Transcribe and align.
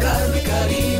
Sergio 0.00 0.42
Carlos 0.42 0.99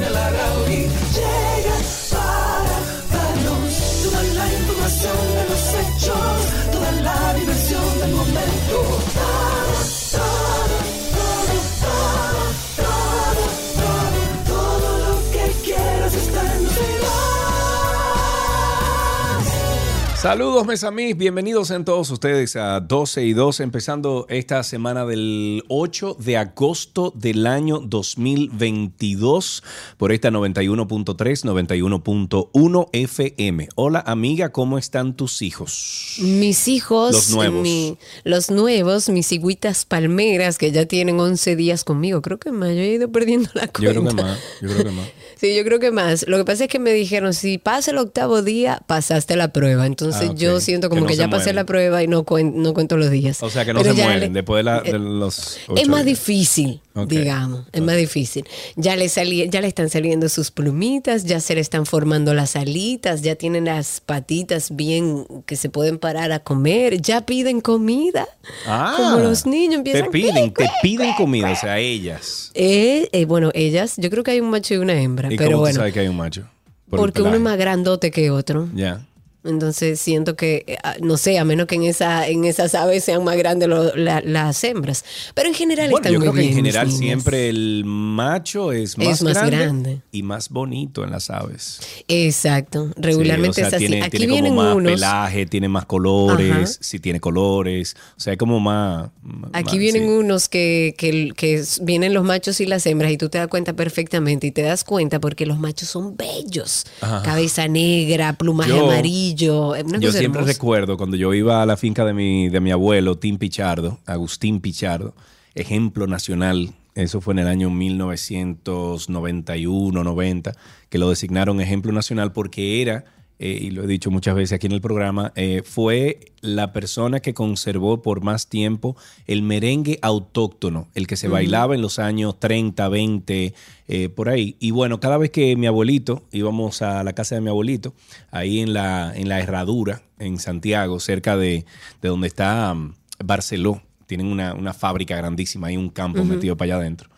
Saludos, 20.21 20.67
mes 20.67 20.85
amis, 20.85 21.17
bienvenidos 21.17 21.71
en 21.71 21.83
todos 21.87 22.11
ustedes 22.11 22.55
a 22.55 22.81
12 22.81 23.25
y 23.25 23.33
2, 23.33 23.61
empezando 23.61 24.27
esta 24.29 24.63
semana 24.63 25.07
del 25.07 25.65
8 25.69 26.15
de 26.21 26.37
agosto 26.37 27.11
del 27.17 27.47
año 27.47 27.79
2022 27.81 29.63
por 29.97 30.13
esta 30.13 30.29
91.3, 30.31 31.17
91.1 31.47 32.89
FM. 32.93 33.69
Hola, 33.77 34.05
amiga, 34.07 34.53
¿cómo 34.53 34.77
están 34.77 35.17
tus 35.17 35.41
hijos? 35.41 36.17
Mis 36.21 36.69
hijos, 36.69 37.13
Los 37.15 37.31
nuevos. 37.31 37.63
mi- 37.63 37.97
los 38.25 38.51
nuevos, 38.51 39.09
mis 39.09 39.33
higuitas 39.33 39.87
palmeras 39.87 40.59
que 40.59 40.71
ya 40.71 40.85
tienen 40.85 41.19
11 41.19 41.57
días 41.57 41.83
conmigo. 41.83 42.21
Creo 42.21 42.39
que 42.39 42.53
más, 42.53 42.69
yo 42.69 42.83
he 42.83 42.89
ido 42.93 43.11
perdiendo 43.11 43.49
la 43.55 43.63
Yo 43.65 43.73
cuenta. 43.73 43.91
creo 44.01 44.05
que 44.09 44.15
más, 44.23 44.39
yo 44.61 44.69
creo 44.69 44.85
que 44.85 44.91
más. 44.91 45.09
Sí, 45.41 45.57
yo 45.57 45.65
creo 45.65 45.79
que 45.79 45.91
más. 45.91 46.27
Lo 46.29 46.37
que 46.37 46.45
pasa 46.45 46.65
es 46.65 46.71
que 46.71 46.79
me 46.79 46.93
dijeron, 46.93 47.33
si 47.33 47.57
pasa 47.57 47.93
el 47.93 47.99
octavo 47.99 48.43
día, 48.43 48.81
pasaste 48.87 49.37
la 49.37 49.53
prueba. 49.53 49.87
Entonces 49.87 50.29
Ah, 50.31 50.35
yo 50.37 50.61
siento 50.61 50.91
como 50.91 51.01
Que 51.01 51.03
no 51.05 51.09
que, 51.09 51.15
se 51.15 51.21
ya 51.23 51.31
pasé 51.31 51.53
la 51.55 51.65
prueba 51.65 52.03
y 52.03 52.07
no, 52.09 52.25
cuen- 52.27 52.53
no 52.57 52.75
cuento 52.75 52.99
los 52.99 53.11
días. 53.11 53.43
O 53.43 53.49
sea, 53.49 53.65
que 53.65 53.73
no 53.73 53.81
Pero 53.81 53.95
se 53.95 54.03
mueren 54.03 54.21
le- 54.21 54.29
después 54.41 54.59
de, 54.59 54.63
la- 54.65 54.81
de 54.83 54.99
los 54.99 55.57
es 55.77 55.89
más 55.89 56.05
días. 56.05 56.19
difícil, 56.19 56.81
Digamos, 57.07 57.67
es 57.73 57.83
más 57.83 57.97
difícil. 57.97 58.45
Ya 58.77 58.97
le 58.97 59.09
salí, 59.09 59.49
ya 59.49 59.61
le 59.61 59.69
están 59.69 59.91
saliendo 59.91 60.29
sus 60.29 60.51
plumitas, 60.51 61.25
ya 61.25 61.41
se 61.41 61.55
le 61.55 61.61
están 61.61 61.87
formando 61.87 62.35
las 62.35 62.57
alitas, 62.57 63.23
ya 63.23 63.35
tienen 63.35 63.65
las 63.67 64.01
patitas 64.01 64.75
bien 64.75 65.27
que 65.47 65.57
se 65.57 65.71
pueden 65.71 65.99
parar 65.99 66.33
a 66.33 66.41
comer, 66.41 67.01
ya 67.01 67.27
piden 67.27 67.61
comida. 67.61 68.27
Ah, 68.67 68.95
como 68.97 69.19
los 69.19 69.47
niños 69.47 69.77
empiezan. 69.77 70.05
Te 70.05 70.11
piden, 70.11 70.53
te 70.53 70.69
piden 70.83 71.15
comida, 71.15 71.51
o 71.51 71.57
sea, 71.57 71.79
ellas. 71.79 72.51
Eh, 72.55 73.09
eh, 73.13 73.25
bueno, 73.25 73.51
ellas, 73.55 73.95
yo 73.97 74.11
creo 74.11 74.25
que 74.25 74.33
hay 74.33 74.41
un 74.41 74.51
macho 74.51 74.75
y 74.75 74.79
una 74.79 75.01
hembra, 75.01 75.33
¿Y 75.33 75.37
pero 75.37 75.51
cómo 75.51 75.59
tú 75.59 75.61
bueno, 75.63 75.77
sabes 75.77 75.95
que 75.95 76.01
hay 76.01 76.09
un 76.09 76.17
macho? 76.17 76.49
Por 76.89 76.99
porque 76.99 77.23
uno 77.23 77.35
es 77.35 77.41
más 77.41 77.57
grandote 77.57 78.11
que 78.11 78.31
otro. 78.31 78.69
Ya. 78.75 79.07
Entonces 79.43 79.99
siento 80.01 80.37
que, 80.37 80.65
eh, 80.67 80.77
ah, 80.83 80.97
no 81.01 81.17
sé, 81.17 81.39
a 81.39 81.45
menos 81.45 81.67
que 81.67 81.75
en 81.77 81.85
esa 81.85 82.29
en 82.29 82.45
esas 82.45 82.75
aves 82.75 83.05
sean 83.05 83.25
más 83.25 83.37
grandes 83.39 83.69
lo- 83.69 83.95
la- 83.97 84.21
las 84.21 84.63
hembras. 84.65 85.05
Pero 85.35 85.49
en 85.49 85.55
general 85.55 85.91
Bueno, 85.91 85.97
están 86.03 86.13
yo 86.13 86.19
muy 86.19 86.27
creo 86.29 86.35
que 86.35 86.41
en 86.41 86.47
bien, 86.49 86.57
general 86.57 86.93
siempre 86.93 87.49
el 87.49 87.85
macho 87.87 88.73
es 88.73 88.99
más, 88.99 89.09
Es 89.09 89.23
más 89.23 89.35
grande, 89.35 89.57
grande. 89.57 90.01
y 90.13 90.23
más 90.23 90.51
bonito 90.51 91.05
en 91.05 91.11
las 91.11 91.31
aves. 91.31 91.81
Exacto, 92.09 92.91
regularmente 92.97 93.55
Sí, 93.55 93.61
o 93.63 93.65
sea, 93.65 93.69
es 93.69 93.75
así. 93.75 93.87
Tiene, 93.87 94.05
Aquí 94.05 94.17
tiene 94.19 94.33
vienen 94.35 94.53
como 94.55 94.63
más 94.69 94.77
unos. 94.77 94.93
pelaje, 94.93 95.47
tiene 95.47 95.69
más 95.69 95.87
colores, 95.87 96.79
si 96.83 96.99
tiene 96.99 97.19
colores, 97.21 97.97
o 98.17 98.21
sea, 98.21 98.37
como 98.37 98.61
más... 98.61 99.11
Aquí 99.53 99.71
más- 99.71 99.79
vienen 99.79 100.03
sí. 100.03 100.09
unos 100.09 100.49
que, 100.49 100.95
que, 100.99 101.31
que 101.37 101.65
vienen 101.83 102.13
los 102.13 102.25
machos 102.25 102.61
y 102.61 102.67
las 102.67 102.85
hembras 102.87 103.11
y 103.13 103.17
tú 103.17 103.29
te 103.31 103.39
das 103.39 103.49
cuenta 103.49 103.73
perfectamente 103.73 104.47
y 104.47 104.51
te 104.51 104.63
das 104.63 104.85
cuenta 104.85 105.19
porque 105.21 105.47
los 105.47 105.59
machos 105.59 105.89
son 105.89 106.17
bellos. 106.17 106.85
Ajá. 107.01 107.23
Cabeza 107.23 107.69
negra, 107.69 108.35
plumaje 108.35 108.71
Yo- 108.71 108.85
amarillo. 108.91 109.30
Una 109.35 109.99
Yo 109.99 110.09
cosa 110.09 110.19
siempre 110.19 110.41
hermosa. 110.41 110.53
recuerdo 110.53 110.97
cuando 110.97 111.17
yo 111.17 111.35
iba 111.35 111.63
a 111.63 111.67
la 111.67 111.77
finca 111.77 112.05
de 112.05 112.13
mi, 112.13 112.49
de 112.49 112.61
mi 112.61 112.71
abuelo, 112.71 113.19
Tim 113.19 113.39
Pichardo, 113.39 113.99
Agustín 114.07 114.61
Pichardo, 114.61 115.15
ejemplo 115.55 116.07
nacional. 116.07 116.75
Eso 116.95 117.21
fue 117.21 117.35
en 117.35 117.41
el 117.41 117.49
año 117.49 117.71
1991-90, 117.71 120.55
que 120.89 120.99
lo 120.99 121.09
designaron 121.09 121.61
ejemplo 121.61 121.93
nacional 121.93 122.33
porque 122.33 122.83
era, 122.83 123.05
eh, 123.43 123.59
y 123.59 123.71
lo 123.71 123.83
he 123.83 123.87
dicho 123.87 124.11
muchas 124.11 124.35
veces 124.35 124.53
aquí 124.53 124.67
en 124.67 124.75
el 124.75 124.83
programa, 124.83 125.33
eh, 125.35 125.63
fue 125.65 126.35
la 126.43 126.75
persona 126.75 127.21
que 127.21 127.33
conservó 127.33 128.03
por 128.03 128.23
más 128.23 128.49
tiempo 128.49 128.99
el 129.27 129.41
merengue 129.41 129.99
autóctono, 130.03 130.89
el 130.95 131.07
que 131.07 131.17
se 131.17 131.27
bailaba 131.27 131.75
en 131.75 131.81
los 131.81 131.99
años 131.99 132.39
30, 132.39 132.87
20, 132.91 133.55
eh, 133.89 134.09
por 134.11 134.29
ahí. 134.29 134.57
Y 134.61 134.73
bueno, 134.73 135.01
cada 135.01 135.17
vez 135.17 135.31
que 135.31 135.57
mi 135.57 135.67
abuelito, 135.67 136.23
íbamos 136.33 136.83
a 136.83 137.03
la 137.03 137.15
casa 137.15 137.35
de 137.35 137.41
mi 137.41 137.49
abuelito, 137.49 137.95
ahí 138.31 138.61
en 138.61 138.75
la, 138.75 139.11
en 139.17 139.31
la 139.31 139.41
herradura, 139.41 140.03
en 140.19 140.39
Santiago, 140.39 141.01
cerca 141.01 141.39
de, 141.39 141.65
de 142.03 142.09
donde 142.11 142.27
está 142.27 142.73
um, 142.73 142.93
Barceló, 143.25 143.81
tienen 144.07 144.27
una, 144.27 144.53
una 144.53 144.75
fábrica 144.75 145.17
grandísima, 145.17 145.69
hay 145.69 145.79
un 145.79 145.89
campo 145.89 146.25
metido 146.25 146.59
para 146.59 146.75
allá 146.75 146.83
adentro. 146.83 147.09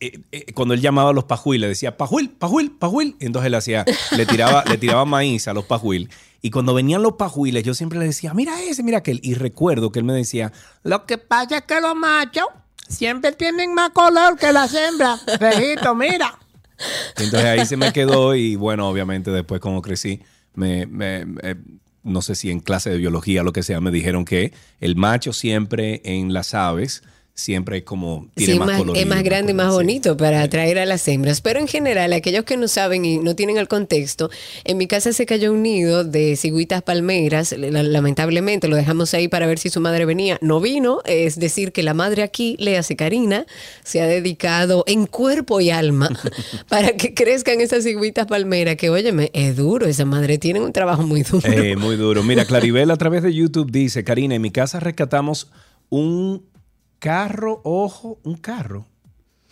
Eh, 0.00 0.20
eh, 0.32 0.52
cuando 0.52 0.74
él 0.74 0.80
llamaba 0.80 1.10
a 1.10 1.12
los 1.12 1.24
pajuil, 1.24 1.60
le 1.60 1.68
decía, 1.68 1.96
pajuil, 1.96 2.30
pajuil, 2.30 2.72
pajuil. 2.72 3.16
Entonces 3.20 3.46
él 3.46 3.54
hacía, 3.54 3.84
le 4.16 4.26
tiraba, 4.26 4.64
le 4.64 4.76
tiraba 4.78 5.04
maíz 5.04 5.46
a 5.48 5.52
los 5.54 5.64
pajuil. 5.64 6.10
Y 6.42 6.50
cuando 6.50 6.74
venían 6.74 7.02
los 7.02 7.12
pajuiles, 7.14 7.62
yo 7.62 7.74
siempre 7.74 7.98
le 7.98 8.06
decía, 8.06 8.34
mira 8.34 8.60
ese, 8.62 8.82
mira 8.82 8.98
aquel. 8.98 9.20
Y 9.22 9.34
recuerdo 9.34 9.92
que 9.92 9.98
él 10.00 10.04
me 10.04 10.12
decía, 10.14 10.52
lo 10.82 11.06
que 11.06 11.18
pasa 11.18 11.58
es 11.58 11.62
que 11.62 11.80
los 11.80 11.94
machos 11.94 12.46
siempre 12.88 13.32
tienen 13.32 13.72
más 13.74 13.90
color 13.90 14.36
que 14.38 14.52
las 14.52 14.74
hembras. 14.74 15.22
Fejito, 15.38 15.94
mira. 15.94 16.36
Entonces 17.16 17.44
ahí 17.44 17.66
se 17.66 17.76
me 17.76 17.92
quedó 17.92 18.34
y 18.34 18.56
bueno, 18.56 18.88
obviamente 18.88 19.30
después 19.30 19.60
como 19.60 19.82
crecí, 19.82 20.22
me- 20.54 20.86
me- 20.86 21.26
no 22.02 22.22
sé 22.22 22.34
si 22.34 22.50
en 22.50 22.60
clase 22.60 22.88
de 22.90 22.96
biología 22.96 23.42
o 23.42 23.44
lo 23.44 23.52
que 23.52 23.62
sea, 23.62 23.80
me 23.82 23.90
dijeron 23.90 24.24
que 24.24 24.54
el 24.80 24.96
macho 24.96 25.34
siempre 25.34 26.00
en 26.04 26.32
las 26.32 26.54
aves 26.54 27.02
siempre 27.34 27.78
es 27.78 27.84
como 27.84 28.28
tiene 28.34 28.52
Sí, 28.52 28.58
más, 28.58 28.68
más- 28.68 28.78
colorido, 28.78 29.02
es 29.02 29.08
más 29.08 29.22
grande 29.22 29.52
y 29.52 29.54
más 29.54 29.72
bonito 29.72 30.16
para 30.16 30.42
atraer 30.42 30.78
a 30.78 30.84
las 30.84 31.06
hembras. 31.08 31.40
Pero 31.40 31.58
en 31.58 31.68
general, 31.68 32.12
aquellos 32.12 32.44
que 32.44 32.56
no 32.58 32.68
saben 32.68 33.04
y 33.06 33.16
no 33.18 33.34
tienen 33.34 33.56
el 33.56 33.66
contexto, 33.66 34.28
en 34.64 34.76
mi 34.76 34.86
casa 34.86 35.12
se 35.14 35.24
cayó 35.24 35.52
un 35.52 35.62
nido 35.62 36.04
de 36.04 36.36
cigüitas 36.36 36.82
palmeras. 36.82 37.52
la- 37.56 37.82
Lamentablemente 37.82 38.68
lo 38.68 38.76
dejamos 38.76 39.14
ahí 39.14 39.28
para 39.28 39.46
ver 39.46 39.58
si 39.58 39.70
su 39.70 39.80
madre 39.80 40.04
venía. 40.04 40.38
No 40.42 40.60
vino, 40.60 41.00
es 41.06 41.38
decir, 41.38 41.72
que 41.72 41.82
la 41.82 41.94
madre 41.94 42.22
aquí, 42.22 42.56
le 42.58 42.76
hace 42.76 42.94
Karina, 42.96 43.46
se 43.84 44.00
ha 44.02 44.06
dedicado 44.06 44.84
en 44.86 45.06
cuerpo 45.06 45.60
y 45.60 45.70
alma 45.70 46.10
para 46.68 46.92
que 46.96 47.14
crezcan 47.14 47.60
esas 47.62 47.84
cigüitas 47.84 48.26
palmeras. 48.26 48.76
Que, 48.76 48.90
óyeme, 48.90 49.30
es 49.32 49.56
duro, 49.56 49.86
esa 49.86 50.04
madre 50.04 50.36
tiene 50.38 50.60
un 50.60 50.72
trabajo 50.72 51.02
muy 51.02 51.22
duro. 51.22 51.50
Eh, 51.50 51.76
muy 51.76 51.96
duro. 51.96 52.22
Mira, 52.22 52.44
Claribel 52.50 52.90
a 52.90 52.96
través 52.96 53.22
de 53.22 53.32
YouTube 53.32 53.70
dice, 53.70 54.04
Karina, 54.04 54.34
en 54.34 54.42
mi 54.42 54.50
casa 54.50 54.78
rescatamos 54.78 55.48
un 55.88 56.44
carro, 57.00 57.60
ojo, 57.64 58.20
un 58.22 58.36
carro. 58.36 58.86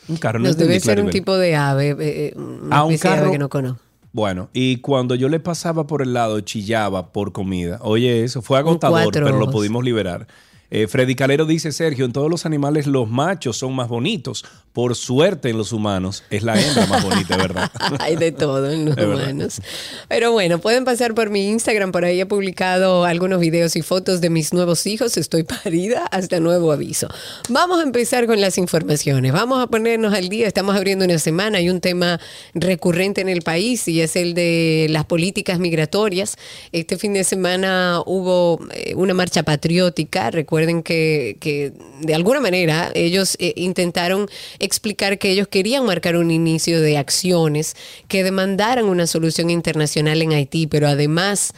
Un 0.09 0.17
carro, 0.17 0.39
no 0.39 0.47
Nos 0.47 0.57
debe 0.57 0.79
ser 0.79 1.01
un 1.03 1.11
tipo 1.11 1.37
de 1.37 1.57
ave, 1.57 1.91
eh, 1.91 1.97
eh, 1.99 2.33
una 2.37 2.77
Ah, 2.77 2.85
un 2.85 2.91
de 2.91 2.95
ave 2.95 2.99
carro. 2.99 3.33
que 3.33 3.39
no 3.39 3.49
conozco. 3.49 3.83
Bueno, 4.13 4.49
y 4.53 4.77
cuando 4.79 5.15
yo 5.17 5.29
le 5.29 5.39
pasaba 5.41 5.87
por 5.87 6.01
el 6.03 6.15
lado, 6.15 6.41
chillaba 6.41 7.13
por 7.13 7.33
comida. 7.33 7.79
Oye, 7.83 8.25
eso 8.25 8.41
fue 8.41 8.59
agotador, 8.59 9.13
pero 9.13 9.39
lo 9.39 9.51
pudimos 9.51 9.85
liberar. 9.85 10.27
Eh, 10.71 10.87
Freddy 10.87 11.15
Calero 11.15 11.47
dice, 11.47 11.73
Sergio, 11.73 12.05
en 12.05 12.13
todos 12.13 12.31
los 12.31 12.45
animales 12.47 12.87
los 12.87 13.09
machos 13.09 13.57
son 13.59 13.75
más 13.75 13.89
bonitos. 13.89 14.45
Por 14.79 14.95
suerte 14.95 15.51
en 15.51 15.59
los 15.59 15.73
humanos 15.73 16.23
es 16.31 16.45
la 16.45 16.55
hembra 16.55 16.87
más 16.87 17.03
bonita, 17.03 17.37
¿verdad? 17.37 17.69
Hay 17.99 18.15
de 18.15 18.31
todo 18.31 18.71
en 18.71 18.85
los 18.85 18.97
humanos. 18.97 19.61
Pero 20.07 20.31
bueno, 20.31 20.61
pueden 20.61 20.85
pasar 20.85 21.17
por 21.17 21.31
mi 21.31 21.49
Instagram, 21.49 21.91
por 21.91 22.05
ahí 22.05 22.21
he 22.21 22.27
publicado 22.27 23.05
algunos 23.05 23.41
videos 23.41 23.75
y 23.75 23.83
fotos 23.83 24.21
de 24.21 24.31
mis 24.31 24.53
nuevos 24.53 24.87
hijos. 24.87 25.17
Estoy 25.17 25.43
parida 25.65 26.07
hasta 26.13 26.39
nuevo 26.39 26.71
aviso. 26.71 27.09
Vamos 27.49 27.81
a 27.81 27.83
empezar 27.83 28.27
con 28.29 28.41
las 28.41 28.57
informaciones. 28.57 29.33
Vamos 29.33 29.61
a 29.61 29.67
ponernos 29.67 30.15
al 30.15 30.29
día. 30.29 30.47
Estamos 30.47 30.77
abriendo 30.77 31.05
una 31.07 31.19
semana. 31.19 31.59
Hay 31.59 31.71
un 31.71 31.81
tema 31.81 32.21
recurrente 32.55 33.21
en 33.21 33.29
el 33.29 33.43
país 33.43 33.89
y 33.89 34.01
es 34.01 34.15
el 34.15 34.35
de 34.35 34.87
las 34.91 35.07
políticas 35.07 35.59
migratorias. 35.59 36.37
Este 36.71 36.97
fin 36.97 37.15
de 37.15 37.25
semana 37.25 38.01
hubo 38.07 38.61
eh, 38.73 38.95
una 38.95 39.13
marcha 39.13 39.43
patriótica. 39.43 40.31
Recuerden 40.31 40.49
Recuerden 40.49 40.85
que, 40.85 41.37
que 41.41 41.73
de 42.01 42.15
alguna 42.15 42.39
manera 42.39 42.93
ellos 42.95 43.37
eh, 43.41 43.55
intentaron 43.57 44.29
explicar 44.69 45.19
que 45.19 45.31
ellos 45.31 45.49
querían 45.49 45.85
marcar 45.85 46.17
un 46.17 46.31
inicio 46.31 46.81
de 46.81 46.97
acciones 46.99 47.75
que 48.07 48.23
demandaran 48.23 48.85
una 48.85 49.07
solución 49.07 49.51
internacional 49.51 50.23
en 50.23 50.33
Haití, 50.33 50.67
pero 50.67 50.87
además 50.87 51.53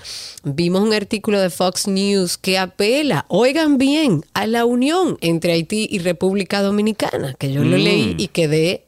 vimos 0.45 0.83
un 0.83 0.95
artículo 0.95 1.41
de 1.41 1.51
Fox 1.51 1.89
News 1.89 2.39
que 2.39 2.59
apela, 2.59 3.27
oigan 3.29 3.77
bien, 3.77 4.25
a 4.33 4.47
la 4.47 4.65
unión 4.65 5.19
entre 5.21 5.53
Haití 5.53 5.89
y 5.91 5.99
República 5.99 6.63
Dominicana, 6.63 7.35
que 7.39 7.53
yo 7.53 7.65
lo 7.65 7.77
leí 7.77 8.15
y 8.17 8.29
quedé 8.29 8.85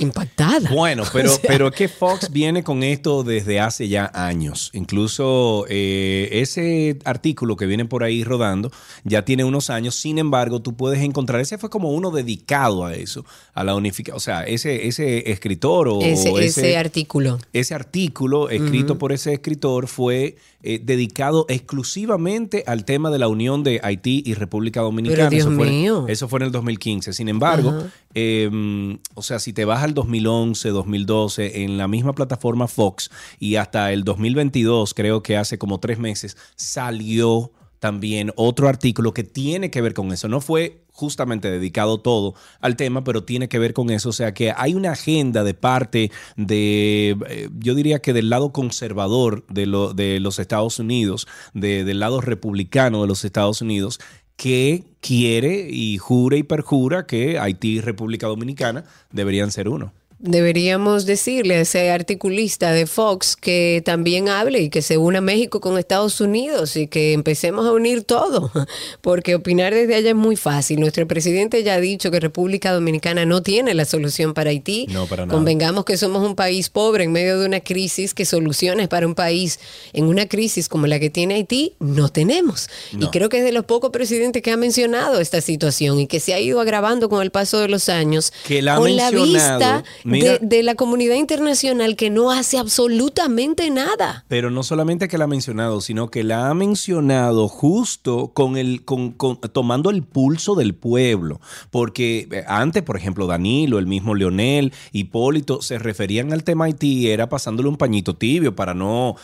impactada. 0.00 0.70
Bueno, 0.70 1.04
pero, 1.12 1.32
pero 1.46 1.70
que 1.70 1.88
Fox 1.88 2.30
viene 2.30 2.62
con 2.62 2.82
esto 2.82 3.24
desde 3.24 3.60
hace 3.60 3.88
ya 3.88 4.10
años. 4.14 4.70
Incluso 4.72 5.66
eh, 5.68 6.28
ese 6.32 6.98
artículo 7.04 7.56
que 7.56 7.66
viene 7.66 7.84
por 7.84 8.02
ahí 8.02 8.24
rodando 8.24 8.70
ya 9.04 9.24
tiene 9.24 9.44
unos 9.44 9.70
años. 9.70 9.94
Sin 9.94 10.18
embargo, 10.18 10.60
tú 10.60 10.76
puedes 10.76 11.02
encontrar, 11.02 11.40
ese 11.40 11.58
fue 11.58 11.70
como 11.70 11.90
uno 11.90 12.10
dedicado 12.10 12.84
a 12.84 12.94
eso, 12.94 13.24
a 13.54 13.64
la 13.64 13.74
unificación. 13.74 14.16
O 14.16 14.20
sea, 14.20 14.44
ese, 14.44 14.86
ese 14.88 15.30
escritor 15.30 15.88
o 15.88 16.00
ese, 16.02 16.76
artículo. 16.76 17.38
Ese 17.52 17.74
artículo 17.74 18.50
escrito 18.50 18.98
por 18.98 19.12
ese 19.12 19.34
escritor 19.34 19.86
fue 19.86 20.36
eh, 20.60 20.80
dedicado 20.82 21.46
exclusivamente 21.48 22.64
al 22.66 22.84
tema 22.84 23.10
de 23.10 23.18
la 23.20 23.28
unión 23.28 23.62
de 23.62 23.80
Haití 23.82 24.24
y 24.26 24.34
República 24.34 24.80
Dominicana. 24.80 25.30
Dios 25.30 25.46
eso, 25.46 25.54
fue, 25.54 25.70
mío. 25.70 26.06
eso 26.08 26.26
fue 26.26 26.40
en 26.40 26.46
el 26.46 26.52
2015. 26.52 27.12
Sin 27.12 27.28
embargo, 27.28 27.84
em, 28.12 28.98
o 29.14 29.22
sea, 29.22 29.38
si 29.38 29.52
te 29.52 29.64
vas 29.64 29.84
al 29.84 29.94
2011, 29.94 30.70
2012, 30.70 31.62
en 31.62 31.78
la 31.78 31.86
misma 31.86 32.12
plataforma 32.12 32.66
Fox 32.66 33.08
y 33.38 33.54
hasta 33.54 33.92
el 33.92 34.02
2022, 34.02 34.94
creo 34.94 35.22
que 35.22 35.36
hace 35.36 35.58
como 35.58 35.78
tres 35.78 36.00
meses, 36.00 36.36
salió 36.56 37.52
también 37.78 38.32
otro 38.34 38.68
artículo 38.68 39.14
que 39.14 39.22
tiene 39.22 39.70
que 39.70 39.80
ver 39.80 39.94
con 39.94 40.12
eso. 40.12 40.28
No 40.28 40.40
fue 40.40 40.82
justamente 40.98 41.48
dedicado 41.48 42.00
todo 42.00 42.34
al 42.60 42.74
tema, 42.74 43.04
pero 43.04 43.22
tiene 43.22 43.48
que 43.48 43.60
ver 43.60 43.72
con 43.72 43.90
eso. 43.90 44.08
O 44.08 44.12
sea 44.12 44.34
que 44.34 44.52
hay 44.56 44.74
una 44.74 44.92
agenda 44.92 45.44
de 45.44 45.54
parte 45.54 46.10
de, 46.36 47.16
eh, 47.28 47.48
yo 47.56 47.76
diría 47.76 48.00
que 48.00 48.12
del 48.12 48.30
lado 48.30 48.52
conservador 48.52 49.46
de, 49.46 49.66
de 49.94 50.18
los 50.18 50.40
Estados 50.40 50.80
Unidos, 50.80 51.28
del 51.54 52.00
lado 52.00 52.20
republicano 52.20 53.00
de 53.00 53.06
los 53.06 53.24
Estados 53.24 53.62
Unidos, 53.62 54.00
que 54.36 54.84
quiere 55.00 55.68
y 55.70 55.98
jura 55.98 56.36
y 56.36 56.42
perjura 56.42 57.06
que 57.06 57.38
Haití 57.38 57.76
y 57.76 57.80
República 57.80 58.26
Dominicana 58.26 58.84
deberían 59.12 59.52
ser 59.52 59.68
uno 59.68 59.92
deberíamos 60.18 61.06
decirle 61.06 61.56
a 61.56 61.60
ese 61.60 61.90
articulista 61.90 62.72
de 62.72 62.86
Fox 62.86 63.36
que 63.36 63.82
también 63.84 64.28
hable 64.28 64.62
y 64.62 64.68
que 64.68 64.82
se 64.82 64.98
una 64.98 65.20
México 65.20 65.60
con 65.60 65.78
Estados 65.78 66.20
Unidos 66.20 66.76
y 66.76 66.88
que 66.88 67.12
empecemos 67.12 67.66
a 67.66 67.72
unir 67.72 68.02
todo, 68.02 68.50
porque 69.00 69.34
opinar 69.34 69.72
desde 69.72 69.94
allá 69.94 70.10
es 70.10 70.16
muy 70.16 70.36
fácil. 70.36 70.80
Nuestro 70.80 71.06
presidente 71.06 71.62
ya 71.62 71.74
ha 71.74 71.80
dicho 71.80 72.10
que 72.10 72.18
República 72.20 72.72
Dominicana 72.72 73.24
no 73.26 73.42
tiene 73.42 73.74
la 73.74 73.84
solución 73.84 74.34
para 74.34 74.50
Haití. 74.50 74.86
No, 74.90 75.06
para 75.06 75.26
nada. 75.26 75.36
Convengamos 75.36 75.84
que 75.84 75.96
somos 75.96 76.26
un 76.26 76.34
país 76.34 76.68
pobre 76.68 77.04
en 77.04 77.12
medio 77.12 77.38
de 77.38 77.46
una 77.46 77.60
crisis 77.60 78.12
que 78.12 78.24
soluciones 78.24 78.88
para 78.88 79.06
un 79.06 79.14
país 79.14 79.60
en 79.92 80.04
una 80.06 80.26
crisis 80.26 80.68
como 80.68 80.86
la 80.86 80.98
que 80.98 81.10
tiene 81.10 81.34
Haití 81.34 81.74
no 81.78 82.08
tenemos. 82.08 82.68
Y 82.98 83.06
creo 83.08 83.28
que 83.28 83.38
es 83.38 83.44
de 83.44 83.52
los 83.52 83.64
pocos 83.64 83.90
presidentes 83.90 84.42
que 84.42 84.50
ha 84.50 84.56
mencionado 84.56 85.20
esta 85.20 85.40
situación 85.40 86.00
y 86.00 86.06
que 86.06 86.18
se 86.18 86.34
ha 86.34 86.40
ido 86.40 86.60
agravando 86.60 87.08
con 87.08 87.22
el 87.22 87.30
paso 87.30 87.60
de 87.60 87.68
los 87.68 87.88
años. 87.88 88.32
Que 88.46 88.62
la 88.62 88.76
con 88.76 88.96
la 88.96 89.10
vista 89.10 89.84
de, 90.08 90.62
la 90.62 90.74
comunidad 90.74 91.14
internacional 91.14 91.96
que 91.96 92.10
no 92.10 92.30
hace 92.30 92.58
absolutamente 92.58 93.70
nada. 93.70 94.24
Pero 94.28 94.50
no 94.50 94.62
solamente 94.62 95.08
que 95.08 95.18
la 95.18 95.24
ha 95.24 95.28
mencionado, 95.28 95.80
sino 95.80 96.10
que 96.10 96.24
la 96.24 96.48
ha 96.48 96.54
mencionado 96.54 97.48
justo 97.48 98.32
con 98.34 98.56
el, 98.56 98.84
con, 98.84 99.16
tomando 99.52 99.90
el 99.90 100.02
pulso 100.02 100.54
del 100.54 100.74
pueblo. 100.74 101.40
Porque 101.70 102.28
eh, 102.30 102.44
antes, 102.46 102.82
por 102.82 102.96
ejemplo, 102.96 103.26
Danilo, 103.26 103.78
el 103.78 103.86
mismo 103.86 104.14
Leonel, 104.14 104.72
Hipólito, 104.92 105.62
se 105.62 105.78
referían 105.78 106.32
al 106.32 106.44
tema 106.44 106.66
Haití, 106.66 107.10
era 107.10 107.28
pasándole 107.28 107.68
un 107.68 107.76
pañito 107.76 108.16
tibio 108.16 108.54
para 108.54 108.74
no, 108.74 109.16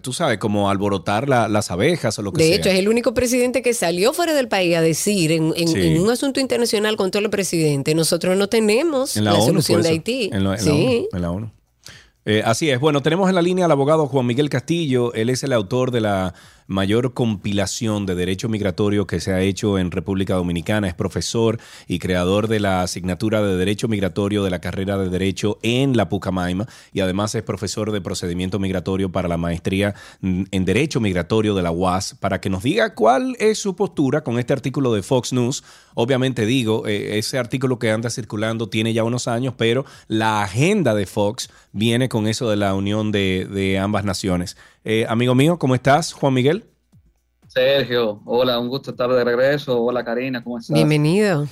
tú 0.00 0.12
sabes, 0.12 0.38
como 0.38 0.70
alborotar 0.70 1.28
las 1.28 1.70
abejas 1.70 2.18
o 2.18 2.22
lo 2.22 2.32
que 2.32 2.42
sea. 2.42 2.50
De 2.50 2.56
hecho, 2.56 2.68
es 2.68 2.78
el 2.78 2.88
único 2.88 3.14
presidente 3.14 3.62
que 3.62 3.74
salió 3.74 4.12
fuera 4.12 4.34
del 4.34 4.48
país 4.48 4.76
a 4.76 4.80
decir 4.80 5.32
en, 5.32 5.52
un 6.00 6.10
asunto 6.10 6.40
internacional 6.40 6.96
con 6.96 7.10
todo 7.10 7.22
el 7.22 7.30
presidente, 7.30 7.94
nosotros 7.94 8.36
no 8.36 8.48
tenemos 8.48 9.16
la, 9.16 9.40
solución 9.40 9.82
de 9.82 9.88
Haití. 9.90 10.21
En, 10.30 10.44
la, 10.44 11.30
ONU. 11.30 11.50
Eh, 12.24 12.42
así 12.44 12.70
es. 12.70 12.78
Bueno, 12.78 13.02
tenemos 13.02 13.28
en 13.28 13.34
la 13.34 13.42
línea 13.42 13.64
al 13.64 13.72
abogado 13.72 14.06
Juan 14.06 14.26
Miguel 14.26 14.48
Castillo. 14.48 15.12
Él 15.14 15.30
es 15.30 15.42
el 15.42 15.52
autor 15.52 15.90
de 15.90 16.00
la 16.00 16.34
mayor 16.72 17.14
compilación 17.14 18.06
de 18.06 18.14
derecho 18.14 18.48
migratorio 18.48 19.06
que 19.06 19.20
se 19.20 19.32
ha 19.32 19.40
hecho 19.40 19.78
en 19.78 19.90
República 19.90 20.34
Dominicana. 20.34 20.88
Es 20.88 20.94
profesor 20.94 21.60
y 21.86 21.98
creador 21.98 22.48
de 22.48 22.60
la 22.60 22.82
asignatura 22.82 23.42
de 23.42 23.56
Derecho 23.56 23.88
Migratorio 23.88 24.42
de 24.42 24.50
la 24.50 24.60
carrera 24.60 24.98
de 24.98 25.08
Derecho 25.08 25.58
en 25.62 25.96
la 25.96 26.08
Pucamaima 26.08 26.66
y 26.92 27.00
además 27.00 27.34
es 27.34 27.42
profesor 27.42 27.92
de 27.92 28.00
procedimiento 28.00 28.58
migratorio 28.58 29.12
para 29.12 29.28
la 29.28 29.36
maestría 29.36 29.94
en 30.22 30.64
Derecho 30.64 31.00
Migratorio 31.00 31.54
de 31.54 31.62
la 31.62 31.70
UAS. 31.70 32.16
Para 32.18 32.40
que 32.40 32.50
nos 32.50 32.62
diga 32.62 32.94
cuál 32.94 33.36
es 33.38 33.58
su 33.58 33.76
postura 33.76 34.24
con 34.24 34.38
este 34.38 34.52
artículo 34.52 34.92
de 34.92 35.02
Fox 35.02 35.32
News. 35.32 35.62
Obviamente 35.94 36.46
digo, 36.46 36.86
eh, 36.86 37.18
ese 37.18 37.38
artículo 37.38 37.78
que 37.78 37.90
anda 37.90 38.10
circulando 38.10 38.68
tiene 38.68 38.92
ya 38.92 39.04
unos 39.04 39.28
años, 39.28 39.54
pero 39.56 39.84
la 40.08 40.42
agenda 40.42 40.94
de 40.94 41.06
Fox 41.06 41.50
viene 41.72 42.08
con 42.08 42.26
eso 42.26 42.48
de 42.48 42.56
la 42.56 42.74
unión 42.74 43.12
de 43.12 43.78
ambas 43.80 44.04
naciones. 44.04 44.56
Eh, 44.84 45.06
amigo 45.08 45.34
mío, 45.34 45.58
¿cómo 45.58 45.74
estás, 45.76 46.12
Juan 46.12 46.34
Miguel? 46.34 46.64
Sergio, 47.46 48.20
hola, 48.24 48.58
un 48.58 48.68
gusto 48.68 48.90
estar 48.90 49.08
de 49.10 49.22
regreso. 49.22 49.80
Hola, 49.80 50.04
Karina, 50.04 50.42
¿cómo 50.42 50.58
estás? 50.58 50.74
Bienvenido. 50.74 51.46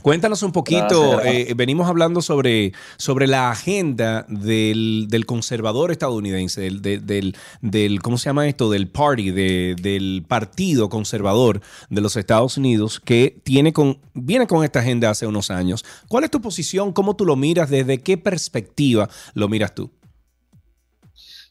Cuéntanos 0.00 0.42
un 0.42 0.50
poquito, 0.50 1.20
eh, 1.22 1.52
venimos 1.54 1.86
hablando 1.86 2.22
sobre, 2.22 2.72
sobre 2.96 3.28
la 3.28 3.52
agenda 3.52 4.26
del, 4.28 5.06
conservador 5.26 5.92
estadounidense, 5.92 6.62
del, 6.62 7.36
del, 7.60 8.02
¿cómo 8.02 8.18
se 8.18 8.30
llama 8.30 8.48
esto? 8.48 8.70
Del 8.70 8.88
party, 8.88 9.30
del 9.30 10.24
partido 10.26 10.88
conservador 10.88 11.60
de 11.90 12.00
los 12.00 12.16
Estados 12.16 12.56
Unidos 12.56 12.98
que 12.98 13.38
tiene 13.44 13.72
con, 13.72 13.98
viene 14.14 14.48
con 14.48 14.64
esta 14.64 14.80
agenda 14.80 15.10
hace 15.10 15.28
unos 15.28 15.52
años. 15.52 15.84
¿Cuál 16.08 16.24
es 16.24 16.30
tu 16.30 16.40
posición? 16.40 16.92
¿Cómo 16.92 17.14
tú 17.14 17.24
lo 17.24 17.36
miras? 17.36 17.70
¿Desde 17.70 18.00
qué 18.00 18.18
perspectiva 18.18 19.08
lo 19.34 19.48
miras 19.48 19.72
tú? 19.74 19.90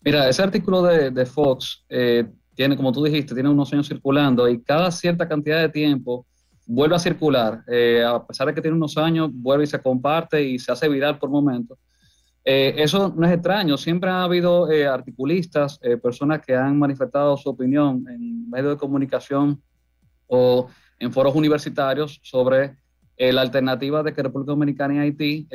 Mira, 0.03 0.27
ese 0.27 0.41
artículo 0.41 0.81
de, 0.81 1.25
Fox 1.27 1.85
eh, 1.87 2.25
tiene, 2.55 2.75
como 2.75 2.91
tú 2.91 3.03
dijiste, 3.03 3.35
tiene 3.35 3.49
unos 3.49 3.71
años 3.71 3.87
circulando 3.87 4.49
y 4.49 4.61
cada 4.63 4.89
cierta 4.89 5.27
cantidad 5.27 5.61
de 5.61 5.69
tiempo 5.69 6.25
vuelve 6.65 6.95
a 6.95 6.99
circular. 6.99 7.63
Eh, 7.67 8.03
a 8.03 8.25
pesar 8.25 8.47
de 8.47 8.55
que 8.55 8.61
tiene 8.61 8.77
unos 8.77 8.97
años, 8.97 9.29
vuelve 9.31 9.65
y 9.65 9.67
se 9.67 9.79
comparte 9.79 10.43
y 10.43 10.57
se 10.57 10.71
hace 10.71 10.89
viral 10.89 11.19
por 11.19 11.29
momentos. 11.29 11.77
Eh, 12.43 12.73
eso 12.77 13.13
no 13.15 13.27
es 13.27 13.31
extraño, 13.31 13.77
siempre 13.77 14.09
ha 14.09 14.23
habido 14.23 14.67
articulistas, 14.91 15.79
personas 16.01 16.41
que 16.43 16.55
han 16.55 16.79
manifestado 16.79 17.37
su 17.37 17.49
opinión 17.49 18.03
en 18.09 18.49
medios 18.49 18.71
de 18.71 18.77
comunicación 18.77 19.61
o 20.25 20.67
en 20.97 21.13
foros 21.13 21.35
universitarios 21.35 22.19
sobre 22.23 22.77
la 23.17 23.41
alternativa 23.41 24.01
de 24.01 24.13
que 24.13 24.23
República 24.23 24.53
Dominicana 24.53 24.95
y 24.95 24.97
Haití 24.97 25.47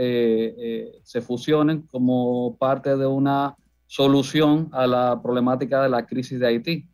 se 1.02 1.20
fusionen 1.20 1.82
como 1.88 2.56
parte 2.56 2.96
de 2.96 3.06
una 3.06 3.56
solución 3.86 4.68
a 4.72 4.86
la 4.86 5.20
problemática 5.22 5.82
de 5.82 5.88
la 5.88 6.06
crisis 6.06 6.38
de 6.38 6.46
Haití. 6.46 6.88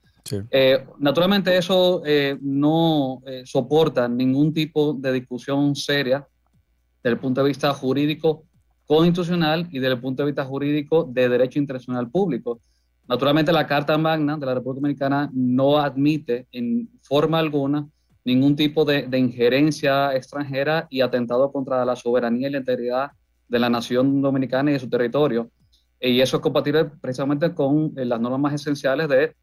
Eh, 0.50 0.86
naturalmente 0.98 1.56
eso 1.56 2.02
eh, 2.06 2.38
no 2.40 3.20
eh, 3.26 3.42
soporta 3.44 4.08
ningún 4.08 4.52
tipo 4.52 4.94
de 4.94 5.12
discusión 5.12 5.74
seria 5.74 6.26
desde 7.02 7.14
el 7.14 7.18
punto 7.18 7.42
de 7.42 7.48
vista 7.48 7.74
jurídico 7.74 8.44
constitucional 8.86 9.66
y 9.72 9.80
desde 9.80 9.94
el 9.94 10.00
punto 10.00 10.22
de 10.22 10.26
vista 10.26 10.44
jurídico 10.44 11.04
de 11.10 11.28
derecho 11.28 11.58
internacional 11.58 12.08
público. 12.08 12.60
Naturalmente 13.08 13.52
la 13.52 13.66
Carta 13.66 13.98
Magna 13.98 14.36
de 14.36 14.46
la 14.46 14.54
República 14.54 14.80
Dominicana 14.80 15.30
no 15.32 15.78
admite 15.78 16.46
en 16.52 16.88
forma 17.02 17.40
alguna 17.40 17.88
ningún 18.24 18.54
tipo 18.54 18.84
de, 18.84 19.08
de 19.08 19.18
injerencia 19.18 20.14
extranjera 20.14 20.86
y 20.88 21.00
atentado 21.00 21.50
contra 21.50 21.84
la 21.84 21.96
soberanía 21.96 22.46
y 22.48 22.52
la 22.52 22.58
integridad 22.58 23.10
de 23.48 23.58
la 23.58 23.68
nación 23.68 24.22
dominicana 24.22 24.70
y 24.70 24.74
de 24.74 24.80
su 24.80 24.88
territorio. 24.88 25.50
Y 26.04 26.20
eso 26.20 26.38
es 26.38 26.42
compatible 26.42 26.86
precisamente 27.00 27.54
con 27.54 27.92
eh, 27.96 28.04
las 28.04 28.20
normas 28.20 28.52
esenciales 28.52 29.08
de 29.08 29.36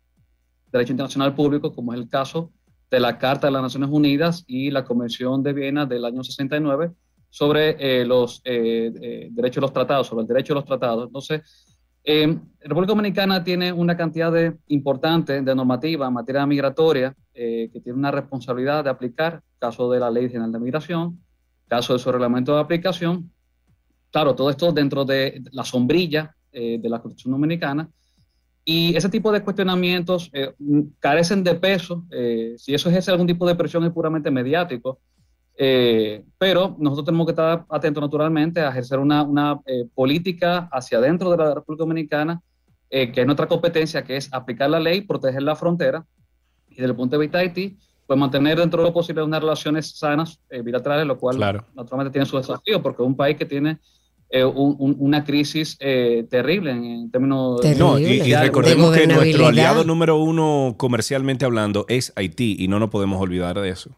derecho 0.73 0.91
internacional 0.91 1.33
público, 1.33 1.73
como 1.73 1.93
es 1.93 1.99
el 1.99 2.09
caso 2.09 2.51
de 2.91 2.99
la 2.99 3.17
Carta 3.17 3.47
de 3.47 3.53
las 3.53 3.61
Naciones 3.61 3.89
Unidas 3.89 4.43
y 4.45 4.69
la 4.69 4.83
Convención 4.83 5.41
de 5.41 5.53
Viena 5.53 5.85
del 5.85 6.03
año 6.03 6.21
69 6.21 6.91
sobre 7.29 7.77
eh, 7.79 8.05
los 8.05 8.41
eh, 8.43 9.29
derechos 9.31 9.55
de 9.55 9.61
los 9.61 9.73
tratados, 9.73 10.07
sobre 10.07 10.23
el 10.23 10.27
derecho 10.27 10.53
de 10.53 10.59
los 10.59 10.65
tratados. 10.65 11.07
Entonces, 11.07 11.77
República 12.03 12.93
Dominicana 12.93 13.43
tiene 13.43 13.71
una 13.71 13.95
cantidad 13.95 14.31
de, 14.31 14.57
importante 14.67 15.41
de 15.41 15.55
normativa 15.55 16.07
en 16.07 16.13
materia 16.13 16.45
migratoria 16.45 17.15
que 17.33 17.81
tiene 17.83 17.99
una 17.99 18.09
responsabilidad 18.09 18.83
de 18.83 18.89
aplicar, 18.89 19.43
caso 19.59 19.91
de 19.91 19.99
la 19.99 20.09
Ley 20.09 20.27
General 20.27 20.51
de 20.51 20.59
Migración, 20.59 21.19
caso 21.67 21.93
de 21.93 21.99
su 21.99 22.11
reglamento 22.11 22.55
de 22.55 22.61
aplicación. 22.61 23.31
Claro, 24.11 24.33
todo 24.33 24.49
esto 24.49 24.71
dentro 24.71 25.05
de 25.05 25.43
la 25.51 25.63
sombrilla 25.63 26.35
eh, 26.51 26.77
de 26.79 26.89
la 26.89 26.99
Constitución 26.99 27.31
Dominicana. 27.33 27.89
Y 28.71 28.95
ese 28.95 29.09
tipo 29.09 29.31
de 29.31 29.41
cuestionamientos 29.41 30.29
eh, 30.31 30.53
carecen 30.99 31.43
de 31.43 31.55
peso. 31.55 32.05
Eh, 32.11 32.53
si 32.57 32.75
eso 32.75 32.87
ejerce 32.87 33.09
algún 33.09 33.25
tipo 33.25 33.47
de 33.47 33.55
presión 33.55 33.83
es 33.83 33.91
puramente 33.91 34.29
mediático. 34.29 34.99
Eh, 35.57 36.23
pero 36.37 36.75
nosotros 36.77 37.05
tenemos 37.05 37.25
que 37.25 37.31
estar 37.31 37.65
atentos 37.67 37.99
naturalmente 37.99 38.61
a 38.61 38.69
ejercer 38.69 38.99
una, 38.99 39.23
una 39.23 39.59
política 39.95 40.69
hacia 40.71 40.99
adentro 40.99 41.31
de 41.31 41.37
la 41.37 41.55
República 41.55 41.81
Dominicana, 41.81 42.43
que 42.89 43.11
es 43.13 43.25
nuestra 43.25 43.47
competencia, 43.47 44.03
que 44.03 44.17
es 44.17 44.31
aplicar 44.31 44.69
la 44.69 44.79
ley, 44.79 45.01
proteger 45.01 45.41
la 45.41 45.55
frontera 45.55 46.05
y 46.69 46.75
desde 46.75 46.91
el 46.91 46.95
punto 46.95 47.17
de 47.17 47.21
vista 47.21 47.39
de 47.39 47.45
Haití, 47.45 47.77
pues 48.05 48.19
mantener 48.19 48.59
dentro 48.59 48.83
de 48.83 48.87
lo 48.87 48.93
posible 48.93 49.23
unas 49.23 49.41
relaciones 49.41 49.97
sanas 49.97 50.39
bilaterales, 50.63 51.07
lo 51.07 51.17
cual 51.17 51.39
naturalmente 51.75 52.11
tiene 52.11 52.27
su 52.27 52.37
desafío, 52.37 52.81
porque 52.83 53.01
es 53.01 53.07
un 53.07 53.17
país 53.17 53.35
que 53.35 53.45
tiene 53.45 53.79
eh, 54.31 54.45
una 54.45 55.23
crisis 55.23 55.75
eh, 55.79 56.27
terrible 56.29 56.69
en, 56.69 57.09
términos... 57.09 57.61
No, 57.79 57.97
y, 57.97 58.31
recordemos 58.35 58.95
que 58.95 59.07
nuestro 59.07 59.47
aliado 59.47 59.83
número 59.83 60.17
uno 60.17 60.75
comercialmente 60.77 61.45
hablando 61.45 61.85
es 61.89 62.13
Haití 62.15 62.55
y 62.59 62.67
no 62.67 62.77
nos 62.79 62.91
podemos 62.91 63.19
olvidar 63.19 63.59
de 63.59 63.69
eso. 63.69 63.89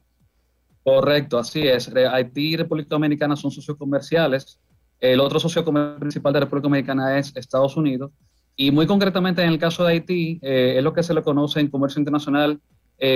Correcto, 0.83 1.37
así 1.37 1.67
es. 1.67 1.93
Haití 1.93 2.53
y 2.53 2.55
República 2.55 2.87
Dominicana 2.91 3.35
son 3.35 3.51
socios 3.51 3.77
comerciales. 3.77 4.57
El 5.01 5.19
otro 5.19 5.37
socio 5.37 5.65
comercial 5.65 5.99
principal 5.99 6.31
de 6.31 6.39
República 6.39 6.63
Dominicana 6.63 7.19
es 7.19 7.35
Estados 7.35 7.75
Unidos. 7.75 8.11
Y 8.55 8.71
muy 8.71 8.87
concretamente 8.87 9.41
en 9.41 9.49
el 9.49 9.59
caso 9.59 9.83
de 9.83 9.93
Haití, 9.93 10.39
eh, 10.41 10.75
es 10.77 10.83
lo 10.83 10.93
que 10.93 11.03
se 11.03 11.13
le 11.13 11.23
conoce 11.23 11.59
en 11.59 11.67
comercio 11.67 11.99
internacional 11.99 12.59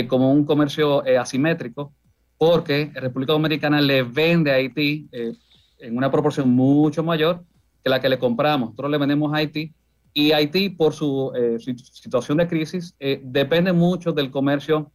como 0.07 0.33
un 0.33 0.45
comercio 0.45 1.03
asimétrico, 1.19 1.93
porque 2.39 2.89
República 2.95 3.33
Dominicana 3.33 3.79
le 3.79 4.01
vende 4.01 4.49
a 4.49 4.55
Haití 4.55 5.07
en 5.79 5.97
una 5.97 6.11
proporción 6.11 6.49
mucho 6.49 7.03
mayor 7.03 7.43
que 7.83 7.89
la 7.89 7.99
que 7.99 8.09
le 8.09 8.19
compramos. 8.19 8.69
Nosotros 8.69 8.91
le 8.91 8.97
vendemos 8.97 9.33
a 9.33 9.37
Haití 9.37 9.73
y 10.17 10.31
Haití, 10.31 10.69
por 10.69 10.93
su, 10.93 11.31
eh, 11.35 11.57
situación 11.59 12.37
de 12.37 12.47
crisis, 12.47 12.95
eh, 13.01 13.19
depende 13.21 13.73
mucho 13.73 14.13
del 14.13 14.31
comercio 14.31 14.93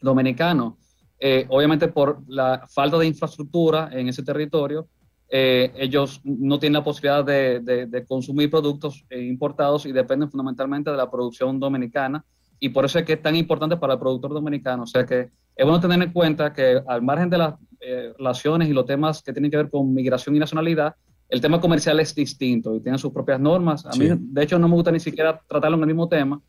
dominicano. 0.00 0.78
Eh, 1.18 1.46
obviamente 1.48 1.88
por 1.88 2.22
la 2.28 2.64
falta 2.68 2.96
de 2.96 3.08
infraestructura 3.08 3.90
en 3.92 4.08
ese 4.08 4.22
territorio, 4.22 4.86
ellos 5.34 6.20
no 6.24 6.58
tienen 6.58 6.74
la 6.74 6.84
posibilidad 6.84 7.24
de, 7.24 8.04
consumir 8.06 8.50
productos 8.50 9.02
importados 9.10 9.86
y 9.86 9.92
dependen 9.92 10.30
fundamentalmente 10.30 10.90
de 10.90 10.96
la 10.98 11.10
producción 11.10 11.58
dominicana. 11.58 12.22
Y 12.60 12.68
por 12.68 12.84
eso 12.84 12.98
es 12.98 13.06
que 13.06 13.14
es 13.14 13.22
tan 13.22 13.34
importante 13.34 13.78
para 13.78 13.94
el 13.94 13.98
productor 13.98 14.34
dominicano. 14.34 14.82
O 14.82 14.86
sea 14.86 15.06
que 15.06 15.30
es 15.56 15.64
bueno 15.64 15.80
tener 15.80 16.02
en 16.02 16.12
cuenta 16.12 16.52
que 16.52 16.82
al 16.86 17.00
margen 17.00 17.30
de 17.30 17.38
eh, 17.84 18.12
relaciones 18.16 18.68
y 18.68 18.72
los 18.72 18.86
temas 18.86 19.22
que 19.22 19.32
tienen 19.32 19.50
que 19.50 19.56
ver 19.56 19.68
con 19.68 19.92
migración 19.92 20.36
y 20.36 20.38
nacionalidad, 20.38 20.94
el 21.28 21.40
tema 21.40 21.60
comercial 21.60 21.98
es 21.98 22.14
distinto 22.14 22.76
y 22.76 22.80
tiene 22.80 22.96
sus 22.96 23.12
propias 23.12 23.40
normas. 23.40 23.84
A 23.86 23.90
mí, 23.96 24.08
de 24.08 24.42
hecho, 24.42 24.56
no 24.58 24.68
me 24.68 24.74
gusta 24.74 24.92
ni 24.92 25.00
siquiera 25.00 25.40
tratarlo 25.48 25.76
en 25.76 25.82
el 25.82 25.86
mismo 25.88 26.08
tema, 26.08 26.40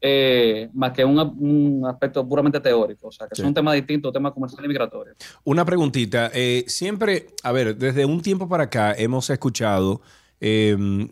eh, 0.00 0.68
más 0.74 0.92
que 0.92 1.04
un, 1.04 1.84
aspecto 1.84 2.28
puramente 2.28 2.60
teórico, 2.60 3.08
o 3.08 3.12
sea, 3.12 3.26
que 3.26 3.40
es 3.40 3.46
un 3.46 3.52
tema 3.52 3.72
distinto, 3.72 4.12
tema 4.12 4.32
comercial 4.32 4.64
y 4.64 4.68
migratorio. 4.68 5.14
Una 5.42 5.64
preguntita, 5.64 6.30
eh, 6.32 6.64
siempre, 6.68 7.26
a 7.42 7.50
ver, 7.50 7.76
desde 7.76 8.04
un 8.04 8.20
tiempo 8.22 8.48
para 8.48 8.64
acá 8.64 8.94
hemos 8.94 9.28
escuchado, 9.30 10.00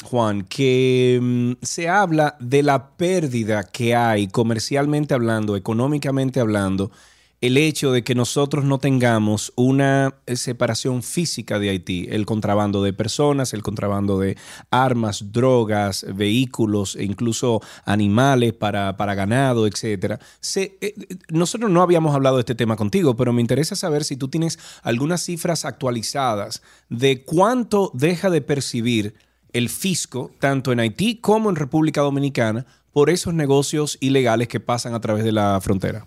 Juan, 0.04 0.42
que 0.42 1.18
mm, 1.20 1.52
se 1.60 1.88
habla 1.88 2.36
de 2.38 2.62
la 2.62 2.90
pérdida 2.90 3.64
que 3.64 3.96
hay 3.96 4.28
comercialmente 4.28 5.14
hablando, 5.14 5.56
económicamente 5.56 6.38
hablando, 6.38 6.92
el 7.40 7.58
hecho 7.58 7.92
de 7.92 8.02
que 8.02 8.14
nosotros 8.14 8.64
no 8.64 8.78
tengamos 8.78 9.52
una 9.56 10.14
eh, 10.26 10.36
separación 10.36 11.02
física 11.02 11.58
de 11.58 11.70
Haití, 11.70 12.08
el 12.10 12.24
contrabando 12.24 12.82
de 12.82 12.92
personas, 12.92 13.52
el 13.52 13.62
contrabando 13.62 14.18
de 14.18 14.36
armas, 14.70 15.32
drogas, 15.32 16.06
vehículos 16.14 16.96
e 16.96 17.04
incluso 17.04 17.60
animales 17.84 18.54
para, 18.54 18.92
ganado, 19.14 19.66
etc. 19.66 20.18
Eh, 20.56 20.78
eh, 20.80 20.94
nosotros 21.28 21.70
no 21.70 21.82
habíamos 21.82 22.14
hablado 22.14 22.36
de 22.36 22.40
este 22.40 22.54
tema 22.54 22.76
contigo, 22.76 23.16
pero 23.16 23.32
me 23.32 23.42
interesa 23.42 23.76
saber 23.76 24.04
si 24.04 24.16
tú 24.16 24.28
tienes 24.28 24.58
algunas 24.82 25.22
cifras 25.22 25.64
actualizadas 25.64 26.62
de 26.88 27.24
cuánto 27.24 27.90
deja 27.92 28.30
de 28.30 28.40
percibir 28.40 29.14
el 29.52 29.68
fisco, 29.68 30.30
tanto 30.38 30.72
en 30.72 30.80
Haití 30.80 31.16
como 31.16 31.50
en 31.50 31.56
República 31.56 32.00
Dominicana, 32.00 32.66
por 32.92 33.10
esos 33.10 33.34
negocios 33.34 33.98
ilegales 34.00 34.48
que 34.48 34.60
pasan 34.60 34.94
a 34.94 35.00
través 35.00 35.22
de 35.22 35.32
la 35.32 35.60
frontera. 35.60 36.06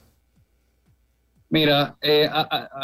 Mira, 1.52 1.98
eh, 2.02 2.30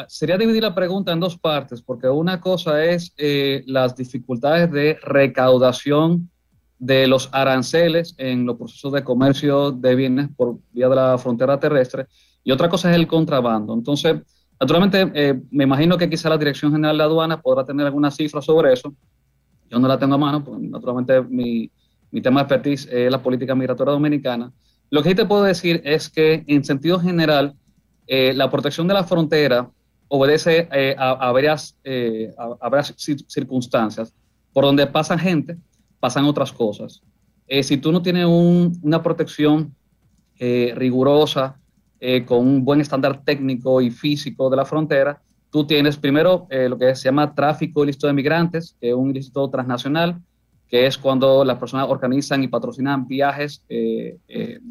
sería 0.08 0.38
dividir 0.38 0.64
la 0.64 0.74
pregunta 0.74 1.12
en 1.12 1.20
dos 1.20 1.38
partes, 1.38 1.84
porque 1.84 2.10
una 2.10 2.42
cosa 2.42 2.84
es 2.84 3.14
eh, 3.16 3.64
las 3.68 3.96
dificultades 3.96 4.72
de 4.72 4.98
recaudación 5.04 6.32
de 6.80 7.06
los 7.06 7.30
aranceles 7.32 8.16
en 8.18 8.46
los 8.46 8.58
procesos 8.58 8.92
de 8.92 9.04
comercio 9.04 9.72
de 9.72 9.96
bienes 9.96 10.30
por 10.36 10.58
vía 10.72 10.90
de 10.90 10.96
la 10.96 11.18
frontera 11.20 11.60
terrestre, 11.60 12.08
y 12.44 12.52
otra 12.52 12.68
cosa 12.68 12.90
es 12.90 12.96
el 12.96 13.06
contrabando. 13.06 13.74
Entonces, 13.74 14.22
naturalmente, 14.60 15.12
eh, 15.14 15.40
me 15.52 15.66
imagino 15.66 15.96
que 15.96 16.10
quizá 16.10 16.30
la 16.30 16.38
Dirección 16.38 16.72
General 16.72 16.98
de 16.98 17.04
Aduanas 17.04 17.42
podrá 17.44 17.64
tener 17.64 17.86
alguna 17.86 18.10
cifra 18.10 18.42
sobre 18.42 18.74
eso. 18.74 18.96
Yo 19.70 19.78
no 19.78 19.88
la 19.88 20.00
tengo 20.00 20.16
a 20.16 20.18
mano, 20.18 20.44
porque 20.44 20.68
naturalmente 20.68 21.22
mi, 21.22 21.72
mi 22.10 22.22
tema 22.22 22.40
de 22.40 22.44
expertise 22.46 22.88
es 22.92 23.12
la 23.12 23.22
política 23.22 23.54
migratoria 23.54 23.94
dominicana. 23.94 24.52
Lo 24.90 25.04
que 25.04 25.10
sí 25.10 25.16
te 25.16 25.26
puedo 25.26 25.44
decir 25.44 25.82
es 25.84 26.10
que, 26.10 26.44
en 26.48 26.64
sentido 26.64 27.00
general, 27.00 27.56
eh, 28.08 28.34
la 28.34 28.50
protección 28.50 28.88
de 28.88 28.94
la 28.94 29.04
frontera 29.04 29.70
obedece 30.08 30.68
eh, 30.72 30.96
a, 30.98 31.32
varias, 31.32 31.76
eh, 31.84 32.32
circunstancias. 33.28 34.14
Por 34.54 34.64
donde 34.64 34.88
pasa 34.88 35.18
gente, 35.18 35.58
pasan 36.00 36.26
otras 36.26 36.52
cosas. 36.52 37.02
si 37.62 37.78
tú 37.78 37.92
no 37.92 38.02
tienes 38.02 38.26
una 38.26 39.02
protección 39.04 39.76
rigurosa, 40.40 41.58
con 42.26 42.40
un 42.40 42.64
buen 42.64 42.82
estándar 42.82 43.24
técnico 43.24 43.82
y 43.82 43.90
físico 43.90 44.50
de 44.50 44.58
la 44.58 44.66
frontera, 44.66 45.22
tú 45.50 45.66
tienes 45.66 45.98
primero 45.98 46.48
lo 46.50 46.78
que 46.78 46.96
se 46.96 47.06
llama 47.06 47.34
tráfico 47.34 47.84
ilícito 47.84 48.08
de 48.08 48.14
migrantes, 48.14 48.76
que 48.80 48.90
es 48.90 48.96
un 48.96 49.10
ilícito 49.10 49.50
transnacional, 49.50 50.22
que 50.70 50.86
es 50.86 50.98
cuando 50.98 51.44
las 51.44 51.58
personas 51.58 51.88
organizan 51.90 52.44
y 52.44 52.48
patrocinan 52.48 53.08
viajes 53.08 53.64
de 53.68 54.20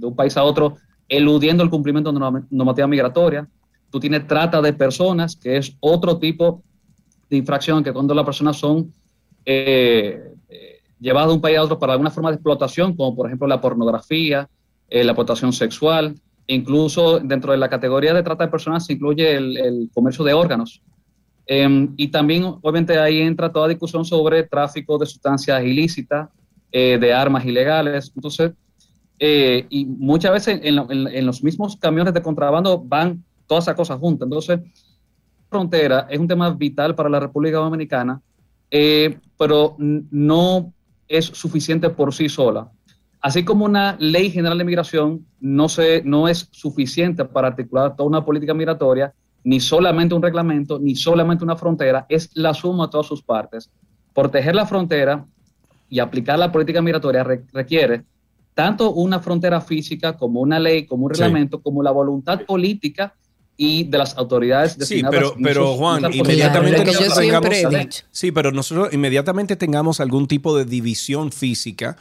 un 0.00 0.16
país 0.16 0.36
a 0.36 0.44
otro 0.44 0.76
eludiendo 1.08 1.62
el 1.62 1.70
cumplimiento 1.70 2.12
de 2.12 2.44
normativa 2.50 2.86
migratoria. 2.86 3.48
Tú 3.90 4.00
tienes 4.00 4.26
trata 4.26 4.60
de 4.60 4.72
personas, 4.72 5.36
que 5.36 5.56
es 5.56 5.76
otro 5.80 6.18
tipo 6.18 6.62
de 7.30 7.36
infracción, 7.36 7.84
que 7.84 7.92
cuando 7.92 8.14
las 8.14 8.24
personas 8.24 8.56
son 8.56 8.92
eh, 9.44 10.32
eh, 10.48 10.78
llevadas 10.98 11.28
de 11.28 11.34
un 11.34 11.40
país 11.40 11.58
a 11.58 11.62
otro 11.62 11.78
para 11.78 11.92
alguna 11.92 12.10
forma 12.10 12.30
de 12.30 12.36
explotación, 12.36 12.96
como 12.96 13.14
por 13.14 13.26
ejemplo 13.26 13.46
la 13.46 13.60
pornografía, 13.60 14.48
eh, 14.88 15.04
la 15.04 15.12
explotación 15.12 15.52
sexual, 15.52 16.14
incluso 16.46 17.20
dentro 17.20 17.52
de 17.52 17.58
la 17.58 17.68
categoría 17.68 18.14
de 18.14 18.22
trata 18.22 18.44
de 18.44 18.50
personas 18.50 18.86
se 18.86 18.94
incluye 18.94 19.36
el, 19.36 19.90
comercio 19.92 20.24
de 20.24 20.32
órganos. 20.32 20.82
Em, 21.46 21.92
y 21.96 22.08
también, 22.08 22.44
obviamente, 22.44 22.98
ahí 22.98 23.20
entra 23.20 23.52
toda 23.52 23.68
discusión 23.68 24.04
sobre 24.04 24.44
tráfico 24.44 24.96
de 24.96 25.06
sustancias 25.06 25.62
ilícitas, 25.62 26.28
de 26.72 27.12
armas 27.12 27.44
ilegales. 27.44 28.10
Entonces, 28.16 28.50
eh, 29.26 29.66
y 29.70 29.86
muchas 29.86 30.32
veces 30.32 30.60
en, 30.62 31.24
los 31.24 31.42
mismos 31.42 31.78
camiones 31.78 32.12
de 32.12 32.20
contrabando 32.20 32.78
van 32.78 33.24
todas 33.46 33.64
esas 33.64 33.74
cosas 33.74 33.98
juntas. 33.98 34.26
Entonces, 34.26 34.60
frontera 35.48 36.06
es 36.10 36.18
un 36.18 36.28
tema 36.28 36.50
vital 36.50 36.94
para 36.94 37.08
la 37.08 37.20
República 37.20 37.56
Dominicana, 37.56 38.20
eh, 38.70 39.18
pero 39.38 39.76
no 39.78 40.74
es 41.08 41.24
suficiente 41.24 41.88
por 41.88 42.12
sí 42.12 42.28
sola. 42.28 42.70
Así 43.22 43.46
como 43.46 43.64
una 43.64 43.96
ley 43.98 44.28
general 44.30 44.58
de 44.58 44.64
migración 44.64 45.24
no, 45.40 45.70
se, 45.70 46.02
no 46.04 46.28
es 46.28 46.46
suficiente 46.50 47.24
para 47.24 47.48
articular 47.48 47.96
toda 47.96 48.06
una 48.06 48.26
política 48.26 48.52
migratoria, 48.52 49.14
ni 49.42 49.58
solamente 49.58 50.14
un 50.14 50.20
reglamento, 50.20 50.78
ni 50.78 50.96
solamente 50.96 51.44
una 51.44 51.56
frontera, 51.56 52.04
es 52.10 52.28
la 52.34 52.52
suma 52.52 52.88
de 52.88 52.90
todas 52.90 53.06
sus 53.06 53.22
partes. 53.22 53.70
Proteger 54.12 54.54
la 54.54 54.66
frontera 54.66 55.24
y 55.88 55.98
aplicar 55.98 56.38
la 56.38 56.52
política 56.52 56.82
migratoria 56.82 57.24
requiere 57.24 58.04
tanto 58.54 58.92
una 58.92 59.20
frontera 59.20 59.60
física 59.60 60.16
como 60.16 60.40
una 60.40 60.58
ley, 60.58 60.86
como 60.86 61.06
un 61.06 61.10
reglamento, 61.10 61.60
como 61.60 61.82
la 61.82 61.90
voluntad 61.90 62.42
política 62.46 63.14
y 63.56 63.84
de 63.84 63.98
las 63.98 64.16
autoridades 64.16 64.76
Sí, 64.80 65.02
pero, 65.08 65.34
pero 65.40 65.74
Juan, 65.74 66.12
inmediatamente 66.12 66.84
nosotros 66.84 67.18
tengamos, 67.18 68.04
sí, 68.10 68.32
pero 68.32 68.50
nosotros 68.52 68.92
inmediatamente 68.92 69.56
tengamos 69.56 70.00
algún 70.00 70.26
tipo 70.26 70.56
de 70.56 70.64
división 70.64 71.30
física 71.30 71.96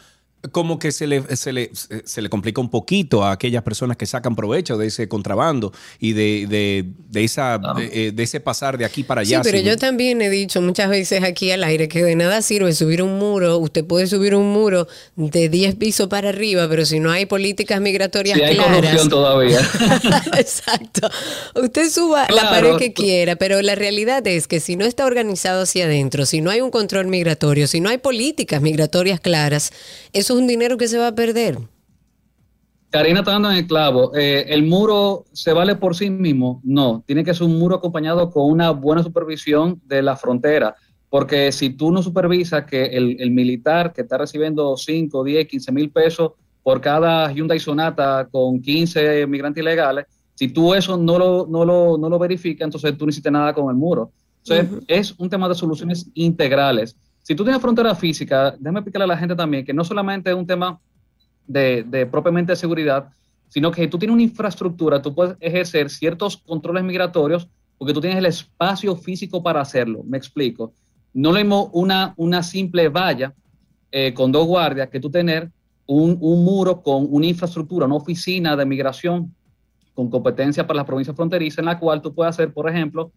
como 0.52 0.78
que 0.78 0.92
se 0.92 1.08
le, 1.08 1.36
se 1.38 1.54
le, 1.54 1.72
se, 1.74 2.22
le, 2.22 2.30
complica 2.30 2.60
un 2.60 2.70
poquito 2.70 3.24
a 3.24 3.32
aquellas 3.32 3.64
personas 3.64 3.96
que 3.96 4.06
sacan 4.06 4.36
provecho 4.36 4.78
de 4.78 4.88
ese 4.88 5.08
contrabando 5.08 5.72
y 6.00 6.12
de, 6.14 6.48
de, 6.50 6.86
de 7.10 7.24
esa, 7.24 7.62
eh, 7.80 8.12
de, 8.14 8.24
ese 8.24 8.42
pasar 8.42 8.78
de 8.78 8.84
aquí 8.84 9.04
para 9.04 9.22
allá. 9.22 9.42
Sí, 9.42 9.50
pero 9.50 9.64
yo 9.64 9.78
también 9.78 10.22
he 10.22 10.30
dicho 10.30 10.62
muchas 10.62 10.90
veces 10.90 11.24
aquí 11.24 11.52
al 11.52 11.64
aire 11.64 11.88
que 11.88 12.04
de 12.04 12.16
nada 12.16 12.42
sirve 12.42 12.74
subir 12.74 13.02
un 13.02 13.18
muro. 13.20 13.58
Usted 13.58 13.86
puede 13.86 14.06
subir 14.08 14.36
un 14.36 14.52
muro 14.52 14.88
de 15.16 15.48
10 15.48 15.76
pisos 15.76 16.08
para 16.08 16.30
arriba, 16.30 16.68
pero 16.68 16.86
si 16.86 17.00
no 17.00 17.10
hay 17.10 17.26
políticas 17.26 17.80
migratorias 17.80 18.38
sí, 18.38 18.44
hay 18.44 18.58
corrupción 18.58 19.10
todavía. 19.10 19.60
Exacto. 20.38 21.10
Usted 21.56 21.90
suba 21.90 22.28
la 22.30 22.50
pared 22.50 22.76
que 22.76 22.92
quiera, 22.92 23.38
pero 23.38 23.62
la 23.62 23.76
realidad 23.76 24.26
es 24.28 24.48
que 24.48 24.60
si 24.60 24.76
no 24.76 24.84
está 24.84 25.06
organizado 25.06 25.64
hacia 25.64 25.86
adentro, 25.86 26.26
si 26.26 26.42
no 26.42 26.52
hay 26.52 26.60
un 26.60 26.70
control 26.70 27.08
migratorio, 27.08 27.68
si 27.68 27.80
no 27.80 27.90
hay 27.90 27.98
políticas 27.98 28.62
migratorias 28.62 29.22
claras, 29.22 29.72
eso 30.12 30.33
un 30.34 30.48
dinero 30.48 30.78
que 30.78 30.88
se 30.88 30.98
va 30.98 31.08
a 31.08 31.16
perder. 31.16 31.58
Karina 32.90 33.20
está 33.20 33.32
dando 33.32 33.50
en 33.50 33.58
el 33.58 33.68
clavo. 33.68 34.16
Eh, 34.16 34.46
¿El 34.50 34.64
muro 34.64 35.26
se 35.32 35.52
vale 35.52 35.76
por 35.76 35.96
sí 35.96 36.12
mismo? 36.12 36.62
No, 36.64 37.04
tiene 37.08 37.24
que 37.24 37.34
ser 37.34 37.48
un 37.48 37.58
muro 37.58 37.78
acompañado 37.78 38.30
con 38.30 38.52
una 38.52 38.70
buena 38.70 39.02
supervisión 39.02 39.82
de 39.86 40.04
la 40.04 40.16
frontera. 40.16 40.76
Porque 41.10 41.52
si 41.52 41.72
tú 41.72 41.92
no 41.92 42.04
supervisas 42.04 42.66
que 42.66 42.86
el, 42.86 43.32
militar 43.32 43.94
que 43.94 44.02
está 44.02 44.20
recibiendo 44.20 44.78
5, 44.78 45.24
10, 45.24 45.48
15 45.48 45.72
mil 45.72 45.90
pesos 45.90 46.34
por 46.62 46.82
cada 46.82 47.32
Hyundai 47.32 47.60
Sonata 47.60 48.28
con 48.32 48.62
15 48.62 49.26
migrantes 49.26 49.62
ilegales, 49.62 50.06
si 50.36 50.50
tú 50.50 50.74
eso 50.74 50.98
no 50.98 51.18
lo, 51.18 51.48
no 51.48 51.66
lo, 51.66 51.98
no 51.98 52.10
lo 52.10 52.20
verificas, 52.20 52.66
entonces 52.66 52.98
tú 52.98 53.06
no 53.06 53.10
hiciste 53.10 53.32
nada 53.32 53.54
con 53.54 53.70
el 53.70 53.76
muro. 53.76 54.12
Entonces, 54.46 54.84
es 54.88 55.16
un 55.18 55.30
tema 55.30 55.48
de 55.48 55.56
soluciones 55.56 56.10
integrales. 56.14 56.96
Si 57.24 57.36
tú 57.36 57.44
tienes 57.44 57.62
frontera 57.62 57.96
física, 57.96 58.54
déjame 58.60 58.80
explicarle 58.80 59.06
a 59.06 59.08
la 59.08 59.18
gente 59.18 59.34
también 59.34 59.66
que 59.66 59.74
no 59.74 59.86
solamente 59.86 60.30
es 60.30 60.36
un 60.36 60.46
tema 60.46 60.80
de, 61.48 62.08
propiamente 62.12 62.54
seguridad, 62.56 63.10
sino 63.48 63.72
que 63.72 63.88
tú 63.88 63.98
tienes 63.98 64.14
una 64.14 64.24
infraestructura, 64.24 65.02
tú 65.02 65.16
puedes 65.16 65.38
ejercer 65.40 65.90
ciertos 65.90 66.38
controles 66.38 66.84
migratorios 66.84 67.48
porque 67.78 67.94
tú 67.94 68.02
tienes 68.02 68.20
el 68.20 68.26
espacio 68.26 68.96
físico 68.98 69.42
para 69.42 69.62
hacerlo. 69.62 70.04
Me 70.04 70.18
explico. 70.18 70.74
No 71.14 71.32
mismo 71.32 71.70
una, 71.74 72.44
simple 72.44 72.90
valla 72.90 73.34
eh, 73.90 74.14
con 74.14 74.32
dos 74.32 74.46
guardias 74.46 74.90
que 74.90 75.00
tú 75.00 75.10
tener 75.10 75.50
un, 75.86 76.18
muro 76.20 76.82
con 76.82 77.08
una 77.10 77.26
infraestructura, 77.26 77.86
una 77.86 77.96
oficina 77.96 78.58
de 78.58 78.66
migración 78.66 79.34
con 79.94 80.10
competencia 80.10 80.68
para 80.68 80.78
las 80.78 80.86
provincias 80.86 81.16
fronterizas 81.16 81.60
en 81.60 81.66
la 81.66 81.80
cual 81.80 82.02
tú 82.02 82.14
puedes 82.14 82.32
hacer, 82.32 82.52
por 82.52 82.70
ejemplo, 82.70 83.12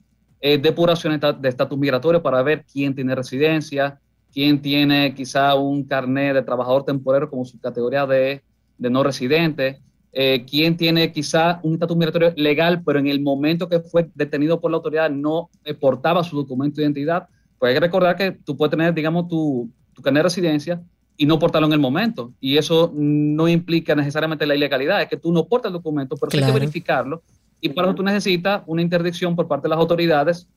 eh, 0.48 0.58
depuraciones 0.58 1.20
de 1.40 1.48
estatus 1.48 1.76
migratorio 1.76 2.22
para 2.22 2.40
ver 2.40 2.64
quién 2.72 2.94
tiene 2.94 3.16
residencia, 3.16 3.98
quién 4.32 4.62
tiene 4.62 5.12
quizá 5.12 5.56
un 5.56 5.82
carnet 5.82 6.34
de 6.34 6.42
trabajador 6.42 6.84
temporero 6.84 7.28
como 7.28 7.44
su 7.44 7.58
categoría 7.58 8.06
de, 8.06 8.42
no 8.78 9.02
residente, 9.02 9.80
eh, 10.12 10.44
quién 10.48 10.76
tiene 10.76 11.10
quizá 11.10 11.58
un 11.64 11.72
estatus 11.72 11.96
migratorio 11.96 12.32
legal, 12.36 12.80
pero 12.86 13.00
en 13.00 13.08
el 13.08 13.20
momento 13.20 13.68
que 13.68 13.80
fue 13.80 14.08
detenido 14.14 14.60
por 14.60 14.70
la 14.70 14.76
autoridad 14.76 15.10
no 15.10 15.50
portaba 15.80 16.22
su 16.22 16.36
documento 16.36 16.76
de 16.76 16.84
identidad. 16.84 17.26
Pues 17.58 17.70
hay 17.70 17.74
que 17.74 17.80
recordar 17.80 18.14
que 18.14 18.30
tú 18.30 18.56
puedes 18.56 18.70
tener, 18.70 18.94
digamos, 18.94 19.26
tu, 19.26 19.68
tu 19.94 20.00
carnet 20.00 20.20
de 20.20 20.28
residencia 20.28 20.80
y 21.16 21.26
no 21.26 21.40
portarlo 21.40 21.66
en 21.66 21.72
el 21.72 21.80
momento. 21.80 22.32
Y 22.38 22.56
eso 22.56 22.92
no 22.94 23.48
implica 23.48 23.96
necesariamente 23.96 24.46
la 24.46 24.54
ilegalidad, 24.54 25.02
es 25.02 25.08
que 25.08 25.16
tú 25.16 25.32
no 25.32 25.46
portas 25.46 25.70
el 25.70 25.72
documento, 25.72 26.14
pero 26.16 26.30
hay 26.32 26.52
que 26.52 26.56
verificarlo. 26.56 27.24
Y 27.66 27.70
para 27.70 27.88
eso 27.88 27.96
tú 27.96 28.02
necesitas 28.02 28.62
una 28.66 28.82
interdicción 28.82 29.34
por 29.34 29.48
parte 29.48 29.64
de 29.64 29.70
las 29.70 29.78
autoridades, 29.78 30.48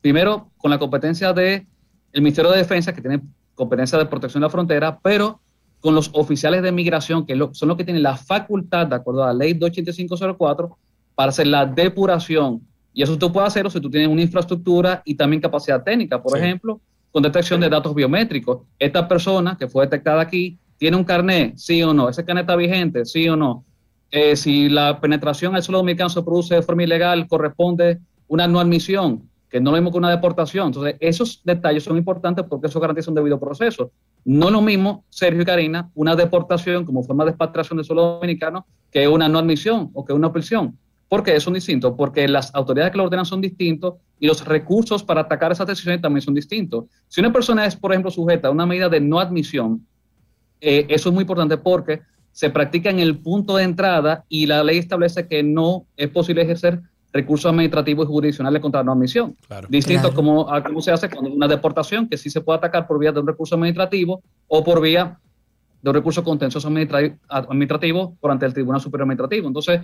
primero 0.00 0.50
con 0.56 0.70
la 0.70 0.78
competencia 0.78 1.32
de 1.32 1.66
el 2.12 2.22
Ministerio 2.22 2.50
de 2.52 2.58
Defensa, 2.58 2.94
que 2.94 3.00
tiene 3.00 3.20
competencia 3.54 3.98
de 3.98 4.06
protección 4.06 4.40
de 4.40 4.46
la 4.46 4.50
frontera, 4.50 4.98
pero 5.02 5.40
con 5.80 5.94
los 5.94 6.10
oficiales 6.14 6.62
de 6.62 6.72
migración, 6.72 7.26
que 7.26 7.36
son 7.52 7.68
los 7.68 7.76
que 7.76 7.84
tienen 7.84 8.02
la 8.02 8.16
facultad, 8.16 8.86
de 8.86 8.96
acuerdo 8.96 9.24
a 9.24 9.26
la 9.28 9.34
ley 9.34 9.54
28504, 9.54 10.78
para 11.14 11.30
hacer 11.30 11.48
la 11.48 11.66
depuración. 11.66 12.62
Y 12.92 13.02
eso 13.02 13.18
tú 13.18 13.32
puedes 13.32 13.48
hacerlo 13.48 13.68
si 13.68 13.80
tú 13.80 13.90
tienes 13.90 14.08
una 14.08 14.22
infraestructura 14.22 15.02
y 15.04 15.16
también 15.16 15.42
capacidad 15.42 15.82
técnica, 15.82 16.22
por 16.22 16.38
ejemplo, 16.38 16.80
con 17.10 17.22
detección 17.22 17.60
de 17.60 17.68
datos 17.68 17.94
biométricos. 17.94 18.62
Esta 18.78 19.06
persona 19.08 19.56
que 19.58 19.66
fue 19.66 19.84
detectada 19.84 20.22
aquí 20.22 20.56
tiene 20.78 20.96
un 20.96 21.04
carnet, 21.04 21.56
sí 21.56 21.82
o 21.82 21.92
no. 21.92 22.08
Ese 22.08 22.24
carnet 22.24 22.44
está 22.44 22.56
vigente, 22.56 23.04
sí 23.04 23.28
o 23.28 23.36
no. 23.36 23.64
Eh, 24.16 24.36
si 24.36 24.68
la 24.68 25.00
penetración 25.00 25.56
al 25.56 25.64
suelo 25.64 25.78
dominicano 25.78 26.08
se 26.08 26.22
produce 26.22 26.54
de 26.54 26.62
forma 26.62 26.84
ilegal, 26.84 27.26
corresponde 27.26 27.98
una 28.28 28.46
no 28.46 28.60
admisión 28.60 29.28
que 29.50 29.60
no 29.60 29.72
lo 29.72 29.76
mismo 29.76 29.90
que 29.90 29.98
una 29.98 30.10
deportación. 30.10 30.68
Entonces, 30.68 30.94
esos 31.00 31.40
detalles 31.42 31.82
son 31.82 31.96
importantes 31.96 32.44
porque 32.48 32.68
eso 32.68 32.78
garantiza 32.78 33.10
un 33.10 33.16
debido 33.16 33.40
proceso. 33.40 33.90
No 34.24 34.52
lo 34.52 34.62
mismo, 34.62 35.04
Sergio 35.10 35.42
y 35.42 35.44
Karina, 35.44 35.90
una 35.96 36.14
deportación 36.14 36.84
como 36.84 37.02
forma 37.02 37.24
de 37.24 37.30
expatriación 37.30 37.76
del 37.76 37.86
suelo 37.86 38.20
dominicano 38.20 38.66
que 38.92 39.08
una 39.08 39.28
no 39.28 39.40
admisión 39.40 39.90
o 39.94 40.04
que 40.04 40.12
una 40.12 40.32
prisión. 40.32 40.78
¿Por 41.08 41.24
qué 41.24 41.40
son 41.40 41.54
distintos? 41.54 41.94
Porque 41.96 42.28
las 42.28 42.54
autoridades 42.54 42.92
que 42.92 42.98
lo 42.98 43.04
ordenan 43.04 43.26
son 43.26 43.40
distintos 43.40 43.94
y 44.20 44.28
los 44.28 44.44
recursos 44.44 45.02
para 45.02 45.22
atacar 45.22 45.50
esas 45.50 45.66
decisiones 45.66 46.00
también 46.00 46.22
son 46.22 46.34
distintos. 46.34 46.84
Si 47.08 47.20
una 47.20 47.32
persona 47.32 47.66
es, 47.66 47.74
por 47.74 47.90
ejemplo, 47.90 48.12
sujeta 48.12 48.46
a 48.46 48.52
una 48.52 48.64
medida 48.64 48.88
de 48.88 49.00
no 49.00 49.18
admisión, 49.18 49.84
eh, 50.60 50.86
eso 50.88 51.08
es 51.08 51.12
muy 51.12 51.22
importante 51.22 51.58
porque 51.58 52.02
se 52.34 52.50
practica 52.50 52.90
en 52.90 52.98
el 52.98 53.18
punto 53.18 53.56
de 53.56 53.62
entrada 53.62 54.24
y 54.28 54.46
la 54.46 54.64
ley 54.64 54.78
establece 54.78 55.28
que 55.28 55.44
no 55.44 55.86
es 55.96 56.08
posible 56.08 56.42
ejercer 56.42 56.80
recursos 57.12 57.48
administrativos 57.48 58.06
y 58.06 58.08
jurisdiccionales 58.08 58.60
contra 58.60 58.80
la 58.80 58.86
no 58.86 58.92
admisión. 58.92 59.36
Distinto 59.68 60.12
Como, 60.12 60.52
a 60.52 60.64
cómo 60.64 60.82
se 60.82 60.90
hace 60.90 61.08
con 61.08 61.30
una 61.30 61.46
deportación, 61.46 62.08
que 62.08 62.18
sí 62.18 62.28
se 62.28 62.40
puede 62.40 62.58
atacar 62.58 62.88
por 62.88 62.98
vía 62.98 63.12
de 63.12 63.20
un 63.20 63.28
recurso 63.28 63.54
administrativo 63.54 64.20
o 64.48 64.64
por 64.64 64.80
vía 64.82 65.16
de 65.80 65.90
un 65.90 65.94
recurso 65.94 66.24
contencioso 66.24 66.66
administrativo 66.66 68.16
por 68.20 68.32
ante 68.32 68.46
el 68.46 68.52
Tribunal 68.52 68.80
Superior 68.80 69.04
Administrativo. 69.04 69.46
Entonces, 69.46 69.82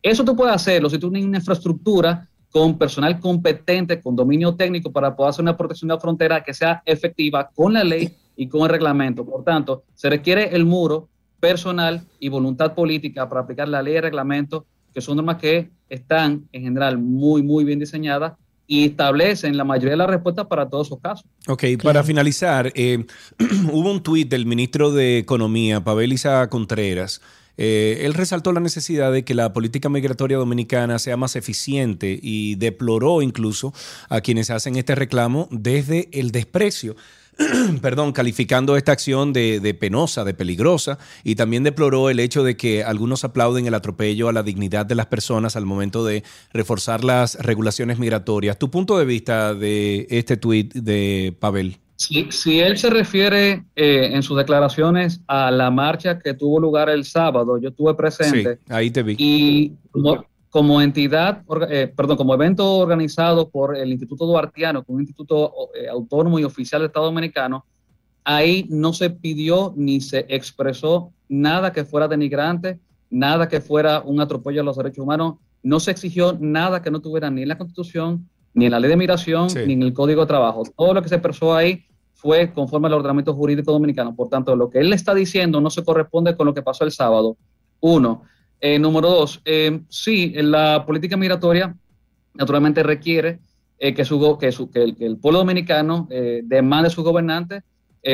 eso 0.00 0.24
tú 0.24 0.36
puedes 0.36 0.54
hacerlo 0.54 0.88
si 0.88 0.98
tú 0.98 1.10
tienes 1.10 1.26
una 1.26 1.38
infraestructura 1.38 2.28
con 2.48 2.78
personal 2.78 3.18
competente, 3.18 4.00
con 4.00 4.14
dominio 4.14 4.54
técnico 4.54 4.92
para 4.92 5.16
poder 5.16 5.30
hacer 5.30 5.42
una 5.42 5.56
protección 5.56 5.88
de 5.88 5.94
la 5.94 6.00
frontera 6.00 6.44
que 6.44 6.54
sea 6.54 6.80
efectiva 6.86 7.50
con 7.52 7.72
la 7.72 7.82
ley 7.82 8.14
y 8.36 8.46
con 8.46 8.62
el 8.62 8.68
reglamento. 8.68 9.24
Por 9.24 9.42
tanto, 9.42 9.82
se 9.94 10.08
requiere 10.08 10.54
el 10.54 10.64
muro 10.64 11.08
personal 11.40 12.02
y 12.18 12.28
voluntad 12.28 12.74
política 12.74 13.28
para 13.28 13.42
aplicar 13.42 13.68
la 13.68 13.82
ley 13.82 13.96
y 13.96 14.00
reglamento 14.00 14.66
que 14.94 15.00
son 15.00 15.16
normas 15.16 15.36
que 15.36 15.70
están 15.88 16.48
en 16.52 16.62
general 16.62 16.98
muy, 16.98 17.42
muy 17.42 17.64
bien 17.64 17.78
diseñadas 17.78 18.32
y 18.66 18.84
establecen 18.84 19.56
la 19.56 19.64
mayoría 19.64 19.92
de 19.92 19.96
las 19.96 20.10
respuestas 20.10 20.46
para 20.46 20.68
todos 20.68 20.88
esos 20.88 21.00
casos. 21.00 21.24
Ok, 21.46 21.64
para 21.82 22.04
finalizar, 22.04 22.70
eh, 22.74 23.06
hubo 23.72 23.90
un 23.90 24.02
tuit 24.02 24.28
del 24.28 24.44
ministro 24.44 24.92
de 24.92 25.18
Economía, 25.18 25.82
Pavel 25.82 26.12
Isa 26.12 26.48
Contreras. 26.50 27.22
Eh, 27.56 28.02
él 28.04 28.14
resaltó 28.14 28.52
la 28.52 28.60
necesidad 28.60 29.10
de 29.10 29.24
que 29.24 29.34
la 29.34 29.52
política 29.52 29.88
migratoria 29.88 30.36
dominicana 30.36 30.98
sea 31.00 31.16
más 31.16 31.34
eficiente 31.34 32.18
y 32.22 32.54
deploró 32.54 33.20
incluso 33.20 33.72
a 34.08 34.20
quienes 34.20 34.50
hacen 34.50 34.76
este 34.76 34.94
reclamo 34.94 35.48
desde 35.50 36.08
el 36.12 36.30
desprecio 36.30 36.94
perdón, 37.82 38.12
calificando 38.12 38.76
esta 38.76 38.92
acción 38.92 39.32
de, 39.32 39.76
penosa, 39.78 40.24
de 40.24 40.34
peligrosa, 40.34 40.98
y 41.22 41.36
también 41.36 41.62
deploró 41.62 42.10
el 42.10 42.20
hecho 42.20 42.42
de 42.42 42.56
que 42.56 42.84
algunos 42.84 43.24
aplauden 43.24 43.66
el 43.66 43.74
atropello 43.74 44.28
a 44.28 44.32
la 44.32 44.42
dignidad 44.42 44.86
de 44.86 44.94
las 44.94 45.06
personas 45.06 45.56
al 45.56 45.64
momento 45.64 46.04
de 46.04 46.24
reforzar 46.52 47.04
las 47.04 47.36
regulaciones 47.36 47.98
migratorias. 47.98 48.58
¿Tu 48.58 48.70
punto 48.70 48.98
de 48.98 49.04
vista 49.04 49.54
de 49.54 50.06
este 50.10 50.36
tuit 50.36 50.72
de 50.74 51.36
Pavel? 51.38 51.78
Si, 51.96 52.60
él 52.60 52.78
se 52.78 52.90
refiere 52.90 53.64
eh, 53.74 54.10
en 54.12 54.22
sus 54.22 54.36
declaraciones 54.36 55.20
a 55.26 55.50
la 55.50 55.70
marcha 55.72 56.20
que 56.20 56.32
tuvo 56.32 56.60
lugar 56.60 56.88
el 56.88 57.04
sábado, 57.04 57.58
yo 57.58 57.70
estuve 57.70 57.94
presente. 57.94 58.54
Sí, 58.54 58.72
ahí 58.72 58.90
te 58.92 59.02
vi. 59.02 59.16
Y 59.18 59.72
como 59.90 60.24
entidad, 60.82 61.42
eh, 61.68 61.92
perdón, 61.94 62.16
como 62.16 62.34
evento 62.34 62.76
organizado 62.76 63.48
por 63.48 63.76
el 63.76 63.90
Instituto 63.90 64.26
Duartiano, 64.26 64.82
como 64.82 64.96
un 64.96 65.02
instituto 65.02 65.52
eh, 65.74 65.88
autónomo 65.88 66.38
y 66.38 66.44
oficial 66.44 66.80
del 66.80 66.88
Estado 66.88 67.06
Dominicano, 67.06 67.64
ahí 68.24 68.66
no 68.68 68.92
se 68.92 69.10
pidió 69.10 69.72
ni 69.76 70.00
se 70.00 70.26
expresó 70.28 71.12
nada 71.28 71.72
que 71.72 71.84
fuera 71.84 72.08
denigrante, 72.08 72.78
nada 73.10 73.48
que 73.48 73.60
fuera 73.60 74.00
un 74.00 74.20
atropello 74.20 74.60
a 74.60 74.64
los 74.64 74.76
derechos 74.76 75.02
humanos, 75.02 75.34
no 75.62 75.80
se 75.80 75.90
exigió 75.90 76.36
nada 76.40 76.82
que 76.82 76.90
no 76.90 77.00
tuviera 77.00 77.30
ni 77.30 77.42
en 77.42 77.48
la 77.48 77.58
Constitución, 77.58 78.28
ni 78.54 78.66
en 78.66 78.72
la 78.72 78.80
ley 78.80 78.90
de 78.90 78.96
migración, 78.96 79.48
ni 79.66 79.74
en 79.74 79.82
el 79.82 79.92
Código 79.92 80.22
de 80.22 80.26
Trabajo. 80.26 80.62
Todo 80.76 80.94
lo 80.94 81.02
que 81.02 81.08
se 81.08 81.16
expresó 81.16 81.54
ahí 81.54 81.84
fue 82.14 82.52
conforme 82.52 82.88
al 82.88 82.94
ordenamiento 82.94 83.34
jurídico 83.34 83.72
dominicano. 83.72 84.14
Por 84.14 84.28
tanto, 84.28 84.56
lo 84.56 84.70
que 84.70 84.78
él 84.78 84.90
le 84.90 84.96
está 84.96 85.14
diciendo 85.14 85.60
no 85.60 85.70
se 85.70 85.84
corresponde 85.84 86.36
con 86.36 86.46
lo 86.46 86.54
que 86.54 86.62
pasó 86.62 86.84
el 86.84 86.90
sábado. 86.90 87.36
Uno. 87.80 88.22
Eh, 88.60 88.78
número 88.78 89.08
dos, 89.08 89.40
eh, 89.44 89.80
sí, 89.88 90.32
la 90.34 90.84
política 90.84 91.16
migratoria 91.16 91.76
naturalmente 92.34 92.82
requiere 92.82 93.38
eh, 93.78 93.94
que, 93.94 94.04
su, 94.04 94.36
que, 94.38 94.50
su, 94.50 94.68
que, 94.68 94.82
el, 94.98 95.16
pueblo 95.18 95.40
dominicano 95.40 96.08
demande 96.42 96.88
a 96.88 96.90
sus 96.90 97.04
gobernantes 97.04 97.62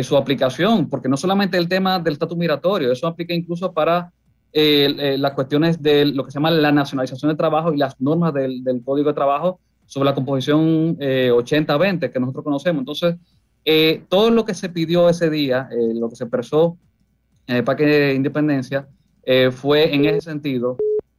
su 0.03 0.17
aplicación, 0.17 0.89
porque 0.89 1.09
no 1.09 1.17
solamente 1.17 1.57
el 1.57 1.69
tema 1.69 2.01
del 2.01 2.15
estatus 2.15 2.37
migratorio, 2.37 2.91
eso 2.91 3.07
aplica 3.07 3.33
incluso 3.33 3.73
para 3.73 4.11
las 4.53 5.33
cuestiones 5.33 5.81
de 5.81 6.07
lo 6.07 6.25
que 6.25 6.33
se 6.33 6.39
llama 6.39 6.51
la 6.51 6.73
nacionalización 6.73 7.29
del 7.29 7.37
trabajo 7.37 7.73
y 7.73 7.77
las 7.77 8.01
normas 8.01 8.35
del, 8.35 8.83
Código 8.85 9.11
de 9.11 9.15
Trabajo 9.15 9.61
sobre 9.87 10.07
la 10.07 10.15
composición 10.15 10.97
80-20 10.99 12.11
que 12.11 12.19
nosotros 12.19 12.43
conocemos. 12.43 12.81
Entonces, 12.81 13.17
todo 14.09 14.31
lo 14.31 14.45
que 14.45 14.55
se 14.55 14.69
pidió 14.69 15.09
ese 15.09 15.31
día, 15.31 15.69
lo 15.95 16.09
que 16.09 16.17
se 16.17 16.25
expresó 16.25 16.77
en 17.47 17.57
el 17.57 17.65
Parque 17.65 17.87
de 17.87 18.15
Independencia, 18.15 18.89
eh, 19.27 19.51
fue 19.51 19.95
en 19.95 20.05
ese 20.05 20.21
sentido. 20.21 20.77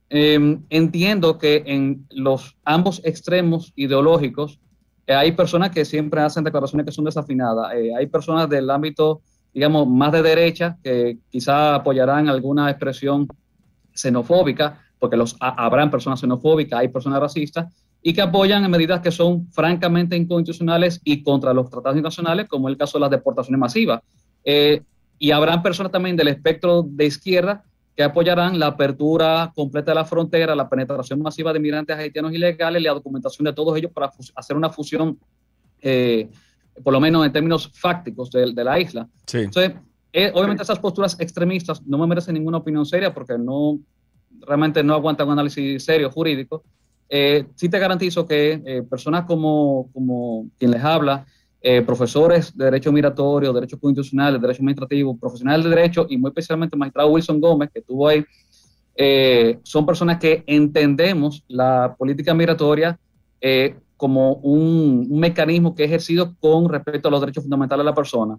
Em, 0.10 0.64
entiendo 0.70 1.38
que 1.38 1.64
en 1.66 2.06
los 2.12 2.56
ambos 2.64 3.02
extremos 3.04 3.74
ideológicos 3.76 4.60
eh, 5.08 5.14
hay 5.14 5.32
personas 5.32 5.72
que 5.72 5.84
siempre 5.84 6.22
hacen 6.22 6.44
declaraciones 6.44 6.86
que 6.86 6.92
son 6.92 7.06
desafinadas. 7.06 7.74
Eh, 7.74 7.92
hay 7.96 8.08
personas 8.08 8.48
del 8.48 8.70
ámbito, 8.70 9.22
digamos, 9.54 9.88
más 9.88 10.12
de 10.12 10.22
derecha 10.22 10.78
que 10.84 11.18
quizá 11.30 11.76
apoyarán 11.76 12.30
alguna 12.30 12.70
expresión 12.70 13.28
xenofóbica, 13.94 14.82
porque 15.00 15.18
los 15.18 15.36
habrán 15.40 15.90
personas 15.90 16.20
xenofóbicas, 16.20 16.80
hay 16.80 16.88
personas 16.90 17.20
racistas, 17.20 17.74
y 18.02 18.14
que 18.14 18.22
apoyan 18.22 18.70
medidas 18.70 19.02
que 19.02 19.12
son 19.12 19.48
francamente 19.52 20.16
inconstitucionales 20.16 21.02
y 21.04 21.24
contra 21.24 21.54
los 21.54 21.70
tratados 21.70 21.98
internacionales, 21.98 22.48
como 22.48 22.70
el 22.70 22.78
caso 22.78 22.98
de 22.98 23.02
las 23.02 23.10
deportaciones 23.10 23.60
masivas. 23.60 24.02
y 25.18 25.32
habrán 25.32 25.64
personas 25.64 25.92
también 25.92 26.16
del 26.16 26.28
espectro 26.28 26.84
de 26.84 27.06
izquierda 27.06 27.64
que 27.96 28.04
apoyarán 28.04 28.60
la 28.60 28.68
apertura 28.68 29.52
completa 29.56 29.92
de 29.92 29.96
la 29.96 30.06
frontera, 30.06 30.56
la 30.56 30.70
penetración 30.70 31.22
masiva 31.22 31.54
de 31.54 31.60
migrantes 31.60 31.96
haitianos 31.98 32.34
ilegales, 32.34 32.82
la 32.82 32.94
documentación 32.94 33.46
de 33.46 33.54
todos 33.54 33.78
ellos 33.78 33.92
para 33.92 34.12
hacer 34.36 34.58
una 34.58 34.70
fusión, 34.70 35.18
eh, 35.82 36.30
por 36.84 36.92
lo 36.92 37.00
menos 37.00 37.26
en 37.26 37.32
términos 37.32 37.72
fácticos 37.74 38.30
de, 38.32 38.64
la 38.64 38.80
isla. 38.80 39.08
Entonces, 39.32 39.74
eh, 40.12 40.32
obviamente 40.34 40.64
esas 40.64 40.80
posturas 40.80 41.18
extremistas 41.20 41.82
no 41.86 41.98
me 41.98 42.08
merecen 42.08 42.34
ninguna 42.34 42.58
opinión 42.58 42.86
seria 42.86 43.14
porque 43.14 43.38
no 43.38 43.80
realmente 44.42 44.84
no 44.84 44.94
aguantan 44.94 45.28
un 45.28 45.34
análisis 45.34 45.84
serio 45.84 46.12
jurídico. 46.12 46.64
Eh, 47.10 47.46
sí 47.56 47.70
te 47.70 47.80
garantizo 47.80 48.26
que 48.26 48.62
eh, 48.66 48.84
personas 48.84 49.26
como, 49.26 49.90
como 49.94 50.48
quien 50.58 50.72
les 50.72 50.84
habla, 50.84 51.26
eh, 51.68 51.82
profesores 51.82 52.56
de 52.56 52.66
Derecho 52.66 52.92
Migratorio, 52.92 53.52
Derecho 53.52 53.80
Constitucional, 53.80 54.40
Derecho 54.40 54.62
Administrativo, 54.62 55.18
profesionales 55.18 55.64
de 55.64 55.72
Derecho 55.72 56.06
y 56.08 56.16
muy 56.16 56.30
especialmente 56.30 56.76
el 56.76 56.80
magistrado 56.80 57.10
Wilson 57.10 57.42
Gómez, 57.42 57.72
que 57.74 57.80
estuvo 57.80 58.08
ahí, 58.08 58.24
son 59.64 59.84
personas 59.84 60.20
que 60.20 60.44
entendemos 60.46 61.44
la 61.48 61.96
política 61.98 62.36
migratoria 62.36 63.00
como 63.98 64.34
un, 64.36 65.10
mecanismo 65.20 65.74
que 65.74 65.86
es 65.86 65.90
ejercido 65.90 66.36
con 66.40 66.70
respecto 66.70 67.08
a 67.08 67.12
los 67.12 67.20
derechos 67.20 67.44
fundamentales 67.44 67.84
de 67.84 67.90
la 67.90 67.96
persona. 67.96 68.38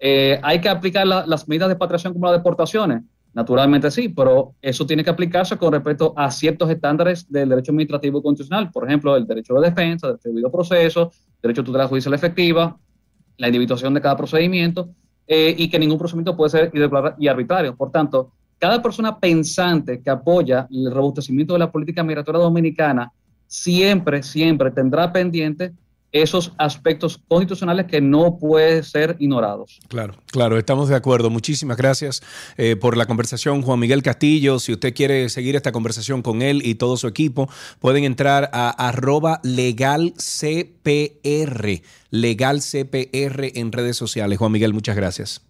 hay 0.00 0.60
que 0.60 0.68
aplicar 0.68 1.04
las 1.04 1.48
medidas 1.48 1.68
de 1.68 1.74
patriación 1.74 2.12
como 2.12 2.26
las 2.26 2.38
deportaciones 2.38 3.02
Naturalmente 3.38 3.88
sí, 3.92 4.08
pero 4.08 4.56
eso 4.60 4.84
tiene 4.84 5.04
que 5.04 5.10
aplicarse 5.10 5.56
con 5.56 5.72
respecto 5.72 6.12
a 6.16 6.28
ciertos 6.28 6.68
estándares 6.70 7.30
del 7.30 7.48
derecho 7.48 7.70
administrativo 7.70 8.20
constitucional, 8.20 8.72
por 8.72 8.84
ejemplo, 8.84 9.14
el 9.14 9.28
derecho 9.28 9.54
de 9.54 9.70
defensa, 9.70 10.08
el 10.08 10.18
debido 10.20 10.50
proceso, 10.50 11.12
derecho 11.40 11.60
a 11.60 11.64
tutela 11.64 11.86
judicial 11.86 12.14
efectiva, 12.14 12.76
la 13.36 13.46
individuación 13.46 13.94
de 13.94 14.00
cada 14.00 14.16
procedimiento 14.16 14.88
eh, 15.28 15.54
y 15.56 15.70
que 15.70 15.78
ningún 15.78 15.98
procedimiento 15.98 16.36
puede 16.36 16.50
ser 16.50 16.72
y 17.16 17.28
arbitrario. 17.28 17.76
Por 17.76 17.92
tanto, 17.92 18.32
cada 18.58 18.82
persona 18.82 19.20
pensante 19.20 20.02
que 20.02 20.10
apoya 20.10 20.66
el 20.68 20.90
robustecimiento 20.90 21.52
de 21.52 21.60
la 21.60 21.70
política 21.70 22.02
migratoria 22.02 22.40
dominicana 22.40 23.12
siempre, 23.46 24.24
siempre 24.24 24.72
tendrá 24.72 25.12
pendiente 25.12 25.74
esos 26.12 26.52
aspectos 26.58 27.20
constitucionales 27.28 27.86
que 27.86 28.00
no 28.00 28.38
pueden 28.38 28.82
ser 28.82 29.16
ignorados. 29.18 29.80
Claro, 29.88 30.14
claro, 30.26 30.58
estamos 30.58 30.88
de 30.88 30.96
acuerdo. 30.96 31.30
Muchísimas 31.30 31.76
gracias 31.76 32.22
eh, 32.56 32.76
por 32.76 32.96
la 32.96 33.06
conversación, 33.06 33.62
Juan 33.62 33.78
Miguel 33.78 34.02
Castillo. 34.02 34.58
Si 34.58 34.72
usted 34.72 34.94
quiere 34.94 35.28
seguir 35.28 35.56
esta 35.56 35.72
conversación 35.72 36.22
con 36.22 36.42
él 36.42 36.62
y 36.64 36.76
todo 36.76 36.96
su 36.96 37.06
equipo, 37.06 37.48
pueden 37.78 38.04
entrar 38.04 38.50
a 38.52 38.70
arroba 38.70 39.40
legalcpr, 39.42 40.12
legalcpr 42.10 43.52
en 43.54 43.72
redes 43.72 43.96
sociales. 43.96 44.38
Juan 44.38 44.52
Miguel, 44.52 44.72
muchas 44.72 44.96
gracias. 44.96 45.47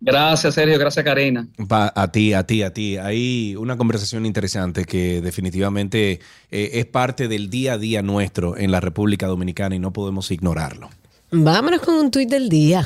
Gracias, 0.00 0.54
Sergio. 0.54 0.78
Gracias, 0.78 1.04
Karina. 1.04 1.48
a 1.68 2.12
ti, 2.12 2.32
a 2.32 2.44
ti, 2.44 2.62
a 2.62 2.72
ti. 2.72 2.96
Hay 2.96 3.56
una 3.56 3.76
conversación 3.76 4.26
interesante 4.26 4.84
que 4.84 5.20
definitivamente 5.20 6.20
eh, 6.50 6.70
es 6.74 6.86
parte 6.86 7.26
del 7.26 7.50
día 7.50 7.74
a 7.74 7.78
día 7.78 8.02
nuestro 8.02 8.56
en 8.56 8.70
la 8.70 8.80
República 8.80 9.26
Dominicana 9.26 9.74
y 9.74 9.78
no 9.78 9.92
podemos 9.92 10.30
ignorarlo. 10.30 10.88
Vámonos 11.30 11.80
con 11.80 11.94
un 11.94 12.10
tuit 12.10 12.30
del 12.30 12.48
día. 12.48 12.82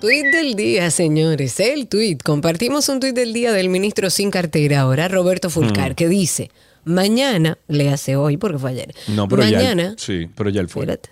Tuit 0.00 0.26
del 0.32 0.54
día, 0.56 0.90
señores. 0.90 1.58
El 1.60 1.86
tuit. 1.86 2.22
Compartimos 2.22 2.88
un 2.90 3.00
tuit 3.00 3.14
del 3.14 3.32
día 3.32 3.52
del 3.52 3.70
ministro 3.70 4.10
sin 4.10 4.30
cartera 4.30 4.80
ahora, 4.80 5.08
Roberto 5.08 5.48
Fulcar, 5.48 5.92
mm. 5.92 5.94
que 5.94 6.08
dice, 6.08 6.50
mañana, 6.84 7.56
le 7.68 7.88
hace 7.88 8.16
hoy 8.16 8.36
porque 8.36 8.58
fue 8.58 8.72
ayer. 8.72 8.94
No, 9.08 9.28
pero 9.28 9.42
mañana, 9.42 9.94
sí, 9.96 10.28
pero 10.34 10.50
ya 10.50 10.60
él 10.60 10.68
fue. 10.68 10.82
Espérate. 10.82 11.08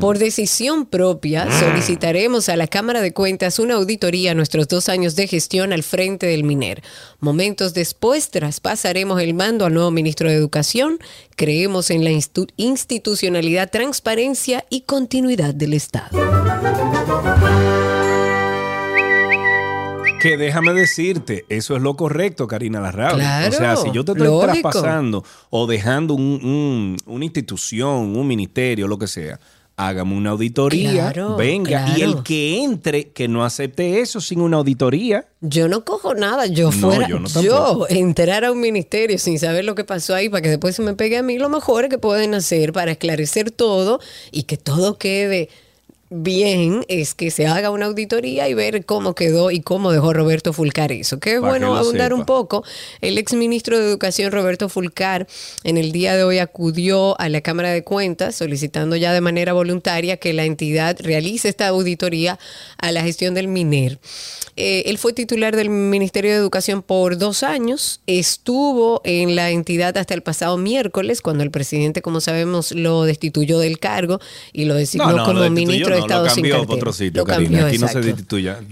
Por 0.00 0.18
decisión 0.18 0.86
propia, 0.86 1.48
solicitaremos 1.60 2.48
a 2.48 2.56
la 2.56 2.66
Cámara 2.66 3.00
de 3.00 3.12
Cuentas 3.12 3.58
una 3.58 3.74
auditoría 3.74 4.32
a 4.32 4.34
nuestros 4.34 4.68
dos 4.68 4.88
años 4.88 5.14
de 5.16 5.26
gestión 5.26 5.72
al 5.72 5.82
frente 5.82 6.26
del 6.26 6.44
MINER. 6.44 6.82
Momentos 7.20 7.72
después, 7.72 8.30
traspasaremos 8.30 9.20
el 9.20 9.34
mando 9.34 9.64
al 9.64 9.74
nuevo 9.74 9.90
ministro 9.90 10.28
de 10.28 10.34
Educación. 10.34 10.98
Creemos 11.36 11.90
en 11.90 12.04
la 12.04 12.10
institucionalidad, 12.56 13.70
transparencia 13.70 14.64
y 14.70 14.82
continuidad 14.82 15.54
del 15.54 15.74
Estado. 15.74 16.18
Que 20.26 20.36
déjame 20.36 20.72
decirte, 20.72 21.44
eso 21.48 21.76
es 21.76 21.82
lo 21.82 21.96
correcto, 21.96 22.48
Karina 22.48 22.80
Larrauri. 22.80 23.22
o 23.48 23.52
sea, 23.52 23.76
si 23.76 23.92
yo 23.92 24.04
te 24.04 24.12
estoy 24.12 24.40
traspasando 24.40 25.24
o 25.50 25.68
dejando 25.68 26.14
una 26.14 27.24
institución, 27.24 28.16
un 28.16 28.26
ministerio, 28.26 28.88
lo 28.88 28.98
que 28.98 29.06
sea, 29.06 29.38
hágame 29.76 30.16
una 30.16 30.30
auditoría, 30.30 31.12
venga, 31.38 31.96
y 31.96 32.02
el 32.02 32.24
que 32.24 32.64
entre, 32.64 33.10
que 33.10 33.28
no 33.28 33.44
acepte 33.44 34.00
eso 34.00 34.20
sin 34.20 34.40
una 34.40 34.56
auditoría. 34.56 35.28
Yo 35.42 35.68
no 35.68 35.84
cojo 35.84 36.14
nada, 36.14 36.46
yo 36.46 36.72
fuera, 36.72 37.06
yo, 37.06 37.20
yo, 37.40 37.86
entrar 37.88 38.44
a 38.44 38.50
un 38.50 38.60
ministerio 38.60 39.18
sin 39.18 39.38
saber 39.38 39.64
lo 39.64 39.76
que 39.76 39.84
pasó 39.84 40.14
ahí 40.14 40.28
para 40.28 40.42
que 40.42 40.48
después 40.48 40.74
se 40.74 40.82
me 40.82 40.94
pegue 40.94 41.18
a 41.18 41.22
mí, 41.22 41.38
lo 41.38 41.50
mejor 41.50 41.88
que 41.88 41.98
pueden 41.98 42.34
hacer 42.34 42.72
para 42.72 42.90
esclarecer 42.90 43.52
todo 43.52 44.00
y 44.32 44.44
que 44.44 44.56
todo 44.56 44.98
quede 44.98 45.50
bien 46.10 46.84
es 46.88 47.14
que 47.14 47.30
se 47.30 47.46
haga 47.46 47.70
una 47.70 47.86
auditoría 47.86 48.48
y 48.48 48.54
ver 48.54 48.84
cómo 48.84 49.14
quedó 49.14 49.50
y 49.50 49.60
cómo 49.60 49.92
dejó 49.92 50.12
Roberto 50.12 50.52
Fulcar 50.52 50.92
eso. 50.92 51.18
Qué 51.18 51.38
bueno 51.38 51.76
abundar 51.76 52.12
un 52.12 52.24
poco. 52.24 52.64
El 53.00 53.18
ex 53.18 53.34
ministro 53.34 53.78
de 53.78 53.86
Educación, 53.86 54.32
Roberto 54.32 54.68
Fulcar, 54.68 55.26
en 55.64 55.78
el 55.78 55.92
día 55.92 56.16
de 56.16 56.24
hoy 56.24 56.38
acudió 56.38 57.18
a 57.20 57.28
la 57.28 57.40
Cámara 57.40 57.70
de 57.70 57.82
Cuentas 57.82 58.36
solicitando 58.36 58.96
ya 58.96 59.12
de 59.12 59.20
manera 59.20 59.52
voluntaria 59.52 60.16
que 60.16 60.32
la 60.32 60.44
entidad 60.44 60.96
realice 61.00 61.48
esta 61.48 61.68
auditoría 61.68 62.38
a 62.78 62.92
la 62.92 63.02
gestión 63.02 63.34
del 63.34 63.48
MINER. 63.48 63.98
Eh, 64.58 64.84
él 64.86 64.96
fue 64.96 65.12
titular 65.12 65.54
del 65.54 65.68
Ministerio 65.68 66.30
de 66.30 66.38
Educación 66.38 66.82
por 66.82 67.18
dos 67.18 67.42
años, 67.42 68.00
estuvo 68.06 69.02
en 69.04 69.36
la 69.36 69.50
entidad 69.50 69.98
hasta 69.98 70.14
el 70.14 70.22
pasado 70.22 70.56
miércoles, 70.56 71.20
cuando 71.20 71.42
el 71.42 71.50
presidente, 71.50 72.00
como 72.00 72.22
sabemos, 72.22 72.72
lo 72.72 73.04
destituyó 73.04 73.58
del 73.58 73.78
cargo 73.78 74.18
y 74.54 74.64
lo 74.64 74.74
designó 74.74 75.24
como 75.24 75.48
ministro 75.50 75.95
Estado 75.98 76.28
sin 76.30 76.48
cartera. 76.48 77.24
Karina. 77.24 77.66
Aquí 77.66 77.78
no 77.78 77.88
se 77.88 78.00
destituya. 78.00 78.60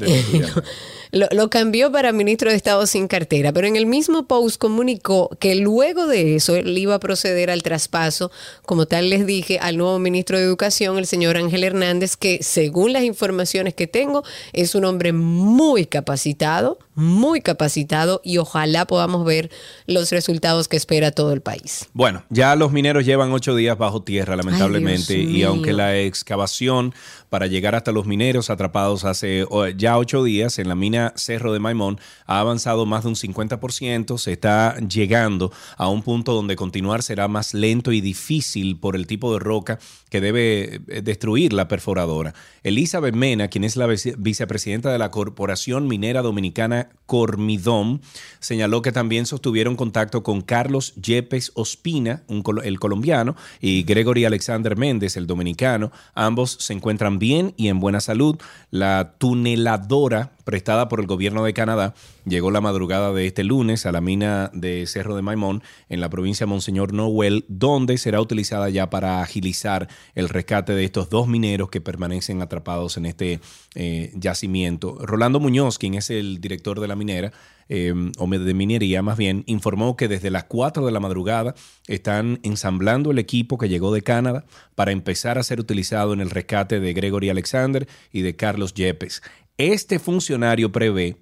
Lo, 1.14 1.48
cambió 1.48 1.92
para 1.92 2.10
ministro 2.10 2.50
de 2.50 2.56
Estado 2.56 2.84
sin 2.88 3.06
cartera, 3.06 3.52
pero 3.52 3.68
en 3.68 3.76
el 3.76 3.87
mismo 3.87 4.26
post 4.26 4.58
comunicó 4.60 5.30
que 5.38 5.54
luego 5.54 6.08
de 6.08 6.34
eso 6.34 6.56
él 6.56 6.76
iba 6.76 6.96
a 6.96 6.98
proceder 6.98 7.50
al 7.52 7.62
traspaso, 7.62 8.32
como 8.66 8.87
tal 8.87 9.10
les 9.10 9.24
dije, 9.24 9.60
al 9.60 9.76
nuevo 9.76 10.00
ministro 10.00 10.38
de 10.38 10.44
Educación, 10.44 10.98
el 10.98 11.06
señor 11.06 11.37
Ángel 11.37 11.62
Hernández, 11.62 12.16
que 12.16 12.42
según 12.42 12.92
las 12.92 13.04
informaciones 13.04 13.74
que 13.74 13.87
tengo, 13.87 14.24
es 14.52 14.74
un 14.74 14.84
hombre 14.87 15.12
muy 15.12 15.87
capacitado, 15.87 16.78
muy 16.94 17.40
capacitado 17.40 18.20
y 18.24 18.38
ojalá 18.38 18.87
podamos 18.87 19.24
ver 19.24 19.50
los 19.87 20.11
resultados 20.11 20.68
que 20.68 20.76
espera 20.76 21.11
todo 21.11 21.33
el 21.33 21.40
país. 21.40 21.88
Bueno, 21.92 22.24
ya 22.30 22.54
los 22.57 22.72
mineros 22.72 23.04
llevan 23.04 23.33
ocho 23.33 23.54
días 23.54 23.76
bajo 23.76 24.02
tierra, 24.02 24.37
lamentablemente, 24.37 25.18
y 25.18 25.42
aunque 25.42 25.72
la 25.72 25.98
excavación 25.98 26.94
para 27.30 27.46
llegar 27.48 27.74
hasta 27.74 27.90
los 27.90 28.07
mineros 28.07 28.48
atrapados 28.48 29.04
hace 29.04 29.44
ya 29.76 29.98
ocho 29.98 30.22
días 30.22 30.59
en 30.59 30.68
la 30.68 30.76
mina 30.76 31.12
Cerro 31.16 31.52
de 31.52 31.59
Maimón 31.59 31.98
ha 32.26 32.38
avanzado 32.38 32.87
más 32.87 33.02
de 33.02 33.09
un 33.09 33.16
50%, 33.16 34.18
se 34.18 34.33
está 34.33 34.76
llegando 34.78 35.52
a 35.76 35.88
un 35.88 36.02
punto 36.02 36.33
donde 36.33 36.54
continuar 36.54 37.02
será 37.02 37.26
más 37.26 37.54
lento 37.54 37.90
y 37.92 38.00
difícil 38.00 38.78
por 38.78 38.94
el 38.94 39.07
tipo 39.07 39.33
de 39.33 39.40
roca 39.40 39.78
que 40.11 40.20
debe 40.20 40.80
eh, 40.88 41.02
destruir 41.02 41.52
la 41.52 41.66
perforadora. 41.66 42.35
Elizabeth 42.62 43.14
Mena, 43.14 43.48
quien 43.48 43.64
es 43.64 43.76
la 43.76 43.87
vicepresidenta 43.87 44.92
de 44.92 44.98
la 44.98 45.11
Corporación 45.11 45.88
Minera 45.88 46.22
Dominicana 46.22 46.84
Cormidón, 47.07 48.01
señaló 48.40 48.81
que 48.81 48.92
también 48.92 49.27
sostuvieron 49.27 49.77
contacto 49.77 50.23
con 50.23 50.40
Carlos 50.40 50.94
Yepes 50.94 51.53
Ospina, 51.55 52.23
el 52.62 52.81
colombiano, 52.81 53.37
y 53.61 53.83
Gregory 53.83 54.25
Alexander 54.25 54.77
Méndez, 54.77 55.16
el 55.16 55.27
dominicano. 55.27 55.92
Ambos 56.14 56.57
se 56.61 56.73
encuentran 56.73 57.18
bien 57.18 57.53
y 57.57 57.68
en 57.68 57.81
buena 57.81 58.01
salud. 58.01 58.37
La 58.70 59.14
tuneladora 59.18 60.34
prestada 60.44 60.88
por 60.88 61.00
el 61.00 61.07
gobierno 61.07 61.44
de 61.44 61.54
Canadá 61.54 61.94
llegó 62.26 62.50
la 62.50 62.61
madrugada 62.61 63.12
de 63.12 63.26
este 63.26 63.44
lunes 63.44 63.87
a 63.87 63.92
la 63.92 64.00
mina 64.00 64.50
de 64.52 64.87
Cerro 64.87 65.16
de 65.16 65.22
Maimón 65.22 65.62
en 65.88 66.00
la 66.00 66.11
provincia 66.11 66.46
de 66.46 66.50
Monseñor 66.50 66.92
Noel, 66.92 67.44
donde 67.48 67.98
será 67.98 68.20
utilizada 68.20 68.68
ya 68.70 68.90
para 68.90 69.22
agilizar 69.22 69.88
el 70.14 70.28
rescate 70.28 70.74
de 70.74 70.85
estos 70.85 71.11
dos 71.11 71.28
mineros 71.28 71.70
que 71.70 71.80
permanecen 71.80 72.42
atrapados 72.42 72.96
en 72.96 73.07
este 73.07 73.40
eh, 73.74 74.12
yacimiento. 74.14 74.98
Rolando 75.00 75.40
Muñoz, 75.40 75.78
quien 75.78 75.94
es 75.94 76.11
el 76.11 76.40
director 76.40 76.80
de 76.80 76.88
la 76.88 76.96
minera, 76.96 77.33
eh, 77.68 77.94
o 78.18 78.26
de 78.28 78.54
minería 78.54 79.02
más 79.02 79.16
bien, 79.16 79.42
informó 79.46 79.96
que 79.96 80.09
desde 80.09 80.30
las 80.30 80.44
4 80.44 80.85
de 80.85 80.92
la 80.92 81.00
madrugada 81.00 81.54
están 81.87 82.40
ensamblando 82.42 83.11
el 83.11 83.18
equipo 83.18 83.59
que 83.59 83.68
llegó 83.68 83.92
de 83.92 84.02
Canadá 84.02 84.44
para 84.74 84.92
empezar 84.92 85.38
a 85.38 85.42
ser 85.42 85.61
utilizado 85.61 86.12
en 86.12 86.20
el 86.20 86.30
rescate 86.30 86.80
de 86.80 86.92
Gregory 86.92 87.30
Alexander 87.30 87.88
y 88.12 88.22
de 88.22 88.37
Carlos 88.37 88.74
Yepes. 88.74 89.22
Este 89.58 90.00
funcionario 90.00 90.72
prevé 90.72 91.16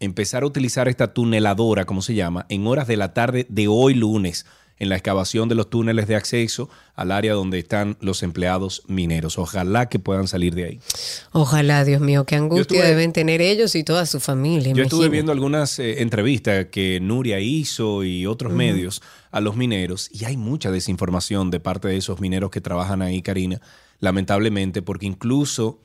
empezar 0.00 0.42
a 0.42 0.46
utilizar 0.46 0.86
esta 0.88 1.14
tuneladora, 1.14 1.86
como 1.86 2.02
se 2.02 2.14
llama, 2.14 2.44
en 2.50 2.66
horas 2.66 2.86
de 2.86 2.96
la 2.98 3.14
tarde 3.14 3.46
de 3.48 3.68
hoy 3.68 3.94
lunes 3.94 4.44
en 4.78 4.88
la 4.88 4.96
excavación 4.96 5.50
de 5.50 5.54
los 5.54 5.68
túneles 5.68 6.06
de 6.06 6.16
acceso 6.16 6.70
al 6.94 7.12
área 7.12 7.34
donde 7.34 7.58
están 7.58 7.98
los 8.00 8.22
empleados 8.22 8.82
mineros. 8.86 9.38
Ojalá 9.38 9.90
que 9.90 9.98
puedan 9.98 10.26
salir 10.26 10.54
de 10.54 10.64
ahí. 10.64 10.80
Ojalá, 11.32 11.84
Dios 11.84 12.00
mío, 12.00 12.24
qué 12.24 12.36
angustia 12.36 12.62
estuve- 12.78 12.86
deben 12.88 13.12
tener 13.12 13.42
ellos 13.42 13.74
y 13.74 13.84
toda 13.84 14.06
su 14.06 14.20
familia. 14.20 14.72
Yo 14.72 14.82
estuve 14.82 15.10
viendo 15.10 15.32
algunas 15.32 15.78
eh, 15.78 16.00
entrevistas 16.00 16.66
que 16.70 16.98
Nuria 17.00 17.40
hizo 17.40 18.04
y 18.04 18.24
otros 18.26 18.54
medios 18.54 19.02
a 19.30 19.40
los 19.40 19.54
mineros 19.56 20.08
y 20.12 20.24
hay 20.24 20.38
mucha 20.38 20.70
desinformación 20.70 21.50
de 21.50 21.60
parte 21.60 21.88
de 21.88 21.98
esos 21.98 22.18
mineros 22.20 22.50
que 22.50 22.62
trabajan 22.62 23.02
ahí, 23.02 23.20
Karina, 23.20 23.60
lamentablemente, 24.00 24.80
porque 24.80 25.04
incluso 25.04 25.82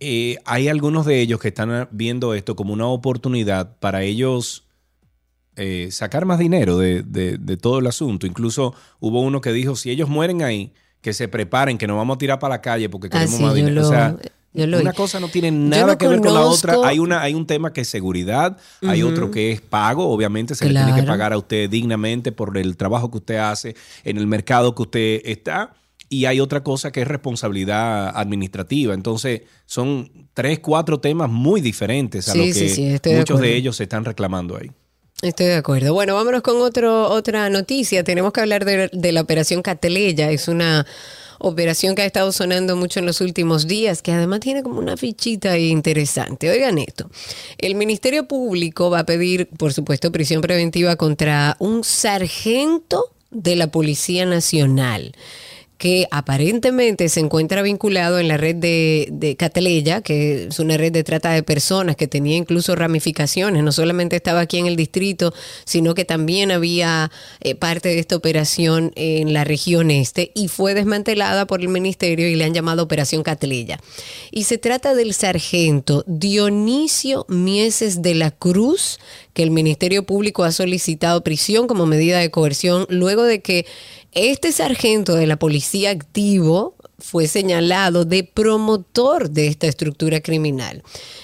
eh, 0.00 0.38
hay 0.46 0.68
algunos 0.68 1.04
de 1.06 1.20
ellos 1.20 1.38
que 1.40 1.48
están 1.48 1.88
viendo 1.90 2.34
esto 2.34 2.56
como 2.56 2.72
una 2.72 2.86
oportunidad 2.86 3.76
para 3.78 4.02
ellos 4.02 4.64
eh, 5.56 5.88
sacar 5.90 6.24
más 6.24 6.38
dinero 6.38 6.78
de, 6.78 7.02
de- 7.02 7.36
de 7.38 7.56
todo 7.56 7.78
el 7.80 7.86
asunto. 7.86 8.26
Incluso 8.26 8.74
hubo 8.98 9.20
uno 9.20 9.40
que 9.40 9.52
dijo, 9.52 9.76
si 9.76 9.90
ellos 9.90 10.08
mueren 10.08 10.42
ahí, 10.42 10.72
que 11.02 11.12
se 11.12 11.28
preparen, 11.28 11.76
que 11.78 11.86
nos 11.86 11.96
vamos 11.96 12.14
a 12.16 12.18
tirar 12.18 12.38
para 12.38 12.54
la 12.54 12.60
calle 12.62 12.88
porque 12.88 13.08
Ah, 13.08 13.10
queremos 13.10 13.40
más 13.40 13.54
dinero. 13.54 13.80
lo- 13.82 13.86
o 13.86 13.90
sea, 13.90 14.16
una 14.80 14.92
cosa 14.94 15.20
no 15.20 15.28
tiene 15.28 15.50
nada 15.50 15.92
no 15.92 15.98
que 15.98 16.08
ver 16.08 16.20
con 16.20 16.34
la 16.34 16.40
otra. 16.72 16.88
Hay, 16.88 16.98
una, 16.98 17.22
hay 17.22 17.34
un 17.34 17.46
tema 17.46 17.72
que 17.72 17.82
es 17.82 17.88
seguridad, 17.88 18.56
hay 18.82 19.02
otro 19.02 19.30
que 19.30 19.52
es 19.52 19.60
pago. 19.60 20.08
Obviamente 20.08 20.54
se 20.54 20.64
le 20.66 20.72
tiene 20.86 21.00
que 21.02 21.06
pagar 21.06 21.32
a 21.32 21.38
usted 21.38 21.68
dignamente 21.70 22.32
por 22.32 22.56
el 22.58 22.76
trabajo 22.76 23.10
que 23.10 23.18
usted 23.18 23.36
hace 23.36 23.76
en 24.04 24.16
el 24.18 24.26
mercado 24.26 24.74
que 24.74 24.82
usted 24.82 25.20
está. 25.24 25.74
Y 26.12 26.24
hay 26.24 26.40
otra 26.40 26.64
cosa 26.64 26.90
que 26.90 27.02
es 27.02 27.08
responsabilidad 27.08 28.08
administrativa. 28.08 28.94
Entonces, 28.94 29.42
son 29.64 30.28
tres, 30.34 30.58
cuatro 30.58 30.98
temas 30.98 31.30
muy 31.30 31.60
diferentes 31.60 32.28
a 32.28 32.32
Sí, 32.32 32.38
lo 32.38 32.44
que 32.46 32.68
sí, 32.68 33.14
muchos 33.16 33.40
de 33.40 33.54
ellos 33.54 33.76
se 33.76 33.84
están 33.84 34.04
reclamando 34.04 34.56
ahí. 34.56 34.72
Estoy 35.22 35.46
de 35.46 35.54
acuerdo. 35.54 35.94
Bueno, 35.94 36.14
vámonos 36.14 36.42
con 36.42 36.60
otro, 36.62 37.08
otra 37.10 37.48
noticia. 37.48 38.02
Tenemos 38.02 38.32
que 38.32 38.40
hablar 38.40 38.64
de, 38.64 38.90
de 38.92 39.12
la 39.12 39.20
operación 39.20 39.62
Cateleya. 39.62 40.32
Es 40.32 40.48
una 40.48 40.84
operación 41.38 41.94
que 41.94 42.02
ha 42.02 42.06
estado 42.06 42.32
sonando 42.32 42.74
mucho 42.76 43.00
en 43.00 43.06
los 43.06 43.20
últimos 43.20 43.66
días, 43.66 44.02
que 44.02 44.12
además 44.12 44.40
tiene 44.40 44.62
como 44.62 44.78
una 44.78 44.96
fichita 44.96 45.56
interesante. 45.58 46.50
Oigan 46.50 46.78
esto. 46.78 47.08
El 47.58 47.76
Ministerio 47.76 48.26
Público 48.26 48.90
va 48.90 49.00
a 49.00 49.06
pedir, 49.06 49.48
por 49.48 49.72
supuesto, 49.72 50.10
prisión 50.10 50.40
preventiva 50.40 50.96
contra 50.96 51.56
un 51.60 51.84
sargento 51.84 53.12
de 53.30 53.56
la 53.56 53.70
Policía 53.70 54.26
Nacional 54.26 55.12
que 55.80 56.06
aparentemente 56.10 57.08
se 57.08 57.20
encuentra 57.20 57.62
vinculado 57.62 58.18
en 58.18 58.28
la 58.28 58.36
red 58.36 58.54
de, 58.54 59.08
de 59.12 59.34
que 60.04 60.46
es 60.50 60.58
una 60.58 60.76
red 60.76 60.92
de 60.92 61.04
trata 61.04 61.32
de 61.32 61.42
personas 61.42 61.96
que 61.96 62.06
tenía 62.06 62.36
incluso 62.36 62.76
ramificaciones, 62.76 63.62
no 63.62 63.72
solamente 63.72 64.14
estaba 64.14 64.40
aquí 64.40 64.58
en 64.58 64.66
el 64.66 64.76
distrito, 64.76 65.32
sino 65.64 65.94
que 65.94 66.04
también 66.04 66.52
había 66.52 67.10
eh, 67.40 67.54
parte 67.54 67.88
de 67.88 67.98
esta 67.98 68.14
operación 68.14 68.92
en 68.94 69.32
la 69.32 69.44
región 69.44 69.90
este 69.90 70.32
y 70.34 70.48
fue 70.48 70.74
desmantelada 70.74 71.46
por 71.46 71.62
el 71.62 71.68
ministerio 71.68 72.28
y 72.28 72.34
le 72.34 72.44
han 72.44 72.52
llamado 72.52 72.82
Operación 72.82 73.22
Cataleya. 73.22 73.80
Y 74.30 74.44
se 74.44 74.58
trata 74.58 74.94
del 74.94 75.14
sargento 75.14 76.04
Dionisio 76.06 77.24
Mieses 77.30 78.02
de 78.02 78.16
la 78.16 78.32
Cruz, 78.32 78.98
que 79.32 79.42
el 79.42 79.50
Ministerio 79.50 80.04
Público 80.04 80.44
ha 80.44 80.52
solicitado 80.52 81.24
prisión 81.24 81.66
como 81.66 81.86
medida 81.86 82.18
de 82.18 82.30
coerción 82.30 82.86
luego 82.90 83.22
de 83.22 83.40
que 83.40 83.64
este 84.12 84.52
sargento 84.52 85.14
de 85.14 85.26
la 85.26 85.36
policía 85.36 85.90
activo 85.90 86.74
fue 87.00 87.26
señalado 87.26 88.04
de 88.04 88.24
promotor 88.24 89.30
de 89.30 89.48
esta 89.48 89.66
estructura 89.66 90.20
criminal. 90.20 90.82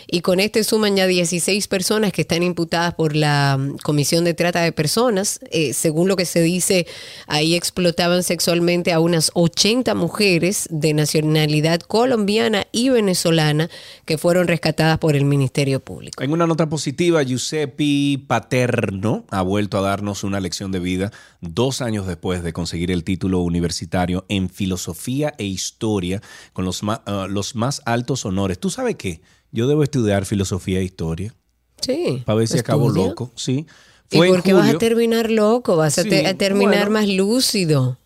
Y 0.08 0.20
con 0.20 0.40
este 0.40 0.62
suman 0.62 0.96
ya 0.96 1.06
16 1.06 1.66
personas 1.68 2.12
que 2.12 2.22
están 2.22 2.42
imputadas 2.42 2.94
por 2.94 3.16
la 3.16 3.56
mm, 3.58 3.78
Comisión 3.78 4.24
de 4.24 4.34
Trata 4.34 4.62
de 4.62 4.72
Personas. 4.72 5.40
Eh, 5.50 5.72
según 5.72 6.08
lo 6.08 6.16
que 6.16 6.26
se 6.26 6.42
dice, 6.42 6.86
ahí 7.26 7.54
explotaban 7.54 8.22
sexualmente 8.22 8.92
a 8.92 9.00
unas 9.00 9.30
80 9.34 9.94
mujeres 9.94 10.68
de 10.70 10.94
nacionalidad 10.94 11.80
colombiana 11.80 12.66
y 12.72 12.88
venezolana 12.88 13.68
que 14.04 14.18
fueron 14.18 14.46
rescatadas 14.46 14.98
por 14.98 15.16
el 15.16 15.24
Ministerio 15.24 15.80
Público. 15.80 16.22
En 16.22 16.32
una 16.32 16.46
nota 16.46 16.68
positiva, 16.68 17.22
Giuseppe 17.22 18.20
Paterno 18.26 19.24
ha 19.30 19.42
vuelto 19.42 19.78
a 19.78 19.82
darnos 19.82 20.24
una 20.24 20.40
lección 20.40 20.70
de 20.72 20.78
vida 20.78 21.12
dos 21.40 21.80
años 21.80 22.06
después 22.06 22.42
de 22.42 22.52
conseguir 22.52 22.90
el 22.90 23.04
título 23.04 23.40
universitario 23.40 24.24
en 24.28 24.48
filosofía 24.48 25.34
e 25.38 25.44
historia 25.44 25.65
con 26.52 26.64
los 26.64 26.82
más, 26.82 27.00
los 27.28 27.54
más 27.54 27.82
altos 27.84 28.24
honores. 28.24 28.58
¿Tú 28.58 28.70
sabes 28.70 28.96
qué? 28.96 29.20
Yo 29.52 29.66
debo 29.68 29.82
estudiar 29.82 30.26
filosofía 30.26 30.80
e 30.80 30.84
historia 30.84 31.34
Sí. 31.80 32.22
para 32.24 32.36
ver 32.38 32.48
si 32.48 32.58
acabo 32.58 32.90
loco. 32.90 33.30
Sí. 33.36 33.66
¿Y 34.10 34.16
Fue 34.18 34.28
por 34.28 34.42
qué 34.42 34.52
vas 34.52 34.72
a 34.74 34.78
terminar 34.78 35.30
loco? 35.30 35.76
Vas 35.76 35.98
a, 35.98 36.02
Sí, 36.04 36.08
te- 36.10 36.26
a 36.26 36.36
terminar 36.38 36.86
bueno. 36.88 36.90
más 37.00 37.08
lúcido. 37.08 37.98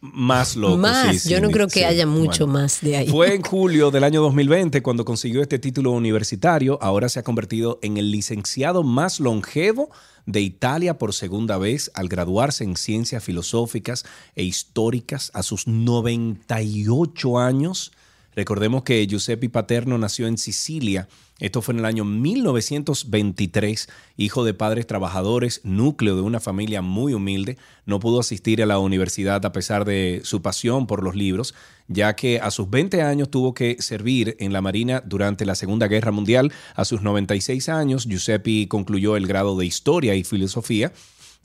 Más 0.00 0.56
loco. 0.56 0.78
más. 0.78 1.12
sí, 1.12 1.18
sí, 1.18 1.28
Yo 1.28 1.42
no 1.42 1.50
creo 1.50 1.66
que 1.66 1.80
sí, 1.80 1.84
haya 1.84 2.06
mucho 2.06 2.46
bueno. 2.46 2.60
más 2.60 2.80
de 2.80 2.96
ahí. 2.96 3.08
Fue 3.08 3.34
en 3.34 3.42
julio 3.42 3.90
del 3.90 4.02
año 4.02 4.22
2020 4.22 4.82
cuando 4.82 5.04
consiguió 5.04 5.42
este 5.42 5.58
título 5.58 5.90
universitario. 5.90 6.78
Ahora 6.80 7.10
se 7.10 7.18
ha 7.18 7.22
convertido 7.22 7.78
en 7.82 7.98
el 7.98 8.10
licenciado 8.10 8.82
más 8.82 9.20
longevo 9.20 9.90
de 10.24 10.40
Italia 10.40 10.96
por 10.96 11.12
segunda 11.12 11.58
vez 11.58 11.90
al 11.94 12.08
graduarse 12.08 12.64
en 12.64 12.76
ciencias 12.76 13.22
filosóficas 13.22 14.06
e 14.34 14.42
históricas 14.42 15.30
a 15.34 15.42
sus 15.42 15.66
98 15.66 17.38
años. 17.38 17.92
Recordemos 18.36 18.82
que 18.84 19.06
Giuseppe 19.06 19.48
Paterno 19.48 19.98
nació 19.98 20.26
en 20.26 20.38
Sicilia. 20.38 21.08
Esto 21.40 21.62
fue 21.62 21.74
en 21.74 21.80
el 21.80 21.84
año 21.84 22.04
1923, 22.04 23.88
hijo 24.16 24.44
de 24.44 24.54
padres 24.54 24.86
trabajadores, 24.86 25.60
núcleo 25.64 26.16
de 26.16 26.22
una 26.22 26.40
familia 26.40 26.82
muy 26.82 27.14
humilde. 27.14 27.58
No 27.86 28.00
pudo 28.00 28.20
asistir 28.20 28.62
a 28.62 28.66
la 28.66 28.78
universidad 28.78 29.44
a 29.44 29.52
pesar 29.52 29.84
de 29.84 30.20
su 30.24 30.42
pasión 30.42 30.86
por 30.86 31.02
los 31.02 31.14
libros, 31.16 31.54
ya 31.86 32.16
que 32.16 32.40
a 32.40 32.50
sus 32.50 32.70
20 32.70 33.02
años 33.02 33.30
tuvo 33.30 33.54
que 33.54 33.76
servir 33.80 34.36
en 34.40 34.52
la 34.52 34.60
Marina 34.60 35.02
durante 35.04 35.46
la 35.46 35.54
Segunda 35.54 35.88
Guerra 35.88 36.12
Mundial. 36.12 36.52
A 36.74 36.84
sus 36.84 37.02
96 37.02 37.68
años, 37.68 38.04
Giuseppe 38.06 38.68
concluyó 38.68 39.16
el 39.16 39.26
grado 39.26 39.56
de 39.56 39.66
Historia 39.66 40.14
y 40.14 40.24
Filosofía 40.24 40.92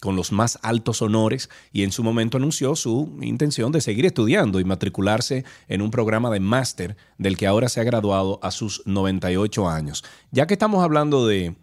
con 0.04 0.18
los 0.18 0.34
más 0.34 0.60
altos 0.63 1.02
honores 1.02 1.50
y 1.72 1.84
en 1.84 1.94
su 1.94 2.04
momento 2.04 2.36
anunció 2.36 2.76
su 2.76 3.18
intención 3.22 3.72
de 3.72 3.80
seguir 3.80 4.06
estudiando 4.06 4.60
y 4.60 4.66
matricularse 4.66 5.46
en 5.70 5.82
un 5.82 5.92
programa 5.92 6.30
de 6.30 6.42
máster 6.42 6.98
del 7.18 7.38
que 7.38 7.48
ahora 7.48 7.70
se 7.70 7.80
ha 7.80 7.86
graduado 7.86 8.38
a 8.44 8.52
sus 8.52 8.84
98 8.86 9.70
años. 9.70 10.04
Ya 10.30 10.46
que 10.46 10.56
estamos 10.56 10.84
hablando 10.84 11.26
de 11.26 11.56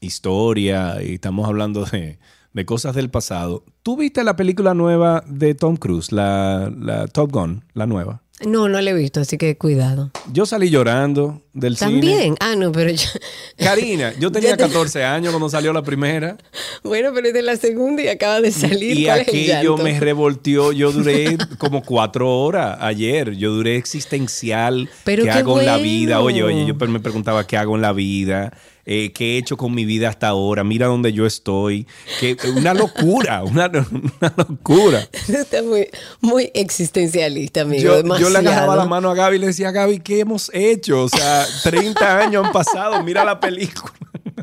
historia 0.00 1.02
y 1.02 1.14
estamos 1.14 1.48
hablando 1.48 1.84
de, 1.86 2.20
de 2.52 2.64
cosas 2.64 2.94
del 2.94 3.10
pasado, 3.10 3.64
¿tú 3.82 3.96
viste 3.96 4.22
la 4.22 4.36
película 4.36 4.74
nueva 4.74 5.24
de 5.26 5.56
Tom 5.56 5.76
Cruise, 5.76 6.12
la, 6.12 6.72
la 6.78 7.08
Top 7.08 7.32
Gun, 7.32 7.64
la 7.74 7.88
nueva? 7.88 8.22
No, 8.46 8.68
no 8.68 8.80
lo 8.80 8.90
he 8.90 8.94
visto, 8.94 9.20
así 9.20 9.38
que 9.38 9.56
cuidado. 9.56 10.10
Yo 10.32 10.46
salí 10.46 10.70
llorando 10.70 11.42
del 11.52 11.76
cine. 11.76 11.90
También. 11.92 12.34
Ah, 12.40 12.54
no, 12.56 12.72
pero 12.72 12.90
yo. 12.90 13.08
Karina, 13.56 14.12
yo 14.18 14.30
tenía 14.32 14.50
Ya 14.50 14.56
te- 14.56 14.64
14 14.64 15.04
años 15.04 15.32
cuando 15.32 15.48
salió 15.48 15.72
la 15.72 15.82
primera. 15.82 16.36
Bueno, 16.82 17.10
pero 17.14 17.28
es 17.28 17.34
de 17.34 17.42
la 17.42 17.56
segunda 17.56 18.02
y 18.02 18.08
acaba 18.08 18.40
de 18.40 18.50
salir. 18.50 18.98
Y 18.98 19.04
¿Cuál 19.04 19.20
es 19.20 19.28
el 19.28 19.52
aquello 19.52 19.76
me 19.78 19.98
revolteó. 20.00 20.72
Yo 20.72 20.92
duré 20.92 21.36
como 21.58 21.82
cuatro 21.82 22.28
horas 22.42 22.78
ayer. 22.80 23.32
Yo 23.36 23.52
duré 23.52 23.76
existencial. 23.76 24.88
Pero 25.04 25.24
¿Qué 25.24 25.30
qué 25.30 25.38
hago 25.38 25.60
en 25.60 25.66
la 25.66 25.76
vida? 25.76 26.20
Oye, 26.20 26.42
oye, 26.42 26.66
yo 26.66 26.74
me 26.74 27.00
preguntaba 27.00 27.46
qué 27.46 27.56
hago 27.56 27.76
en 27.76 27.82
la 27.82 27.92
vida. 27.92 28.52
Eh, 28.84 29.12
¿Qué 29.12 29.34
he 29.34 29.38
hecho 29.38 29.56
con 29.56 29.74
mi 29.74 29.84
vida 29.84 30.08
hasta 30.08 30.28
ahora? 30.28 30.64
Mira 30.64 30.86
dónde 30.88 31.12
yo 31.12 31.24
estoy. 31.24 31.86
Que, 32.18 32.36
una 32.56 32.74
locura, 32.74 33.44
una, 33.44 33.66
una 33.68 34.34
locura. 34.36 35.08
Está 35.28 35.62
muy, 35.62 35.88
muy 36.20 36.50
existencialista, 36.54 37.62
amigo. 37.62 38.02
Yo, 38.02 38.18
yo 38.18 38.30
le 38.30 38.38
agarraba 38.38 38.76
la 38.76 38.84
mano 38.86 39.10
a 39.10 39.14
Gaby 39.14 39.36
y 39.36 39.38
le 39.38 39.46
decía, 39.48 39.70
Gaby, 39.70 40.00
¿qué 40.00 40.20
hemos 40.20 40.50
hecho? 40.52 41.04
O 41.04 41.08
sea, 41.08 41.46
30 41.62 42.18
años 42.18 42.44
han 42.46 42.52
pasado, 42.52 43.02
mira 43.04 43.24
la 43.24 43.38
película. 43.38 43.92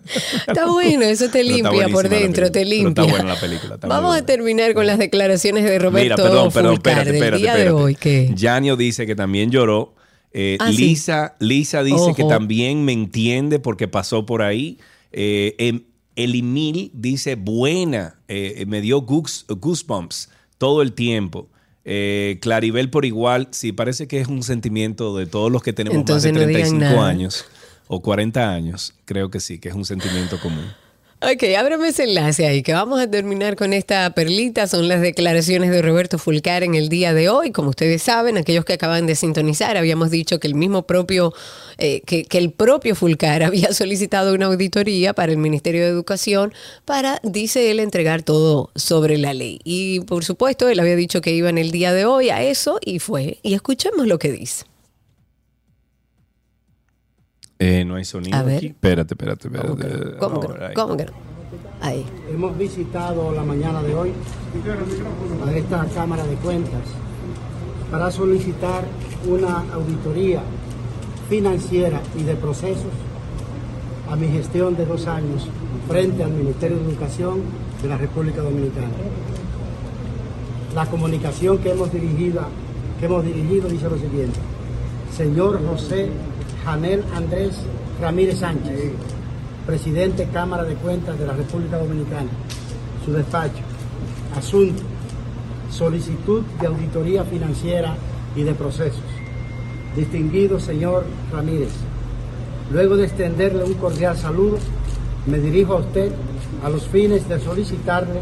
Está 0.48 0.68
bueno, 0.68 1.04
eso 1.04 1.30
te 1.30 1.44
limpia 1.44 1.88
por 1.90 2.10
dentro, 2.10 2.52
te 2.52 2.62
película. 2.62 2.94
Pero 2.94 3.04
limpia. 3.04 3.04
está 3.04 3.16
buena 3.18 3.34
la 3.34 3.40
película, 3.40 3.78
Vamos 3.82 4.16
a 4.16 4.26
terminar 4.26 4.74
con 4.74 4.88
las 4.88 4.98
declaraciones 4.98 5.64
de 5.64 5.78
Roberto 5.80 6.04
Mira, 6.04 6.16
perdón, 6.16 6.52
perdón, 6.52 6.74
espérate, 6.76 7.06
del 7.06 7.16
espérate, 7.16 7.42
día 7.42 7.52
espérate. 7.52 7.76
de 7.76 7.84
hoy. 7.84 7.96
que 7.96 8.32
Yanio 8.34 8.76
dice 8.76 9.06
que 9.06 9.16
también 9.16 9.52
lloró. 9.52 9.94
Eh, 10.34 10.58
Ah, 10.60 10.72
sí. 10.72 10.78
Lisa, 10.78 11.36
Lisa 11.40 11.84
dice 11.84 12.14
que 12.16 12.24
también 12.24 12.86
me 12.86 12.94
entiende 12.94 13.60
porque 13.60 13.88
pasó 13.88 14.26
por 14.26 14.42
ahí. 14.42 14.78
Eh, 15.12 15.56
em- 15.58 15.84
Elimil 16.16 16.92
dice, 16.94 17.36
buena, 17.36 18.20
eh, 18.28 18.66
me 18.68 18.82
dio 18.82 19.02
goose- 19.06 19.46
goosebumps 19.48 20.30
todo 20.58 20.82
el 20.82 20.92
tiempo. 20.94 21.48
Eh, 21.86 22.38
Claribel 22.42 22.90
por 22.90 23.06
igual, 23.06 23.48
sí, 23.52 23.72
parece 23.72 24.08
que 24.08 24.20
es 24.20 24.28
un 24.28 24.44
sentimiento 24.44 25.16
de 25.16 25.26
todos 25.26 25.50
los 25.52 25.64
que 25.64 25.72
tenemos 25.74 25.98
Entonces 25.98 26.34
más 26.34 26.42
de 26.42 26.48
digan 26.48 26.62
35 26.64 26.96
nada. 26.96 27.08
años 27.10 27.46
o 27.88 28.02
40 28.02 28.52
años. 28.54 28.94
Creo 29.06 29.32
que 29.32 29.40
sí, 29.40 29.60
que 29.60 29.70
es 29.70 29.76
un 29.76 29.86
sentimiento 29.86 30.40
común. 30.42 30.66
Ok, 31.22 31.44
ábrame 31.58 31.90
ese 31.90 32.06
enlace 32.06 32.48
ahí, 32.48 32.64
que 32.64 32.72
vamos 32.72 32.98
a 33.02 33.12
terminar 33.12 33.58
con 33.58 33.74
esta 33.74 34.10
perlita. 34.12 34.68
Son 34.68 34.88
las 34.88 35.02
declaraciones 35.02 35.70
de 35.70 35.82
Roberto 35.82 36.18
Fulcar 36.18 36.64
en 36.64 36.76
el 36.76 36.88
día 36.88 37.14
de 37.14 37.28
hoy. 37.28 37.52
Como 37.52 37.72
ustedes 37.72 38.04
saben, 38.04 38.38
aquellos 38.38 38.64
que 38.64 38.72
acaban 38.72 39.06
de 39.06 39.16
sintonizar, 39.16 39.76
habíamos 39.76 40.12
dicho 40.12 40.40
que 40.40 40.48
el 40.48 40.56
mismo 40.56 40.84
propio, 40.84 41.34
eh, 41.78 42.00
que, 42.06 42.24
que 42.24 42.38
el 42.38 42.52
propio 42.52 42.96
Fulcar 42.96 43.44
había 43.44 43.74
solicitado 43.74 44.34
una 44.34 44.46
auditoría 44.46 45.14
para 45.14 45.34
el 45.34 45.38
Ministerio 45.40 45.82
de 45.82 45.90
Educación 45.90 46.54
para, 46.86 47.20
dice 47.22 47.70
él, 47.70 47.82
entregar 47.82 48.24
todo 48.24 48.72
sobre 48.76 49.18
la 49.18 49.34
ley. 49.34 49.60
Y 49.66 50.00
por 50.00 50.24
supuesto, 50.24 50.70
él 50.70 50.80
había 50.80 50.96
dicho 50.96 51.20
que 51.20 51.34
iba 51.34 51.50
en 51.50 51.58
el 51.58 51.72
día 51.72 51.92
de 51.92 52.06
hoy 52.06 52.30
a 52.30 52.42
eso 52.44 52.80
y 52.82 53.00
fue. 53.00 53.40
Y 53.44 53.56
escuchemos 53.56 54.08
lo 54.08 54.20
que 54.20 54.32
dice. 54.32 54.69
Eh, 57.62 57.84
no 57.84 57.96
hay 57.96 58.06
sonido 58.06 58.38
A 58.38 58.44
ver. 58.44 58.58
aquí. 58.58 58.68
Espérate, 58.68 59.14
espérate, 59.16 59.48
espérate. 59.50 60.18
¿Cómo 60.18 60.40
que 60.40 60.48
no? 60.50 60.74
¿Cómo 60.74 60.98
que 60.98 61.06
no? 61.06 61.12
Ahí. 61.82 62.06
Hemos 62.32 62.58
visitado 62.58 63.34
la 63.34 63.44
mañana 63.44 63.84
de 63.84 63.94
hoy 63.96 64.14
a 65.46 65.52
esta 65.52 65.86
Cámara 65.94 66.26
de 66.26 66.36
Cuentas 66.36 66.82
para 67.92 68.10
solicitar 68.12 68.86
una 69.28 69.66
auditoría 69.74 70.42
financiera 71.30 72.02
y 72.18 72.24
de 72.24 72.36
procesos 72.36 72.94
a 74.10 74.16
mi 74.16 74.28
gestión 74.30 74.78
de 74.78 74.86
dos 74.86 75.08
años 75.08 75.48
frente 75.90 76.24
al 76.24 76.32
Ministerio 76.32 76.78
de 76.78 76.86
Educación 76.86 77.42
de 77.82 77.90
la 77.90 77.98
República 77.98 78.42
Dominicana. 78.42 78.88
La 80.76 80.86
comunicación 80.86 81.58
que 81.58 81.72
hemos 81.72 81.92
dirigido, 81.92 82.42
que 83.00 83.06
hemos 83.06 83.26
dirigido 83.26 83.68
dice 83.68 83.90
lo 83.90 83.98
siguiente. 83.98 84.40
Señor 85.16 85.62
José 85.68 86.10
Janel 86.70 87.04
Andrés 87.16 87.56
Ramírez 88.00 88.38
Sánchez, 88.38 88.92
presidente 89.66 90.28
Cámara 90.32 90.64
de 90.64 90.76
Cuentas 90.76 91.18
de 91.18 91.26
la 91.26 91.34
República 91.34 91.80
Dominicana, 91.80 92.30
su 93.04 93.12
despacho. 93.12 93.64
Asunto, 94.38 94.84
solicitud 95.72 96.44
de 96.62 96.68
auditoría 96.68 97.24
financiera 97.24 97.96
y 98.36 98.44
de 98.44 98.54
procesos. 98.54 99.02
Distinguido 99.96 100.60
señor 100.60 101.06
Ramírez, 101.34 101.72
luego 102.72 102.98
de 102.98 103.06
extenderle 103.06 103.64
un 103.64 103.74
cordial 103.74 104.16
saludo, 104.16 104.60
me 105.26 105.40
dirijo 105.40 105.74
a 105.74 105.78
usted 105.78 106.12
a 106.64 106.70
los 106.70 106.88
fines 106.88 107.28
de 107.28 107.40
solicitarle 107.40 108.20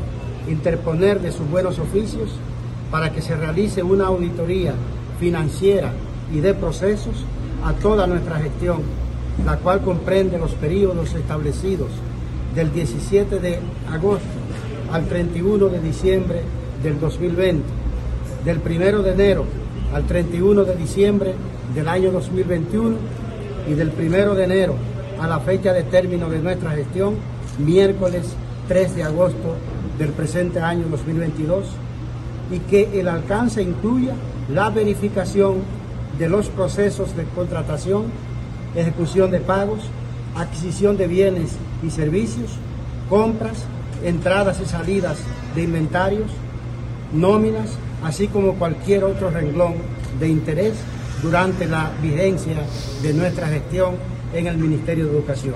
interponer 0.47 1.19
de 1.19 1.33
sus 1.33 1.49
buenos 1.49 1.79
oficios 1.79 2.29
para 2.91 3.11
que 3.11 3.21
se 3.21 3.35
realice 3.35 3.83
una 3.83 4.07
auditoría 4.07 4.73
financiera 5.19 5.91
y 6.33 6.39
de 6.39 6.53
procesos 6.53 7.25
a 7.63 7.73
toda 7.73 8.07
nuestra 8.07 8.37
gestión, 8.37 8.81
la 9.45 9.57
cual 9.57 9.81
comprende 9.81 10.37
los 10.37 10.51
periodos 10.51 11.13
establecidos 11.13 11.89
del 12.55 12.71
17 12.71 13.39
de 13.39 13.59
agosto 13.91 14.25
al 14.91 15.05
31 15.05 15.67
de 15.67 15.79
diciembre 15.79 16.41
del 16.81 16.99
2020, 16.99 17.63
del 18.45 18.59
1 18.59 19.03
de 19.03 19.11
enero 19.11 19.45
al 19.93 20.05
31 20.05 20.63
de 20.63 20.75
diciembre 20.75 21.33
del 21.73 21.87
año 21.87 22.11
2021 22.11 22.95
y 23.69 23.73
del 23.73 23.89
1 23.89 24.35
de 24.35 24.43
enero 24.43 24.75
a 25.19 25.27
la 25.27 25.39
fecha 25.39 25.73
de 25.73 25.83
término 25.83 26.29
de 26.29 26.39
nuestra 26.39 26.71
gestión, 26.71 27.15
miércoles 27.57 28.35
3 28.67 28.95
de 28.95 29.03
agosto 29.03 29.55
del 29.97 30.09
presente 30.09 30.59
año 30.59 30.87
2022, 30.89 31.65
y 32.51 32.59
que 32.59 32.99
el 32.99 33.07
alcance 33.07 33.61
incluya 33.61 34.13
la 34.53 34.69
verificación 34.69 35.55
de 36.17 36.29
los 36.29 36.49
procesos 36.49 37.15
de 37.15 37.23
contratación, 37.25 38.05
ejecución 38.75 39.31
de 39.31 39.39
pagos, 39.39 39.81
adquisición 40.35 40.97
de 40.97 41.07
bienes 41.07 41.51
y 41.83 41.89
servicios, 41.89 42.51
compras, 43.09 43.63
entradas 44.03 44.59
y 44.61 44.65
salidas 44.65 45.17
de 45.55 45.63
inventarios, 45.63 46.29
nóminas, 47.13 47.71
así 48.03 48.27
como 48.27 48.53
cualquier 48.53 49.03
otro 49.03 49.29
renglón 49.29 49.75
de 50.19 50.29
interés 50.29 50.73
durante 51.21 51.65
la 51.65 51.91
vigencia 52.01 52.57
de 53.01 53.13
nuestra 53.13 53.47
gestión 53.47 53.95
en 54.33 54.47
el 54.47 54.57
Ministerio 54.57 55.05
de 55.05 55.11
Educación. 55.11 55.55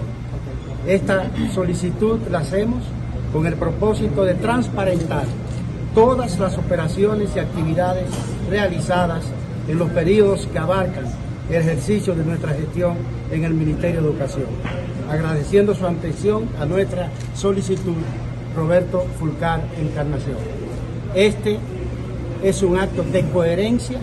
Esta 0.87 1.29
solicitud 1.53 2.19
la 2.31 2.39
hacemos 2.39 2.83
con 3.31 3.45
el 3.45 3.53
propósito 3.55 4.23
de 4.23 4.33
transparentar 4.35 5.25
todas 5.93 6.39
las 6.39 6.57
operaciones 6.57 7.29
y 7.35 7.39
actividades 7.39 8.07
realizadas 8.49 9.23
en 9.67 9.77
los 9.77 9.89
periodos 9.91 10.47
que 10.51 10.59
abarcan 10.59 11.05
el 11.49 11.55
ejercicio 11.55 12.15
de 12.15 12.23
nuestra 12.23 12.53
gestión 12.53 12.95
en 13.31 13.43
el 13.43 13.53
Ministerio 13.53 14.01
de 14.01 14.07
Educación. 14.07 14.45
Agradeciendo 15.09 15.75
su 15.75 15.85
atención 15.85 16.47
a 16.59 16.65
nuestra 16.65 17.09
solicitud, 17.35 17.95
Roberto 18.55 19.05
Fulcar 19.19 19.61
Encarnación. 19.79 20.37
Este 21.15 21.57
es 22.43 22.63
un 22.63 22.77
acto 22.77 23.03
de 23.03 23.21
coherencia 23.29 23.99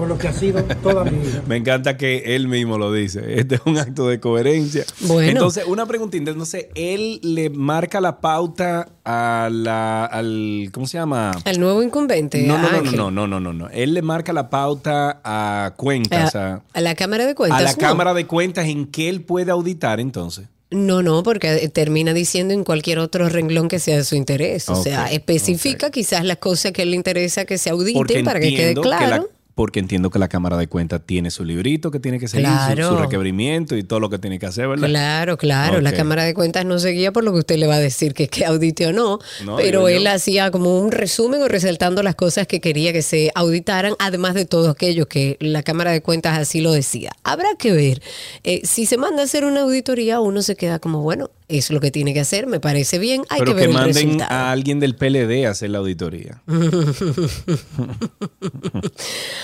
con 0.00 0.08
lo 0.08 0.18
que 0.18 0.28
ha 0.28 0.32
sido 0.32 0.64
toda 0.82 1.04
mi 1.04 1.18
vida. 1.18 1.42
Me 1.48 1.56
encanta 1.56 1.96
que 1.96 2.34
él 2.34 2.48
mismo 2.48 2.78
lo 2.78 2.92
dice. 2.92 3.38
Este 3.38 3.56
es 3.56 3.60
un 3.66 3.78
acto 3.78 4.08
de 4.08 4.18
coherencia. 4.18 4.84
Bueno. 5.02 5.30
Entonces, 5.30 5.64
una 5.66 5.86
preguntita. 5.86 6.30
Entonces, 6.30 6.66
él 6.74 7.20
le 7.22 7.50
marca 7.50 8.00
la 8.00 8.20
pauta 8.20 8.88
a 9.04 9.48
la, 9.52 10.04
al. 10.06 10.70
¿Cómo 10.72 10.86
se 10.86 10.98
llama? 10.98 11.32
Al 11.44 11.60
nuevo 11.60 11.82
incumbente. 11.82 12.42
No, 12.42 12.56
no, 12.58 12.70
no, 12.72 12.78
Ángel. 12.78 12.96
no, 12.96 13.10
no, 13.10 13.26
no, 13.26 13.40
no, 13.40 13.52
no. 13.52 13.68
Él 13.70 13.94
le 13.94 14.02
marca 14.02 14.32
la 14.32 14.50
pauta 14.50 15.20
a 15.22 15.74
cuentas, 15.76 16.34
A, 16.34 16.54
a, 16.54 16.62
a 16.72 16.80
la 16.80 16.94
Cámara 16.94 17.26
de 17.26 17.34
Cuentas. 17.34 17.60
a 17.60 17.62
la 17.62 17.72
no. 17.72 17.78
Cámara 17.78 18.14
de 18.14 18.26
Cuentas 18.26 18.66
en 18.66 18.86
que 18.86 19.08
él 19.08 19.22
puede 19.22 19.50
auditar 19.52 20.00
entonces. 20.00 20.46
No, 20.72 21.02
no, 21.02 21.24
porque 21.24 21.68
termina 21.68 22.14
diciendo 22.14 22.54
en 22.54 22.62
cualquier 22.62 23.00
otro 23.00 23.28
renglón 23.28 23.66
que 23.66 23.80
sea 23.80 23.96
de 23.96 24.04
su 24.04 24.14
interés. 24.14 24.68
O 24.68 24.80
sea, 24.80 25.10
especifica 25.10 25.90
quizás 25.90 26.24
las 26.24 26.36
cosas 26.36 26.70
que 26.70 26.84
le 26.86 26.94
interesa 26.94 27.44
que 27.44 27.58
se 27.58 27.70
auditen 27.70 27.94
Porque 28.00 28.22
para 28.22 28.38
que 28.38 28.50
quede 28.50 28.68
entiendo 28.68 28.82
que 28.82 28.88
la- 28.88 28.98
claro. 28.98 29.28
Porque 29.54 29.80
entiendo 29.80 30.10
que 30.10 30.18
la 30.18 30.28
Cámara 30.28 30.56
de 30.56 30.66
Cuentas 30.68 31.00
tiene 31.04 31.30
su 31.30 31.44
librito 31.44 31.90
que 31.90 32.00
tiene 32.00 32.18
que 32.18 32.28
seguir, 32.28 32.46
su- 32.46 32.52
Claro. 32.74 32.88
su, 32.88 32.96
requerimiento 32.96 33.76
y 33.76 33.82
todo 33.82 34.00
lo 34.00 34.08
que 34.08 34.18
tiene 34.18 34.38
que 34.38 34.46
hacer, 34.46 34.68
¿verdad? 34.68 34.88
Claro, 34.88 35.36
claro. 35.36 35.80
La. 35.80 35.92
Cámara 35.92 36.24
de 36.24 36.32
Cuentas 36.34 36.64
no 36.64 36.78
seguía 36.78 37.12
por 37.12 37.24
lo 37.24 37.32
que 37.32 37.40
usted 37.40 37.56
le 37.58 37.66
va 37.66 37.74
a 37.74 37.78
decir 37.80 38.14
que, 38.14 38.28
que 38.28 38.46
audite 38.46 38.86
o 38.86 38.92
no, 38.92 39.18
No, 39.44 39.56
pero 39.56 39.88
él 39.88 40.04
yo. 40.04 40.10
hacía 40.10 40.50
como 40.50 40.78
un 40.80 40.92
resumen 40.92 41.42
o 41.42 41.48
resaltando 41.48 42.02
las 42.02 42.14
cosas 42.14 42.46
que 42.46 42.60
quería 42.60 42.92
que 42.92 43.02
se 43.02 43.30
auditaran, 43.34 43.94
además 43.98 44.34
de 44.34 44.44
todo 44.46 44.70
aquello 44.70 45.06
que 45.08 45.36
la 45.40 45.62
Cámara 45.62 45.90
de 45.90 46.00
Cuentas 46.00 46.38
así 46.38 46.60
lo 46.60 46.72
decía. 46.72 47.10
Habrá 47.22 47.48
que 47.58 47.72
ver. 47.72 48.00
Eh, 48.44 48.62
si 48.64 48.86
se 48.86 48.96
manda 48.96 49.22
a 49.22 49.24
hacer 49.26 49.44
una 49.44 49.60
auditoría, 49.62 50.20
uno 50.20 50.40
se 50.42 50.56
queda 50.56 50.78
como, 50.78 51.02
bueno, 51.02 51.30
es 51.50 51.70
lo 51.70 51.80
que 51.80 51.90
tiene 51.90 52.14
que 52.14 52.20
hacer, 52.20 52.46
me 52.46 52.60
parece 52.60 52.98
bien, 52.98 53.22
hay 53.28 53.40
Pero 53.40 53.52
que 53.52 53.54
ver 53.56 53.64
que 53.64 53.70
el 53.70 53.74
manden 53.74 53.94
resultado. 53.94 54.30
a 54.32 54.50
alguien 54.52 54.80
del 54.80 54.94
PLD 54.96 55.46
a 55.46 55.50
hacer 55.50 55.70
la 55.70 55.78
auditoría. 55.78 56.42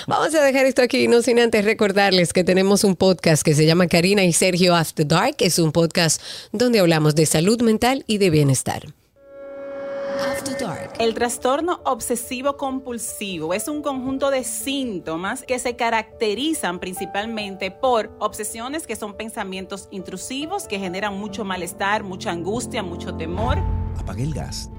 Vamos 0.07 0.35
a 0.35 0.43
dejar 0.43 0.67
esto 0.67 0.83
aquí, 0.83 1.09
no 1.09 1.23
sin 1.23 1.39
antes 1.39 1.65
recordarles 1.65 2.33
que 2.33 2.45
tenemos 2.45 2.85
un 2.85 2.97
podcast 2.97 3.43
que 3.43 3.55
se 3.55 3.67
llama 3.67 3.87
Karina 3.89 4.25
y 4.25 4.33
Sergio 4.33 4.75
After 4.75 5.07
Dark. 5.07 5.37
Es 5.41 5.59
un 5.59 5.73
podcast 5.73 6.21
donde 6.53 6.79
hablamos 6.81 7.15
de 7.15 7.27
salud 7.27 7.61
mental 7.63 8.05
y 8.07 8.19
de 8.19 8.31
bienestar. 8.31 8.83
After 10.19 10.59
Dark. 10.59 10.93
El 10.99 11.15
trastorno 11.15 11.81
obsesivo 11.85 12.57
compulsivo 12.57 13.55
es 13.55 13.69
un 13.69 13.83
conjunto 13.83 14.31
de 14.31 14.45
síntomas 14.45 15.43
que 15.43 15.59
se 15.59 15.77
caracterizan 15.77 16.79
principalmente 16.81 17.71
por 17.71 18.15
obsesiones 18.19 18.87
que 18.87 18.97
son 18.97 19.15
pensamientos 19.15 19.89
intrusivos 19.91 20.67
que 20.67 20.79
generan 20.79 21.19
mucho 21.19 21.45
malestar, 21.45 22.03
mucha 22.03 22.31
angustia, 22.31 22.83
mucho 22.83 23.15
temor. 23.17 23.59
Apagué 23.99 24.23
el 24.23 24.35
gas, 24.35 24.71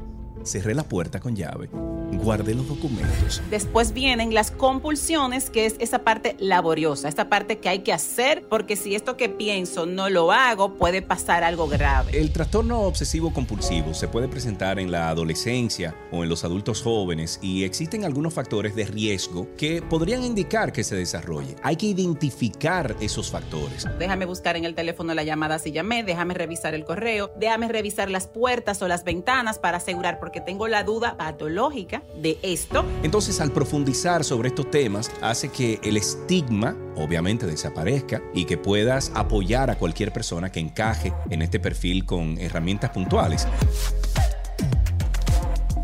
cerré 0.44 0.74
la 0.74 0.84
puerta 0.84 1.20
con 1.20 1.36
llave, 1.36 1.70
guardé 2.14 2.56
los 2.56 2.68
documentos. 2.68 3.42
Después 3.50 3.94
vienen 3.94 4.34
las 4.34 4.52
compulsiones, 4.52 5.50
que 5.50 5.66
es 5.66 5.76
esa 5.80 6.00
parte 6.00 6.36
laboriosa, 6.40 7.08
esta 7.08 7.30
parte 7.30 7.60
que 7.60 7.70
hay 7.70 7.80
que 7.80 7.94
hacer, 7.94 8.46
porque 8.50 8.76
si 8.76 8.96
esto 8.96 9.18
que 9.18 9.30
pienso 9.30 9.86
no 9.86 10.10
lo 10.10 10.32
hago, 10.32 10.76
puede 10.76 11.02
pasar 11.02 11.44
algo 11.44 11.68
grave. 11.68 12.18
El 12.18 12.32
trastorno 12.32 12.82
obsesivo 12.82 13.34
compulsivo 13.34 13.94
se 13.94 14.08
puede 14.08 14.28
presentar 14.28 14.80
en 14.80 14.92
la 14.92 15.10
adolescencia 15.10 15.96
o 16.12 16.24
en 16.24 16.30
los 16.30 16.44
adultos 16.44 16.82
jóvenes 16.82 17.40
y 17.42 17.64
existen 17.64 18.06
algunos 18.06 18.34
factores 18.34 18.76
de 18.76 18.86
riesgo 18.86 19.48
que 19.58 19.82
podrían 19.82 20.24
indicar 20.24 20.72
que 20.72 20.84
se 20.84 20.96
desarrolle. 20.96 21.56
Hay 21.64 21.76
que 21.76 21.88
identificar 21.88 22.96
esos 23.00 23.32
factores. 23.32 23.86
Déjame 24.00 24.26
buscar 24.26 24.56
en 24.56 24.66
el 24.66 24.76
teléfono 24.76 25.14
la 25.14 25.24
llamada 25.24 25.60
si 25.60 25.72
llamé, 25.72 26.04
déjame 26.04 26.34
revisar 26.34 26.74
el 26.74 26.86
correo, 26.86 27.32
déjame 27.38 27.68
revisar 27.68 28.10
las 28.10 28.28
puertas 28.28 28.82
o 28.82 28.88
las 28.88 29.04
ventanas 29.04 29.60
para 29.60 29.78
asegurar, 29.78 30.20
porque 30.20 30.42
tengo 30.42 30.68
la 30.68 30.84
duda 30.84 31.18
patológica 31.18 31.97
de 32.22 32.38
esto. 32.42 32.86
Entonces, 33.04 33.40
al 33.42 33.52
profundizar 33.52 34.24
sobre 34.24 34.50
estos 34.50 34.70
temas, 34.72 35.12
hace 35.22 35.50
que 35.50 35.80
el 35.84 35.98
estigma, 35.98 36.76
obviamente, 36.96 37.46
desaparezca 37.46 38.22
y 38.34 38.46
que 38.46 38.58
puedas 38.58 39.12
apoyar 39.16 39.70
a 39.70 39.78
cualquier 39.78 40.12
persona 40.12 40.52
que 40.52 40.60
encaje 40.60 41.14
en 41.30 41.42
este 41.42 41.60
perfil 41.60 42.06
con 42.06 42.38
herramientas 42.38 42.92
puntuales. 42.92 43.48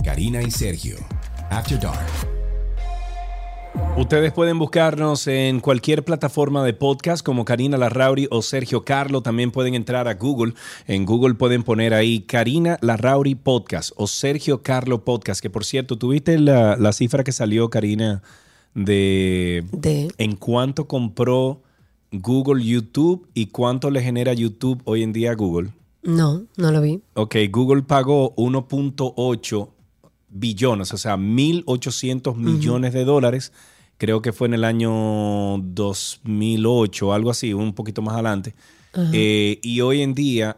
Karina 0.03 0.41
y 0.41 0.51
Sergio. 0.51 0.97
After 1.49 1.79
Dark. 1.79 2.32
Ustedes 3.97 4.33
pueden 4.33 4.57
buscarnos 4.59 5.27
en 5.27 5.59
cualquier 5.59 6.03
plataforma 6.03 6.63
de 6.63 6.73
podcast 6.73 7.23
como 7.23 7.45
Karina 7.45 7.77
Larrauri 7.77 8.27
o 8.31 8.41
Sergio 8.41 8.83
Carlo. 8.83 9.21
También 9.21 9.51
pueden 9.51 9.75
entrar 9.75 10.07
a 10.07 10.15
Google. 10.15 10.53
En 10.87 11.05
Google 11.05 11.35
pueden 11.35 11.63
poner 11.63 11.93
ahí 11.93 12.21
Karina 12.21 12.77
Larrauri 12.81 13.35
Podcast 13.35 13.91
o 13.95 14.07
Sergio 14.07 14.61
Carlo 14.63 15.03
Podcast. 15.03 15.41
Que 15.41 15.49
por 15.49 15.63
cierto, 15.63 15.97
¿tuviste 15.97 16.37
la, 16.39 16.75
la 16.75 16.91
cifra 16.91 17.23
que 17.23 17.31
salió, 17.31 17.69
Karina, 17.69 18.23
de, 18.73 19.63
De- 19.71 20.09
en 20.17 20.35
cuánto 20.35 20.87
compró 20.87 21.61
Google 22.11 22.63
YouTube 22.63 23.27
y 23.33 23.47
cuánto 23.47 23.89
le 23.91 24.01
genera 24.01 24.33
YouTube 24.33 24.81
hoy 24.85 25.03
en 25.03 25.13
día 25.13 25.31
a 25.31 25.35
Google? 25.35 25.69
No, 26.01 26.43
no 26.57 26.71
lo 26.71 26.81
vi. 26.81 26.99
Ok, 27.13 27.35
Google 27.49 27.83
pagó 27.83 28.35
1.8 28.35 29.69
billones, 30.33 30.93
o 30.93 30.97
sea, 30.97 31.15
1.800 31.15 32.35
millones 32.35 32.93
de 32.93 33.05
dólares. 33.05 33.53
Creo 33.97 34.21
que 34.21 34.33
fue 34.33 34.47
en 34.47 34.55
el 34.55 34.63
año 34.63 35.59
2008, 35.59 37.13
algo 37.13 37.29
así, 37.29 37.53
un 37.53 37.73
poquito 37.73 38.01
más 38.01 38.15
adelante. 38.15 38.55
Eh, 39.13 39.59
y 39.63 39.81
hoy 39.81 40.01
en 40.01 40.13
día, 40.13 40.57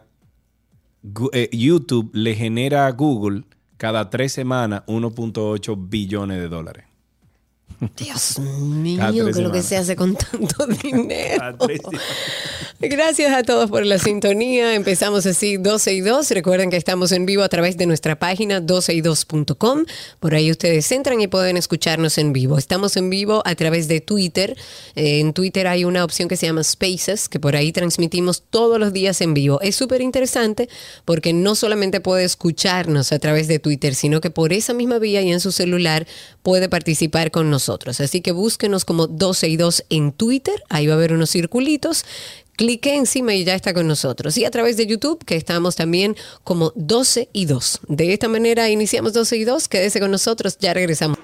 eh, 1.32 1.48
YouTube 1.52 2.10
le 2.12 2.34
genera 2.34 2.86
a 2.86 2.92
Google 2.92 3.44
cada 3.76 4.10
tres 4.10 4.32
semanas 4.32 4.82
1.8 4.86 5.88
billones 5.88 6.38
de 6.38 6.48
dólares. 6.48 6.85
Dios 7.96 8.38
mío, 8.38 8.98
Cada 8.98 9.12
¿qué 9.12 9.22
tres 9.22 9.36
es 9.36 9.42
lo 9.42 9.52
que 9.52 9.62
se 9.62 9.76
hace 9.76 9.96
con 9.96 10.16
tanto 10.16 10.66
dinero? 10.66 11.56
Gracias 12.80 13.34
a 13.34 13.42
todos 13.42 13.70
por 13.70 13.84
la 13.84 13.98
sintonía. 13.98 14.74
Empezamos 14.74 15.26
así 15.26 15.58
12 15.58 15.94
y 15.94 16.00
2. 16.00 16.30
Recuerden 16.30 16.70
que 16.70 16.76
estamos 16.76 17.12
en 17.12 17.26
vivo 17.26 17.42
a 17.42 17.48
través 17.48 17.76
de 17.76 17.86
nuestra 17.86 18.18
página 18.18 18.60
12y2.com. 18.62 19.84
Por 20.20 20.34
ahí 20.34 20.50
ustedes 20.50 20.90
entran 20.92 21.20
y 21.20 21.26
pueden 21.26 21.56
escucharnos 21.56 22.16
en 22.16 22.32
vivo. 22.32 22.56
Estamos 22.56 22.96
en 22.96 23.10
vivo 23.10 23.42
a 23.44 23.54
través 23.54 23.88
de 23.88 24.00
Twitter. 24.00 24.56
Eh, 24.94 25.20
en 25.20 25.34
Twitter 25.34 25.66
hay 25.66 25.84
una 25.84 26.02
opción 26.02 26.28
que 26.28 26.36
se 26.36 26.46
llama 26.46 26.64
Spaces, 26.64 27.28
que 27.28 27.40
por 27.40 27.56
ahí 27.56 27.72
transmitimos 27.72 28.42
todos 28.48 28.78
los 28.78 28.92
días 28.92 29.20
en 29.20 29.34
vivo. 29.34 29.60
Es 29.60 29.76
súper 29.76 30.00
interesante 30.00 30.68
porque 31.04 31.34
no 31.34 31.54
solamente 31.54 32.00
puede 32.00 32.24
escucharnos 32.24 33.12
a 33.12 33.18
través 33.18 33.48
de 33.48 33.58
Twitter, 33.58 33.94
sino 33.94 34.20
que 34.20 34.30
por 34.30 34.52
esa 34.52 34.72
misma 34.72 34.98
vía 34.98 35.20
y 35.20 35.30
en 35.30 35.40
su 35.40 35.52
celular 35.52 36.06
puede 36.42 36.68
participar 36.68 37.30
con 37.30 37.50
nosotros. 37.50 37.65
Así 38.00 38.20
que 38.20 38.32
búsquenos 38.32 38.84
como 38.84 39.06
12 39.06 39.48
y 39.48 39.56
2 39.56 39.84
en 39.90 40.12
Twitter. 40.12 40.62
Ahí 40.68 40.86
va 40.86 40.94
a 40.94 40.96
haber 40.96 41.12
unos 41.12 41.30
circulitos. 41.30 42.04
Clique 42.56 42.94
encima 42.94 43.34
y 43.34 43.44
ya 43.44 43.54
está 43.54 43.74
con 43.74 43.86
nosotros. 43.86 44.38
Y 44.38 44.44
a 44.44 44.50
través 44.50 44.76
de 44.76 44.86
YouTube, 44.86 45.22
que 45.24 45.36
estamos 45.36 45.76
también 45.76 46.16
como 46.42 46.72
12 46.74 47.28
y 47.32 47.44
2. 47.44 47.80
De 47.88 48.12
esta 48.12 48.28
manera 48.28 48.70
iniciamos 48.70 49.12
12 49.12 49.36
y 49.36 49.44
2. 49.44 49.68
Quédese 49.68 50.00
con 50.00 50.10
nosotros, 50.10 50.56
ya 50.58 50.72
regresamos. 50.72 51.18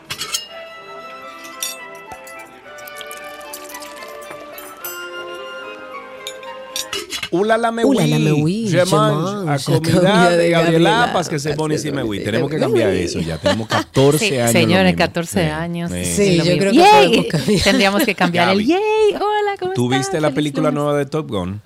Oui. 7.32 8.42
oui, 8.42 8.68
Je. 8.68 8.80
A 8.80 8.84
comida 8.84 10.30
de 10.30 10.36
de 10.36 10.50
Gabriel 10.50 10.50
Gabriel 10.50 10.86
Apas 10.86 11.28
que 11.28 11.38
se 11.38 11.54
pone 11.54 11.74
encima. 11.76 12.02
Tenemos 12.22 12.50
que 12.50 12.58
cambiar 12.58 12.90
eso 12.90 13.20
ya. 13.20 13.38
Tenemos 13.38 13.66
14 13.68 14.18
Sí, 14.18 14.36
años. 14.36 14.52
señores, 14.52 14.92
mismo. 14.92 14.98
14 14.98 15.32
Sí, 15.44 15.50
años. 15.50 15.90
sí. 15.90 16.36
Yo 16.36 16.58
creo 16.58 16.72
que. 16.72 17.58
Tendríamos 17.64 18.04
que 18.04 18.14
cambiar 18.14 18.50
el 18.50 18.64
yay. 18.66 18.78
Hola, 19.14 19.56
¿cómo 19.58 19.72
¿Tú 19.72 19.88
viste 19.88 20.20
la 20.20 20.30
película 20.32 20.70
nueva 20.70 20.96
de 20.96 21.06
Top 21.06 21.28
Gun? 21.30 21.60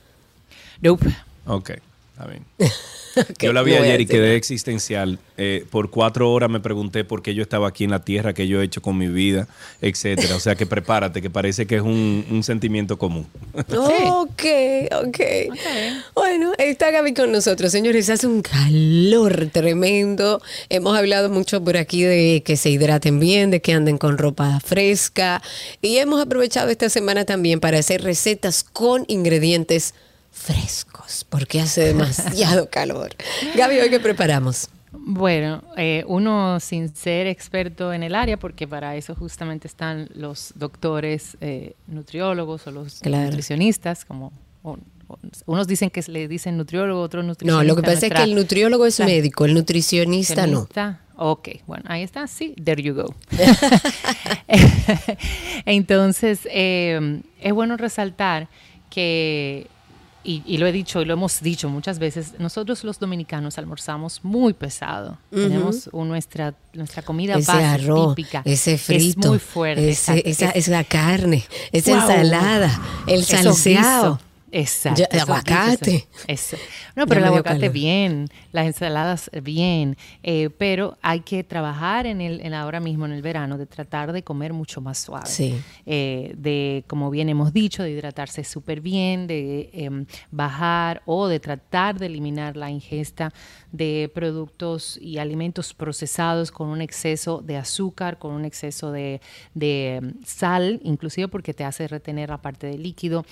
Nope. 0.81 1.07
Ok, 1.47 1.71
está 2.17 2.27
bien. 2.27 2.45
Yo 3.39 3.53
la 3.53 3.63
vi 3.63 3.73
no 3.73 3.83
ayer 3.83 4.01
y 4.01 4.07
quedé 4.07 4.37
existencial. 4.37 5.19
Eh, 5.39 5.65
por 5.71 5.91
cuatro 5.91 6.31
horas 6.31 6.51
me 6.51 6.61
pregunté 6.61 7.05
por 7.05 7.23
qué 7.23 7.35
yo 7.35 7.43
estaba 7.43 7.69
aquí 7.69 7.85
en 7.85 7.91
la 7.91 8.05
tierra, 8.05 8.35
qué 8.35 8.47
yo 8.47 8.61
he 8.61 8.65
hecho 8.65 8.83
con 8.83 8.99
mi 8.99 9.09
vida, 9.09 9.49
etcétera. 9.81 10.37
O 10.37 10.41
sea 10.41 10.55
que 10.55 10.67
prepárate, 10.67 11.23
que 11.23 11.31
parece 11.31 11.67
que 11.67 11.77
es 11.77 11.83
un, 11.83 12.27
un 12.31 12.43
sentimiento 12.43 12.99
común. 12.99 13.27
Ok, 14.27 14.45
ok. 15.07 15.21
Bueno, 16.15 16.53
está 16.59 16.91
Gaby 16.91 17.15
con 17.15 17.33
nosotros. 17.33 17.73
Señores, 17.73 18.11
hace 18.11 18.27
un 18.27 18.43
calor 18.43 19.49
tremendo. 19.51 20.43
Hemos 20.69 20.97
hablado 20.97 21.31
mucho 21.31 21.65
por 21.65 21.77
aquí 21.77 22.03
de 22.03 22.43
que 22.45 22.57
se 22.57 22.71
hidraten 22.71 23.19
bien, 23.19 23.51
de 23.51 23.61
que 23.63 23.73
anden 23.73 23.97
con 23.97 24.19
ropa 24.19 24.61
fresca. 24.61 25.43
Y 25.81 25.97
hemos 25.97 26.21
aprovechado 26.21 26.69
esta 26.69 26.91
semana 26.91 27.25
también 27.25 27.61
para 27.61 27.79
hacer 27.79 28.03
recetas 28.03 28.63
con 28.63 29.05
ingredientes 29.09 29.95
frescos, 30.37 30.96
porque 31.29 31.61
hace 31.61 31.83
demasiado 31.85 32.69
calor. 32.71 33.11
Gaby, 33.57 33.77
¿hoy 33.81 33.91
qué 33.91 34.01
preparamos? 34.01 34.69
Bueno, 34.93 35.63
eh, 35.77 36.05
uno 36.09 36.59
sin 36.59 36.95
ser 36.95 37.27
experto 37.27 37.93
en 37.93 38.03
el 38.03 38.15
área, 38.15 38.39
porque 38.39 38.67
para 38.67 38.97
eso 38.97 39.15
justamente 39.15 39.69
están 39.69 40.09
los 40.15 40.53
doctores 40.57 41.37
eh, 41.41 41.75
nutriólogos 41.87 42.67
o 42.67 42.71
los 42.71 43.01
Claro. 43.01 43.27
nutricionistas, 43.27 44.05
como 44.05 44.33
o- 44.63 44.79
o- 45.09 45.19
unos 45.45 45.67
dicen 45.69 45.91
que 45.91 46.03
le 46.09 46.27
dicen 46.29 46.57
nutriólogo, 46.57 47.01
otros 47.03 47.23
No, 47.25 47.29
nutricionista. 47.29 47.65
lo 47.65 47.77
que 47.77 47.83
pasa 47.83 48.07
es 48.07 48.13
que 48.13 48.23
el 48.23 48.35
nutriólogo 48.35 48.87
es 48.87 48.99
la- 48.99 49.07
médico, 49.07 49.45
el 49.45 49.55
nutricionista 49.55 50.47
no. 50.47 50.67
Ok, 51.19 51.49
bueno, 51.67 51.85
ahí 51.89 52.03
está, 52.03 52.27
sí, 52.27 52.55
there 52.63 52.83
you 52.83 52.95
go. 52.95 53.15
Entonces, 55.67 56.41
eh, 56.51 57.21
es 57.41 57.53
bueno 57.53 57.77
resaltar 57.77 58.49
que, 58.91 59.67
y, 60.27 60.43
y 60.47 60.59
lo 60.59 60.67
he 60.67 60.73
dicho 60.73 61.01
y 61.01 61.05
lo 61.05 61.13
hemos 61.13 61.41
dicho 61.41 61.69
muchas 61.69 61.99
veces, 61.99 62.35
nosotros 62.39 62.83
los 62.85 62.99
dominicanos 62.99 63.59
almorzamos 63.59 64.21
muy 64.25 64.53
pesado. 64.53 65.19
Tenemos 65.31 65.89
un- 65.93 66.09
nuestra, 66.09 66.55
nuestra 66.75 67.03
comida 67.03 67.35
Ese 67.39 67.53
base, 67.53 67.65
arroz, 67.65 68.15
típica. 68.17 68.43
ese 68.45 68.77
frito, 68.77 69.21
Es 69.21 69.27
muy 69.29 69.39
fuerte. 69.39 69.89
ese- 69.91 70.23
esa, 70.29 70.51
es- 70.51 70.69
esa 70.69 70.85
carne, 70.85 71.45
esa 71.73 71.93
Wow. 71.93 72.01
ensalada, 72.11 72.81
el 73.07 73.25
salseado. 73.25 74.19
Exacto. 74.59 75.01
Ya, 75.01 75.05
esos 75.11 75.29
aguacate. 75.29 76.09
Eso. 76.27 76.57
No, 76.95 77.07
pero 77.07 77.21
el 77.21 77.27
aguacate 77.27 77.61
calor. 77.61 77.73
bien, 77.75 78.29
las 78.53 78.65
ensaladas 78.65 79.31
bien, 79.43 79.99
eh, 80.23 80.49
pero 80.49 80.97
hay 81.03 81.21
que 81.21 81.45
trabajar 81.45 82.07
en 82.07 82.23
el 82.23 82.41
en 82.41 82.55
ahora 82.55 82.81
mismo 82.81 83.05
en 83.05 83.13
el 83.13 83.21
verano 83.21 83.59
de 83.59 83.67
tratar 83.67 84.13
de 84.13 84.23
comer 84.23 84.55
mucho 84.55 84.81
más 84.81 84.97
suave. 84.97 85.27
Sí. 85.27 85.61
Eh, 85.85 86.33
de, 86.39 86.85
como 86.87 87.11
bien 87.11 87.29
hemos 87.29 87.53
dicho, 87.53 87.83
de 87.83 87.91
hidratarse 87.91 88.45
súper 88.45 88.81
bien, 88.81 89.27
de 89.27 89.69
em, 89.75 90.07
bajar 90.31 91.03
o 91.05 91.29
de 91.29 91.39
tratar 91.39 91.99
de 91.99 92.07
eliminar 92.07 92.57
la 92.57 92.71
ingesta 92.71 93.35
de 93.73 94.11
productos 94.15 94.99
y 95.03 95.19
alimentos 95.19 95.75
procesados 95.75 96.51
con 96.51 96.69
un 96.69 96.81
exceso 96.81 97.43
de 97.45 97.59
azúcar, 97.59 98.19
con 98.19 98.33
un 98.33 98.47
exceso 98.47 98.91
de, 98.91 99.21
de, 99.53 99.97
em, 99.97 100.15
sal, 100.25 100.81
inclusive 100.83 101.29
porque 101.29 101.53
te 101.53 101.65
hace 101.65 101.87
retener 101.89 102.31
la 102.31 102.41
parte 102.41 102.69
del 102.69 102.83
líquido. 102.83 103.27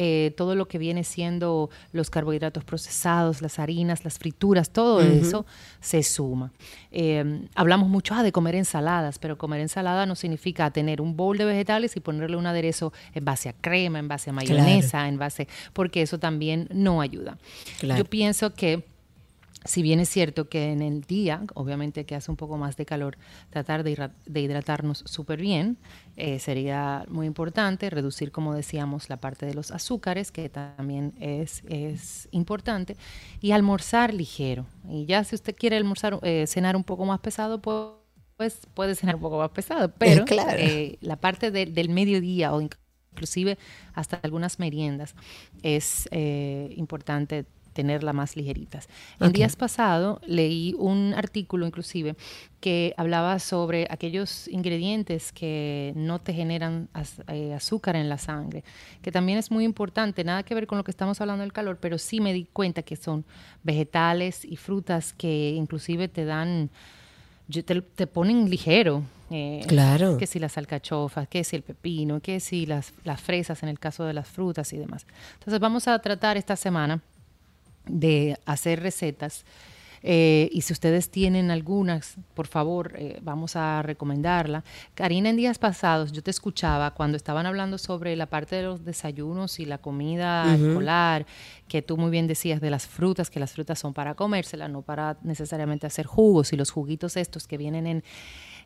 Eh, 0.00 0.32
todo 0.36 0.54
lo 0.54 0.68
que 0.68 0.78
viene 0.78 1.02
siendo 1.02 1.70
los 1.90 2.08
carbohidratos 2.08 2.62
procesados, 2.62 3.42
las 3.42 3.58
harinas, 3.58 4.04
las 4.04 4.16
frituras, 4.16 4.70
todo 4.70 5.00
eso 5.00 5.44
se 5.80 6.04
suma. 6.04 6.52
Eh, 6.92 7.48
hablamos 7.56 7.88
mucho 7.88 8.14
ah, 8.14 8.22
de 8.22 8.30
comer 8.30 8.54
ensaladas, 8.54 9.18
pero 9.18 9.36
comer 9.36 9.60
ensalada 9.60 10.06
no 10.06 10.14
significa 10.14 10.70
tener 10.70 11.00
un 11.00 11.16
bowl 11.16 11.36
de 11.36 11.46
vegetales 11.46 11.96
y 11.96 12.00
ponerle 12.00 12.36
un 12.36 12.46
aderezo 12.46 12.92
en 13.12 13.24
base 13.24 13.48
a 13.48 13.54
crema, 13.54 13.98
en 13.98 14.06
base 14.06 14.30
a 14.30 14.32
mayonesa, 14.32 15.08
en 15.08 15.18
base, 15.18 15.48
porque 15.72 16.02
eso 16.02 16.20
también 16.20 16.68
no 16.72 17.00
ayuda. 17.00 17.36
Claro. 17.80 17.98
Yo 17.98 18.08
pienso 18.08 18.54
que 18.54 18.84
si 19.64 19.82
bien 19.82 20.00
es 20.00 20.08
cierto 20.08 20.48
que 20.48 20.72
en 20.72 20.82
el 20.82 21.02
día, 21.02 21.42
obviamente 21.54 22.06
que 22.06 22.14
hace 22.14 22.30
un 22.30 22.36
poco 22.36 22.56
más 22.58 22.76
de 22.76 22.86
calor, 22.86 23.18
tratar 23.50 23.82
de, 23.82 23.90
hidra- 23.92 24.14
de 24.26 24.40
hidratarnos 24.40 25.02
súper 25.06 25.40
bien 25.40 25.78
eh, 26.16 26.38
sería 26.38 27.04
muy 27.08 27.26
importante. 27.26 27.90
Reducir, 27.90 28.30
como 28.32 28.54
decíamos, 28.54 29.08
la 29.08 29.16
parte 29.18 29.46
de 29.46 29.54
los 29.54 29.70
azúcares, 29.70 30.30
que 30.32 30.48
también 30.48 31.14
es, 31.20 31.62
es 31.68 32.28
importante. 32.30 32.96
Y 33.40 33.50
almorzar 33.52 34.14
ligero. 34.14 34.66
Y 34.88 35.06
ya 35.06 35.24
si 35.24 35.34
usted 35.34 35.54
quiere 35.56 35.76
almorzar, 35.76 36.18
eh, 36.22 36.46
cenar 36.46 36.76
un 36.76 36.84
poco 36.84 37.04
más 37.04 37.20
pesado, 37.20 37.60
pues, 37.60 37.88
pues 38.36 38.60
puede 38.74 38.94
cenar 38.94 39.16
un 39.16 39.22
poco 39.22 39.38
más 39.38 39.50
pesado. 39.50 39.92
Pero 39.98 40.24
Claro. 40.24 40.56
eh, 40.58 40.98
la 41.00 41.16
parte 41.16 41.50
de- 41.50 41.66
del 41.66 41.88
mediodía 41.88 42.54
o 42.54 42.60
inclusive 42.60 43.58
hasta 43.94 44.16
algunas 44.22 44.60
meriendas 44.60 45.14
es 45.62 46.08
importante 46.76 47.46
tenerla 47.78 48.12
más 48.12 48.34
ligeritas. 48.36 48.88
En 49.20 49.32
días 49.38 49.54
pasados 49.56 50.18
leí 50.26 50.74
un 50.78 51.14
artículo 51.16 51.64
inclusive 51.66 52.16
que 52.60 52.92
hablaba 52.96 53.38
sobre 53.38 53.86
aquellos 53.88 54.48
ingredientes 54.48 55.30
que 55.32 55.92
no 55.94 56.18
te 56.18 56.32
generan 56.40 56.88
az- 56.92 57.22
eh, 57.28 57.54
azúcar 57.54 57.94
en 57.94 58.08
la 58.08 58.18
sangre, 58.18 58.64
que 59.02 59.12
también 59.12 59.38
es 59.38 59.50
muy 59.50 59.64
importante, 59.64 60.24
nada 60.24 60.42
que 60.42 60.54
ver 60.56 60.66
con 60.66 60.76
lo 60.78 60.82
que 60.84 60.90
estamos 60.90 61.20
hablando 61.20 61.42
del 61.42 61.52
calor, 61.52 61.76
pero 61.80 61.98
sí 61.98 62.20
me 62.20 62.32
di 62.32 62.44
cuenta 62.52 62.82
que 62.82 62.96
son 62.96 63.24
vegetales 63.62 64.44
y 64.44 64.56
frutas 64.56 65.12
que 65.12 65.50
inclusive 65.56 66.08
te 66.08 66.24
dan, 66.24 66.68
te 67.96 68.06
ponen 68.06 68.50
ligero. 68.50 69.02
eh, 69.30 69.60
Claro. 69.68 70.16
Que 70.16 70.26
si 70.26 70.38
las 70.38 70.56
alcachofas, 70.56 71.28
que 71.28 71.44
si 71.44 71.54
el 71.54 71.62
pepino, 71.62 72.18
que 72.20 72.40
si 72.40 72.64
las, 72.66 72.92
las 73.04 73.20
fresas 73.20 73.62
en 73.62 73.68
el 73.68 73.78
caso 73.78 74.04
de 74.04 74.14
las 74.14 74.26
frutas 74.26 74.72
y 74.72 74.78
demás. 74.78 75.06
Entonces 75.34 75.60
vamos 75.60 75.86
a 75.86 75.98
tratar 76.00 76.36
esta 76.38 76.56
semana 76.56 77.00
de 77.88 78.38
hacer 78.46 78.80
recetas 78.80 79.44
Eh, 80.02 80.48
y 80.52 80.60
si 80.62 80.72
ustedes 80.72 81.10
tienen 81.10 81.50
algunas, 81.50 82.16
por 82.34 82.46
favor, 82.46 82.92
eh, 82.96 83.18
vamos 83.22 83.56
a 83.56 83.82
recomendarla. 83.82 84.64
Karina, 84.94 85.30
en 85.30 85.36
días 85.36 85.58
pasados 85.58 86.12
yo 86.12 86.22
te 86.22 86.30
escuchaba 86.30 86.92
cuando 86.94 87.16
estaban 87.16 87.46
hablando 87.46 87.78
sobre 87.78 88.14
la 88.16 88.26
parte 88.26 88.56
de 88.56 88.62
los 88.62 88.84
desayunos 88.84 89.58
y 89.58 89.64
la 89.64 89.78
comida 89.78 90.54
escolar, 90.54 91.26
que 91.66 91.82
tú 91.82 91.96
muy 91.96 92.10
bien 92.10 92.26
decías 92.26 92.60
de 92.60 92.70
las 92.70 92.86
frutas, 92.86 93.30
que 93.30 93.40
las 93.40 93.52
frutas 93.52 93.78
son 93.78 93.92
para 93.92 94.14
comérselas, 94.14 94.70
no 94.70 94.82
para 94.82 95.16
necesariamente 95.22 95.86
hacer 95.86 96.06
jugos 96.06 96.52
y 96.52 96.56
los 96.56 96.70
juguitos 96.70 97.16
estos 97.16 97.46
que 97.46 97.58
vienen 97.58 97.86
en 97.86 98.04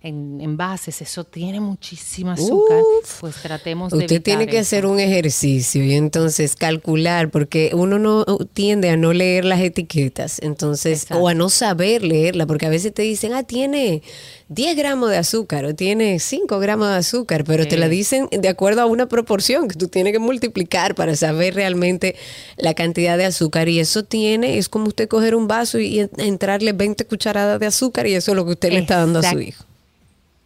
en 0.03 0.41
envases, 0.41 1.01
eso 1.01 1.23
tiene 1.23 1.61
muchísima 1.61 2.33
azúcar, 2.33 2.83
pues 3.21 3.37
tratemos 3.37 3.93
de 3.93 3.99
Usted 3.99 4.21
tiene 4.21 4.49
que 4.49 4.59
hacer 4.59 4.85
un 4.85 4.99
ejercicio 4.99 5.85
y 5.85 5.95
entonces 5.95 6.57
calcular, 6.57 7.31
porque 7.31 7.71
uno 7.73 8.01
no 8.01 8.25
tiende 8.53 8.91
a 8.91 8.97
no 8.97 9.13
leer 9.13 9.45
las 9.45 9.61
etiquetas, 9.61 10.41
entonces, 10.43 11.07
o 11.13 11.29
a 11.29 11.35
no 11.35 11.49
saber 11.51 12.03
leerla, 12.03 12.47
porque 12.47 12.67
a 12.67 12.71
veces 12.71 12.93
te 12.93 13.03
dicen, 13.03 13.33
ah, 13.33 13.45
tiene 13.45 14.03
10 14.49 14.77
gramos 14.77 15.09
de 15.11 15.19
azúcar 15.19 15.65
o 15.65 15.75
tiene 15.75 16.19
5 16.19 16.59
gramos 16.59 16.89
de 16.89 16.97
azúcar, 16.97 17.45
pero 17.45 17.67
te 17.67 17.77
la 17.77 17.89
dicen 17.89 18.29
de 18.31 18.49
acuerdo 18.49 18.83
a 18.83 18.87
una 18.87 19.07
proporción 19.07 19.69
que 19.69 19.77
tú 19.77 19.87
tienes 19.89 20.13
que 20.13 20.19
multiplicar 20.19 20.97
para 20.97 21.15
saber 21.15 21.55
realmente 21.55 22.17
la 22.57 22.75
cantidad 22.75 23.17
de 23.17 23.25
azúcar. 23.25 23.69
Y 23.69 23.79
eso 23.79 24.05
tiene, 24.05 24.59
es 24.59 24.69
como 24.69 24.89
usted 24.89 25.09
coger 25.09 25.37
un 25.37 25.49
vaso 25.49 25.79
y 25.79 26.01
entrarle 26.19 26.73
20 26.73 27.07
cucharadas 27.07 27.61
de 27.61 27.67
azúcar 27.67 28.07
y 28.09 28.15
eso 28.15 28.33
es 28.33 28.37
lo 28.37 28.45
que 28.45 28.53
usted 28.53 28.73
le 28.73 28.81
está 28.81 28.99
dando 28.99 29.21
a 29.21 29.31
su 29.31 29.41
hijo. 29.41 29.65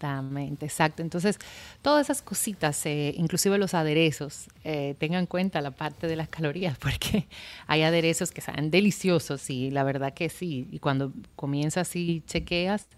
Exactamente, 0.07 0.67
exacto. 0.67 1.03
Entonces, 1.03 1.39
todas 1.83 2.07
esas 2.07 2.23
cositas, 2.23 2.85
eh, 2.87 3.15
inclusive 3.17 3.59
los 3.59 3.75
aderezos, 3.75 4.49
eh, 4.65 4.95
tengan 4.99 5.21
en 5.21 5.27
cuenta 5.27 5.61
la 5.61 5.73
parte 5.73 6.07
de 6.07 6.17
las 6.17 6.29
calorías, 6.29 6.79
porque 6.81 7.27
hay 7.67 7.83
aderezos 7.83 8.31
que 8.31 8.41
saben 8.41 8.71
deliciosos 8.71 9.51
y 9.51 9.71
la 9.71 9.83
verdad 9.85 10.15
que 10.15 10.29
sí. 10.29 10.69
Y 10.71 10.79
cuando 10.79 11.13
comienzas 11.35 11.95
y 11.97 12.23
chequeas, 12.27 12.89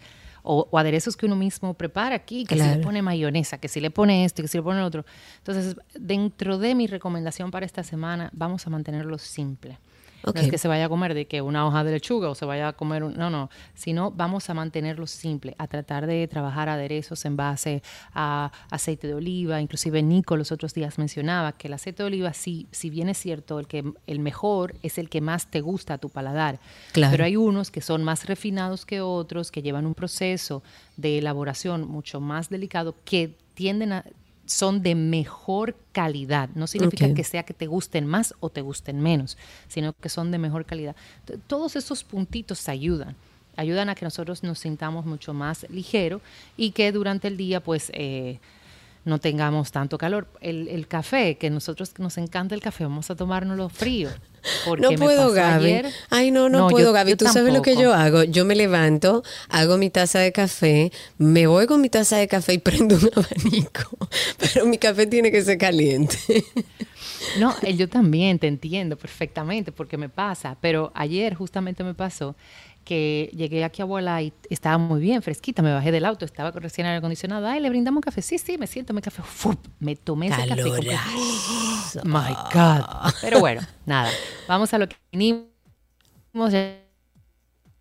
o, 0.43 0.69
aderezos 0.79 1.17
que 1.17 1.27
uno 1.27 1.37
mismo 1.37 1.75
prepara 1.75 2.17
aquí, 2.17 2.45
que 2.45 2.57
se 2.57 2.77
le 2.77 2.83
pone 2.83 3.03
mayonesa, 3.03 3.59
que 3.59 3.69
si 3.69 3.81
le 3.81 3.91
pone 3.91 4.25
esto, 4.25 4.43
que 4.43 4.49
si 4.49 4.57
le 4.57 4.63
pone 4.63 4.79
el 4.79 4.85
otro. 4.85 5.05
Entonces, 5.39 5.77
dentro 5.95 6.59
de 6.59 6.75
mi 6.75 6.87
recomendación 6.87 7.51
para 7.51 7.67
esta 7.67 7.83
semana, 7.83 8.31
vamos 8.33 8.67
a 8.67 8.71
mantenerlo 8.71 9.19
simple. 9.19 9.79
No 10.35 10.41
es 10.41 10.51
que 10.51 10.59
se 10.59 10.69
vaya 10.69 10.87
a 10.87 10.89
comer 10.89 11.15
de 11.15 11.27
que 11.27 11.43
una 11.43 11.67
hoja 11.67 11.85
de 11.85 11.93
lechuga 11.93 12.29
o 12.29 12.35
se 12.35 12.45
vaya 12.45 12.69
a 12.69 12.73
comer 12.73 13.05
un, 13.05 13.15
no, 13.17 13.31
no, 13.31 13.51
sino 13.75 14.11
vamos 14.11 14.49
a 14.51 14.55
mantenerlo 14.55 15.07
simple, 15.07 15.55
a 15.59 15.67
tratar 15.67 16.07
de 16.07 16.27
trabajar 16.29 16.69
aderezos 16.69 17.25
en 17.25 17.37
base 17.37 17.83
a 18.15 18.51
aceite 18.71 19.07
de 19.07 19.15
oliva, 19.15 19.61
inclusive 19.61 20.03
Nico 20.03 20.37
los 20.37 20.53
otros 20.53 20.75
días 20.75 20.99
mencionaba 20.99 21.53
que 21.53 21.69
el 21.69 21.75
aceite 21.75 22.03
de 22.03 22.07
oliva 22.07 22.33
sí, 22.33 22.67
si 22.71 22.91
bien 22.91 23.09
es 23.09 23.19
cierto, 23.19 23.59
el 23.59 23.67
que 23.67 23.85
el 24.07 24.19
mejor 24.19 24.75
es 24.83 24.99
el 24.99 25.09
que 25.09 25.21
más 25.21 25.51
te 25.51 25.61
gusta 25.61 25.95
a 25.95 25.99
tu 25.99 26.09
paladar, 26.09 26.59
pero 26.93 27.25
hay 27.25 27.37
unos 27.37 27.71
que 27.71 27.81
son 27.81 28.05
más 28.05 28.27
refinados 28.27 28.87
que 28.87 29.01
otros, 29.01 29.51
que 29.51 29.63
llevan 29.63 29.87
un 29.87 29.95
proceso 29.95 30.63
de 30.97 31.19
elaboración 31.19 31.89
mucho 31.89 32.21
más 32.21 32.49
delicado 32.49 32.95
que 33.05 33.37
tienden 33.55 33.93
a 33.93 34.05
son 34.49 34.83
de 34.83 34.95
mejor 34.95 35.77
calidad. 35.93 36.49
No 36.55 36.67
significa 36.67 37.13
que 37.13 37.23
sea 37.23 37.43
que 37.43 37.55
te 37.55 37.67
gusten 37.67 38.07
más 38.07 38.35
o 38.41 38.51
te 38.51 38.63
gusten 38.63 39.01
menos, 39.01 39.37
sino 39.69 39.93
que 39.93 40.09
son 40.09 40.31
de 40.31 40.39
mejor 40.39 40.65
calidad. 40.65 40.97
Todos 41.47 41.77
esos 41.77 42.03
puntitos 42.03 42.69
ayudan 42.69 43.15
ayudan 43.57 43.89
a 43.89 43.97
que 43.97 44.05
nosotros 44.05 44.45
nos 44.45 44.61
sintamos 44.61 45.05
mucho 45.05 45.35
más 45.35 45.67
ligero 45.69 46.21
y 46.57 46.71
que 46.71 46.93
durante 46.93 47.27
el 47.27 47.37
día 47.37 47.61
pues 47.61 47.91
eh, 47.93 48.39
no 49.09 49.19
tengamos 49.19 49.73
tanto 49.73 49.99
calor. 49.99 50.29
El, 50.41 50.69
el, 50.69 50.87
café, 50.87 51.37
que 51.37 51.51
nosotros 51.51 51.93
nos 51.99 52.19
encanta 52.19 52.55
el 52.55 52.61
café, 52.61 52.85
vamos 52.85 53.11
a 53.11 53.17
tomárnoslo 53.17 53.69
frío. 53.69 54.11
No 54.79 54.93
puedo, 54.93 55.33
Gaby. 55.33 55.83
Ay, 56.11 56.31
no, 56.31 56.49
no, 56.49 56.69
puedo, 56.69 56.93
Gaby. 56.93 57.17
Tú 57.17 57.27
sabes 57.27 57.53
lo 57.53 57.61
que 57.61 57.77
yo 57.77 57.93
hago. 57.93 58.23
Yo 58.23 58.45
me 58.45 58.55
levanto, 58.55 59.23
hago 59.49 59.77
mi 59.77 59.91
taza 59.91 60.21
de 60.21 60.33
café, 60.33 60.93
me 61.19 61.47
voy 61.47 61.67
con 61.67 61.81
mi 61.81 61.91
taza 61.91 62.17
de 62.17 62.29
café 62.29 62.55
y 62.55 62.59
prendo 62.59 62.97
un 62.97 63.11
abanico. 63.15 63.99
Pero 64.39 64.65
mi 64.65 64.79
café 64.79 65.07
tiene 65.07 65.31
que 65.31 65.43
ser 65.43 65.59
caliente. 65.59 66.17
No, 67.39 67.55
eh, 67.63 67.75
yo 67.75 67.89
también 67.89 68.39
te 68.39 68.47
entiendo 68.47 68.97
perfectamente 68.97 69.73
porque 69.73 69.97
me 69.97 70.09
pasa. 70.09 70.57
Pero 70.61 70.93
ayer 70.95 71.35
justamente 71.35 71.85
me 71.85 71.95
pasó 71.95 72.37
que 72.89 73.31
llegué 73.37 73.65
aquí 73.65 73.83
a 73.83 73.85
Abuela 73.85 74.23
y 74.23 74.33
estaba 74.49 74.79
muy 74.79 74.99
bien, 74.99 75.21
fresquita, 75.21 75.61
me 75.61 75.71
bajé 75.75 75.93
del 75.93 76.07
auto, 76.07 76.25
estaba 76.25 76.51
recién 76.53 76.87
aire 76.87 76.97
acondicionado, 76.97 77.47
ay, 77.47 77.61
le 77.61 77.69
brindamos 77.69 77.99
un 77.99 78.01
café, 78.01 78.23
sí, 78.23 78.39
sí, 78.39 78.57
me 78.57 78.67
siento, 78.67 78.95
me 78.95 79.03
café, 79.03 79.23
me 79.79 79.95
tomé 79.95 80.29
ese 80.29 80.49
café. 80.49 80.63
Oh 80.63 82.01
my 82.05 82.35
God. 82.55 83.13
Pero 83.21 83.41
bueno, 83.41 83.61
nada, 83.85 84.09
vamos 84.49 84.73
a 84.73 84.79
lo 84.79 84.89
que 84.89 84.97
vinimos 85.13 86.55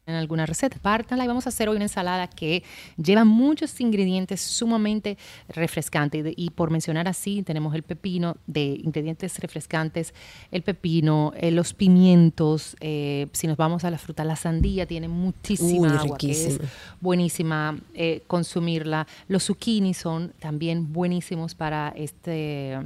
en 0.08 0.16
alguna 0.16 0.46
receta. 0.46 0.78
Pártanla 0.82 1.26
y 1.26 1.28
vamos 1.28 1.46
a 1.46 1.50
hacer 1.50 1.70
hoy 1.70 1.76
una 1.76 1.86
ensalada 1.86 2.28
que 2.28 2.64
lleva 2.96 3.26
muchos 3.26 3.80
ingredientes 3.82 4.42
sumamente 4.42 5.18
refrescantes. 5.50 6.34
Y, 6.36 6.50
por 6.52 6.72
mencionar 6.72 7.08
así, 7.08 7.44
tenemos 7.44 7.76
el 7.76 7.84
pepino 7.84 8.38
de 8.48 8.80
ingredientes 8.84 9.38
refrescantes, 9.40 10.14
el 10.52 10.64
pepino, 10.64 11.34
eh, 11.36 11.52
los 11.52 11.74
pimientos. 11.74 12.78
Eh, 12.80 13.28
si 13.34 13.48
nos 13.48 13.58
vamos 13.58 13.84
a 13.84 13.92
la 13.92 13.98
fruta, 13.98 14.24
la 14.24 14.38
sandía 14.38 14.86
tiene 14.86 15.10
muchísima 15.10 16.00
agua, 16.00 16.18
que 16.18 16.32
es 16.32 16.60
buenísima 17.02 17.78
eh, 17.94 18.24
consumirla. 18.28 19.08
Los 19.28 19.44
zucchini 19.44 19.94
son 19.94 20.34
también 20.40 20.94
buenísimos 20.94 21.54
para 21.54 21.90
este 21.96 22.78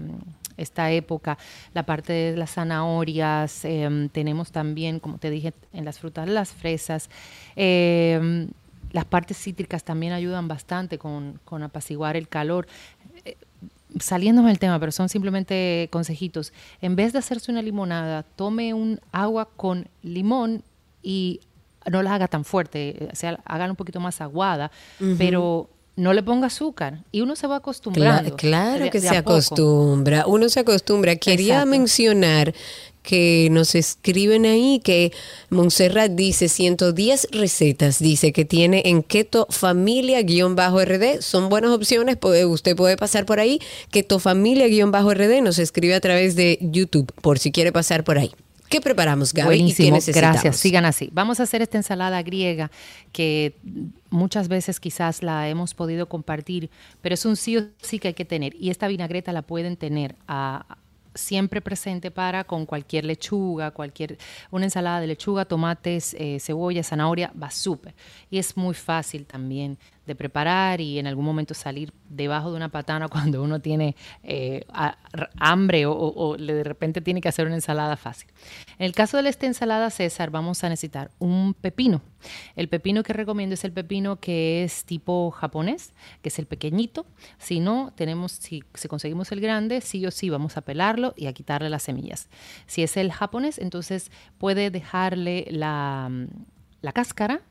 esta 0.58 0.92
época, 0.92 1.38
la 1.74 1.84
parte 1.84 2.14
de 2.14 2.38
las 2.38 2.52
zanahorias, 2.52 3.66
em, 3.66 4.10
tenemos 4.10 4.52
también, 4.52 5.00
como 5.00 5.18
te 5.18 5.30
dije, 5.30 5.54
en 5.74 5.86
las 5.86 6.00
frutas 6.00 6.28
las 6.28 6.52
fresas. 6.52 7.10
Em, 7.56 8.50
las 8.92 9.06
partes 9.06 9.38
cítricas 9.38 9.84
también 9.84 10.14
ayudan 10.14 10.48
bastante 10.48 10.98
con, 10.98 11.40
apaciguar 11.64 12.18
el 12.18 12.28
calor. 12.28 12.68
Eh, 13.26 13.38
saliéndome 14.00 14.50
del 14.50 14.60
tema, 14.60 14.80
pero 14.80 14.92
son 14.92 15.10
simplemente 15.10 15.90
consejitos. 15.92 16.54
En 16.82 16.96
vez 16.96 17.14
de 17.14 17.20
hacerse 17.20 17.52
una 17.52 17.62
limonada, 17.62 18.24
tome 18.24 18.74
un 18.74 19.00
agua 19.12 19.50
con 19.56 19.88
limón 20.02 20.64
y 21.02 21.42
no 21.90 22.04
la 22.04 22.16
haga 22.16 22.28
tan 22.28 22.46
fuerte, 22.46 23.10
o 23.12 23.16
sea, 23.16 23.40
hagan 23.46 23.72
un 23.72 23.76
poquito 23.76 24.00
más 24.00 24.22
aguada, 24.22 24.72
pero 25.18 25.68
no 26.02 26.14
le 26.14 26.24
ponga 26.24 26.48
azúcar 26.48 27.04
y 27.12 27.22
uno 27.22 27.36
se 27.36 27.46
va 27.46 27.58
acostumbrando. 27.58 28.36
Claro, 28.36 28.90
que 28.90 29.00
se 29.00 29.16
acostumbra, 29.16 30.26
uno 30.26 30.50
se 30.50 30.60
acostumbra. 30.60 31.16
Quería 31.16 31.64
mencionar 31.66 32.54
que 33.04 33.50
nos 33.52 33.76
escriben 33.76 34.46
ahí 34.46 34.80
que 34.84 35.12
Montserrat 35.50 36.12
dice 36.12 36.50
110 36.50 37.28
recetas, 37.32 38.00
dice 38.00 38.32
que 38.32 38.46
tiene 38.46 38.84
en 38.86 39.04
Keto 39.04 39.48
Familia-RD, 39.50 41.22
son 41.22 41.50
buenas 41.50 41.72
opciones, 41.72 42.18
puede, 42.18 42.46
usted 42.46 42.76
puede 42.76 42.98
pasar 42.98 43.26
por 43.26 43.40
ahí, 43.40 43.60
Keto 43.92 44.20
Familia-RD 44.20 45.42
nos 45.42 45.60
escribe 45.60 45.96
a 45.96 46.02
través 46.02 46.36
de 46.36 46.58
YouTube 46.62 47.12
por 47.22 47.40
si 47.40 47.52
quiere 47.52 47.72
pasar 47.72 48.04
por 48.04 48.18
ahí. 48.18 48.32
¿Qué 48.72 48.80
preparamos, 48.80 49.34
Gaby? 49.34 49.48
Buenísimo, 49.48 49.98
gracias. 50.08 50.56
Sigan 50.56 50.86
así. 50.86 51.10
Vamos 51.12 51.42
a 51.42 51.44
hacer 51.44 51.62
esta 51.62 51.78
ensalada 51.78 52.24
griega 52.24 52.72
que 53.12 53.58
muchas 54.10 54.48
veces 54.48 54.80
quizás 54.80 55.22
la 55.22 55.50
hemos 55.50 55.74
podido 55.74 56.08
compartir, 56.08 56.70
pero 57.02 57.14
es 57.14 57.26
un 57.26 57.36
sí 57.36 57.58
o 57.58 57.68
sí 57.82 58.00
que 58.00 58.08
hay 58.08 58.14
que 58.14 58.24
tener. 58.24 58.56
Y 58.56 58.70
esta 58.70 58.88
vinagreta 58.88 59.34
la 59.34 59.42
pueden 59.42 59.76
tener 59.76 60.16
a, 60.26 60.78
siempre 61.14 61.60
presente 61.60 62.12
para 62.12 62.46
con 62.46 62.66
cualquier 62.66 63.04
lechuga, 63.04 63.72
cualquier 63.72 64.18
una 64.52 64.66
ensalada 64.66 65.02
de 65.02 65.08
lechuga, 65.08 65.44
tomates, 65.44 66.16
eh, 66.18 66.38
cebolla, 66.40 66.82
zanahoria, 66.82 67.34
va 67.42 67.52
súper. 67.52 67.94
Y 68.30 68.38
es 68.38 68.56
muy 68.56 68.74
fácil 68.74 69.26
también 69.26 69.78
preparar 70.16 70.82
y 70.82 71.00
en 71.00 71.08
algún 71.08 71.26
momento 71.26 71.54
salir 71.54 71.94
debajo 72.10 72.52
de 72.52 72.58
una 72.58 72.70
patana 72.70 73.08
cuando 73.10 73.42
uno 73.42 73.60
tiene 73.60 73.96
eh, 74.24 74.66
hambre 75.40 75.86
o, 75.86 76.36
de 76.38 76.64
repente 76.64 77.02
tiene 77.02 77.22
que 77.22 77.30
hacer 77.30 77.46
una 77.46 77.56
ensalada 77.56 77.98
fácil. 77.98 78.30
En 78.78 78.86
el 78.86 78.94
caso 78.94 79.22
de 79.22 79.30
esta 79.30 79.46
ensalada 79.46 79.90
César 79.90 80.30
vamos 80.32 80.64
a 80.64 80.70
necesitar 80.70 81.12
un 81.20 81.54
pepino. 81.54 82.02
El 82.56 82.68
pepino 82.70 83.04
que 83.04 83.14
recomiendo 83.14 83.56
es 83.56 83.64
el 83.64 83.72
pepino 83.72 84.20
que 84.20 84.64
es 84.64 84.86
tipo 84.86 85.32
japonés, 85.32 85.94
que 86.22 86.30
es 86.30 86.40
el 86.40 86.46
pequeñito. 86.46 87.06
Si 87.40 87.60
no, 87.60 87.92
tenemos, 87.96 88.32
si, 88.34 88.64
si 88.74 88.88
conseguimos 88.88 89.32
el 89.32 89.42
grande, 89.42 89.82
sí 89.82 90.06
o 90.06 90.12
sí 90.12 90.30
vamos 90.30 90.58
a 90.58 90.62
pelarlo 90.62 91.14
y 91.18 91.28
a 91.28 91.34
quitarle 91.34 91.70
las 91.70 91.84
semillas. 91.84 92.30
Si 92.68 92.84
es 92.84 92.98
el 92.98 93.12
japonés, 93.12 93.58
entonces 93.58 94.12
puede 94.38 94.70
dejarle 94.70 95.48
la, 95.50 96.12
la 96.82 96.92
cáscara 96.92 97.42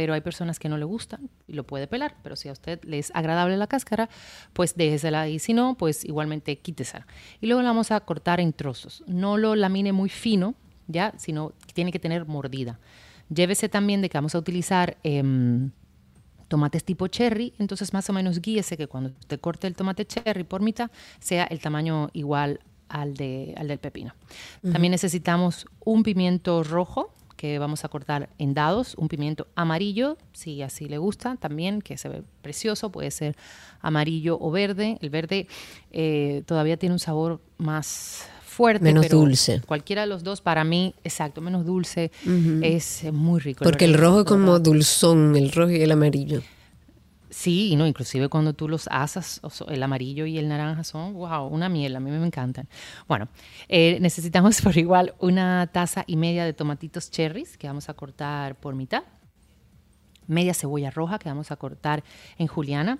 pero 0.00 0.14
hay 0.14 0.22
personas 0.22 0.58
que 0.58 0.70
no 0.70 0.78
le 0.78 0.86
gustan 0.86 1.28
y 1.46 1.52
lo 1.52 1.66
puede 1.66 1.86
pelar, 1.86 2.16
pero 2.22 2.34
si 2.34 2.48
a 2.48 2.52
usted 2.52 2.82
le 2.84 2.98
es 2.98 3.12
agradable 3.14 3.58
la 3.58 3.66
cáscara, 3.66 4.08
pues 4.54 4.74
déjesela 4.74 5.28
y 5.28 5.38
si 5.38 5.52
no, 5.52 5.74
pues 5.74 6.06
igualmente 6.06 6.56
quítesela. 6.56 7.06
Y 7.38 7.48
luego 7.48 7.60
la 7.60 7.68
vamos 7.68 7.90
a 7.90 8.00
cortar 8.00 8.40
en 8.40 8.54
trozos. 8.54 9.04
No 9.06 9.36
lo 9.36 9.54
lamine 9.56 9.92
muy 9.92 10.08
fino, 10.08 10.54
ya, 10.86 11.12
sino 11.18 11.52
que 11.66 11.74
tiene 11.74 11.92
que 11.92 11.98
tener 11.98 12.24
mordida. 12.24 12.80
Llévese 13.28 13.68
también 13.68 14.00
de 14.00 14.08
que 14.08 14.16
vamos 14.16 14.34
a 14.34 14.38
utilizar 14.38 14.96
em, 15.02 15.70
tomates 16.48 16.82
tipo 16.82 17.06
cherry, 17.08 17.52
entonces 17.58 17.92
más 17.92 18.08
o 18.08 18.14
menos 18.14 18.40
guíese 18.40 18.78
que 18.78 18.86
cuando 18.86 19.12
te 19.26 19.36
corte 19.36 19.66
el 19.66 19.76
tomate 19.76 20.06
cherry 20.06 20.44
por 20.44 20.62
mitad 20.62 20.90
sea 21.18 21.44
el 21.44 21.60
tamaño 21.60 22.08
igual 22.14 22.60
al, 22.88 23.12
de, 23.12 23.52
al 23.58 23.68
del 23.68 23.78
pepino. 23.78 24.14
También 24.62 24.92
necesitamos 24.92 25.66
un 25.84 26.02
pimiento 26.02 26.64
rojo, 26.64 27.12
que 27.40 27.58
vamos 27.58 27.86
a 27.86 27.88
cortar 27.88 28.28
en 28.36 28.52
dados, 28.52 28.94
un 28.98 29.08
pimiento 29.08 29.46
amarillo, 29.54 30.18
si 30.34 30.60
así 30.60 30.90
le 30.90 30.98
gusta 30.98 31.36
también, 31.36 31.80
que 31.80 31.96
se 31.96 32.10
ve 32.10 32.22
precioso, 32.42 32.92
puede 32.92 33.10
ser 33.10 33.34
amarillo 33.80 34.36
o 34.38 34.50
verde. 34.50 34.98
El 35.00 35.08
verde 35.08 35.48
eh, 35.90 36.42
todavía 36.44 36.76
tiene 36.76 36.92
un 36.92 36.98
sabor 36.98 37.40
más 37.56 38.26
fuerte. 38.44 38.84
Menos 38.84 39.06
pero 39.06 39.20
dulce. 39.20 39.62
Cualquiera 39.66 40.02
de 40.02 40.08
los 40.08 40.22
dos, 40.22 40.42
para 40.42 40.64
mí, 40.64 40.94
exacto, 41.02 41.40
menos 41.40 41.64
dulce, 41.64 42.10
es 42.60 43.10
muy 43.10 43.40
rico. 43.40 43.64
Porque 43.64 43.86
el 43.86 43.92
verde, 43.92 44.04
rojo 44.04 44.20
es 44.20 44.26
como 44.26 44.58
dulzón, 44.58 45.34
el 45.34 45.50
rojo 45.50 45.70
y 45.70 45.80
el 45.80 45.92
amarillo. 45.92 46.42
Sí, 47.30 47.76
no, 47.76 47.86
inclusive 47.86 48.28
cuando 48.28 48.54
tú 48.54 48.68
los 48.68 48.88
asas, 48.90 49.40
el 49.68 49.82
amarillo 49.82 50.26
y 50.26 50.36
el 50.38 50.48
naranja 50.48 50.82
son, 50.82 51.14
wow, 51.14 51.46
una 51.46 51.68
miel, 51.68 51.94
a 51.94 52.00
mí 52.00 52.10
me 52.10 52.26
encantan. 52.26 52.68
Bueno, 53.06 53.28
eh, 53.68 53.98
necesitamos 54.00 54.60
por 54.62 54.76
igual 54.76 55.14
una 55.20 55.68
taza 55.72 56.04
y 56.06 56.16
media 56.16 56.44
de 56.44 56.52
tomatitos 56.52 57.10
cherries 57.10 57.56
que 57.56 57.68
vamos 57.68 57.88
a 57.88 57.94
cortar 57.94 58.56
por 58.56 58.74
mitad, 58.74 59.04
media 60.26 60.54
cebolla 60.54 60.90
roja 60.90 61.18
que 61.18 61.28
vamos 61.28 61.50
a 61.50 61.56
cortar 61.56 62.02
en 62.36 62.48
juliana. 62.48 62.98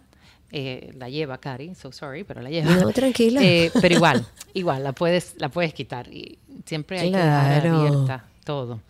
Eh, 0.53 0.93
la 0.97 1.09
lleva 1.09 1.39
Cari, 1.39 1.74
so 1.76 1.93
sorry, 1.93 2.24
pero 2.24 2.41
la 2.41 2.51
lleva. 2.51 2.74
No, 2.74 2.91
tranquila. 2.91 3.41
Eh, 3.43 3.70
pero 3.81 3.95
igual, 3.95 4.26
igual, 4.55 4.83
la 4.83 4.93
puedes, 4.93 5.35
la 5.39 5.49
puedes 5.49 5.74
quitar. 5.74 6.12
Y 6.12 6.39
siempre 6.64 7.01
hay 7.01 7.11
que 7.11 7.18
dejar 7.18 7.66
abierta 7.66 8.24
todo. 8.45 8.81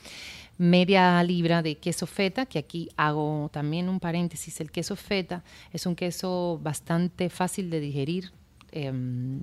Media 0.60 1.22
libra 1.22 1.62
de 1.62 1.76
queso 1.78 2.06
feta, 2.06 2.44
que 2.44 2.58
aquí 2.58 2.90
hago 2.98 3.48
también 3.50 3.88
un 3.88 3.98
paréntesis. 3.98 4.60
El 4.60 4.70
queso 4.70 4.94
feta 4.94 5.42
es 5.72 5.86
un 5.86 5.94
queso 5.96 6.60
bastante 6.62 7.30
fácil 7.30 7.70
de 7.70 7.80
digerir. 7.80 8.30
em, 8.72 9.40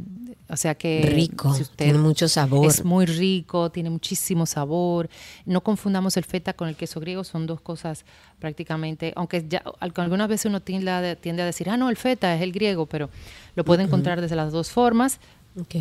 o 0.47 0.55
sea 0.55 0.75
que 0.75 1.01
Rico, 1.01 1.53
si 1.53 1.63
usted- 1.63 1.85
tiene 1.85 1.97
mucho 1.99 2.29
sabor. 2.29 2.65
Es 2.65 2.85
muy 2.85 3.05
rico, 3.05 3.69
tiene 3.71 3.89
muchísimo 3.89 4.45
sabor. 4.45 5.09
No 5.45 5.59
confundamos 5.61 6.15
el 6.15 6.23
feta 6.23 6.53
con 6.53 6.69
el 6.69 6.77
queso 6.77 7.01
griego, 7.01 7.25
son 7.25 7.45
dos 7.45 7.59
cosas 7.59 8.05
prácticamente, 8.39 9.11
aunque 9.17 9.43
ya 9.49 9.61
al- 9.81 9.91
algunas 9.97 10.29
veces 10.29 10.45
uno 10.45 10.61
tiende 10.61 10.91
a, 10.91 11.15
tiende 11.17 11.41
a 11.41 11.45
decir, 11.45 11.69
ah, 11.69 11.75
no, 11.75 11.89
el 11.89 11.97
feta 11.97 12.33
es 12.35 12.41
el 12.41 12.53
griego, 12.53 12.85
pero 12.85 13.09
lo 13.55 13.65
puede 13.65 13.83
encontrar 13.83 14.21
desde 14.21 14.37
las 14.37 14.53
dos 14.53 14.69
formas. 14.71 15.19
Ok. 15.59 15.75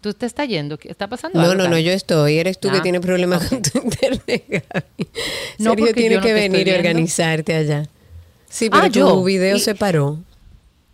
¿Tú 0.00 0.14
te 0.14 0.26
estás 0.26 0.46
yendo? 0.48 0.78
¿Qué 0.78 0.88
está 0.90 1.08
pasando? 1.08 1.38
No, 1.40 1.50
algo, 1.50 1.62
no, 1.64 1.68
no, 1.68 1.78
yo 1.78 1.90
estoy. 1.92 2.38
Eres 2.38 2.60
tú 2.60 2.70
que 2.70 2.76
Ah, 2.78 2.82
tienes 2.82 3.00
problemas 3.00 3.42
ok. 3.44 3.48
con 3.48 3.62
tu 3.62 3.78
internet, 3.82 4.44
Gaby. 4.48 5.08
No, 5.58 5.70
Sergio 5.70 5.94
tiene 5.94 6.16
no 6.16 6.22
que 6.22 6.32
venir 6.32 6.68
y 6.68 6.70
organizarte 6.72 7.54
allá. 7.56 7.86
Sí, 8.48 8.66
Ah, 8.72 8.78
pero 8.82 8.92
tu 8.92 8.98
yo. 9.00 9.24
video 9.24 9.56
Y- 9.56 9.60
se 9.60 9.74
paró. 9.74 10.18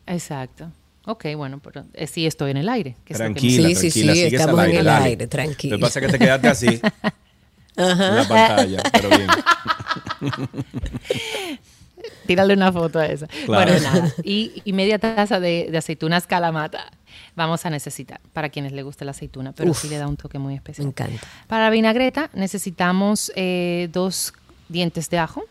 Exacto. 0.07 0.71
Ok, 1.07 1.27
bueno, 1.37 1.61
pero 1.63 1.85
eh, 1.93 2.07
sí 2.07 2.27
estoy 2.27 2.53
en 2.53 2.57
el 2.57 2.69
aire. 2.69 2.97
que 3.05 3.13
que 3.13 3.15
Tranquila, 3.15 3.69
Sí, 3.69 3.75
sí, 3.75 3.81
tranquila, 3.91 4.15
sí, 4.15 4.23
sigues 4.25 4.41
estamos 4.41 4.59
al 4.61 4.65
en 4.65 4.71
aire, 4.71 4.79
el 4.81 4.85
dale. 4.87 5.05
aire, 5.05 5.27
tranquila. 5.27 5.73
Lo 5.75 5.79
que 5.79 5.83
pasa 5.83 6.01
es 6.01 6.07
que 6.07 6.13
te 6.13 6.19
quedaste 6.19 6.49
así 6.49 6.67
en 7.77 8.17
la 8.17 8.27
pantalla, 8.27 8.83
pero 8.91 9.09
bien. 9.11 9.29
Tírale 12.27 12.55
una 12.55 12.73
foto 12.73 12.99
a 12.99 13.07
esa. 13.07 13.27
Claro. 13.27 13.71
Bueno, 13.73 13.81
nada. 13.83 14.15
Y, 14.25 14.63
y 14.65 14.73
media 14.73 14.99
taza 14.99 15.41
de, 15.41 15.69
de 15.71 15.77
aceitunas 15.79 16.27
calamata 16.27 16.91
vamos 17.37 17.65
a 17.67 17.71
necesitar 17.71 18.21
para 18.33 18.49
quienes 18.49 18.73
les 18.73 18.85
guste 18.85 19.05
la 19.05 19.11
aceituna, 19.13 19.53
pero 19.53 19.71
Uf. 19.71 19.81
sí 19.81 19.89
le 19.89 19.99
da 19.99 20.07
un 20.09 20.17
toque 20.17 20.39
muy 20.39 20.53
Me 20.53 20.57
especial. 20.59 20.89
encanta. 20.89 21.27
Para 21.47 21.65
la 21.65 21.71
vinagreta 21.71 22.31
necesitamos 22.35 23.33
eh, 23.35 23.89
dos 23.93 24.33
dientes 24.69 25.11
de 25.11 25.19
ajo, 25.19 25.45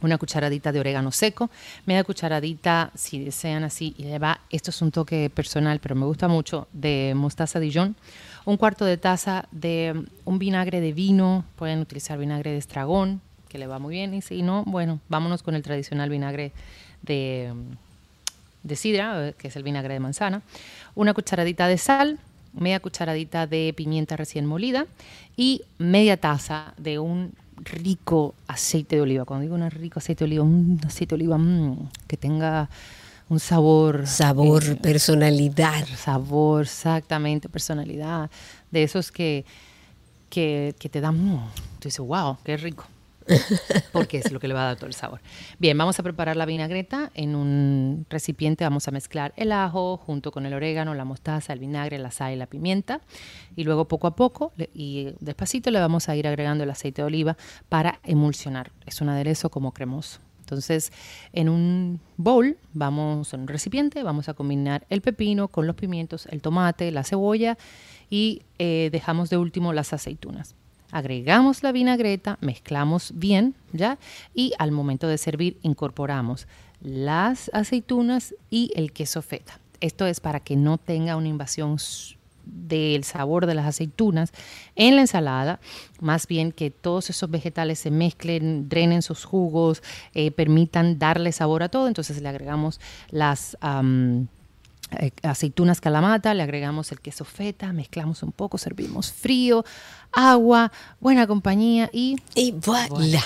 una 0.00 0.16
cucharadita 0.16 0.70
de 0.70 0.78
orégano 0.80 1.10
seco, 1.10 1.50
media 1.84 2.04
cucharadita, 2.04 2.92
si 2.94 3.24
desean 3.24 3.64
así, 3.64 3.94
y 3.98 4.04
le 4.04 4.18
va, 4.20 4.40
esto 4.50 4.70
es 4.70 4.80
un 4.80 4.92
toque 4.92 5.28
personal, 5.28 5.80
pero 5.80 5.96
me 5.96 6.06
gusta 6.06 6.28
mucho, 6.28 6.68
de 6.72 7.14
mostaza 7.16 7.58
Dijon, 7.58 7.96
un 8.44 8.56
cuarto 8.56 8.84
de 8.84 8.96
taza 8.96 9.46
de 9.50 10.04
un 10.24 10.38
vinagre 10.38 10.80
de 10.80 10.92
vino, 10.92 11.44
pueden 11.56 11.80
utilizar 11.80 12.16
vinagre 12.16 12.52
de 12.52 12.58
estragón, 12.58 13.20
que 13.48 13.58
le 13.58 13.66
va 13.66 13.78
muy 13.80 13.94
bien, 13.94 14.14
y 14.14 14.22
si 14.22 14.42
no, 14.42 14.62
bueno, 14.66 15.00
vámonos 15.08 15.42
con 15.42 15.54
el 15.56 15.62
tradicional 15.62 16.10
vinagre 16.10 16.52
de, 17.02 17.52
de 18.62 18.76
sidra, 18.76 19.28
eh, 19.28 19.34
que 19.36 19.48
es 19.48 19.56
el 19.56 19.64
vinagre 19.64 19.94
de 19.94 20.00
manzana, 20.00 20.42
una 20.98 21.14
cucharadita 21.14 21.68
de 21.68 21.78
sal, 21.78 22.18
media 22.52 22.80
cucharadita 22.80 23.46
de 23.46 23.72
pimienta 23.76 24.16
recién 24.16 24.46
molida 24.46 24.84
y 25.36 25.62
media 25.78 26.16
taza 26.16 26.74
de 26.76 26.98
un 26.98 27.34
rico 27.56 28.34
aceite 28.48 28.96
de 28.96 29.02
oliva. 29.02 29.24
Cuando 29.24 29.42
digo 29.42 29.54
un 29.54 29.70
rico 29.70 30.00
aceite 30.00 30.24
de 30.24 30.30
oliva, 30.30 30.42
un 30.42 30.80
aceite 30.84 31.14
de 31.14 31.22
oliva 31.22 31.38
mm, 31.38 31.90
que 32.08 32.16
tenga 32.16 32.68
un 33.28 33.38
sabor. 33.38 34.08
Sabor, 34.08 34.64
eh, 34.64 34.74
personalidad. 34.74 35.86
sabor, 35.96 36.62
exactamente, 36.62 37.48
personalidad, 37.48 38.28
de 38.72 38.82
esos 38.82 39.12
que, 39.12 39.44
que, 40.28 40.74
que 40.80 40.88
te 40.88 41.00
dan, 41.00 41.14
mm, 41.14 41.50
tú 41.78 41.84
dices, 41.88 42.00
wow, 42.00 42.38
qué 42.42 42.56
rico. 42.56 42.84
Porque 43.92 44.18
es 44.18 44.32
lo 44.32 44.40
que 44.40 44.48
le 44.48 44.54
va 44.54 44.62
a 44.62 44.66
dar 44.66 44.76
todo 44.76 44.86
el 44.86 44.94
sabor. 44.94 45.20
Bien, 45.58 45.76
vamos 45.76 45.98
a 45.98 46.02
preparar 46.02 46.36
la 46.36 46.46
vinagreta. 46.46 47.10
En 47.14 47.34
un 47.34 48.06
recipiente 48.08 48.64
vamos 48.64 48.88
a 48.88 48.90
mezclar 48.90 49.32
el 49.36 49.52
ajo 49.52 49.96
junto 49.96 50.32
con 50.32 50.46
el 50.46 50.54
orégano, 50.54 50.94
la 50.94 51.04
mostaza, 51.04 51.52
el 51.52 51.58
vinagre, 51.58 51.98
la 51.98 52.10
sal 52.10 52.32
y 52.32 52.36
la 52.36 52.46
pimienta. 52.46 53.00
Y 53.56 53.64
luego 53.64 53.88
poco 53.88 54.06
a 54.06 54.16
poco 54.16 54.52
y 54.74 55.08
despacito 55.20 55.70
le 55.70 55.80
vamos 55.80 56.08
a 56.08 56.16
ir 56.16 56.26
agregando 56.26 56.64
el 56.64 56.70
aceite 56.70 57.02
de 57.02 57.06
oliva 57.06 57.36
para 57.68 58.00
emulsionar. 58.04 58.72
Es 58.86 59.00
un 59.00 59.08
aderezo 59.08 59.50
como 59.50 59.72
cremoso. 59.72 60.20
Entonces, 60.40 60.92
en 61.34 61.50
un 61.50 62.00
bowl, 62.16 62.56
vamos, 62.72 63.34
en 63.34 63.40
un 63.40 63.48
recipiente, 63.48 64.02
vamos 64.02 64.30
a 64.30 64.34
combinar 64.34 64.86
el 64.88 65.02
pepino 65.02 65.48
con 65.48 65.66
los 65.66 65.76
pimientos, 65.76 66.24
el 66.30 66.40
tomate, 66.40 66.90
la 66.90 67.04
cebolla 67.04 67.58
y 68.08 68.42
eh, 68.58 68.88
dejamos 68.90 69.28
de 69.28 69.36
último 69.36 69.74
las 69.74 69.92
aceitunas. 69.92 70.54
Agregamos 70.90 71.62
la 71.62 71.72
vinagreta, 71.72 72.38
mezclamos 72.40 73.12
bien, 73.14 73.54
¿ya? 73.72 73.98
Y 74.34 74.52
al 74.58 74.72
momento 74.72 75.06
de 75.06 75.18
servir 75.18 75.58
incorporamos 75.62 76.46
las 76.80 77.50
aceitunas 77.52 78.34
y 78.50 78.72
el 78.74 78.92
queso 78.92 79.20
feta. 79.22 79.60
Esto 79.80 80.06
es 80.06 80.20
para 80.20 80.40
que 80.40 80.56
no 80.56 80.78
tenga 80.78 81.16
una 81.16 81.28
invasión 81.28 81.78
del 82.48 83.04
sabor 83.04 83.46
de 83.46 83.54
las 83.54 83.66
aceitunas 83.66 84.32
en 84.74 84.96
la 84.96 85.02
ensalada, 85.02 85.60
más 86.00 86.26
bien 86.26 86.52
que 86.52 86.70
todos 86.70 87.10
esos 87.10 87.30
vegetales 87.30 87.78
se 87.78 87.90
mezclen, 87.90 88.68
drenen 88.68 89.02
sus 89.02 89.24
jugos, 89.24 89.82
eh, 90.14 90.30
permitan 90.30 90.98
darle 90.98 91.32
sabor 91.32 91.62
a 91.62 91.68
todo. 91.68 91.88
Entonces 91.88 92.20
le 92.22 92.28
agregamos 92.28 92.80
las 93.10 93.56
eh, 94.98 95.10
aceitunas 95.22 95.80
calamata, 95.80 96.32
le 96.32 96.42
agregamos 96.42 96.90
el 96.92 97.00
queso 97.00 97.24
feta, 97.24 97.72
mezclamos 97.72 98.22
un 98.22 98.32
poco, 98.32 98.56
servimos 98.56 99.12
frío, 99.12 99.64
agua, 100.12 100.72
buena 101.00 101.26
compañía 101.26 101.90
y 101.92 102.16
Y 102.34 102.52
voilà. 102.52 103.24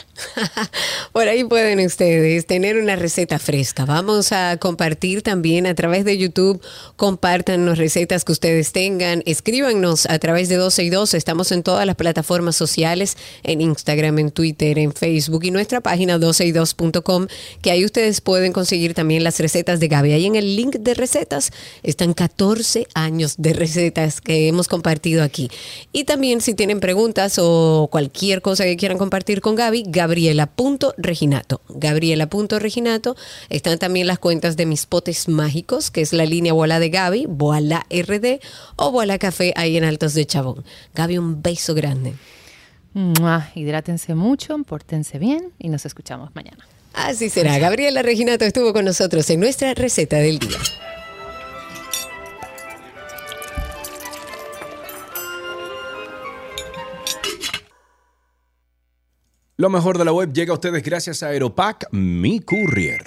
Por 1.13 1.29
ahí 1.29 1.45
pueden 1.45 1.85
ustedes 1.85 2.47
tener 2.47 2.77
una 2.77 2.97
receta 2.97 3.39
fresca. 3.39 3.85
Vamos 3.85 4.33
a 4.33 4.57
compartir 4.59 5.23
también 5.23 5.67
a 5.67 5.75
través 5.75 6.05
de 6.05 6.19
YouTube. 6.19 6.61
Compartan 6.97 7.67
las 7.67 7.79
recetas 7.79 8.25
que 8.25 8.33
ustedes 8.33 8.73
tengan. 8.73 9.23
Escríbanos 9.27 10.07
a 10.07 10.19
través 10.19 10.49
de 10.49 10.57
12 10.57 10.85
y 10.85 10.91
2. 10.91 11.15
Estamos 11.15 11.53
en 11.53 11.63
todas 11.63 11.87
las 11.87 11.97
plataformas 11.97 12.57
sociales, 12.57 13.17
en 13.43 13.61
Instagram, 13.61 14.19
en 14.19 14.31
Twitter, 14.31 14.79
en 14.79 14.93
Facebook 14.93 15.45
y 15.45 15.51
nuestra 15.51 15.81
página 15.81 16.19
12y2.com, 16.19 17.27
que 17.61 17.71
ahí 17.71 17.85
ustedes 17.85 18.21
pueden 18.21 18.53
conseguir 18.53 18.95
también 18.95 19.25
las 19.25 19.39
recetas 19.39 19.81
de 19.81 19.89
Gaby. 19.89 20.13
Ahí 20.13 20.27
en 20.27 20.37
el 20.37 20.57
link 20.57 20.77
de 20.77 20.95
recetas 20.95 21.53
están 21.83 22.15
14 22.15 22.87
años 22.95 23.35
de 23.39 23.53
recetas 23.53 24.21
que 24.21 24.49
hemos 24.49 24.69
compartido 24.69 25.23
aquí. 25.23 25.51
Y 25.93 26.05
también 26.05 26.41
si 26.41 26.55
tienen 26.55 26.72
preguntas 26.81 27.39
o 27.39 27.89
cualquier 27.91 28.43
cosa 28.43 28.65
que 28.65 28.77
quieran 28.77 28.99
compartir 28.99 29.41
con 29.41 29.55
Gaby, 29.55 29.85
gabriela.reginato. 29.87 31.61
Gabriela.reginato. 31.69 33.17
Están 33.49 33.79
también 33.79 34.07
las 34.07 34.19
cuentas 34.19 34.57
de 34.57 34.67
mis 34.67 34.87
potes 34.87 35.29
mágicos, 35.29 35.91
que 35.91 36.01
es 36.01 36.13
la 36.13 36.27
línea 36.27 36.53
Bola 36.53 36.79
de 36.79 36.91
Gaby, 36.91 37.27
Boala 37.29 37.87
RD 37.91 38.41
o 38.77 38.91
Boala 38.91 39.19
Café 39.19 39.53
ahí 39.57 39.77
en 39.77 39.85
Altos 39.85 40.15
de 40.15 40.27
Chabón. 40.27 40.65
Gaby, 40.95 41.19
un 41.19 41.43
beso 41.43 41.75
grande. 41.75 42.15
¡mua! 42.95 43.51
hidrátense 43.55 44.15
mucho, 44.15 44.59
pórtense 44.65 45.19
bien 45.19 45.53
y 45.59 45.69
nos 45.69 45.87
escuchamos 45.87 46.35
mañana. 46.35 46.67
Así 46.95 47.31
será. 47.31 47.59
Gabriela 47.59 48.03
Reginato 48.03 48.45
estuvo 48.45 48.73
con 48.73 48.85
nosotros 48.85 49.29
en 49.31 49.41
nuestra 49.41 49.75
receta 49.75 50.17
del 50.17 50.39
día. 50.39 50.59
Lo 59.57 59.69
mejor 59.69 59.99
de 59.99 60.05
la 60.05 60.13
web 60.13 60.33
llega 60.33 60.53
a 60.53 60.55
ustedes 60.55 60.83
gracias 60.83 61.23
a 61.23 61.29
Aeropack, 61.29 61.87
mi 61.93 62.41
courier. 62.41 63.03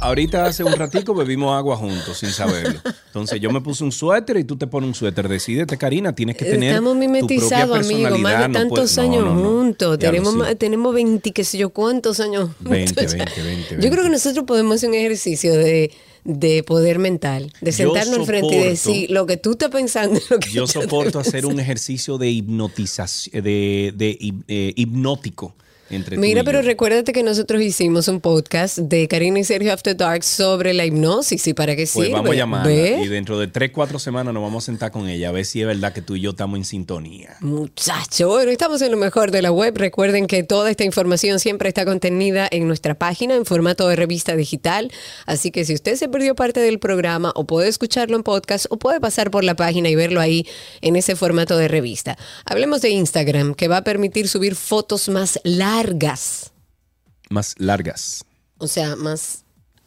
Ahorita 0.00 0.44
hace 0.44 0.62
un 0.62 0.72
ratico 0.74 1.14
bebimos 1.14 1.56
agua 1.56 1.76
juntos 1.78 2.18
sin 2.18 2.28
saberlo. 2.28 2.78
Entonces 3.06 3.40
yo 3.40 3.50
me 3.50 3.62
puse 3.62 3.82
un 3.84 3.90
suéter 3.90 4.36
y 4.36 4.44
tú 4.44 4.54
te 4.56 4.66
pones 4.66 4.88
un 4.88 4.94
suéter. 4.94 5.26
Decídete, 5.30 5.78
Karina, 5.78 6.14
tienes 6.14 6.36
que 6.36 6.44
tener 6.44 6.70
Estamos 6.70 6.94
mimetizados, 6.94 7.78
amigo, 7.86 8.18
más 8.18 8.46
de 8.46 8.52
tantos 8.52 8.96
no, 8.98 9.02
años 9.02 9.24
no, 9.24 9.34
no. 9.34 9.40
juntos. 9.42 9.98
Tenemos, 9.98 10.34
más- 10.34 10.56
tenemos 10.58 10.92
20, 10.94 11.32
qué 11.32 11.42
sé 11.42 11.56
yo, 11.56 11.70
cuántos 11.70 12.20
años 12.20 12.50
juntos. 12.58 12.70
20, 12.70 13.06
ya. 13.06 13.24
20, 13.24 13.42
20, 13.42 13.74
Yo 13.76 13.78
creo 13.80 13.90
que 13.90 13.96
20. 13.96 14.10
nosotros 14.10 14.44
podemos 14.44 14.74
hacer 14.76 14.90
un 14.90 14.94
ejercicio 14.94 15.54
de, 15.54 15.90
de 16.24 16.62
poder 16.62 16.98
mental, 16.98 17.52
de 17.60 17.72
sentarnos 17.72 18.20
al 18.20 18.26
frente 18.26 18.56
y 18.56 18.64
decir 18.64 19.10
lo 19.10 19.26
que 19.26 19.36
tú 19.36 19.52
estás 19.52 19.70
pensando. 19.70 20.18
Lo 20.30 20.38
que 20.38 20.50
Yo 20.50 20.66
soporto 20.66 21.18
hacer 21.18 21.46
un 21.46 21.60
ejercicio 21.60 22.18
de 22.18 22.30
hipnotización, 22.30 23.42
de, 23.42 23.92
de 23.94 24.18
eh, 24.48 24.72
hipnótico 24.76 25.54
entre 25.90 26.16
Mira, 26.16 26.44
pero 26.44 26.62
recuérdate 26.62 27.12
que 27.12 27.22
nosotros 27.22 27.60
hicimos 27.62 28.08
un 28.08 28.20
podcast 28.20 28.78
de 28.78 29.06
Karina 29.08 29.38
y 29.38 29.44
Sergio 29.44 29.72
After 29.72 29.96
Dark 29.96 30.24
sobre 30.24 30.72
la 30.74 30.84
hipnosis 30.86 31.46
y 31.46 31.54
para 31.54 31.76
qué 31.76 31.82
Pues 31.82 31.90
sirve. 31.90 32.12
vamos 32.12 32.30
a 32.30 32.34
llamarla 32.34 32.66
¿Ve? 32.68 33.00
y 33.04 33.08
dentro 33.08 33.38
de 33.38 33.48
3, 33.48 33.70
4 33.72 33.98
semanas 33.98 34.32
nos 34.32 34.42
vamos 34.42 34.64
a 34.64 34.66
sentar 34.66 34.90
con 34.90 35.08
ella 35.08 35.28
a 35.28 35.32
ver 35.32 35.44
si 35.44 35.60
es 35.60 35.66
verdad 35.66 35.92
que 35.92 36.02
tú 36.02 36.16
y 36.16 36.20
yo 36.20 36.30
estamos 36.30 36.56
en 36.58 36.64
sintonía. 36.64 37.36
Muchacho, 37.40 38.28
bueno, 38.28 38.50
estamos 38.50 38.80
en 38.82 38.90
lo 38.90 38.96
mejor 38.96 39.30
de 39.30 39.42
la 39.42 39.52
web. 39.52 39.76
Recuerden 39.76 40.26
que 40.26 40.42
toda 40.42 40.70
esta 40.70 40.84
información 40.84 41.38
siempre 41.40 41.68
está 41.68 41.84
contenida 41.84 42.48
en 42.50 42.66
nuestra 42.66 42.94
página 42.94 43.34
en 43.34 43.44
formato 43.44 43.86
de 43.88 43.96
revista 43.96 44.36
digital. 44.36 44.90
Así 45.26 45.50
que 45.50 45.64
si 45.64 45.74
usted 45.74 45.96
se 45.96 46.08
perdió 46.08 46.34
parte 46.34 46.60
del 46.60 46.78
programa 46.78 47.32
o 47.34 47.44
puede 47.44 47.68
escucharlo 47.68 48.16
en 48.16 48.22
podcast 48.22 48.66
o 48.70 48.78
puede 48.78 49.00
pasar 49.00 49.30
por 49.30 49.44
la 49.44 49.54
página 49.56 49.88
y 49.88 49.94
verlo 49.94 50.20
ahí 50.20 50.46
en 50.80 50.96
ese 50.96 51.16
formato 51.16 51.56
de 51.56 51.68
revista. 51.68 52.16
Hablemos 52.46 52.80
de 52.80 52.90
Instagram, 52.90 53.54
que 53.54 53.68
va 53.68 53.78
a 53.78 53.84
permitir 53.84 54.28
subir 54.28 54.54
fotos 54.54 55.08
más 55.08 55.38
largas. 55.44 55.73
Más 57.30 57.54
largas. 57.58 58.24
O 58.58 58.66
sea, 58.68 58.96
más 58.96 59.44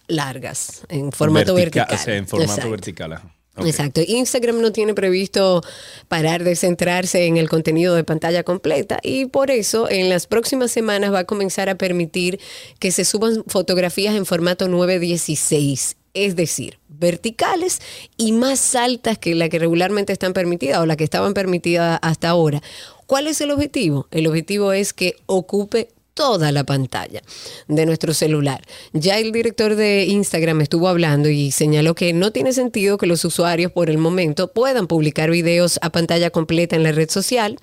largas, 0.08 0.84
en 0.90 1.12
formato 1.12 1.54
Vertica- 1.56 1.82
vertical. 1.86 2.00
O 2.00 2.04
sea, 2.04 2.16
en 2.16 2.28
formato 2.28 2.52
Exacto. 2.52 2.72
vertical. 2.72 3.14
ajá. 3.14 3.34
Exacto. 3.66 4.02
Instagram 4.06 4.62
no 4.62 4.72
tiene 4.72 4.94
previsto 4.94 5.64
parar 6.08 6.44
de 6.44 6.56
centrarse 6.56 7.26
en 7.26 7.38
el 7.38 7.50
contenido 7.50 7.96
de 7.96 8.04
pantalla 8.04 8.44
completa 8.44 9.00
y 9.02 9.26
por 9.26 9.50
eso 9.50 9.90
en 9.90 10.10
las 10.10 10.28
próximas 10.28 10.70
semanas 10.70 11.12
va 11.12 11.20
a 11.20 11.24
comenzar 11.24 11.68
a 11.68 11.74
permitir 11.76 12.40
que 12.78 12.92
se 12.92 13.04
suban 13.04 13.44
fotografías 13.48 14.14
en 14.14 14.28
formato 14.28 14.68
916, 14.68 15.98
es 16.14 16.36
decir, 16.36 16.78
verticales 16.88 17.82
y 18.16 18.32
más 18.32 18.76
altas 18.76 19.18
que 19.18 19.34
la 19.34 19.50
que 19.50 19.58
regularmente 19.58 20.14
están 20.14 20.34
permitidas 20.34 20.78
o 20.80 20.86
la 20.86 20.96
que 20.96 21.04
estaban 21.04 21.34
permitidas 21.34 21.98
hasta 22.04 22.30
ahora. 22.30 22.62
¿Cuál 23.08 23.28
es 23.28 23.40
el 23.40 23.52
objetivo? 23.52 24.06
El 24.12 24.28
objetivo 24.28 24.74
es 24.74 24.92
que 24.92 25.16
ocupe 25.28 25.88
toda 26.18 26.52
la 26.52 26.64
pantalla 26.64 27.22
de 27.68 27.86
nuestro 27.86 28.12
celular. 28.12 28.64
Ya 28.92 29.20
el 29.20 29.32
director 29.32 29.76
de 29.76 30.06
Instagram 30.06 30.62
estuvo 30.62 30.88
hablando 30.88 31.30
y 31.30 31.52
señaló 31.52 31.94
que 31.94 32.12
no 32.12 32.32
tiene 32.32 32.54
sentido 32.54 32.98
que 32.98 33.06
los 33.06 33.24
usuarios 33.24 33.72
por 33.72 33.92
el 33.92 34.00
momento 34.00 34.52
puedan 34.52 34.88
publicar 34.88 35.30
videos 35.30 35.78
a 35.84 35.92
pantalla 35.92 36.32
completa 36.32 36.76
en 36.76 36.82
la 36.82 36.92
red 36.92 37.12
social, 37.12 37.60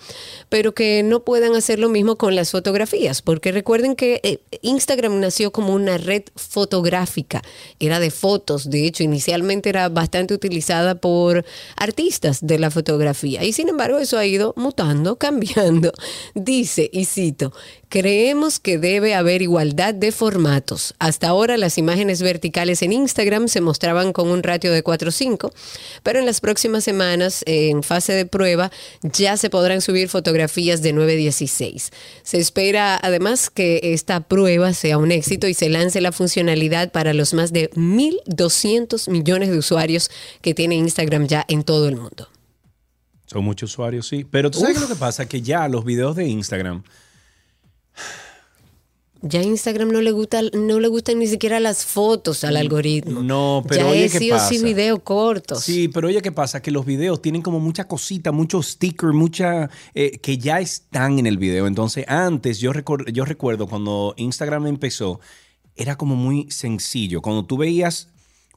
pero 0.51 0.73
que 0.73 1.03
no 1.03 1.25
puedan 1.25 1.57
hacer 1.57 1.81
lo 1.81 1.89
mismo 1.89 2.15
con 2.17 2.37
las 2.37 2.53
fotografías, 2.53 3.23
porque 3.23 3.51
recuerden 3.51 3.97
que 3.97 4.21
eh, 4.23 4.39
Instagram 4.63 5.19
nació 5.19 5.51
como 5.51 5.75
una 5.75 5.99
red 5.99 6.23
fotográfica, 6.37 7.43
era 7.81 7.99
de 7.99 8.13
fotos, 8.13 8.71
de 8.71 8.87
hecho 8.87 9.03
inicialmente 9.03 9.69
era 9.69 9.89
bastante 9.89 10.33
utilizada 10.33 10.95
por 10.95 11.45
artistas 11.77 12.39
de 12.47 12.61
la 12.61 12.71
fotografía 12.71 13.43
y 13.43 13.53
sin 13.53 13.69
embargo 13.69 13.99
eso 13.99 14.17
ha 14.17 14.27
ido 14.27 14.55
mutando, 14.57 15.17
cambiando. 15.25 15.93
Dice, 16.35 16.89
y 16.93 17.05
cito, 17.07 17.53
Creemos 17.95 18.44
que 18.61 18.79
debe 18.79 19.15
haber 19.15 19.43
igualdad 19.43 19.95
de 19.95 20.13
formatos. 20.13 20.95
Hasta 20.99 21.29
ahora 21.29 21.57
las 21.57 21.79
imágenes 21.79 22.21
verticales 22.21 22.83
en 22.83 22.93
Instagram 22.93 23.49
se 23.49 23.61
mostraban 23.61 24.13
con 24.13 24.29
un 24.29 24.43
ratio 24.43 24.71
de 24.71 24.85
4.5, 24.85 25.53
pero 26.03 26.19
en 26.19 26.27
las 26.27 26.41
próximas 26.41 26.85
semanas, 26.85 27.43
en 27.47 27.83
fase 27.83 28.13
de 28.13 28.27
prueba, 28.27 28.71
ya 29.03 29.37
se 29.37 29.51
podrán 29.51 29.81
subir 29.81 30.09
fotografías 30.09 30.83
de 30.83 30.95
9.16. 30.95 31.91
Se 32.23 32.39
espera 32.39 33.01
además 33.03 33.51
que 33.51 33.81
esta 33.95 34.21
prueba 34.21 34.75
sea 34.75 34.99
un 34.99 35.11
éxito 35.11 35.49
y 35.49 35.55
se 35.55 35.71
lance 35.71 36.01
la 36.01 36.13
funcionalidad 36.13 36.93
para 36.93 37.15
los 37.15 37.33
más 37.35 37.53
de 37.53 37.71
1.200 37.71 39.11
millones 39.11 39.51
de 39.51 39.59
usuarios 39.59 40.11
que 40.43 40.55
tiene 40.55 40.75
Instagram 40.77 41.27
ya 41.27 41.45
en 41.49 41.63
todo 41.63 41.89
el 41.89 41.97
mundo. 41.97 42.29
Son 43.27 43.43
muchos 43.45 43.73
usuarios, 43.73 44.07
sí. 44.07 44.25
Pero 44.31 44.51
tú 44.51 44.61
sabes 44.61 44.81
lo 44.81 44.87
que 44.87 44.95
pasa, 44.95 45.27
que 45.27 45.41
ya 45.43 45.67
los 45.69 45.85
videos 45.85 46.15
de 46.15 46.27
Instagram, 46.27 46.85
Ya 49.27 49.41
a 49.41 49.43
Instagram 49.43 49.89
no 49.91 50.03
le 50.03 50.13
gusta, 50.13 50.43
no 50.53 50.81
le 50.81 50.89
gustan 50.89 51.19
ni 51.19 51.27
siquiera 51.27 51.59
las 51.59 51.87
fotos 51.87 52.45
al 52.45 52.59
algoritmo. 52.59 53.23
no, 53.23 53.65
pero 53.67 53.81
ya 53.81 53.91
oye, 53.91 54.05
es 54.05 54.13
¿qué 54.13 54.19
sí 54.19 54.31
o 54.31 54.39
sí 54.39 54.63
video 54.63 55.03
cortos. 55.03 55.63
Sí, 55.65 55.89
pero 55.89 56.09
oye, 56.09 56.21
¿qué 56.21 56.31
pasa? 56.31 56.61
Que 56.61 56.71
los 56.71 56.85
videos 56.85 57.23
tienen 57.23 57.41
como 57.41 57.59
mucha 57.59 57.89
cosita, 57.89 58.33
muchos 58.33 58.67
stickers, 58.73 59.15
mucha 59.15 59.71
eh, 59.95 60.19
que 60.19 60.37
ya 60.37 60.61
están 60.61 61.19
en 61.19 61.27
el 61.27 61.39
video. 61.39 61.67
Entonces, 61.67 62.05
antes 62.07 62.59
yo, 62.61 62.73
recor- 62.75 63.11
yo 63.13 63.25
recuerdo 63.25 63.67
cuando 63.67 64.13
Instagram 64.19 64.67
empezó, 64.67 65.21
era 65.75 65.97
como 65.97 66.17
muy 66.17 66.51
sencillo. 66.51 67.23
Cuando 67.23 67.47
tú 67.47 67.57
veías 67.57 68.09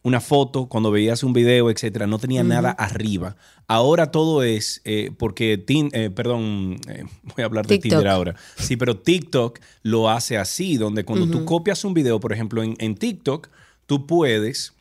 una 0.08 0.22
foto, 0.22 0.68
cuando 0.68 0.89
veías 0.91 1.22
un 1.24 1.34
video, 1.34 1.70
etcétera, 1.70 2.08
no 2.08 2.18
tenía 2.20 2.43
nada 2.43 2.72
arriba. 2.72 3.36
Ahora 3.68 4.10
todo 4.12 4.41
es, 4.43 4.82
eh, 4.86 5.12
porque, 5.18 5.58
Tin- 5.64 5.89
eh, 5.93 6.10
perdón, 6.10 6.80
eh, 6.88 7.03
voy 7.24 7.41
a 7.43 7.45
hablar 7.45 7.66
de. 7.68 7.76
Tinder 7.89 8.08
ahora. 8.08 8.36
Sí, 8.55 8.78
pero 8.78 8.97
TikTok 8.97 9.60
lo 9.84 10.10
hace 10.10 10.38
así, 10.38 10.78
donde 10.78 11.03
cuando 11.03 11.28
tú 11.28 11.45
copias 11.45 11.84
un 11.84 11.93
video, 11.93 12.20
por 12.20 12.32
ejemplo, 12.32 12.64
en, 12.64 12.76
en 12.80 12.95
TikTok, 12.95 13.49
tú 13.86 14.08
puedes 14.08 14.74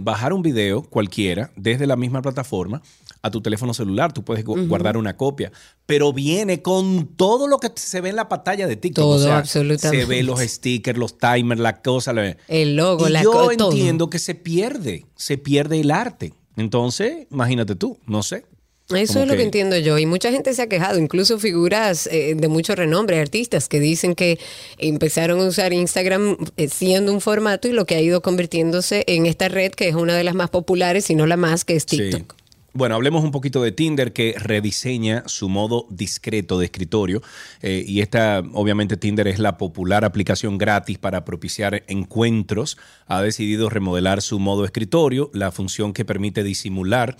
bajar 0.00 0.32
un 0.32 0.42
video 0.42 0.82
cualquiera 0.82 1.52
desde 1.54 1.86
la 1.86 1.94
misma 1.94 2.22
plataforma 2.22 2.82
a 3.22 3.30
tu 3.30 3.40
teléfono 3.40 3.74
celular. 3.74 4.12
Tú 4.12 4.24
puedes 4.24 4.44
gu- 4.44 4.66
guardar 4.68 4.96
una 4.96 5.16
copia, 5.16 5.52
pero 5.86 6.12
viene 6.12 6.62
con 6.62 7.06
todo 7.16 7.46
lo 7.48 7.58
que 7.58 7.70
se 7.74 8.00
ve 8.00 8.08
en 8.10 8.16
la 8.16 8.28
pantalla 8.28 8.66
de 8.66 8.76
TikTok. 8.76 9.02
Todo, 9.04 9.16
o 9.16 9.18
sea, 9.22 9.38
absolutamente. 9.38 10.04
Se 10.06 10.08
ve 10.08 10.22
los 10.22 10.40
stickers, 10.40 10.98
los 10.98 11.18
timers, 11.18 11.60
la 11.60 11.82
cosa. 11.82 12.12
la- 12.12 12.36
El 12.48 12.76
logo, 12.76 13.08
y 13.08 13.12
la 13.12 13.22
yo 13.22 13.32
co- 13.32 13.50
todo. 13.56 13.70
entiendo 13.72 14.08
que 14.10 14.18
se 14.18 14.34
pierde, 14.34 15.06
se 15.16 15.38
pierde 15.38 15.80
el 15.80 15.90
arte. 15.90 16.32
Entonces, 16.56 17.26
imagínate 17.30 17.74
tú, 17.74 17.98
no 18.06 18.22
sé. 18.22 18.44
Eso 18.92 19.12
Como 19.12 19.22
es 19.22 19.28
lo 19.28 19.32
que 19.34 19.38
que- 19.38 19.42
entiendo 19.44 19.78
yo. 19.78 19.98
Y 19.98 20.06
mucha 20.06 20.32
gente 20.32 20.52
se 20.52 20.62
ha 20.62 20.68
quejado, 20.68 20.98
incluso 20.98 21.38
figuras 21.38 22.08
eh, 22.08 22.34
de 22.36 22.48
mucho 22.48 22.74
renombre, 22.74 23.20
artistas, 23.20 23.68
que 23.68 23.78
dicen 23.78 24.16
que 24.16 24.40
empezaron 24.78 25.38
a 25.40 25.44
usar 25.44 25.72
Instagram 25.72 26.36
eh, 26.56 26.68
siendo 26.68 27.12
un 27.12 27.20
formato 27.20 27.68
y 27.68 27.72
lo 27.72 27.86
que 27.86 27.94
ha 27.94 28.00
ido 28.00 28.20
convirtiéndose 28.20 29.04
en 29.06 29.26
esta 29.26 29.48
red 29.48 29.70
que 29.72 29.88
es 29.88 29.94
una 29.94 30.16
de 30.16 30.24
las 30.24 30.34
más 30.34 30.50
populares, 30.50 31.04
si 31.04 31.14
no 31.14 31.26
la 31.26 31.36
más, 31.36 31.64
que 31.64 31.76
es 31.76 31.86
TikTok. 31.86 32.34
Sí. 32.36 32.39
Bueno, 32.72 32.94
hablemos 32.94 33.24
un 33.24 33.32
poquito 33.32 33.62
de 33.62 33.72
Tinder 33.72 34.12
que 34.12 34.36
rediseña 34.38 35.24
su 35.26 35.48
modo 35.48 35.88
discreto 35.90 36.56
de 36.56 36.66
escritorio. 36.66 37.20
Eh, 37.62 37.84
y 37.84 38.00
esta, 38.00 38.44
obviamente, 38.52 38.96
Tinder 38.96 39.26
es 39.26 39.40
la 39.40 39.58
popular 39.58 40.04
aplicación 40.04 40.56
gratis 40.56 40.96
para 40.96 41.24
propiciar 41.24 41.82
encuentros. 41.88 42.78
Ha 43.08 43.22
decidido 43.22 43.70
remodelar 43.70 44.22
su 44.22 44.38
modo 44.38 44.64
escritorio, 44.64 45.32
la 45.34 45.50
función 45.50 45.92
que 45.92 46.04
permite 46.04 46.44
disimular 46.44 47.16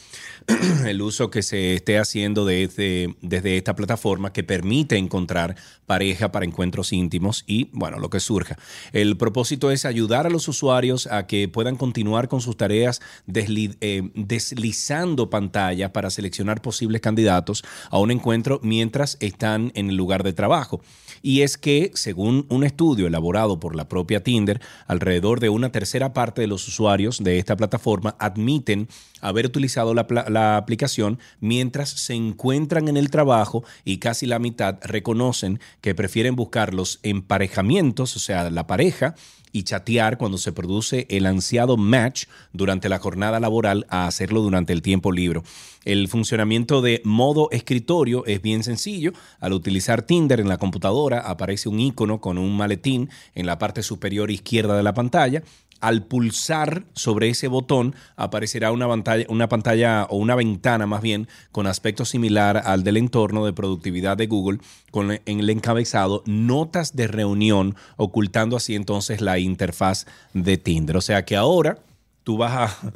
el 0.87 1.03
uso 1.03 1.31
que 1.31 1.43
se 1.43 1.75
esté 1.75 1.99
haciendo 1.99 2.45
desde, 2.45 3.17
desde 3.21 3.57
esta 3.57 3.75
plataforma 3.75 4.33
que 4.33 4.45
permite 4.45 4.99
encontrar 4.99 5.57
pareja 5.85 6.31
para 6.31 6.47
encuentros 6.47 6.93
íntimos 6.93 7.43
y, 7.49 7.71
bueno, 7.73 7.99
lo 7.99 8.09
que 8.09 8.21
surja. 8.21 8.57
El 8.93 9.17
propósito 9.17 9.73
es 9.73 9.85
ayudar 9.85 10.27
a 10.27 10.31
los 10.31 10.47
usuarios 10.47 11.09
a 11.09 11.27
que 11.27 11.49
puedan 11.49 11.75
continuar 11.75 12.29
con 12.29 12.41
sus 12.41 12.57
tareas 12.57 13.01
eh, 13.35 14.11
deslizando 14.15 15.29
pantalla 15.41 15.91
para 15.91 16.11
seleccionar 16.11 16.61
posibles 16.61 17.01
candidatos 17.01 17.64
a 17.91 17.99
un 17.99 18.11
encuentro 18.11 18.61
mientras 18.62 19.16
están 19.20 19.72
en 19.74 19.88
el 19.88 19.97
lugar 19.97 20.22
de 20.22 20.34
trabajo. 20.34 20.82
Y 21.22 21.43
es 21.43 21.57
que, 21.57 21.91
según 21.95 22.47
un 22.49 22.64
estudio 22.64 23.07
elaborado 23.07 23.59
por 23.59 23.74
la 23.74 23.88
propia 23.88 24.22
Tinder, 24.22 24.61
alrededor 24.86 25.41
de 25.41 25.49
una 25.49 25.70
tercera 25.70 26.12
parte 26.12 26.43
de 26.43 26.47
los 26.47 26.66
usuarios 26.68 27.22
de 27.22 27.38
esta 27.38 27.57
plataforma 27.57 28.16
admiten 28.18 28.88
haber 29.22 29.47
utilizado 29.47 29.95
la, 29.95 30.07
la 30.28 30.57
aplicación 30.57 31.18
mientras 31.41 31.91
se 31.91 32.14
encuentran 32.14 32.88
en 32.88 32.97
el 32.97 33.11
trabajo 33.11 33.64
y 33.84 33.99
casi 33.99 34.26
la 34.26 34.38
mitad 34.38 34.78
reconocen 34.82 35.61
que 35.80 35.95
prefieren 35.95 36.36
buscar 36.36 36.74
los 36.74 37.01
emparejamientos, 37.03 38.16
o 38.16 38.18
sea, 38.18 38.51
la 38.51 38.66
pareja, 38.66 39.14
y 39.53 39.65
chatear 39.65 40.19
cuando 40.19 40.39
se 40.39 40.53
produce 40.53 41.07
el 41.11 41.27
ansiado 41.27 41.77
match 41.77 42.27
durante 42.53 42.89
la 42.89 42.99
jornada 42.99 43.41
laboral 43.41 43.87
a 43.89 44.07
hacerlo 44.07 44.41
durante 44.41 44.73
el 44.73 44.83
tiempo 44.83 45.13
libre. 45.13 45.43
El 45.85 46.09
funcionamiento 46.09 46.83
de 46.83 47.01
modo 47.05 47.49
escritorio 47.51 48.27
es 48.27 48.43
bien 48.43 48.63
sencillo. 48.63 49.13
Al 49.41 49.53
utilizar 49.53 50.03
Tinder 50.03 50.41
en 50.41 50.49
la 50.49 50.59
computadora 50.59 51.21
aparece 51.21 51.69
un 51.69 51.81
icono 51.81 52.21
con 52.21 52.37
un 52.37 52.57
maletín 52.57 53.09
en 53.35 53.47
la 53.47 53.59
parte 53.59 53.83
superior 53.83 54.31
izquierda 54.31 54.77
de 54.77 54.83
la 54.83 54.95
pantalla. 54.95 55.43
Al 55.81 56.05
pulsar 56.05 56.85
sobre 56.95 57.28
ese 57.28 57.49
botón 57.49 57.95
aparecerá 58.16 58.70
una 58.72 58.87
pantalla, 58.87 59.26
una 59.28 59.49
pantalla 59.49 60.05
o 60.05 60.16
una 60.16 60.35
ventana 60.35 60.87
más 60.87 61.03
bien 61.03 61.28
con 61.53 61.66
aspecto 61.66 62.05
similar 62.05 62.62
al 62.64 62.85
del 62.85 62.97
entorno 62.97 63.45
de 63.45 63.53
productividad 63.53 64.16
de 64.16 64.26
Google 64.26 64.59
con 64.91 65.12
el 65.24 65.51
encabezado 65.51 66.22
notas 66.26 66.95
de 66.95 67.07
reunión 67.07 67.76
ocultando 67.97 68.57
así 68.57 68.74
entonces 68.74 69.20
la 69.20 69.39
interfaz 69.39 70.07
de 70.35 70.57
Tinder. 70.59 70.97
O 70.97 71.01
sea 71.01 71.24
que 71.24 71.37
ahora 71.37 71.78
tú 72.24 72.37
vas 72.37 72.53
a, 72.53 72.93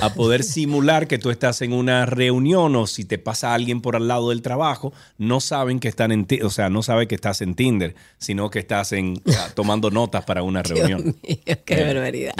a 0.00 0.14
poder 0.14 0.42
simular 0.44 1.06
que 1.08 1.18
tú 1.18 1.30
estás 1.30 1.62
en 1.62 1.72
una 1.72 2.06
reunión 2.06 2.74
o 2.76 2.86
si 2.86 3.04
te 3.04 3.18
pasa 3.18 3.54
alguien 3.54 3.80
por 3.80 3.96
al 3.96 4.08
lado 4.08 4.30
del 4.30 4.42
trabajo, 4.42 4.92
no 5.18 5.40
saben 5.40 5.80
que 5.80 5.88
están 5.88 6.12
en, 6.12 6.26
o 6.42 6.50
sea, 6.50 6.70
no 6.70 6.82
sabe 6.82 7.08
que 7.08 7.14
estás 7.14 7.40
en 7.42 7.54
Tinder, 7.54 7.94
sino 8.18 8.50
que 8.50 8.58
estás 8.58 8.92
en 8.92 9.22
tomando 9.54 9.90
notas 9.90 10.24
para 10.24 10.42
una 10.42 10.62
reunión. 10.64 11.16
qué 11.64 11.84
barbaridad. 11.84 12.34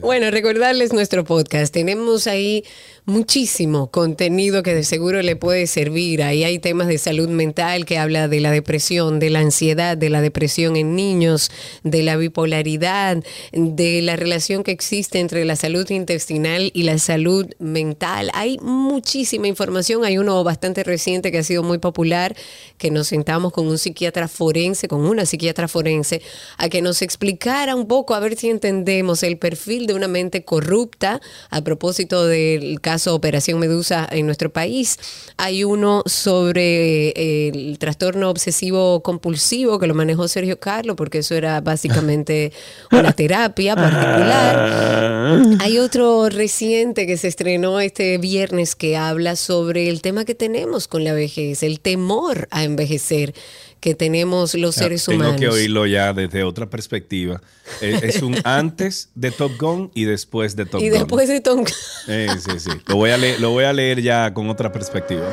Bueno, 0.00 0.30
recordarles 0.30 0.92
nuestro 0.92 1.24
podcast. 1.24 1.72
Tenemos 1.72 2.26
ahí 2.26 2.64
muchísimo 3.04 3.90
contenido 3.90 4.62
que 4.62 4.74
de 4.74 4.84
seguro 4.84 5.22
le 5.22 5.36
puede 5.36 5.66
servir. 5.66 6.22
Ahí 6.22 6.44
hay 6.44 6.58
temas 6.58 6.88
de 6.88 6.98
salud 6.98 7.28
mental 7.28 7.84
que 7.84 7.98
habla 7.98 8.28
de 8.28 8.40
la 8.40 8.50
depresión, 8.50 9.18
de 9.18 9.30
la 9.30 9.40
ansiedad, 9.40 9.96
de 9.96 10.10
la 10.10 10.20
depresión 10.20 10.76
en 10.76 10.94
niños, 10.94 11.50
de 11.82 12.02
la 12.02 12.16
bipolaridad, 12.16 13.22
de 13.52 14.02
la 14.02 14.16
relación 14.16 14.62
que 14.62 14.72
existe 14.72 15.18
entre 15.18 15.44
la 15.44 15.56
salud 15.56 15.88
intestinal 15.90 16.70
y 16.74 16.82
la 16.84 16.98
salud 16.98 17.46
mental. 17.58 18.30
Hay 18.34 18.58
muchísima 18.58 19.48
información. 19.48 20.04
Hay 20.04 20.18
uno 20.18 20.42
bastante 20.44 20.84
reciente 20.84 21.32
que 21.32 21.38
ha 21.38 21.42
sido 21.42 21.62
muy 21.62 21.78
popular, 21.78 22.36
que 22.78 22.90
nos 22.90 23.08
sentamos 23.08 23.52
con 23.52 23.66
un 23.66 23.78
psiquiatra 23.78 24.28
forense, 24.28 24.88
con 24.88 25.00
una 25.00 25.26
psiquiatra 25.26 25.68
forense, 25.68 26.22
a 26.58 26.68
que 26.68 26.82
nos 26.82 27.02
explicara 27.02 27.74
un 27.74 27.86
poco, 27.86 28.14
a 28.14 28.20
ver 28.20 28.36
si 28.36 28.48
entendemos 28.48 29.22
el 29.22 29.38
perfil 29.38 29.86
de 29.86 29.94
una 29.94 30.08
mente 30.08 30.44
corrupta 30.44 31.20
a 31.50 31.62
propósito 31.62 32.26
del 32.26 32.80
caso 32.90 33.14
Operación 33.14 33.60
Medusa 33.60 34.08
en 34.10 34.26
nuestro 34.26 34.50
país. 34.50 34.98
Hay 35.36 35.62
uno 35.62 36.02
sobre 36.06 37.10
eh, 37.10 37.52
el 37.54 37.78
trastorno 37.78 38.28
obsesivo 38.28 39.00
compulsivo 39.00 39.78
que 39.78 39.86
lo 39.86 39.94
manejó 39.94 40.26
Sergio 40.26 40.58
Carlos, 40.58 40.96
porque 40.96 41.18
eso 41.18 41.36
era 41.36 41.60
básicamente 41.60 42.52
una 42.90 43.12
terapia 43.12 43.76
particular. 43.76 45.60
Hay 45.60 45.78
otro 45.78 46.30
reciente 46.30 47.06
que 47.06 47.16
se 47.16 47.28
estrenó 47.28 47.78
este 47.78 48.18
viernes 48.18 48.74
que 48.74 48.96
habla 48.96 49.36
sobre 49.36 49.88
el 49.88 50.02
tema 50.02 50.24
que 50.24 50.34
tenemos 50.34 50.88
con 50.88 51.04
la 51.04 51.12
vejez, 51.12 51.62
el 51.62 51.78
temor 51.78 52.48
a 52.50 52.64
envejecer 52.64 53.34
que 53.80 53.94
tenemos 53.94 54.54
los 54.54 54.74
seres 54.74 55.08
humanos. 55.08 55.36
Tengo 55.36 55.38
que 55.38 55.48
oírlo 55.48 55.86
ya 55.86 56.12
desde 56.12 56.44
otra 56.44 56.68
perspectiva. 56.68 57.40
Es, 57.80 58.22
un 58.22 58.36
antes 58.44 59.08
de 59.14 59.30
Top 59.30 59.52
Gun 59.58 59.90
y 59.94 60.04
después 60.04 60.54
de 60.54 60.66
Top 60.66 60.80
Gun. 60.80 60.84
Y 60.84 60.90
después 60.90 61.28
de 61.28 61.40
Top 61.40 61.56
Gun. 61.56 61.66
sí, 61.66 62.58
sí. 62.58 62.70
Lo 62.86 62.96
voy, 62.96 63.10
a 63.10 63.16
leer, 63.16 63.40
lo 63.40 63.50
voy 63.50 63.64
a 63.64 63.72
leer 63.72 64.02
ya 64.02 64.34
con 64.34 64.50
otra 64.50 64.70
perspectiva. 64.70 65.30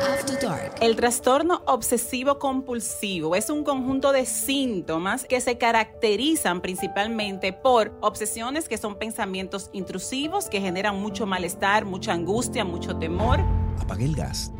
El 0.80 0.96
trastorno 0.96 1.62
obsesivo 1.66 2.38
compulsivo 2.38 3.36
es 3.36 3.50
un 3.50 3.64
conjunto 3.64 4.12
de 4.12 4.24
síntomas 4.24 5.24
que 5.28 5.40
se 5.40 5.58
caracterizan 5.58 6.62
principalmente 6.62 7.52
por 7.52 7.96
obsesiones 8.00 8.68
que 8.68 8.78
son 8.78 8.98
pensamientos 8.98 9.68
intrusivos 9.72 10.46
que 10.46 10.60
generan 10.60 10.96
mucho 10.96 11.26
malestar, 11.26 11.84
mucha 11.84 12.12
angustia, 12.12 12.64
mucho 12.64 12.96
temor. 12.96 13.40
Apague 13.78 14.04
el 14.04 14.14
gas 14.14 14.52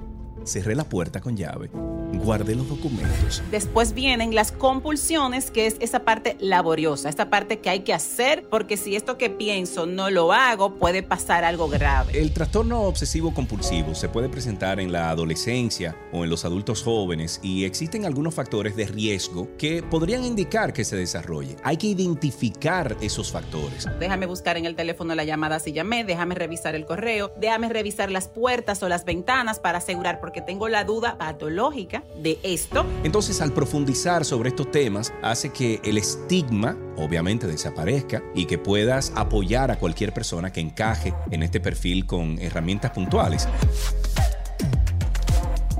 cerré 0.48 0.74
la 0.74 0.84
puerta 0.84 1.20
con 1.20 1.36
llave, 1.36 1.70
guardé 2.14 2.54
los 2.54 2.68
documentos. 2.68 3.42
Después 3.50 3.92
vienen 3.92 4.34
las 4.34 4.52
compulsiones, 4.52 5.50
que 5.50 5.66
es 5.66 5.76
esa 5.80 6.00
parte 6.00 6.36
laboriosa, 6.40 7.08
esta 7.08 7.30
parte 7.30 7.58
que 7.58 7.70
hay 7.70 7.80
que 7.80 7.92
hacer, 7.92 8.46
porque 8.48 8.76
si 8.76 8.96
esto 8.96 9.18
que 9.18 9.30
pienso 9.30 9.86
no 9.86 10.10
lo 10.10 10.32
hago, 10.32 10.74
puede 10.74 11.02
pasar 11.02 11.44
algo 11.44 11.68
grave. 11.68 12.18
El 12.18 12.32
trastorno 12.32 12.82
obsesivo 12.82 13.34
compulsivo 13.34 13.94
se 13.94 14.08
puede 14.08 14.28
presentar 14.28 14.80
en 14.80 14.92
la 14.92 15.10
adolescencia 15.10 15.96
o 16.12 16.24
en 16.24 16.30
los 16.30 16.44
adultos 16.44 16.82
jóvenes 16.82 17.40
y 17.42 17.64
existen 17.64 18.04
algunos 18.04 18.34
factores 18.34 18.76
de 18.76 18.86
riesgo 18.86 19.48
que 19.58 19.82
podrían 19.82 20.24
indicar 20.24 20.72
que 20.72 20.84
se 20.84 20.96
desarrolle. 20.96 21.56
Hay 21.62 21.76
que 21.76 21.88
identificar 21.88 22.96
esos 23.00 23.30
factores. 23.30 23.86
Déjame 23.98 24.26
buscar 24.26 24.56
en 24.56 24.66
el 24.66 24.74
teléfono 24.74 25.14
la 25.14 25.24
llamada 25.24 25.58
si 25.60 25.72
llamé, 25.72 26.04
déjame 26.04 26.34
revisar 26.34 26.74
el 26.74 26.86
correo, 26.86 27.32
déjame 27.38 27.68
revisar 27.68 28.10
las 28.10 28.28
puertas 28.28 28.82
o 28.82 28.88
las 28.88 29.04
ventanas 29.04 29.60
para 29.60 29.78
asegurar 29.78 30.20
porque 30.20 30.40
tengo 30.40 30.68
la 30.68 30.84
duda 30.84 31.18
patológica 31.18 31.97
de 32.22 32.38
esto. 32.42 32.84
Entonces, 33.04 33.40
al 33.40 33.52
profundizar 33.52 34.24
sobre 34.24 34.50
estos 34.50 34.70
temas, 34.70 35.12
hace 35.22 35.50
que 35.50 35.80
el 35.84 35.98
estigma 35.98 36.76
obviamente 36.96 37.46
desaparezca 37.46 38.22
y 38.34 38.46
que 38.46 38.58
puedas 38.58 39.12
apoyar 39.14 39.70
a 39.70 39.78
cualquier 39.78 40.12
persona 40.12 40.52
que 40.52 40.60
encaje 40.60 41.14
en 41.30 41.42
este 41.42 41.60
perfil 41.60 42.06
con 42.06 42.38
herramientas 42.38 42.90
puntuales. 42.90 43.48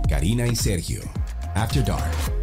Karina 0.09 0.47
y 0.47 0.57
Sergio, 0.57 1.03
After 1.55 1.85
Dark. 1.85 2.38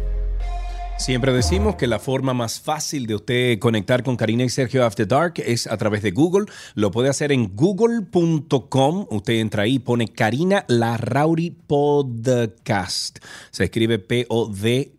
Siempre 0.98 1.32
decimos 1.32 1.76
que 1.76 1.86
la 1.86 1.98
forma 1.98 2.32
más 2.32 2.58
fácil 2.58 3.06
de 3.06 3.14
usted 3.14 3.58
conectar 3.58 4.02
con 4.02 4.16
Karina 4.16 4.44
y 4.44 4.48
Sergio 4.48 4.82
After 4.84 5.06
Dark 5.06 5.34
es 5.36 5.66
a 5.66 5.76
través 5.76 6.02
de 6.02 6.10
Google. 6.10 6.46
Lo 6.74 6.90
puede 6.90 7.10
hacer 7.10 7.32
en 7.32 7.54
google.com. 7.54 9.06
Usted 9.10 9.34
entra 9.34 9.64
ahí, 9.64 9.78
pone 9.78 10.08
Karina 10.08 10.64
Larrauri 10.68 11.50
Podcast. 11.50 13.18
Se 13.50 13.64
escribe 13.64 13.98
P-O-D-C-A-S-T 13.98 14.96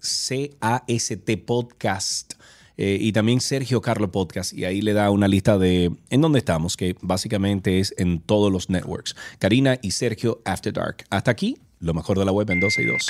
Podcast. 1.38 2.34
Eh, 2.78 3.00
y 3.02 3.12
también 3.12 3.42
Sergio 3.42 3.82
Carlo 3.82 4.12
Podcast. 4.12 4.54
Y 4.54 4.66
ahí 4.66 4.82
le 4.82 4.94
da 4.94 5.10
una 5.10 5.28
lista 5.28 5.58
de 5.58 5.92
en 6.12 6.22
dónde 6.22 6.38
estamos, 6.40 6.78
que 6.78 6.96
básicamente 7.02 7.80
es 7.80 7.96
en 7.98 8.20
todos 8.22 8.52
los 8.52 8.70
networks. 8.70 9.16
Karina 9.40 9.80
y 9.82 9.92
Sergio 9.92 10.42
After 10.46 10.72
Dark. 10.72 11.06
Hasta 11.10 11.32
aquí, 11.32 11.58
lo 11.80 11.96
mejor 11.96 12.20
de 12.20 12.26
la 12.26 12.32
web 12.32 12.50
en 12.52 12.60
12 12.60 12.84
y 12.84 12.86
2. 12.86 13.08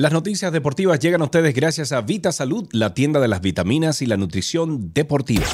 Las 0.00 0.14
noticias 0.14 0.50
deportivas 0.50 0.98
llegan 0.98 1.20
a 1.20 1.24
ustedes 1.24 1.54
gracias 1.54 1.92
a 1.92 2.00
Vita 2.00 2.32
Salud, 2.32 2.66
la 2.72 2.94
tienda 2.94 3.20
de 3.20 3.28
las 3.28 3.42
vitaminas 3.42 4.00
y 4.00 4.06
la 4.06 4.16
nutrición 4.16 4.94
deportiva. 4.94 5.44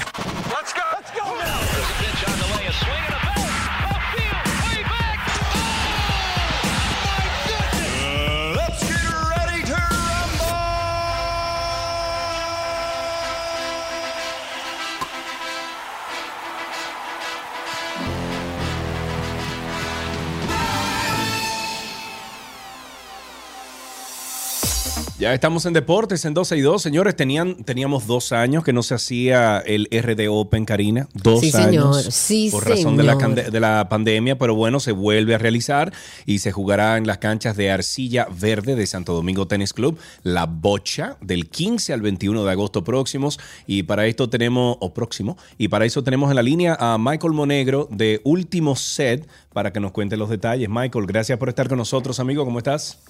Ya 25.26 25.34
estamos 25.34 25.66
en 25.66 25.72
deportes 25.72 26.24
en 26.24 26.34
12 26.34 26.56
y 26.56 26.60
2. 26.60 26.80
Señores, 26.80 27.16
tenían, 27.16 27.56
teníamos 27.64 28.06
dos 28.06 28.30
años 28.30 28.62
que 28.62 28.72
no 28.72 28.84
se 28.84 28.94
hacía 28.94 29.58
el 29.58 29.88
RD 29.90 30.28
Open, 30.30 30.64
Karina. 30.64 31.08
Dos 31.14 31.40
sí, 31.40 31.50
años. 31.52 31.96
Señor. 31.96 32.12
Sí, 32.12 32.48
por 32.52 32.68
razón 32.68 32.96
de 32.96 33.02
la, 33.02 33.16
de 33.16 33.58
la, 33.58 33.88
pandemia, 33.88 34.38
pero 34.38 34.54
bueno, 34.54 34.78
se 34.78 34.92
vuelve 34.92 35.34
a 35.34 35.38
realizar 35.38 35.92
y 36.26 36.38
se 36.38 36.52
jugará 36.52 36.96
en 36.96 37.08
las 37.08 37.18
canchas 37.18 37.56
de 37.56 37.72
Arcilla 37.72 38.28
Verde 38.40 38.76
de 38.76 38.86
Santo 38.86 39.14
Domingo 39.14 39.48
Tennis 39.48 39.72
Club, 39.72 39.98
la 40.22 40.46
bocha, 40.46 41.16
del 41.20 41.50
15 41.50 41.92
al 41.92 42.02
21 42.02 42.44
de 42.44 42.50
agosto 42.52 42.84
próximos. 42.84 43.40
Y 43.66 43.82
para 43.82 44.06
esto 44.06 44.30
tenemos, 44.30 44.76
o 44.78 44.94
próximo, 44.94 45.36
y 45.58 45.66
para 45.66 45.86
eso 45.86 46.04
tenemos 46.04 46.30
en 46.30 46.36
la 46.36 46.42
línea 46.44 46.76
a 46.78 46.98
Michael 46.98 47.32
Monegro 47.32 47.88
de 47.90 48.20
Último 48.22 48.76
Set 48.76 49.28
para 49.52 49.72
que 49.72 49.80
nos 49.80 49.90
cuente 49.90 50.16
los 50.16 50.30
detalles. 50.30 50.68
Michael, 50.70 51.06
gracias 51.06 51.36
por 51.36 51.48
estar 51.48 51.66
con 51.66 51.78
nosotros, 51.78 52.20
amigo. 52.20 52.44
¿Cómo 52.44 52.58
estás? 52.58 53.00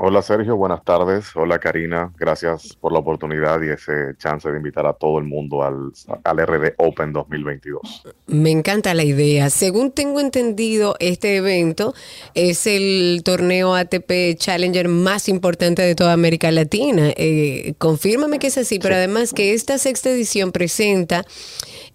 Hola 0.00 0.22
Sergio, 0.22 0.56
buenas 0.56 0.84
tardes. 0.84 1.34
Hola 1.34 1.58
Karina, 1.58 2.12
gracias 2.16 2.76
por 2.80 2.92
la 2.92 3.00
oportunidad 3.00 3.60
y 3.62 3.70
ese 3.70 4.16
chance 4.16 4.48
de 4.48 4.56
invitar 4.56 4.86
a 4.86 4.92
todo 4.92 5.18
el 5.18 5.24
mundo 5.24 5.64
al, 5.64 5.90
al, 6.22 6.46
RD 6.46 6.74
Open 6.76 7.12
2022. 7.12 8.04
Me 8.28 8.52
encanta 8.52 8.94
la 8.94 9.02
idea. 9.02 9.50
Según 9.50 9.90
tengo 9.90 10.20
entendido, 10.20 10.94
este 11.00 11.34
evento 11.34 11.94
es 12.34 12.68
el 12.68 13.22
torneo 13.24 13.74
ATP 13.74 14.36
Challenger 14.36 14.86
más 14.86 15.28
importante 15.28 15.82
de 15.82 15.96
toda 15.96 16.12
América 16.12 16.52
Latina. 16.52 17.10
Eh, 17.16 17.74
confírmame 17.78 18.38
que 18.38 18.46
es 18.46 18.58
así, 18.58 18.78
pero 18.78 18.94
además 18.94 19.32
que 19.32 19.52
esta 19.52 19.78
sexta 19.78 20.10
edición 20.10 20.52
presenta 20.52 21.24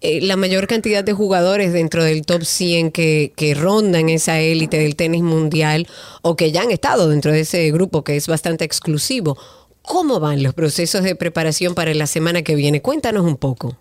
eh, 0.02 0.20
la 0.20 0.36
mayor 0.36 0.66
cantidad 0.66 1.02
de 1.02 1.14
jugadores 1.14 1.72
dentro 1.72 2.04
del 2.04 2.26
top 2.26 2.42
100 2.42 2.90
que, 2.90 3.32
que 3.34 3.54
rondan 3.54 4.10
esa 4.10 4.40
élite 4.40 4.76
del 4.76 4.94
tenis 4.94 5.22
mundial 5.22 5.88
o 6.26 6.36
que 6.36 6.50
ya 6.50 6.62
han 6.62 6.70
estado 6.70 7.10
dentro 7.10 7.32
de 7.32 7.40
ese 7.40 7.70
grupo 7.70 8.02
que 8.02 8.16
es 8.16 8.26
bastante 8.26 8.64
exclusivo. 8.64 9.36
¿Cómo 9.82 10.20
van 10.20 10.42
los 10.42 10.54
procesos 10.54 11.02
de 11.02 11.14
preparación 11.14 11.74
para 11.74 11.92
la 11.92 12.06
semana 12.06 12.40
que 12.40 12.54
viene? 12.54 12.80
Cuéntanos 12.80 13.24
un 13.26 13.36
poco. 13.36 13.76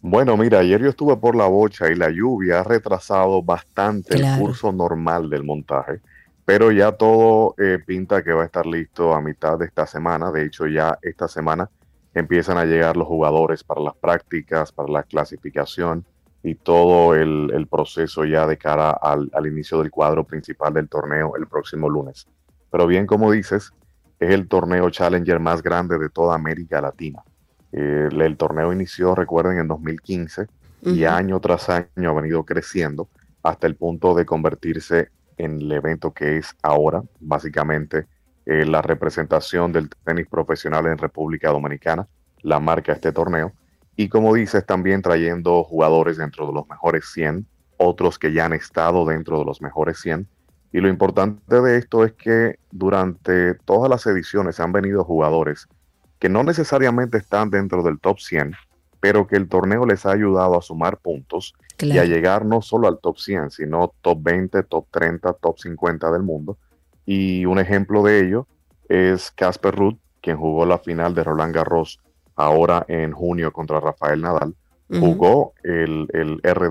Bueno, 0.00 0.36
mira, 0.36 0.58
ayer 0.58 0.82
yo 0.82 0.88
estuve 0.88 1.16
por 1.16 1.36
la 1.36 1.46
bocha 1.46 1.90
y 1.90 1.94
la 1.94 2.10
lluvia 2.10 2.60
ha 2.60 2.64
retrasado 2.64 3.40
bastante 3.40 4.16
el 4.16 4.38
curso 4.38 4.72
normal 4.72 5.30
del 5.30 5.44
montaje, 5.44 6.00
pero 6.44 6.72
ya 6.72 6.90
todo 6.90 7.54
eh, 7.56 7.78
pinta 7.86 8.24
que 8.24 8.32
va 8.32 8.42
a 8.42 8.46
estar 8.46 8.66
listo 8.66 9.14
a 9.14 9.20
mitad 9.20 9.56
de 9.56 9.66
esta 9.66 9.86
semana. 9.86 10.32
De 10.32 10.44
hecho, 10.44 10.66
ya 10.66 10.98
esta 11.02 11.28
semana 11.28 11.70
empiezan 12.14 12.58
a 12.58 12.64
llegar 12.64 12.96
los 12.96 13.06
jugadores 13.06 13.62
para 13.62 13.80
las 13.80 13.94
prácticas, 13.94 14.72
para 14.72 14.92
la 14.92 15.04
clasificación 15.04 16.04
y 16.44 16.54
todo 16.54 17.14
el, 17.14 17.66
proceso 17.70 18.24
ya 18.24 18.46
de 18.46 18.58
cara 18.58 18.90
al, 18.90 19.46
inicio 19.46 19.80
del 19.80 19.90
cuadro 19.90 20.24
principal 20.24 20.74
del 20.74 20.88
torneo 20.88 21.36
el 21.36 21.46
próximo 21.46 21.88
lunes. 21.88 22.28
Pero 22.70 22.86
bien, 22.86 23.06
como 23.06 23.32
dices, 23.32 23.72
es 24.20 24.30
el 24.30 24.46
torneo 24.46 24.90
Challenger 24.90 25.40
más 25.40 25.62
grande 25.62 25.98
de 25.98 26.10
toda 26.10 26.34
América 26.34 26.82
Latina. 26.82 27.24
el, 27.72 28.36
torneo 28.36 28.72
inició, 28.72 29.14
recuerden, 29.14 29.58
en 29.58 29.68
2015 29.68 30.46
y 30.82 31.04
año 31.04 31.40
tras 31.40 31.70
año 31.70 32.10
ha 32.10 32.12
venido 32.12 32.44
creciendo 32.44 33.08
hasta 33.42 33.66
el 33.66 33.74
punto 33.74 34.14
de 34.14 34.26
convertirse 34.26 35.08
en 35.38 35.60
el 35.62 35.72
evento 35.72 36.12
que 36.12 36.36
es 36.36 36.54
ahora, 36.62 37.02
básicamente 37.20 38.06
eh, 38.46 38.66
la 38.66 38.82
representación 38.82 39.72
del 39.72 39.88
tenis 39.88 40.26
profesional 40.28 40.86
en 40.86 40.98
República 40.98 41.50
Dominicana, 41.50 42.06
la 42.42 42.60
marca 42.60 42.92
de 42.92 42.96
este 42.96 43.12
torneo. 43.12 43.52
Y 43.96 44.08
como 44.08 44.34
dices, 44.34 44.66
también 44.66 45.02
trayendo 45.02 45.62
jugadores 45.64 46.16
dentro 46.16 46.46
de 46.46 46.52
los 46.52 46.68
mejores 46.68 47.04
100, 47.12 47.46
otros 47.76 48.18
que 48.18 48.32
ya 48.32 48.46
han 48.46 48.52
estado 48.52 49.06
dentro 49.06 49.38
de 49.38 49.44
los 49.44 49.62
mejores 49.62 50.00
100. 50.00 50.26
Y 50.72 50.80
lo 50.80 50.88
importante 50.88 51.60
de 51.60 51.78
esto 51.78 52.04
es 52.04 52.12
que 52.12 52.58
durante 52.72 53.54
todas 53.54 53.88
las 53.88 54.06
ediciones 54.06 54.58
han 54.58 54.72
venido 54.72 55.04
jugadores 55.04 55.68
que 56.18 56.28
no 56.28 56.42
necesariamente 56.42 57.18
están 57.18 57.50
dentro 57.50 57.82
del 57.82 58.00
top 58.00 58.18
100, 58.18 58.54
pero 58.98 59.26
que 59.26 59.36
el 59.36 59.48
torneo 59.48 59.84
les 59.84 60.06
ha 60.06 60.12
ayudado 60.12 60.56
a 60.56 60.62
sumar 60.62 60.96
puntos 60.96 61.54
y 61.78 61.98
a 61.98 62.04
llegar 62.06 62.46
no 62.46 62.62
solo 62.62 62.88
al 62.88 62.98
top 62.98 63.18
100, 63.18 63.50
sino 63.50 63.92
top 64.00 64.22
20, 64.22 64.62
top 64.62 64.86
30, 64.90 65.34
top 65.34 65.58
50 65.58 66.10
del 66.10 66.22
mundo. 66.22 66.56
Y 67.04 67.44
un 67.44 67.58
ejemplo 67.58 68.02
de 68.02 68.20
ello 68.20 68.46
es 68.88 69.30
Casper 69.32 69.74
Ruth, 69.74 69.98
quien 70.22 70.38
jugó 70.38 70.64
la 70.64 70.78
final 70.78 71.14
de 71.14 71.24
Roland 71.24 71.54
Garros 71.54 72.00
ahora 72.36 72.84
en 72.88 73.12
junio 73.12 73.52
contra 73.52 73.80
Rafael 73.80 74.20
Nadal. 74.20 74.54
Jugó 74.88 75.54
el, 75.62 76.06
el 76.12 76.40
R 76.42 76.68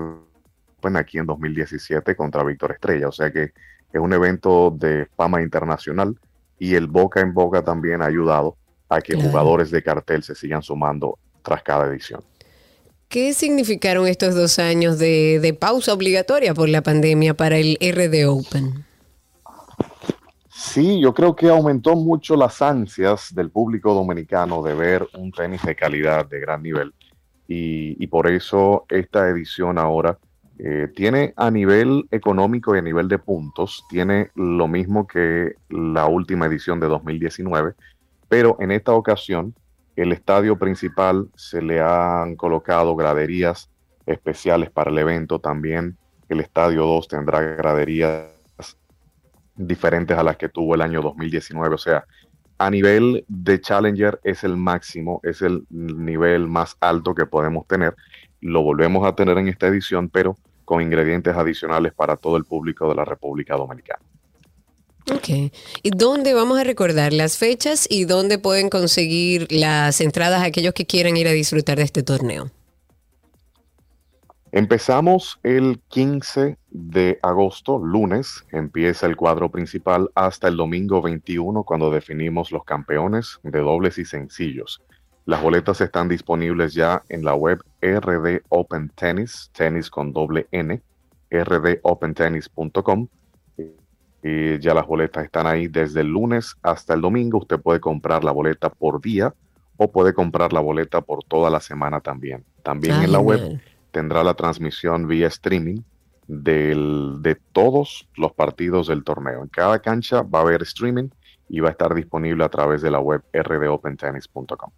aquí 0.94 1.18
en 1.18 1.26
2017 1.26 2.14
contra 2.14 2.44
Víctor 2.44 2.72
Estrella. 2.72 3.08
O 3.08 3.12
sea 3.12 3.30
que 3.30 3.52
es 3.92 4.00
un 4.00 4.12
evento 4.12 4.70
de 4.70 5.06
fama 5.16 5.42
internacional 5.42 6.16
y 6.58 6.74
el 6.74 6.86
boca 6.86 7.20
en 7.20 7.32
boca 7.32 7.62
también 7.62 8.02
ha 8.02 8.06
ayudado 8.06 8.56
a 8.88 9.00
que 9.00 9.14
jugadores 9.14 9.70
de 9.70 9.82
cartel 9.82 10.22
se 10.22 10.34
sigan 10.34 10.62
sumando 10.62 11.18
tras 11.42 11.62
cada 11.62 11.86
edición. 11.86 12.22
¿Qué 13.08 13.32
significaron 13.32 14.06
estos 14.06 14.34
dos 14.34 14.58
años 14.58 14.98
de, 14.98 15.56
pausa 15.58 15.92
obligatoria 15.92 16.54
por 16.54 16.68
la 16.68 16.82
pandemia 16.82 17.34
para 17.34 17.58
el 17.58 17.78
RD 17.80 18.28
Open? 18.28 18.84
Sí, 20.64 20.98
yo 20.98 21.12
creo 21.12 21.36
que 21.36 21.50
aumentó 21.50 21.94
mucho 21.94 22.36
las 22.36 22.62
ansias 22.62 23.34
del 23.34 23.50
público 23.50 23.92
dominicano 23.92 24.62
de 24.62 24.74
ver 24.74 25.06
un 25.12 25.30
tenis 25.30 25.62
de 25.62 25.76
calidad, 25.76 26.26
de 26.26 26.40
gran 26.40 26.62
nivel. 26.62 26.94
Y, 27.46 28.06
por 28.06 28.26
eso 28.26 28.86
esta 28.88 29.28
edición 29.28 29.78
ahora 29.78 30.18
eh, 30.58 30.88
tiene 30.96 31.34
a 31.36 31.50
nivel 31.50 32.08
económico 32.10 32.74
y 32.74 32.78
a 32.78 32.82
nivel 32.82 33.08
de 33.08 33.18
puntos, 33.18 33.84
tiene 33.90 34.30
lo 34.34 34.66
mismo 34.66 35.06
que 35.06 35.54
la 35.68 36.06
última 36.06 36.46
edición 36.46 36.80
de 36.80 36.88
2019, 36.88 37.74
pero 38.28 38.56
en 38.58 38.70
esta 38.70 38.92
ocasión 38.94 39.54
el 39.96 40.12
estadio 40.12 40.58
principal 40.58 41.28
se 41.36 41.60
le 41.60 41.82
han 41.82 42.36
colocado 42.36 42.96
graderías 42.96 43.70
especiales 44.06 44.70
para 44.70 44.90
el 44.90 44.98
evento. 44.98 45.38
También 45.38 45.98
el 46.30 46.40
estadio 46.40 46.86
2 46.86 47.06
tendrá 47.06 47.42
graderías 47.42 48.33
diferentes 49.56 50.16
a 50.16 50.22
las 50.22 50.36
que 50.36 50.48
tuvo 50.48 50.74
el 50.74 50.82
año 50.82 51.02
2019. 51.02 51.74
O 51.74 51.78
sea, 51.78 52.04
a 52.58 52.70
nivel 52.70 53.24
de 53.28 53.60
Challenger 53.60 54.20
es 54.24 54.44
el 54.44 54.56
máximo, 54.56 55.20
es 55.22 55.42
el 55.42 55.64
nivel 55.70 56.46
más 56.46 56.76
alto 56.80 57.14
que 57.14 57.26
podemos 57.26 57.66
tener. 57.66 57.94
Lo 58.40 58.62
volvemos 58.62 59.06
a 59.06 59.14
tener 59.14 59.38
en 59.38 59.48
esta 59.48 59.66
edición, 59.66 60.08
pero 60.08 60.36
con 60.64 60.80
ingredientes 60.80 61.34
adicionales 61.36 61.92
para 61.92 62.16
todo 62.16 62.36
el 62.36 62.44
público 62.44 62.88
de 62.88 62.94
la 62.94 63.04
República 63.04 63.56
Dominicana. 63.56 64.00
Ok. 65.12 65.52
¿Y 65.82 65.90
dónde 65.90 66.32
vamos 66.32 66.58
a 66.58 66.64
recordar 66.64 67.12
las 67.12 67.36
fechas 67.36 67.86
y 67.90 68.04
dónde 68.04 68.38
pueden 68.38 68.70
conseguir 68.70 69.46
las 69.50 70.00
entradas 70.00 70.42
aquellos 70.42 70.72
que 70.72 70.86
quieran 70.86 71.16
ir 71.16 71.28
a 71.28 71.32
disfrutar 71.32 71.76
de 71.76 71.84
este 71.84 72.02
torneo? 72.02 72.50
Empezamos 74.56 75.40
el 75.42 75.80
15 75.88 76.58
de 76.70 77.18
agosto, 77.24 77.80
lunes, 77.80 78.46
empieza 78.52 79.06
el 79.06 79.16
cuadro 79.16 79.50
principal 79.50 80.12
hasta 80.14 80.46
el 80.46 80.56
domingo 80.56 81.02
21 81.02 81.64
cuando 81.64 81.90
definimos 81.90 82.52
los 82.52 82.62
campeones 82.62 83.40
de 83.42 83.58
dobles 83.58 83.98
y 83.98 84.04
sencillos. 84.04 84.80
Las 85.24 85.42
boletas 85.42 85.80
están 85.80 86.08
disponibles 86.08 86.72
ya 86.72 87.02
en 87.08 87.24
la 87.24 87.34
web 87.34 87.64
RD 87.82 88.42
Open 88.48 88.90
Tennis, 88.90 89.50
tenis 89.52 89.90
con 89.90 90.12
doble 90.12 90.46
N, 90.52 90.80
rdopentennis.com 91.32 93.08
y 94.22 94.58
ya 94.60 94.72
las 94.72 94.86
boletas 94.86 95.24
están 95.24 95.48
ahí 95.48 95.66
desde 95.66 96.02
el 96.02 96.10
lunes 96.10 96.54
hasta 96.62 96.94
el 96.94 97.00
domingo. 97.00 97.38
Usted 97.38 97.58
puede 97.58 97.80
comprar 97.80 98.22
la 98.22 98.30
boleta 98.30 98.70
por 98.70 99.00
día 99.00 99.34
o 99.76 99.90
puede 99.90 100.14
comprar 100.14 100.52
la 100.52 100.60
boleta 100.60 101.00
por 101.00 101.24
toda 101.24 101.50
la 101.50 101.58
semana 101.58 102.00
también. 102.00 102.44
También 102.62 103.02
en 103.02 103.10
la 103.10 103.18
web 103.18 103.60
tendrá 103.94 104.24
la 104.24 104.34
transmisión 104.34 105.06
vía 105.06 105.28
streaming 105.28 105.82
de 106.26 107.38
todos 107.52 108.08
los 108.16 108.32
partidos 108.32 108.88
del 108.88 109.04
torneo. 109.04 109.42
En 109.42 109.48
cada 109.48 109.78
cancha 109.78 110.22
va 110.22 110.40
a 110.40 110.42
haber 110.42 110.62
streaming 110.62 111.10
y 111.48 111.60
va 111.60 111.68
a 111.68 111.70
estar 111.70 111.94
disponible 111.94 112.42
a 112.44 112.48
través 112.48 112.82
de 112.82 112.90
la 112.90 112.98
web 112.98 113.22
rdopentennis.com. 113.32 114.70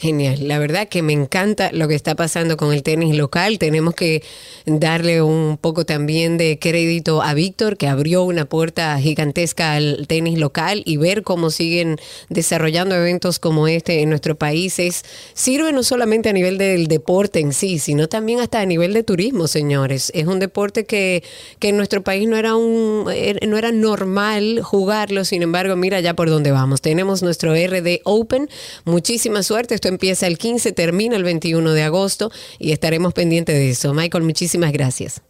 Genial, 0.00 0.48
la 0.48 0.58
verdad 0.58 0.88
que 0.88 1.02
me 1.02 1.12
encanta 1.12 1.70
lo 1.72 1.86
que 1.86 1.94
está 1.94 2.14
pasando 2.14 2.56
con 2.56 2.72
el 2.72 2.82
tenis 2.82 3.14
local. 3.14 3.58
Tenemos 3.58 3.94
que 3.94 4.22
darle 4.64 5.20
un 5.20 5.58
poco 5.60 5.84
también 5.84 6.38
de 6.38 6.58
crédito 6.58 7.20
a 7.20 7.34
Víctor, 7.34 7.76
que 7.76 7.86
abrió 7.86 8.22
una 8.22 8.46
puerta 8.46 8.98
gigantesca 8.98 9.74
al 9.74 10.06
tenis 10.08 10.38
local 10.38 10.82
y 10.86 10.96
ver 10.96 11.22
cómo 11.22 11.50
siguen 11.50 11.98
desarrollando 12.30 12.94
eventos 12.94 13.38
como 13.38 13.68
este 13.68 14.00
en 14.00 14.08
nuestro 14.08 14.36
país 14.36 14.78
es, 14.78 15.04
sirve 15.34 15.70
no 15.70 15.82
solamente 15.82 16.30
a 16.30 16.32
nivel 16.32 16.56
del 16.56 16.86
deporte 16.86 17.40
en 17.40 17.52
sí, 17.52 17.78
sino 17.78 18.08
también 18.08 18.40
hasta 18.40 18.60
a 18.60 18.64
nivel 18.64 18.94
de 18.94 19.02
turismo, 19.02 19.48
señores. 19.48 20.10
Es 20.14 20.26
un 20.26 20.38
deporte 20.38 20.86
que, 20.86 21.22
que 21.58 21.68
en 21.68 21.76
nuestro 21.76 22.02
país 22.02 22.26
no 22.26 22.38
era, 22.38 22.56
un, 22.56 23.04
er, 23.14 23.46
no 23.46 23.58
era 23.58 23.70
normal 23.70 24.62
jugarlo, 24.62 25.26
sin 25.26 25.42
embargo, 25.42 25.76
mira 25.76 26.00
ya 26.00 26.14
por 26.14 26.30
dónde 26.30 26.52
vamos. 26.52 26.80
Tenemos 26.80 27.22
nuestro 27.22 27.52
RD 27.52 28.00
Open. 28.04 28.48
Muchísima 28.86 29.42
suerte. 29.42 29.74
Estoy 29.74 29.89
empieza 29.90 30.26
el 30.26 30.38
15, 30.38 30.72
termina 30.72 31.16
el 31.16 31.24
21 31.24 31.72
de 31.72 31.82
agosto 31.82 32.30
y 32.58 32.72
estaremos 32.72 33.12
pendientes 33.12 33.54
de 33.54 33.70
eso. 33.70 33.92
Michael, 33.92 34.24
muchísimas 34.24 34.72
gracias. 34.72 35.22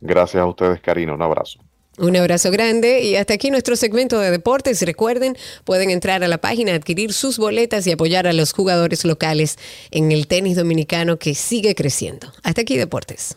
Gracias 0.00 0.42
a 0.42 0.46
ustedes, 0.46 0.80
Karina. 0.80 1.14
Un 1.14 1.22
abrazo. 1.22 1.58
Un 1.98 2.14
abrazo 2.14 2.50
grande 2.50 3.00
y 3.00 3.16
hasta 3.16 3.32
aquí 3.34 3.50
nuestro 3.50 3.74
segmento 3.74 4.20
de 4.20 4.30
deportes. 4.30 4.82
Recuerden, 4.82 5.36
pueden 5.64 5.90
entrar 5.90 6.22
a 6.22 6.28
la 6.28 6.38
página, 6.38 6.74
adquirir 6.74 7.14
sus 7.14 7.38
boletas 7.38 7.86
y 7.86 7.92
apoyar 7.92 8.26
a 8.26 8.34
los 8.34 8.52
jugadores 8.52 9.04
locales 9.06 9.58
en 9.90 10.12
el 10.12 10.26
tenis 10.26 10.56
dominicano 10.56 11.18
que 11.18 11.34
sigue 11.34 11.74
creciendo. 11.74 12.30
Hasta 12.42 12.60
aquí 12.60 12.76
deportes. 12.76 13.36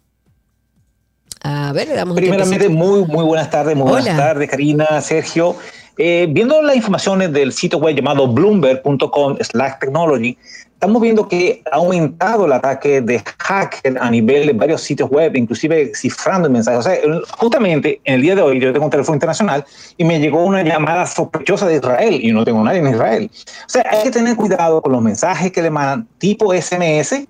A 1.43 1.73
ver, 1.73 1.87
le 1.87 1.95
damos 1.95 2.17
un 2.17 2.23
Primeramente, 2.23 2.69
muy, 2.69 3.05
muy 3.05 3.25
buenas 3.25 3.53
tardes, 3.53 3.77
muy 3.77 3.89
buenas 3.89 4.17
tardes, 4.17 4.51
Karina, 4.51 5.01
Sergio. 5.01 5.55
Eh, 6.01 6.29
viendo 6.31 6.63
las 6.63 6.77
informaciones 6.77 7.33
del 7.33 7.53
sitio 7.53 7.81
web 7.81 7.97
llamado 7.97 8.29
bloomberg.com 8.29 9.37
slash 9.41 9.73
technology, 9.81 10.39
estamos 10.75 11.03
viendo 11.03 11.27
que 11.27 11.61
ha 11.73 11.75
aumentado 11.75 12.47
el 12.47 12.53
ataque 12.53 13.01
de 13.01 13.21
hacker 13.39 13.99
a 14.01 14.09
nivel 14.09 14.47
de 14.47 14.53
varios 14.53 14.81
sitios 14.81 15.11
web, 15.11 15.35
inclusive 15.35 15.91
cifrando 15.97 16.49
mensajes. 16.49 16.79
O 16.79 16.83
sea, 16.89 16.97
justamente 17.37 18.01
en 18.05 18.15
el 18.15 18.23
día 18.23 18.37
de 18.37 18.43
hoy 18.43 18.61
yo 18.61 18.73
tengo 18.73 18.85
un 18.85 18.91
teléfono 18.93 19.17
internacional 19.17 19.65
y 19.97 20.05
me 20.05 20.21
llegó 20.21 20.45
una 20.45 20.63
llamada 20.63 21.05
sospechosa 21.05 21.67
de 21.67 21.75
Israel 21.75 22.21
y 22.23 22.31
no 22.31 22.45
tengo 22.45 22.63
nadie 22.63 22.79
en 22.79 22.87
Israel. 22.87 23.29
O 23.35 23.69
sea, 23.69 23.85
hay 23.91 24.05
que 24.05 24.13
tener 24.13 24.37
cuidado 24.37 24.81
con 24.81 24.93
los 24.93 25.03
mensajes 25.03 25.51
que 25.51 25.63
le 25.63 25.71
mandan 25.71 26.07
tipo 26.19 26.55
SMS, 26.55 27.27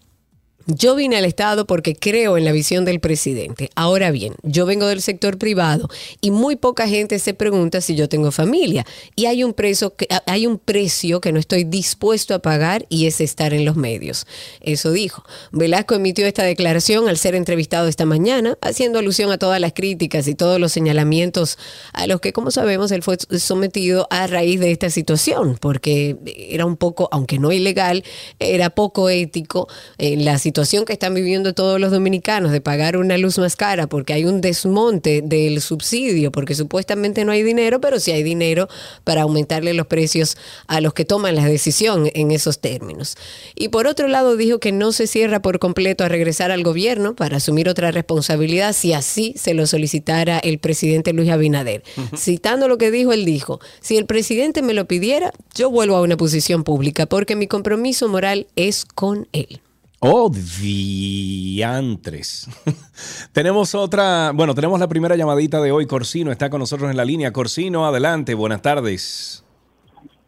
yo 0.68 0.95
vine 0.95 1.15
al 1.15 1.24
Estado 1.24 1.65
porque 1.65 1.95
creo 1.95 2.38
en 2.38 2.43
la 2.43 2.51
visión 2.51 2.84
del 2.84 2.99
presidente. 2.99 3.70
Ahora 3.76 4.11
bien, 4.11 4.36
yo 4.43 4.65
vengo 4.65 4.86
del 4.88 5.01
sector 5.01 5.38
privado 5.38 5.88
y 6.20 6.32
muy 6.32 6.57
poca 6.57 6.89
gente 6.89 7.20
se 7.20 7.34
pregunta 7.34 7.80
si 7.80 7.95
yo 7.95 8.09
tengo 8.09 8.32
familia. 8.32 8.86
Y 9.15 9.28
hay 9.28 9.45
un, 9.45 9.53
precio 9.53 9.95
que, 9.95 10.07
hay 10.26 10.45
un 10.45 10.59
precio 10.59 11.22
que 11.22 11.32
no 11.32 11.39
estoy 11.39 11.63
dispuesto 11.63 12.36
a 12.36 12.39
pagar 12.39 12.86
y 12.89 13.07
es 13.07 13.22
estar 13.22 13.53
en 13.53 13.63
los 13.63 13.78
medios. 13.78 14.28
Eso 14.59 14.91
dijo. 14.91 15.24
Velasco 15.53 15.95
emitió 15.95 16.28
esta 16.28 16.43
declaración 16.43 17.07
al 17.07 17.18
ser 17.18 17.36
entrevistado 17.36 17.88
esta 17.88 18.05
mañana, 18.05 18.57
haciendo 18.61 18.99
alusión 18.99 19.32
a 19.32 19.38
todas 19.38 19.61
las 19.61 19.72
críticas 19.72 20.28
y 20.28 20.36
todos 20.36 20.59
los 20.59 20.74
señalamientos 20.74 21.57
a 21.93 22.07
los 22.07 22.20
que, 22.20 22.34
como 22.34 22.51
sabemos, 22.51 22.91
él 22.91 23.03
fue 23.03 23.18
sometido 23.39 24.07
a 24.09 24.28
raíz 24.28 24.59
de 24.59 24.72
esta 24.72 24.89
situación, 24.89 25.57
porque 25.61 26.18
era 26.26 26.65
un 26.65 26.76
poco, 26.76 27.07
aunque 27.13 27.39
no 27.39 27.53
ilegal, 27.53 28.03
era 28.39 28.70
poco 28.70 29.09
ético 29.09 29.70
en 29.97 30.26
la 30.26 30.38
situación 30.38 30.57
que 30.86 30.93
están 30.93 31.14
viviendo 31.14 31.53
todos 31.53 31.80
los 31.80 31.91
dominicanos 31.91 32.51
de 32.51 32.62
pagar 32.62 32.97
una 32.97 33.18
luz 33.18 33.38
más 33.38 33.55
cara 33.55 33.86
porque 33.86 34.14
hay 34.14 34.26
un 34.26 34.41
desmonte 34.41 35.22
del 35.24 35.62
subsidio, 35.62 36.32
porque 36.32 36.55
supuestamente 36.55 37.26
no 37.26 37.32
hay 37.32 37.43
dinero, 37.43 37.80
pero 37.80 37.99
sí 37.99 38.12
hay 38.12 38.24
dinero 38.24 38.68
para 39.03 39.22
aumentarle 39.22 39.76
los 39.76 39.86
precios 39.86 40.36
a 40.66 40.82
los 40.82 40.93
que 40.93 41.05
toman 41.05 41.36
la 41.36 41.45
decisión 41.45 42.10
en 42.16 42.32
esos 42.32 42.60
términos. 42.60 43.18
Y 43.55 43.70
por 43.70 43.86
otro 43.86 44.08
lado 44.08 44.36
dijo 44.36 44.60
que 44.60 44.72
no 44.72 44.91
se 44.91 45.05
cierra 45.05 45.43
por 45.43 45.60
completo 45.60 46.03
a 46.03 46.10
regresar 46.10 46.49
al 46.49 46.64
gobierno 46.64 47.16
para 47.16 47.38
asumir 47.38 47.70
otra 47.70 47.91
responsabilidad 47.91 48.74
si 48.74 48.93
así 48.93 49.36
se 49.38 49.53
lo 49.53 49.68
solicitara 49.68 50.39
el 50.39 50.58
presidente 50.58 51.14
Luis 51.14 51.30
Abinader. 51.30 51.84
Citando 52.16 52.68
lo 52.68 52.80
que 52.80 52.89
dijo, 52.89 53.14
él 53.14 53.26
dijo, 53.26 53.60
si 53.80 53.97
el 53.97 54.08
presidente 54.08 54.64
me 54.64 54.74
lo 54.74 54.86
pidiera, 54.86 55.32
yo 55.53 55.70
vuelvo 55.70 55.97
a 55.97 56.01
una 56.01 56.18
posición 56.18 56.64
pública 56.64 57.05
porque 57.05 57.36
mi 57.36 57.45
compromiso 57.45 58.08
moral 58.08 58.47
es 58.55 58.86
con 58.86 59.28
él. 59.34 59.62
Oh, 60.00 60.30
diantres. 60.62 62.48
tenemos 63.34 63.74
otra, 63.74 64.32
bueno, 64.32 64.54
tenemos 64.54 64.80
la 64.80 64.88
primera 64.88 65.16
llamadita 65.16 65.60
de 65.60 65.72
hoy. 65.72 65.88
Corsino 65.88 66.32
está 66.32 66.52
con 66.52 66.60
nosotros 66.60 66.91
en 66.91 66.98
la 66.98 67.04
línea. 67.04 67.34
Corsino, 67.34 67.88
adelante, 67.88 68.36
buenas 68.36 68.62
tardes. 68.62 69.43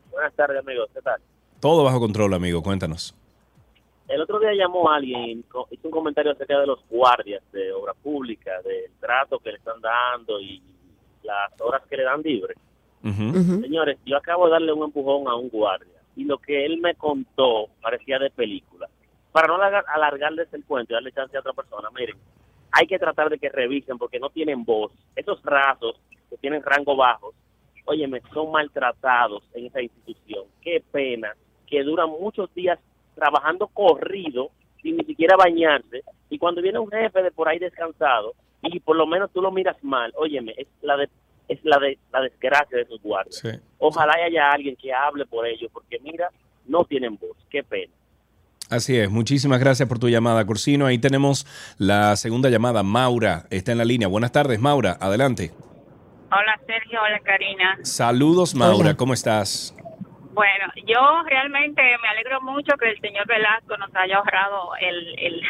Buenas 0.10 0.34
tardes, 0.34 0.58
amigos, 0.60 0.90
¿qué 0.92 1.02
tal? 1.02 1.22
Todo 1.60 1.84
bajo 1.84 2.00
control, 2.00 2.34
amigo, 2.34 2.64
cuéntanos. 2.64 3.14
El 4.08 4.22
otro 4.22 4.40
día 4.40 4.56
llamó 4.56 4.90
alguien, 4.90 5.46
hizo 5.70 5.88
un 5.88 5.92
comentario 5.92 6.32
acerca 6.32 6.60
de 6.60 6.66
los 6.66 6.80
guardias 6.90 7.44
de 7.52 7.72
obra 7.72 7.94
pública, 7.94 8.50
del 8.64 8.92
trato 9.00 9.38
que 9.38 9.52
le 9.52 9.58
están 9.58 9.80
dando 9.82 10.42
y 10.42 10.64
las 11.22 11.52
horas 11.62 11.84
que 11.88 11.96
le 11.96 12.04
dan 12.06 12.24
libre. 12.24 12.56
Señores, 13.04 14.00
yo 14.04 14.18
acabo 14.18 14.46
de 14.46 14.52
darle 14.52 14.74
un 14.74 14.86
empujón 14.86 15.28
a 15.28 15.36
un 15.36 15.50
guardia 15.50 16.02
y 16.16 16.26
lo 16.26 16.40
que 16.40 16.66
él 16.66 16.80
me 16.80 16.96
contó 16.96 17.68
parecía 17.82 18.18
de 18.18 18.32
película 18.32 18.90
para 19.32 19.48
no 19.48 19.56
alargarles 19.62 20.52
el 20.54 20.64
cuento 20.66 20.94
y 20.94 20.96
darle 20.96 21.12
chance 21.12 21.36
a 21.38 21.42
otra 21.42 21.54
persona, 21.54 21.90
miren, 21.92 22.16
hay 22.72 22.88
que 22.88 23.00
tratar 23.00 23.30
de 23.30 23.40
que 23.40 23.50
revisen 23.50 23.98
porque 23.98 24.20
no 24.20 24.30
tienen 24.30 24.64
voz. 24.64 24.92
Esos 25.16 25.42
rasos 25.44 26.00
que 26.30 26.38
tienen 26.38 26.64
rango 26.64 26.96
bajos, 26.96 27.36
óyeme, 27.86 28.22
son 28.34 28.52
maltratados 28.52 29.44
en 29.54 29.68
esa 29.68 29.82
institución. 29.82 30.46
Qué 30.62 30.84
pena 30.92 31.36
que 31.68 31.84
duran 31.84 32.10
muchos 32.10 32.54
días 32.54 32.80
trabajando 33.16 33.68
corrido 33.68 34.50
sin 34.82 34.98
ni 34.98 35.04
siquiera 35.04 35.36
bañarse 35.36 36.04
y 36.30 36.38
cuando 36.38 36.62
viene 36.62 36.80
un 36.80 36.90
jefe 36.90 37.22
de 37.22 37.32
por 37.32 37.50
ahí 37.50 37.60
descansado 37.60 38.34
y 38.62 38.80
por 38.80 38.96
lo 38.96 39.06
menos 39.08 39.32
tú 39.32 39.42
lo 39.42 39.52
miras 39.52 39.82
mal, 39.84 40.14
óyeme, 40.16 40.54
es 40.58 40.68
la 40.82 40.98
de 40.98 41.10
es 41.48 41.60
la 41.66 41.80
de 41.80 41.98
la 42.12 42.22
desgracia 42.22 42.78
de 42.78 42.84
esos 42.84 43.02
guardias. 43.02 43.44
Ojalá 43.80 44.14
haya 44.24 44.52
alguien 44.52 44.76
que 44.76 44.94
hable 44.94 45.26
por 45.26 45.48
ellos 45.48 45.72
porque 45.74 46.00
mira, 46.00 46.30
no 46.66 46.86
tienen 46.86 47.18
voz. 47.18 47.36
Qué 47.50 47.64
pena. 47.64 47.92
Así 48.70 48.98
es, 48.98 49.10
muchísimas 49.10 49.60
gracias 49.60 49.90
por 49.90 49.98
tu 49.98 50.10
llamada, 50.10 50.46
Corsino. 50.46 50.86
Ahí 50.86 51.00
tenemos 51.00 51.48
la 51.80 52.16
segunda 52.16 52.50
llamada. 52.50 52.84
Maura 52.84 53.46
está 53.50 53.72
en 53.72 53.80
la 53.80 53.86
línea. 53.86 54.08
Buenas 54.08 54.32
tardes, 54.32 54.60
Maura, 54.60 54.96
adelante. 55.02 55.52
Hola, 56.32 56.60
Sergio, 56.68 57.00
hola, 57.02 57.20
Karina. 57.22 57.80
Saludos, 57.82 58.54
Maura, 58.54 58.94
¿cómo 58.96 59.14
estás? 59.14 59.76
Bueno, 60.34 60.72
yo 60.86 61.24
realmente 61.28 61.82
me 62.02 62.08
alegro 62.10 62.42
mucho 62.42 62.78
que 62.78 62.90
el 62.92 63.02
señor 63.02 63.26
Velasco 63.26 63.76
nos 63.78 63.90
haya 63.96 64.18
ahorrado 64.18 64.70
el, 64.80 65.18
el, 65.18 65.42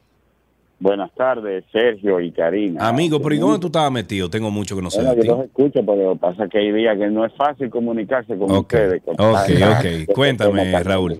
Buenas 0.79 1.13
tardes, 1.13 1.65
Sergio 1.71 2.19
y 2.19 2.31
Karina. 2.31 2.87
Amigo, 2.87 3.21
pero 3.21 3.35
¿y 3.35 3.37
dónde 3.37 3.59
tú 3.59 3.67
estabas 3.67 3.91
metido? 3.91 4.27
Tengo 4.27 4.49
mucho 4.49 4.75
que 4.75 4.81
no 4.81 4.89
sé 4.89 5.03
bueno. 5.03 5.23
Yo 5.23 5.35
los 5.35 5.45
escucho, 5.45 5.85
pero 5.85 6.15
pasa 6.15 6.47
que 6.47 6.57
hay 6.57 6.71
días 6.71 6.97
que 6.97 7.09
no 7.09 7.23
es 7.23 7.31
fácil 7.35 7.69
comunicarse 7.69 8.35
con 8.35 8.51
ustedes. 8.51 9.03
Con 9.03 9.13
ok, 9.19 9.37
ok. 9.77 9.85
Cuéntame, 10.15 10.81
Raúl. 10.81 11.19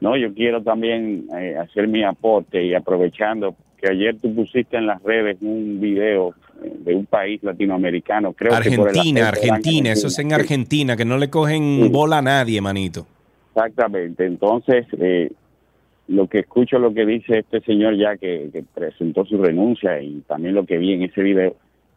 No, 0.00 0.16
yo 0.16 0.34
quiero 0.34 0.64
también 0.64 1.28
eh, 1.36 1.56
hacer 1.56 1.86
mi 1.86 2.02
aporte 2.02 2.64
y 2.64 2.74
aprovechando 2.74 3.54
que 3.80 3.88
ayer 3.88 4.16
tú 4.20 4.34
pusiste 4.34 4.76
en 4.76 4.86
las 4.86 5.02
redes 5.02 5.38
un 5.40 5.80
video 5.80 6.34
eh, 6.62 6.72
de 6.80 6.94
un 6.94 7.06
país 7.06 7.42
latinoamericano. 7.42 8.32
Creo 8.32 8.54
Argentina, 8.54 9.20
que 9.20 9.50
Argentina, 9.50 9.92
eso 9.92 10.08
es 10.08 10.18
en 10.18 10.32
Argentina, 10.32 10.96
que 10.96 11.04
no 11.04 11.16
le 11.16 11.30
cogen 11.30 11.90
bola 11.90 12.18
a 12.18 12.22
nadie, 12.22 12.60
manito. 12.60 13.06
Exactamente, 13.54 14.24
entonces 14.24 14.86
eh, 14.98 15.32
lo 16.08 16.28
que 16.28 16.40
escucho, 16.40 16.78
lo 16.78 16.94
que 16.94 17.04
dice 17.04 17.40
este 17.40 17.60
señor 17.60 17.96
ya 17.96 18.16
que, 18.16 18.50
que, 18.52 18.62
presentó 18.62 19.24
su 19.24 19.38
renuncia 19.42 20.00
y 20.00 20.20
también 20.28 20.54
lo 20.54 20.64
que 20.64 20.78
vi 20.78 20.92
en 20.92 21.02
ese 21.02 21.22
video, 21.22 21.56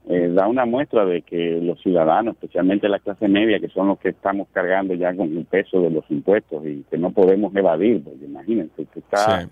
eh, 0.10 0.32
da 0.34 0.48
una 0.48 0.66
muestra 0.66 1.06
de 1.06 1.22
que 1.22 1.60
los 1.62 1.80
ciudadanos, 1.82 2.34
especialmente 2.34 2.90
la 2.90 2.98
clase 2.98 3.28
media, 3.28 3.60
que 3.60 3.70
son 3.70 3.90
los 3.90 4.00
que 4.00 4.10
estamos 4.10 4.48
cargando 4.52 4.96
ya 4.96 5.14
con 5.16 5.38
el 5.38 5.46
peso 5.46 5.82
de 5.82 5.92
los 5.92 6.04
impuestos 6.10 6.66
y 6.66 6.84
que 6.90 6.98
no 6.98 7.12
podemos 7.12 7.56
evadir, 7.56 8.04
porque 8.04 8.26
imagínense 8.26 8.86
que 8.92 9.00
está... 9.00 9.42
Sí 9.42 9.48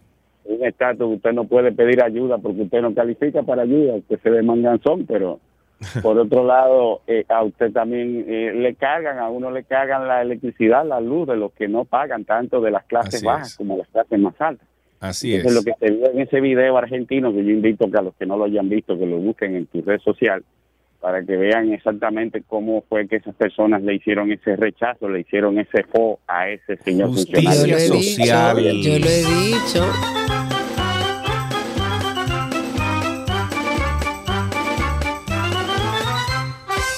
un 0.49 0.65
estatus, 0.65 1.15
usted 1.15 1.31
no 1.33 1.45
puede 1.45 1.71
pedir 1.71 2.01
ayuda 2.03 2.37
porque 2.37 2.63
usted 2.63 2.81
no 2.81 2.93
califica 2.93 3.43
para 3.43 3.61
ayuda, 3.63 3.95
usted 3.95 4.19
se 4.21 4.29
ve 4.29 4.41
manganzón, 4.43 5.05
pero 5.05 5.39
por 6.01 6.17
otro 6.17 6.43
lado, 6.45 7.01
eh, 7.07 7.23
a 7.29 7.43
usted 7.43 7.71
también 7.71 8.25
eh, 8.27 8.51
le 8.53 8.75
cargan, 8.75 9.17
a 9.19 9.29
uno 9.29 9.49
le 9.51 9.63
cargan 9.63 10.07
la 10.07 10.21
electricidad, 10.21 10.85
la 10.85 10.99
luz 10.99 11.27
de 11.27 11.37
los 11.37 11.53
que 11.53 11.67
no 11.67 11.85
pagan, 11.85 12.25
tanto 12.25 12.59
de 12.61 12.71
las 12.71 12.83
clases 12.85 13.15
Así 13.15 13.25
bajas 13.25 13.47
es. 13.51 13.55
como 13.57 13.77
las 13.77 13.87
clases 13.87 14.19
más 14.19 14.33
altas. 14.39 14.67
Así 14.99 15.33
Eso 15.33 15.47
es. 15.47 15.53
lo 15.55 15.61
que 15.63 15.73
se 15.79 15.91
vio 15.91 16.11
en 16.11 16.19
ese 16.19 16.41
video 16.41 16.77
argentino, 16.77 17.31
que 17.31 17.45
yo 17.45 17.51
invito 17.51 17.89
que 17.89 17.97
a 17.97 18.01
los 18.01 18.13
que 18.15 18.25
no 18.25 18.35
lo 18.35 18.43
hayan 18.43 18.67
visto, 18.67 18.97
que 18.99 19.05
lo 19.05 19.17
busquen 19.17 19.55
en 19.55 19.65
tu 19.67 19.81
red 19.81 19.99
social, 20.01 20.43
para 20.99 21.23
que 21.23 21.37
vean 21.37 21.71
exactamente 21.71 22.43
cómo 22.45 22.83
fue 22.89 23.07
que 23.07 23.15
esas 23.15 23.33
personas 23.35 23.81
le 23.81 23.95
hicieron 23.95 24.33
ese 24.33 24.57
rechazo, 24.57 25.07
le 25.07 25.21
hicieron 25.21 25.57
ese 25.57 25.83
fo 25.83 26.19
a 26.27 26.49
ese 26.49 26.75
señor 26.83 27.11
Justicia 27.11 27.53
Yo 27.53 27.67
lo 27.67 27.77
he 27.77 27.79
social. 27.87 28.57
dicho, 28.57 28.89
yo 28.89 28.99
lo 28.99 29.05
he 29.05 29.23
dicho. 29.23 30.28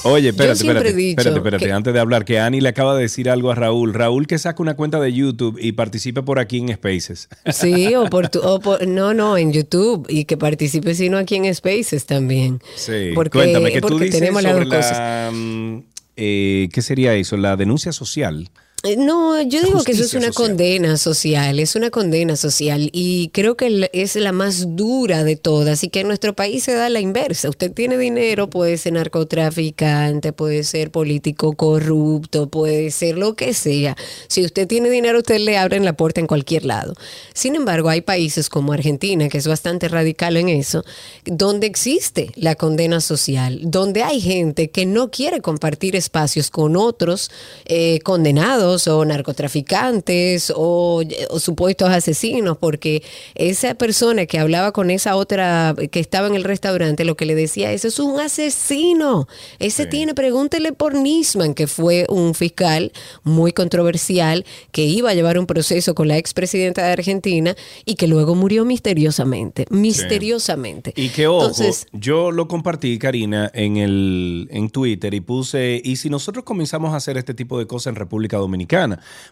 Oye, 0.03 0.29
espérate, 0.29 0.55
siempre 0.55 0.77
espérate, 0.79 0.89
he 0.89 1.05
dicho 1.07 1.19
espérate, 1.21 1.37
espérate, 1.39 1.65
que- 1.65 1.71
antes 1.71 1.93
de 1.93 1.99
hablar, 1.99 2.25
que 2.25 2.39
Ani 2.39 2.59
le 2.59 2.69
acaba 2.69 2.95
de 2.95 3.03
decir 3.03 3.29
algo 3.29 3.51
a 3.51 3.55
Raúl. 3.55 3.93
Raúl 3.93 4.25
que 4.25 4.39
saca 4.39 4.61
una 4.63 4.73
cuenta 4.75 4.99
de 4.99 5.13
YouTube 5.13 5.57
y 5.61 5.73
participe 5.73 6.23
por 6.23 6.39
aquí 6.39 6.57
en 6.57 6.73
Spaces. 6.73 7.29
Sí, 7.51 7.93
o 7.95 8.05
por, 8.09 8.29
tu- 8.29 8.39
o 8.41 8.59
por- 8.59 8.87
no, 8.87 9.13
no, 9.13 9.37
en 9.37 9.53
YouTube 9.53 10.05
y 10.09 10.25
que 10.25 10.37
participe 10.37 10.95
sino 10.95 11.17
aquí 11.17 11.35
en 11.35 11.53
Spaces 11.53 12.05
también. 12.05 12.61
Sí, 12.75 13.11
Porque- 13.13 13.37
cuéntame, 13.37 13.71
que 13.71 13.81
tú 13.81 13.99
dices 13.99 14.19
tenemos 14.19 14.41
las 14.41 14.55
dos 14.55 14.65
cosas. 14.65 14.97
la... 14.97 15.29
mm, 15.33 15.83
eh, 16.17 16.69
¿Qué 16.73 16.81
sería 16.81 17.13
eso? 17.15 17.37
La 17.37 17.55
denuncia 17.55 17.91
social. 17.91 18.49
Eh, 18.83 18.95
No, 18.97 19.39
yo 19.43 19.61
digo 19.61 19.83
que 19.83 19.91
eso 19.91 20.03
es 20.03 20.15
una 20.15 20.31
social. 20.31 20.47
condena 20.47 20.97
social, 20.97 21.59
es 21.59 21.75
una 21.75 21.91
condena 21.91 22.35
social 22.35 22.89
y 22.91 23.29
creo 23.29 23.55
que 23.55 23.89
es 23.93 24.15
la 24.15 24.31
más 24.31 24.75
dura 24.75 25.23
de 25.23 25.35
todas 25.35 25.83
y 25.83 25.89
que 25.89 25.99
en 25.99 26.07
nuestro 26.07 26.33
país 26.35 26.63
se 26.63 26.73
da 26.73 26.89
la 26.89 26.99
inversa. 26.99 27.49
Usted 27.49 27.71
tiene 27.71 27.95
dinero, 27.99 28.49
puede 28.49 28.77
ser 28.79 28.93
narcotraficante, 28.93 30.33
puede 30.33 30.63
ser 30.63 30.89
político 30.89 31.53
corrupto, 31.53 32.49
puede 32.49 32.89
ser 32.89 33.19
lo 33.19 33.35
que 33.35 33.53
sea. 33.53 33.95
Si 34.27 34.43
usted 34.43 34.67
tiene 34.67 34.89
dinero, 34.89 35.19
usted 35.19 35.39
le 35.39 35.59
abren 35.59 35.85
la 35.85 35.93
puerta 35.93 36.19
en 36.19 36.25
cualquier 36.25 36.65
lado. 36.65 36.95
Sin 37.35 37.55
embargo, 37.55 37.87
hay 37.89 38.01
países 38.01 38.49
como 38.49 38.73
Argentina, 38.73 39.29
que 39.29 39.37
es 39.37 39.47
bastante 39.47 39.89
radical 39.89 40.37
en 40.37 40.49
eso, 40.49 40.83
donde 41.25 41.67
existe 41.67 42.31
la 42.35 42.55
condena 42.55 42.99
social, 42.99 43.59
donde 43.61 44.01
hay 44.01 44.19
gente 44.21 44.71
que 44.71 44.87
no 44.87 45.11
quiere 45.11 45.39
compartir 45.39 45.95
espacios 45.95 46.49
con 46.49 46.75
otros 46.75 47.29
eh, 47.65 47.99
condenados 48.03 48.70
o 48.87 49.05
narcotraficantes 49.05 50.51
o, 50.55 51.03
o 51.29 51.39
supuestos 51.39 51.89
asesinos, 51.89 52.57
porque 52.57 53.03
esa 53.35 53.75
persona 53.75 54.25
que 54.25 54.39
hablaba 54.39 54.71
con 54.71 54.91
esa 54.91 55.15
otra 55.15 55.75
que 55.91 55.99
estaba 55.99 56.27
en 56.27 56.35
el 56.35 56.43
restaurante, 56.43 57.05
lo 57.05 57.15
que 57.15 57.25
le 57.25 57.35
decía, 57.35 57.71
ese 57.71 57.89
es 57.89 57.99
un 57.99 58.19
asesino, 58.19 59.27
ese 59.59 59.85
tiene, 59.85 60.13
pregúntele 60.13 60.73
por 60.73 60.95
Nisman, 60.95 61.53
que 61.53 61.67
fue 61.67 62.05
un 62.09 62.33
fiscal 62.33 62.91
muy 63.23 63.51
controversial, 63.51 64.45
que 64.71 64.83
iba 64.83 65.09
a 65.09 65.13
llevar 65.13 65.37
un 65.37 65.45
proceso 65.45 65.95
con 65.95 66.07
la 66.07 66.17
expresidenta 66.17 66.85
de 66.85 66.91
Argentina 66.91 67.55
y 67.85 67.95
que 67.95 68.07
luego 68.07 68.35
murió 68.35 68.65
misteriosamente, 68.65 69.65
misteriosamente. 69.69 70.93
Y 70.95 71.09
que 71.09 71.27
ojo, 71.27 71.47
Entonces, 71.47 71.87
yo 71.91 72.31
lo 72.31 72.47
compartí, 72.47 72.97
Karina, 72.97 73.51
en 73.53 73.77
el 73.77 74.47
en 74.51 74.69
Twitter 74.69 75.13
y 75.13 75.21
puse, 75.21 75.81
y 75.83 75.95
si 75.95 76.09
nosotros 76.09 76.45
comenzamos 76.45 76.93
a 76.93 76.97
hacer 76.97 77.17
este 77.17 77.33
tipo 77.33 77.57
de 77.59 77.67
cosas 77.67 77.91
en 77.91 77.95
República 77.95 78.37
Dominicana, 78.37 78.60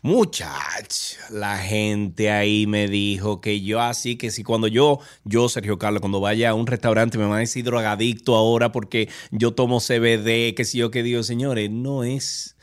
muchach, 0.02 1.18
la 1.30 1.58
gente 1.58 2.32
ahí 2.32 2.68
me 2.68 2.88
dijo 2.88 3.42
que 3.42 3.62
yo 3.62 3.82
así, 3.82 4.16
que 4.16 4.32
si 4.32 4.44
cuando 4.44 4.68
yo, 4.68 5.00
yo, 5.24 5.50
Sergio 5.50 5.78
Carlos, 5.78 6.02
cuando 6.02 6.20
vaya 6.20 6.52
a 6.52 6.54
un 6.54 6.68
restaurante 6.68 7.18
me 7.18 7.26
van 7.26 7.34
a 7.34 7.40
decir 7.40 7.64
drogadicto 7.64 8.36
ahora 8.36 8.72
porque 8.72 9.10
yo 9.32 9.54
tomo 9.54 9.80
CBD, 9.80 10.54
que 10.56 10.66
si 10.66 10.78
yo 10.78 10.92
que 10.92 11.04
digo, 11.04 11.24
señores, 11.24 11.70
no 11.70 12.04
es... 12.04 12.56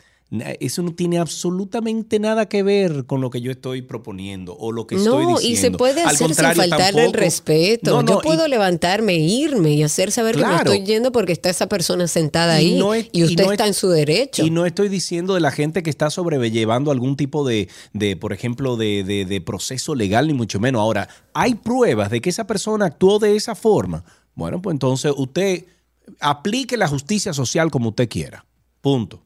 Eso 0.58 0.82
no 0.82 0.92
tiene 0.92 1.18
absolutamente 1.18 2.18
nada 2.18 2.48
que 2.48 2.64
ver 2.64 3.06
con 3.06 3.20
lo 3.20 3.30
que 3.30 3.40
yo 3.40 3.52
estoy 3.52 3.82
proponiendo 3.82 4.56
o 4.58 4.72
lo 4.72 4.84
que 4.88 4.96
estoy 4.96 5.24
no, 5.24 5.36
diciendo. 5.38 5.48
y 5.48 5.56
se 5.56 5.70
puede 5.70 6.02
hacer 6.02 6.34
sin 6.34 6.54
faltarle 6.56 7.04
el 7.04 7.12
respeto. 7.12 7.92
No, 7.92 8.02
no, 8.02 8.14
Yo 8.14 8.20
puedo 8.22 8.46
y- 8.46 8.50
levantarme, 8.50 9.14
irme 9.14 9.74
y 9.74 9.84
hacer 9.84 10.10
saber 10.10 10.34
que 10.34 10.44
me 10.44 10.56
estoy 10.56 10.82
yendo 10.84 11.12
porque 11.12 11.30
está 11.32 11.48
esa 11.48 11.68
persona 11.68 12.08
sentada 12.08 12.54
ahí 12.54 12.74
y, 12.74 12.78
no 12.78 12.92
es- 12.92 13.04
usted 13.12 13.36
no 13.36 13.44
es- 13.44 13.50
está 13.52 13.68
en 13.68 13.74
su 13.74 13.88
derecho. 13.88 14.44
Y 14.44 14.50
no 14.50 14.66
estoy 14.66 14.88
diciendo 14.88 15.34
de 15.34 15.40
la 15.40 15.52
gente 15.52 15.84
que 15.84 15.90
está 15.90 16.10
sobrellevando 16.10 16.90
algún 16.90 17.16
tipo 17.16 17.46
de, 17.46 17.68
de 17.92 18.16
por 18.16 18.32
ejemplo, 18.32 18.76
de, 18.76 19.04
de- 19.04 19.26
de 19.26 19.40
proceso 19.40 19.94
legal, 19.94 20.26
ni 20.26 20.34
mucho 20.34 20.58
menos. 20.58 20.80
Ahora, 20.80 21.08
hay 21.34 21.54
pruebas 21.54 22.10
de 22.10 22.20
que 22.20 22.30
esa 22.30 22.48
persona 22.48 22.86
actuó 22.86 23.20
de 23.20 23.36
esa 23.36 23.54
forma. 23.54 24.02
Bueno, 24.34 24.60
pues 24.60 24.74
entonces 24.74 25.12
usted 25.16 25.66
aplique 26.18 26.76
la 26.76 26.88
justicia 26.88 27.32
social 27.32 27.70
como 27.70 27.90
usted 27.90 28.08
quiera. 28.08 28.44
Punto. 28.80 29.22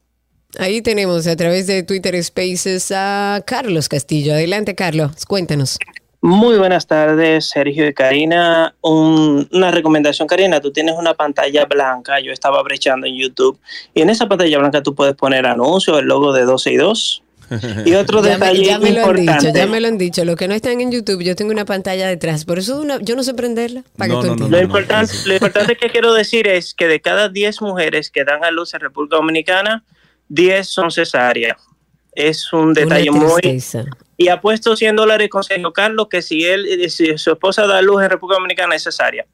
Ahí 0.58 0.82
tenemos 0.82 1.26
a 1.26 1.36
través 1.36 1.66
de 1.66 1.82
Twitter 1.82 2.22
Spaces 2.22 2.92
a 2.94 3.42
Carlos 3.46 3.88
Castillo. 3.88 4.32
Adelante, 4.32 4.74
Carlos, 4.74 5.12
cuéntanos. 5.26 5.78
Muy 6.22 6.58
buenas 6.58 6.86
tardes, 6.86 7.46
Sergio 7.48 7.86
y 7.88 7.94
Karina. 7.94 8.74
Un- 8.82 9.48
una 9.52 9.70
recomendación, 9.70 10.28
Karina, 10.28 10.60
tú 10.60 10.70
tienes 10.70 10.94
una 10.98 11.14
pantalla 11.14 11.64
blanca, 11.64 12.20
yo 12.20 12.30
estaba 12.32 12.62
brechando 12.62 13.06
en 13.06 13.16
YouTube, 13.16 13.58
y 13.94 14.02
en 14.02 14.10
esa 14.10 14.28
pantalla 14.28 14.58
blanca 14.58 14.82
tú 14.82 14.94
puedes 14.94 15.14
poner 15.14 15.46
anuncios, 15.46 15.98
el 15.98 16.06
logo 16.06 16.32
de 16.34 16.42
12 16.44 16.72
y 16.72 16.76
2. 16.76 17.22
Y 17.86 17.94
otro 17.94 18.18
Ya 18.22 18.36
me, 18.38 18.46
detalle 18.46 18.64
ya 18.64 18.78
me 18.78 18.90
lo 18.90 19.00
han 19.02 19.08
importante. 19.18 19.46
dicho, 19.46 19.58
ya 19.58 19.66
me 19.66 19.80
lo 19.80 19.88
han 19.88 19.98
dicho. 19.98 20.24
Los 20.24 20.36
que 20.36 20.46
no 20.46 20.54
están 20.54 20.80
en 20.80 20.92
YouTube, 20.92 21.22
yo 21.22 21.34
tengo 21.34 21.50
una 21.52 21.64
pantalla 21.64 22.06
detrás. 22.06 22.44
Por 22.44 22.58
eso 22.58 22.80
una- 22.80 23.00
yo 23.00 23.16
no 23.16 23.22
sé 23.22 23.32
prenderla. 23.34 23.82
Para 23.96 24.12
No, 24.14 24.20
que 24.20 24.28
tú 24.28 24.36
no, 24.36 24.44
no. 24.44 24.48
Lo, 24.50 24.60
importante, 24.62 25.12
lo 25.24 25.32
importante 25.34 25.74
que 25.76 25.88
quiero 25.88 26.12
decir 26.12 26.46
es 26.48 26.74
que 26.74 26.86
de 26.86 27.00
cada 27.00 27.28
10 27.30 27.62
mujeres 27.62 28.10
que 28.10 28.24
dan 28.24 28.44
a 28.44 28.50
luz 28.50 28.74
en 28.74 28.80
República 28.80 29.16
Dominicana, 29.16 29.82
10 30.30 30.66
son 30.66 30.90
cesáreas. 30.90 31.58
Es 32.12 32.52
un 32.52 32.72
detalle 32.72 33.10
muy... 33.10 33.62
Y 34.16 34.28
ha 34.28 34.40
puesto 34.40 34.76
100 34.76 34.96
dólares 34.96 35.28
con 35.28 35.42
Sergio 35.42 35.72
Carlos 35.72 36.08
que 36.10 36.22
si 36.22 36.44
él, 36.44 36.66
eh, 36.66 36.90
si 36.90 37.16
su 37.16 37.32
esposa 37.32 37.66
da 37.66 37.80
luz 37.80 38.02
en 38.02 38.10
República 38.10 38.36
Dominicana 38.36 38.74
es 38.74 38.82
cesárea. 38.82 39.26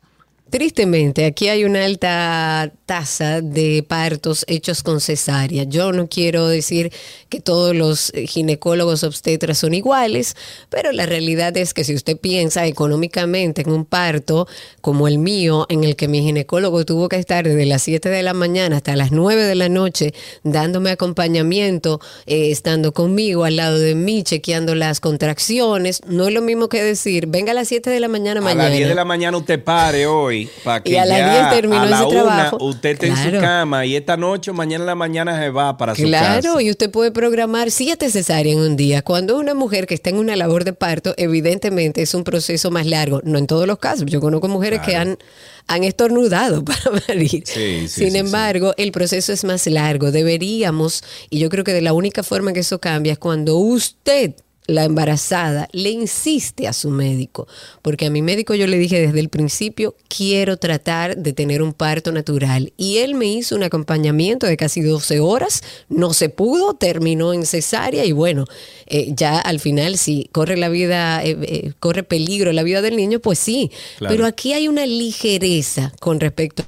Tristemente, 0.49 1.25
aquí 1.25 1.49
hay 1.49 1.65
una 1.65 1.85
alta 1.85 2.71
tasa 2.87 3.41
de 3.41 3.85
partos 3.87 4.45
hechos 4.47 4.85
con 4.85 5.01
cesárea. 5.01 5.65
Yo 5.65 5.91
no 5.91 6.07
quiero 6.09 6.47
decir 6.47 6.93
que 7.29 7.41
todos 7.41 7.75
los 7.75 8.13
ginecólogos 8.29 9.03
obstetras 9.03 9.59
son 9.59 9.75
iguales, 9.75 10.37
pero 10.71 10.93
la 10.93 11.05
realidad 11.05 11.57
es 11.57 11.75
que 11.75 11.83
si 11.83 11.97
usted 11.97 12.17
piensa 12.17 12.65
económicamente 12.65 13.63
en 13.63 13.73
un 13.73 13.85
parto 13.85 14.47
como 14.81 15.09
el 15.09 15.19
mío, 15.19 15.67
en 15.69 15.83
el 15.83 15.97
que 15.97 16.07
mi 16.07 16.23
ginecólogo 16.23 16.85
tuvo 16.85 17.09
que 17.09 17.17
estar 17.17 17.45
desde 17.45 17.67
las 17.67 17.83
7 17.83 18.09
de 18.09 18.23
la 18.23 18.33
mañana 18.33 18.77
hasta 18.77 18.95
las 18.95 19.11
9 19.11 19.43
de 19.43 19.57
la 19.57 19.69
noche 19.69 20.15
dándome 20.45 20.91
acompañamiento, 20.91 22.01
eh, 22.27 22.53
estando 22.53 22.93
conmigo 22.93 23.43
al 23.43 23.57
lado 23.57 23.81
de 23.81 23.97
mí, 23.97 24.23
chequeando 24.23 24.77
las 24.77 25.01
contracciones, 25.01 26.03
no 26.07 26.29
es 26.29 26.33
lo 26.33 26.41
mismo 26.41 26.69
que 26.69 26.85
decir, 26.85 27.27
venga 27.27 27.51
a 27.51 27.55
las 27.55 27.67
7 27.67 27.91
de 27.91 27.99
la 27.99 28.07
mañana 28.07 28.39
A 28.39 28.45
mañana. 28.45 28.69
las 28.69 28.77
10 28.77 28.89
de 28.91 28.95
la 28.95 29.05
mañana 29.05 29.37
usted 29.37 29.63
pare 29.65 30.07
hoy. 30.07 30.36
Hoy 30.37 30.51
para 30.65 30.83
que 30.83 30.93
y 30.93 30.97
a 30.97 31.05
las 31.05 31.19
ya 31.19 31.49
10 31.51 31.61
terminó 31.61 31.81
a 31.83 31.87
la 31.87 31.97
ese 31.97 32.05
una 32.07 32.13
trabajo. 32.25 32.65
usted 32.65 32.91
esté 32.91 33.07
en 33.09 33.17
su 33.17 33.23
Claro. 33.31 33.41
cama 33.41 33.87
y 33.87 33.97
esta 33.97 34.17
noche 34.17 34.51
o 34.51 34.55
mañana 34.55 34.83
en 34.83 34.87
la 34.87 34.95
mañana 34.95 35.39
se 35.41 35.51
va 35.51 35.77
para 35.77 35.95
su 35.95 36.03
casa. 36.11 36.41
Claro, 36.41 36.61
y 36.61 36.71
usted 36.71 36.91
puede 36.91 37.11
programar 37.11 37.71
siete 37.71 38.11
cesáreas 38.11 38.57
en 38.57 38.63
un 38.63 38.77
día. 38.77 39.03
Cuando 39.03 39.37
una 39.39 39.55
mujer 39.55 39.87
que 39.87 39.95
está 39.95 40.11
en 40.11 40.17
una 40.19 40.37
labor 40.37 40.65
de 40.65 40.73
parto, 40.73 41.15
evidentemente 41.17 42.03
es 42.03 42.15
un 42.15 42.25
proceso 42.25 42.71
más 42.71 42.87
largo. 42.87 43.21
No 43.25 43.39
en 43.39 43.47
todos 43.47 43.67
los 43.67 43.79
casos. 43.79 44.07
Yo 44.07 44.21
conozco 44.21 44.49
mujeres 44.49 44.81
que 44.81 44.97
han, 44.97 45.19
han 45.67 45.85
estornudado 45.85 46.65
para 46.65 47.01
parir. 47.07 47.43
Sí, 47.47 47.89
sí, 47.89 47.89
Sin 47.89 48.13
sí, 48.13 48.19
embargo, 48.19 48.73
el 48.77 48.93
proceso 48.93 49.33
es 49.33 49.45
más 49.45 49.67
largo. 49.67 50.11
Deberíamos, 50.13 51.03
y 51.31 51.39
yo 51.39 51.49
creo 51.49 51.65
que 51.65 51.73
de 51.73 51.83
la 51.83 51.93
única 51.93 52.23
forma 52.23 52.53
que 52.53 52.61
eso 52.61 52.79
cambia 52.81 53.13
es 53.13 53.19
cuando 53.19 53.57
usted 53.57 54.35
la 54.67 54.85
embarazada 54.85 55.69
le 55.73 55.91
insiste 55.91 56.67
a 56.67 56.73
su 56.73 56.91
médico, 56.91 57.47
porque 57.83 58.07
a 58.07 58.11
mi 58.11 58.23
médico 58.23 58.55
yo 58.55 58.67
le 58.67 58.79
dije 58.79 59.01
desde 59.01 59.21
el 59.21 59.29
principio, 59.29 59.97
quiero 60.09 60.57
tratar 60.57 61.17
de 61.17 61.33
tener 61.33 61.63
un 61.63 61.73
parto 61.73 62.13
natural. 62.13 62.73
Y 62.77 62.99
él 62.99 63.15
me 63.15 63.27
hizo 63.27 63.57
un 63.57 63.63
acompañamiento 63.63 64.47
de 64.47 64.57
casi 64.57 64.81
12 64.81 65.21
horas, 65.21 65.63
no 65.89 66.13
se 66.13 66.29
pudo, 66.29 66.75
terminó 66.75 67.33
en 67.33 67.47
cesárea 67.47 68.05
y 68.05 68.13
bueno, 68.13 68.45
eh, 68.87 69.13
ya 69.15 69.39
al 69.39 69.61
final 69.61 69.99
si 69.99 70.29
corre 70.33 70.57
la 70.57 70.69
vida, 70.69 71.25
eh, 71.25 71.37
eh, 71.43 71.73
corre 71.79 72.03
peligro 72.03 72.53
la 72.53 72.63
vida 72.63 72.83
del 72.83 72.97
niño, 72.97 73.21
pues 73.21 73.39
sí. 73.39 73.71
Claro. 73.99 74.15
Pero 74.15 74.27
aquí 74.27 74.53
hay 74.53 74.69
una 74.69 74.87
ligereza 74.87 75.93
con 76.01 76.21
respecto 76.21 76.65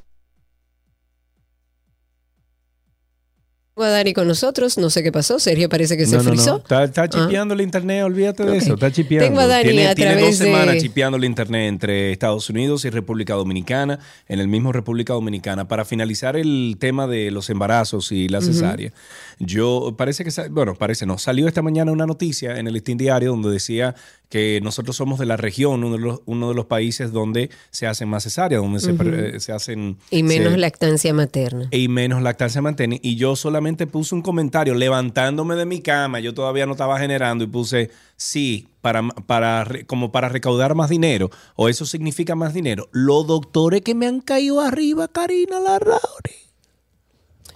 a 3.84 3.90
Dani 3.90 4.12
con 4.12 4.26
nosotros, 4.28 4.78
no 4.78 4.90
sé 4.90 5.02
qué 5.02 5.12
pasó, 5.12 5.38
Sergio 5.38 5.68
parece 5.68 5.96
que 5.96 6.06
se 6.06 6.16
No, 6.16 6.22
no, 6.22 6.34
no. 6.34 6.56
Está, 6.56 6.84
está 6.84 7.08
chipeando 7.08 7.54
el 7.54 7.60
internet, 7.60 8.02
olvídate 8.04 8.44
de 8.44 8.56
eso. 8.58 8.74
Está 8.74 8.90
chipeando. 8.92 9.26
Tengo 9.26 9.40
a 9.40 9.46
Dani 9.46 9.64
tiene 9.70 9.86
a 9.88 9.94
tiene 9.94 10.12
dos 10.12 10.18
través 10.20 10.38
de- 10.38 10.44
semanas 10.46 10.76
chipeando 10.78 11.16
el 11.16 11.24
internet 11.24 11.68
entre 11.68 12.12
Estados 12.12 12.48
Unidos 12.50 12.84
y 12.84 12.90
República 12.90 13.34
Dominicana, 13.34 13.98
en 14.28 14.40
el 14.40 14.48
mismo 14.48 14.72
República 14.72 15.12
Dominicana. 15.12 15.68
Para 15.68 15.84
finalizar 15.84 16.36
el 16.36 16.76
tema 16.78 17.06
de 17.06 17.30
los 17.30 17.50
embarazos 17.50 18.12
y 18.12 18.28
la 18.28 18.40
cesárea, 18.40 18.92
yo 19.38 19.94
parece 19.96 20.24
que, 20.24 20.30
bueno, 20.50 20.74
parece 20.74 21.06
no, 21.06 21.18
salió 21.18 21.46
esta 21.48 21.62
mañana 21.62 21.92
una 21.92 22.06
noticia 22.06 22.58
en 22.58 22.66
el 22.66 22.74
Listín 22.74 22.98
Diario 22.98 23.30
donde 23.30 23.50
decía 23.50 23.94
que 24.28 24.60
nosotros 24.62 24.94
somos 24.96 25.18
de 25.18 25.24
la 25.26 25.36
región, 25.38 25.82
uno 25.84 25.96
de 25.96 26.02
los, 26.02 26.20
uno 26.26 26.50
de 26.50 26.54
los 26.54 26.66
países 26.66 27.12
donde 27.12 27.50
se 27.70 27.86
hacen 27.86 28.08
más 28.08 28.24
cesáreas, 28.24 28.60
donde 28.60 28.80
se, 28.80 28.92
pre- 28.92 29.40
se 29.40 29.52
hacen... 29.52 29.96
Y 30.10 30.22
menos 30.22 30.52
se- 30.52 30.58
lactancia 30.58 31.14
materna. 31.14 31.68
y 31.70 31.88
menos 31.88 32.20
lactancia 32.22 32.60
materna. 32.60 32.96
Y 33.00 33.16
yo 33.16 33.36
solamente 33.36 33.86
puse 33.86 34.14
un 34.14 34.20
comentario 34.22 34.74
levantándome 34.74 35.54
de 35.54 35.64
mi 35.64 35.80
cama. 35.80 36.20
Yo 36.20 36.34
todavía 36.34 36.66
no 36.66 36.72
estaba 36.72 36.98
generando 36.98 37.44
y 37.44 37.46
puse 37.46 37.90
sí, 38.16 38.68
para, 38.82 39.02
para, 39.08 39.64
re- 39.64 39.86
como 39.86 40.12
para 40.12 40.28
recaudar 40.28 40.74
más 40.74 40.90
dinero. 40.90 41.30
O 41.56 41.68
eso 41.70 41.86
significa 41.86 42.34
más 42.34 42.52
dinero. 42.52 42.88
Los 42.92 43.26
doctores 43.26 43.80
que 43.80 43.94
me 43.94 44.06
han 44.06 44.20
caído 44.20 44.60
arriba, 44.60 45.08
Karina 45.08 45.58
Larrauri. 45.58 46.34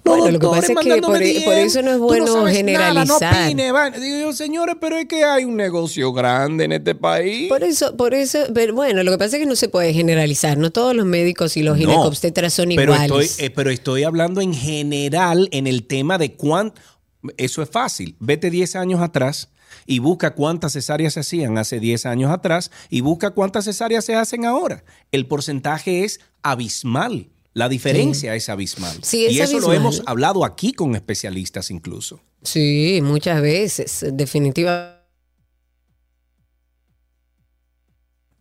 Los 0.05 0.16
Bueno, 0.19 0.33
lo 0.33 0.39
que 0.41 0.47
pasa 0.49 0.61
es 0.61 0.69
que 0.69 0.74
mandándome 0.74 1.19
por, 1.19 1.19
DM, 1.27 1.45
por 1.45 1.55
eso 1.55 1.83
no 1.83 1.91
es 1.91 1.97
"Tú 1.97 2.03
bueno 2.03 2.47
generalizar. 2.47 3.20
Nada, 3.20 3.39
no 3.39 3.45
opine, 3.47 3.70
va". 3.73 3.91
Digo 3.91 4.19
yo, 4.19 4.33
señores, 4.33 4.74
pero 4.81 4.97
es 4.97 5.07
que 5.07 5.24
hay 5.24 5.45
un 5.45 5.57
negocio 5.57 6.12
grande 6.12 6.65
en 6.65 6.73
este 6.73 6.97
país. 6.97 7.49
Por 7.49 7.62
eso, 7.62 7.97
por 7.97 8.12
eso, 8.12 8.39
pero 8.53 8.74
bueno, 8.74 9.05
lo 9.05 9.12
que 9.12 9.19
pasa 9.19 9.37
es 9.37 9.41
que 9.43 9.47
no 9.47 9.55
se 9.55 9.69
puede 9.69 9.93
generalizar. 9.93 10.59
No 10.59 10.73
todos 10.73 10.97
los 10.97 11.07
médicos 11.07 11.57
y 11.57 11.62
los 11.62 11.79
No, 11.79 11.85
ginecobstetras 11.87 12.53
son 12.53 12.70
pero 12.74 12.95
iguales. 12.95 13.31
Estoy, 13.33 13.47
eh, 13.47 13.51
pero 13.51 13.70
estoy 13.70 14.03
hablando 14.03 14.41
en 14.41 14.55
general 14.55 15.49
en 15.53 15.69
el 15.69 15.85
tema 15.87 16.19
de 16.19 16.33
cuánto. 16.35 16.81
Eso 17.37 17.62
es 17.62 17.70
fácil. 17.70 18.16
Vete 18.19 18.51
10 18.51 18.74
años 18.74 19.01
atrás 19.01 19.51
y 19.87 20.01
busca 20.01 20.35
cuántas 20.35 20.73
cesáreas 20.73 21.15
se 21.15 21.20
hacían 21.20 21.57
hace 21.59 21.79
10 21.79 22.07
años 22.07 22.33
atrás 22.33 22.73
y 22.91 23.03
busca 23.03 23.31
cuántas 23.31 23.66
cesáreas 23.66 24.05
se 24.05 24.16
hacen 24.16 24.45
ahora. 24.47 24.83
El 25.12 25.27
porcentaje 25.29 26.03
es 26.05 26.19
abismal. 26.43 27.29
La 27.55 27.69
diferencia 27.69 28.35
es 28.35 28.49
abismal. 28.49 28.97
Sí, 29.03 29.27
es 29.27 29.33
y 29.33 29.41
eso 29.41 29.61
lo 29.61 29.73
hemos 29.73 30.03
hablado 30.07 30.45
aquí 30.45 30.73
con 30.73 30.95
especialistas 30.95 31.70
incluso. 31.70 32.20
Sí, 32.43 33.01
muchas 33.03 33.43
veces, 33.43 34.07
definitivamente. 34.12 35.03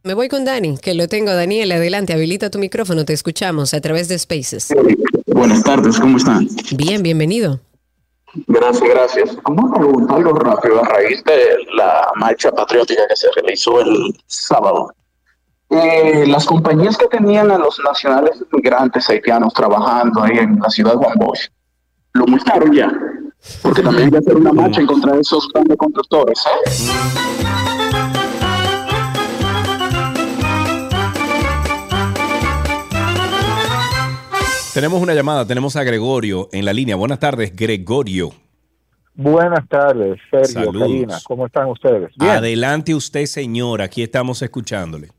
Me 0.03 0.15
voy 0.15 0.29
con 0.29 0.45
Dani, 0.45 0.77
que 0.77 0.95
lo 0.95 1.07
tengo. 1.07 1.31
Daniel, 1.31 1.71
adelante, 1.73 2.13
habilita 2.13 2.49
tu 2.49 2.57
micrófono, 2.57 3.05
te 3.05 3.13
escuchamos 3.13 3.73
a 3.75 3.81
través 3.81 4.07
de 4.07 4.17
Spaces. 4.17 4.69
Buenas 5.27 5.63
tardes, 5.63 5.99
¿cómo 5.99 6.17
están? 6.17 6.47
Bien, 6.71 7.03
bienvenido. 7.03 7.59
Gracias, 8.47 8.89
gracias. 8.89 9.37
Como 9.43 9.71
pregunta, 9.73 10.15
algo 10.15 10.33
rápido 10.33 10.83
a 10.83 10.87
raíz 10.87 11.23
de 11.25 11.57
la 11.75 12.09
marcha 12.15 12.51
patriótica 12.51 13.07
que 13.07 13.15
se 13.15 13.27
realizó 13.35 13.81
el 13.81 14.17
sábado. 14.25 14.91
Eh, 15.73 16.25
las 16.27 16.45
compañías 16.45 16.97
que 16.97 17.07
tenían 17.07 17.49
a 17.49 17.57
los 17.57 17.79
nacionales 17.79 18.43
inmigrantes 18.51 19.09
haitianos 19.09 19.53
trabajando 19.53 20.21
ahí 20.21 20.37
en 20.37 20.59
la 20.59 20.69
ciudad 20.69 20.91
de 20.91 20.97
Juan 20.97 21.17
Bosch, 21.17 21.47
lo 22.11 22.27
multaron 22.27 22.73
ya. 22.73 22.91
Porque 23.61 23.81
también 23.81 24.05
hay 24.05 24.11
que 24.11 24.17
hacer 24.17 24.35
una 24.35 24.51
marcha 24.51 24.81
en 24.81 24.87
contra 24.87 25.13
de 25.13 25.21
esos 25.21 25.47
grandes 25.53 25.77
constructores. 25.77 26.43
¿eh? 26.45 26.71
Tenemos 34.73 35.01
una 35.01 35.13
llamada, 35.13 35.47
tenemos 35.47 35.77
a 35.77 35.83
Gregorio 35.83 36.49
en 36.51 36.65
la 36.65 36.73
línea. 36.73 36.97
Buenas 36.97 37.19
tardes, 37.19 37.55
Gregorio. 37.55 38.31
Buenas 39.15 39.67
tardes, 39.69 40.19
Sergio, 40.29 40.65
Saludos. 40.65 40.81
Karina, 40.81 41.17
¿cómo 41.23 41.45
están 41.45 41.67
ustedes? 41.69 42.11
Bien. 42.17 42.31
Adelante 42.31 42.93
usted, 42.93 43.25
señor. 43.25 43.81
Aquí 43.81 44.03
estamos 44.03 44.41
escuchándole. 44.41 45.09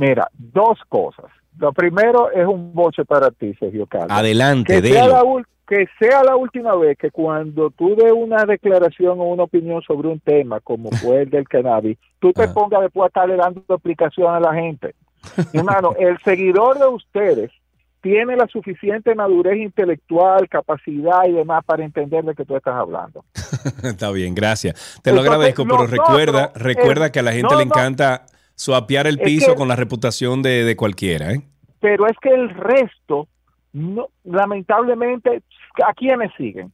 Mira, 0.00 0.28
dos 0.32 0.78
cosas. 0.88 1.26
Lo 1.58 1.74
primero 1.74 2.30
es 2.30 2.46
un 2.46 2.72
boche 2.72 3.04
para 3.04 3.30
ti, 3.30 3.54
Sergio 3.60 3.86
Carlos. 3.86 4.10
Adelante, 4.10 4.80
que 4.80 4.92
sea, 4.92 5.06
la, 5.06 5.22
que 5.68 5.86
sea 5.98 6.24
la 6.24 6.36
última 6.36 6.74
vez 6.74 6.96
que 6.96 7.10
cuando 7.10 7.70
tú 7.70 7.94
des 7.94 8.10
una 8.10 8.46
declaración 8.46 9.20
o 9.20 9.24
una 9.24 9.42
opinión 9.42 9.82
sobre 9.82 10.08
un 10.08 10.18
tema 10.18 10.60
como 10.60 10.90
fue 11.02 11.22
el 11.22 11.30
del 11.30 11.46
cannabis, 11.46 11.98
tú 12.18 12.32
te 12.32 12.48
pongas 12.48 12.80
después 12.80 13.04
a 13.04 13.08
estarle 13.08 13.36
dando 13.36 13.62
explicación 13.68 14.34
a 14.34 14.40
la 14.40 14.54
gente. 14.54 14.94
Hermano, 15.52 15.90
el 15.98 16.18
seguidor 16.24 16.78
de 16.78 16.86
ustedes 16.86 17.50
tiene 18.00 18.36
la 18.36 18.46
suficiente 18.46 19.14
madurez 19.14 19.58
intelectual, 19.58 20.48
capacidad 20.48 21.26
y 21.28 21.32
demás 21.32 21.62
para 21.66 21.84
entender 21.84 22.24
de 22.24 22.34
qué 22.34 22.46
tú 22.46 22.56
estás 22.56 22.74
hablando. 22.74 23.22
Está 23.82 24.10
bien, 24.12 24.34
gracias. 24.34 24.98
Te 25.02 25.12
lo 25.12 25.20
agradezco, 25.20 25.64
pero 25.64 25.82
nosotros, 25.82 26.08
recuerda, 26.08 26.52
recuerda 26.54 27.12
que 27.12 27.18
a 27.18 27.22
la 27.22 27.32
gente 27.32 27.52
no, 27.52 27.58
le 27.58 27.66
no. 27.66 27.72
Suapiar 28.60 29.06
el 29.06 29.18
Es 29.18 29.24
piso 29.24 29.52
que- 29.52 29.56
con 29.56 29.68
la 29.68 29.76
reputación 29.76 30.42
de, 30.42 30.64
de 30.64 30.76
cualquiera, 30.76 31.32
¿eh? 31.32 31.40
pero 31.80 32.06
es 32.06 32.16
que 32.20 32.28
el 32.28 32.50
resto, 32.50 33.26
no, 33.72 34.08
lamentablemente, 34.24 35.42
¿a 35.86 35.94
quiénes 35.94 36.30
siguen? 36.36 36.70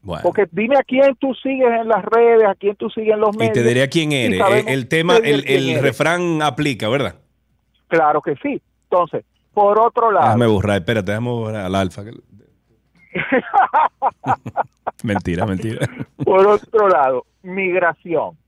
Bueno. 0.00 0.22
Porque 0.22 0.46
dime 0.50 0.76
a 0.78 0.82
quién 0.82 1.14
tú 1.16 1.34
sigues 1.34 1.68
en 1.80 1.88
las 1.88 2.02
redes, 2.04 2.44
a 2.48 2.54
quién 2.54 2.74
tú 2.76 2.88
sigues 2.88 3.12
en 3.14 3.20
los 3.20 3.34
Y 3.34 3.38
medios. 3.38 3.52
te 3.54 3.62
diré 3.64 3.82
a 3.82 3.88
quién 3.88 4.12
y 4.12 4.16
eres. 4.16 4.40
El, 4.40 4.68
el 4.68 4.88
tema, 4.88 5.16
el, 5.16 5.78
refrán 5.82 6.40
aplica, 6.42 6.88
¿verdad? 6.88 7.16
Claro 7.88 8.22
que 8.22 8.34
sí. 8.42 8.62
Entonces, 8.84 9.24
por 9.52 9.78
otro 9.78 10.10
lado, 10.12 10.26
Déjame 10.26 10.46
borrar, 10.46 10.78
espérate, 10.78 11.10
déjame 11.10 11.28
borrar 11.30 11.66
al 11.66 11.74
alfa. 11.74 12.02
mentira, 15.02 15.44
mentira. 15.46 15.86
por 16.24 16.46
otro 16.46 16.88
lado, 16.88 17.26
migración. 17.42 18.38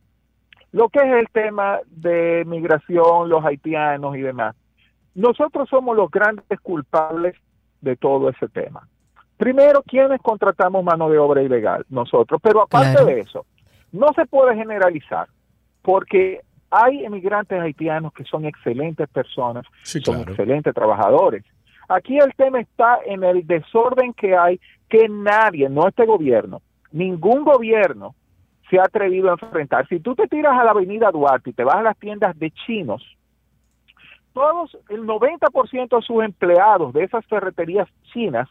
Lo 0.73 0.89
que 0.89 0.99
es 0.99 1.15
el 1.15 1.29
tema 1.33 1.79
de 1.87 2.45
migración, 2.47 3.29
los 3.29 3.45
haitianos 3.45 4.17
y 4.17 4.21
demás. 4.21 4.55
Nosotros 5.15 5.69
somos 5.69 5.97
los 5.97 6.11
grandes 6.11 6.45
culpables 6.61 7.35
de 7.81 7.97
todo 7.97 8.29
ese 8.29 8.49
tema. 8.49 8.87
Primero, 9.37 9.83
¿quiénes 9.87 10.21
contratamos 10.21 10.85
mano 10.85 11.09
de 11.09 11.19
obra 11.19 11.43
ilegal? 11.43 11.87
Nosotros. 11.89 12.41
Pero 12.43 12.63
aparte 12.63 12.93
Claro. 12.93 13.07
de 13.07 13.21
eso, 13.21 13.47
no 13.93 14.09
se 14.15 14.27
puede 14.27 14.55
generalizar, 14.57 15.29
porque 15.83 16.41
hay 16.71 17.05
emigrantes 17.05 17.59
haitianos 17.61 18.13
que 18.13 18.25
son 18.25 18.45
excelentes 18.45 19.09
personas, 19.09 19.65
son 19.83 20.03
claro. 20.03 20.23
excelentes 20.33 20.75
trabajadores. 20.75 21.45
Aquí 21.89 22.19
el 22.19 22.35
tema 22.35 22.61
está 22.61 22.99
en 23.07 23.25
el 23.25 23.47
desorden 23.47 24.13
que 24.13 24.37
hay, 24.37 24.61
que 24.89 25.09
nadie, 25.09 25.69
no 25.71 25.89
este 25.89 26.05
gobierno, 26.05 26.61
ningún 26.93 27.45
gobierno 27.45 28.15
se 28.71 28.79
ha 28.79 28.85
atrevido 28.85 29.31
a 29.31 29.33
enfrentar. 29.33 29.87
Si 29.89 30.01
tú 30.01 30.15
te 30.15 30.27
tiras 30.27 30.59
a 30.59 30.65
la 30.65 30.73
avenida 30.73 31.11
Duarte 31.11 31.51
y 31.51 31.53
te 31.53 31.65
vas 31.65 31.77
a 31.77 31.83
las 31.83 31.99
tiendas 31.99 32.39
de 32.39 32.51
chinos, 32.51 33.03
todos, 34.33 34.77
el 34.89 35.03
90% 35.03 35.97
de 35.97 36.03
sus 36.03 36.23
empleados 36.23 36.93
de 36.93 37.05
esas 37.05 37.27
ferreterías 37.27 37.89
chinas 38.13 38.49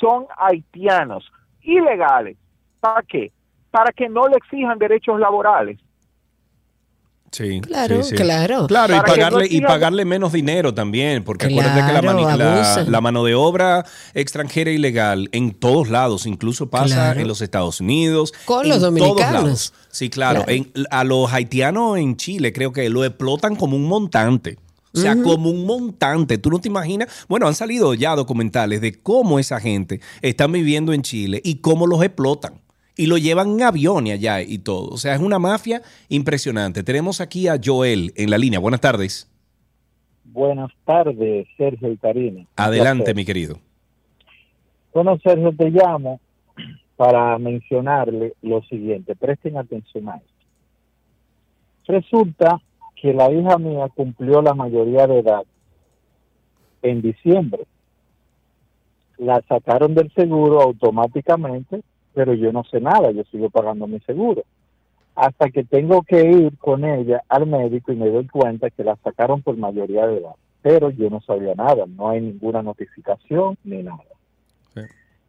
son 0.00 0.26
haitianos, 0.36 1.30
ilegales. 1.62 2.36
¿Para 2.80 3.02
qué? 3.02 3.30
Para 3.70 3.92
que 3.92 4.08
no 4.08 4.26
le 4.28 4.36
exijan 4.36 4.78
derechos 4.78 5.20
laborales. 5.20 5.78
Sí, 7.30 7.60
Claro, 7.60 8.02
sí, 8.02 8.10
sí. 8.10 8.16
claro. 8.16 8.66
Claro, 8.66 8.96
y 8.96 9.00
pagarle, 9.00 9.46
y 9.50 9.60
pagarle 9.60 10.04
menos 10.06 10.32
dinero 10.32 10.72
también, 10.72 11.22
porque 11.24 11.46
acuérdate 11.46 11.86
que 11.86 11.92
la, 11.92 12.02
mani- 12.02 12.86
la- 12.88 13.00
mano 13.02 13.22
de 13.24 13.34
obra 13.34 13.84
extranjera 14.14 14.70
ilegal 14.70 15.28
en 15.32 15.52
todos 15.52 15.90
lados, 15.90 16.24
incluso 16.26 16.70
pasa 16.70 16.94
Claro. 16.94 17.20
en 17.20 17.28
los 17.28 17.42
Estados 17.42 17.80
Unidos. 17.80 18.32
Con 18.46 18.64
en 18.64 18.70
los 18.70 18.78
todos 18.78 18.94
dominicanos. 18.94 19.42
lados. 19.42 19.72
Sí, 19.90 20.08
claro. 20.08 20.44
Claro. 20.44 20.52
En- 20.52 20.72
a 20.90 21.04
los 21.04 21.30
haitianos 21.32 21.98
en 21.98 22.16
Chile 22.16 22.52
creo 22.52 22.72
que 22.72 22.88
lo 22.88 23.04
explotan 23.04 23.56
como 23.56 23.76
un 23.76 23.84
montante. 23.84 24.56
O 24.94 25.00
sea, 25.00 25.14
como 25.22 25.50
un 25.50 25.66
montante. 25.66 26.38
Tú 26.38 26.50
no 26.50 26.58
te 26.60 26.68
imaginas. 26.68 27.08
Bueno, 27.28 27.46
han 27.46 27.54
salido 27.54 27.92
ya 27.94 28.16
documentales 28.16 28.80
de 28.80 28.94
cómo 28.94 29.38
esa 29.38 29.60
gente 29.60 30.00
está 30.22 30.46
viviendo 30.46 30.92
en 30.94 31.02
Chile 31.02 31.40
y 31.44 31.56
cómo 31.56 31.86
los 31.86 32.02
explotan. 32.02 32.54
Y 32.98 33.06
lo 33.06 33.16
llevan 33.16 33.52
en 33.52 33.62
aviones 33.62 34.14
allá 34.14 34.42
y 34.42 34.58
todo. 34.58 34.90
O 34.90 34.96
sea, 34.98 35.14
es 35.14 35.20
una 35.20 35.38
mafia 35.38 35.80
impresionante. 36.08 36.82
Tenemos 36.82 37.20
aquí 37.20 37.46
a 37.46 37.58
Joel 37.64 38.12
en 38.16 38.28
la 38.28 38.36
línea. 38.36 38.58
Buenas 38.58 38.80
tardes. 38.80 39.30
Buenas 40.24 40.70
tardes, 40.84 41.46
Sergio 41.56 41.92
y 41.92 41.96
Karina. 41.96 42.44
Adelante, 42.56 43.14
mi 43.14 43.24
querido. 43.24 43.60
Bueno, 44.92 45.16
Sergio, 45.22 45.52
te 45.56 45.70
llamo 45.70 46.20
para 46.96 47.38
mencionarle 47.38 48.34
lo 48.42 48.62
siguiente. 48.62 49.14
Presten 49.14 49.56
atención 49.56 50.08
a 50.08 50.16
esto. 50.16 50.32
Resulta 51.86 52.60
que 53.00 53.14
la 53.14 53.30
hija 53.30 53.58
mía 53.58 53.88
cumplió 53.94 54.42
la 54.42 54.54
mayoría 54.54 55.06
de 55.06 55.20
edad 55.20 55.44
en 56.82 57.00
diciembre. 57.00 57.62
La 59.16 59.40
sacaron 59.48 59.94
del 59.94 60.12
seguro 60.14 60.60
automáticamente, 60.60 61.82
pero 62.18 62.34
yo 62.34 62.50
no 62.50 62.64
sé 62.64 62.80
nada, 62.80 63.12
yo 63.12 63.22
sigo 63.30 63.48
pagando 63.48 63.86
mi 63.86 64.00
seguro. 64.00 64.42
Hasta 65.14 65.50
que 65.50 65.62
tengo 65.62 66.02
que 66.02 66.20
ir 66.20 66.58
con 66.58 66.84
ella 66.84 67.22
al 67.28 67.46
médico 67.46 67.92
y 67.92 67.96
me 67.96 68.10
doy 68.10 68.26
cuenta 68.26 68.70
que 68.70 68.82
la 68.82 68.96
sacaron 68.96 69.40
por 69.40 69.56
mayoría 69.56 70.04
de 70.08 70.16
edad. 70.16 70.34
Pero 70.60 70.90
yo 70.90 71.08
no 71.10 71.20
sabía 71.20 71.54
nada, 71.54 71.84
no 71.86 72.08
hay 72.08 72.20
ninguna 72.20 72.60
notificación 72.60 73.56
ni 73.62 73.84
nada. 73.84 74.02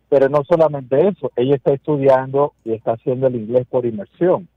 Pero 0.09 0.29
no 0.29 0.43
solamente 0.45 1.07
eso, 1.07 1.31
ella 1.35 1.57
está 1.57 1.73
estudiando 1.73 2.53
y 2.65 2.73
está 2.73 2.93
haciendo 2.93 3.27
el 3.27 3.35
inglés 3.35 3.67
por 3.69 3.85
inmersión 3.85 4.47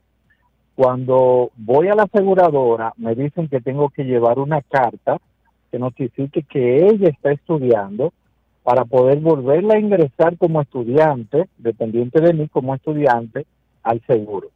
cuando 0.74 1.50
voy 1.56 1.88
a 1.88 1.94
la 1.94 2.04
aseguradora, 2.04 2.94
me 2.96 3.14
dicen 3.14 3.46
que 3.46 3.60
tengo 3.60 3.90
que 3.90 4.04
llevar 4.04 4.38
una 4.38 4.62
carta 4.62 5.18
que 5.70 5.78
notifique 5.78 6.44
que 6.44 6.86
ella 6.86 7.10
está 7.10 7.30
estudiando 7.30 8.14
para 8.62 8.84
poder 8.84 9.20
volverla 9.20 9.74
a 9.74 9.78
ingresar 9.78 10.36
como 10.38 10.60
estudiante, 10.60 11.48
dependiente 11.58 12.20
de 12.20 12.32
mí 12.32 12.48
como 12.48 12.74
estudiante, 12.74 13.46
al 13.82 14.00
seguro. 14.06 14.48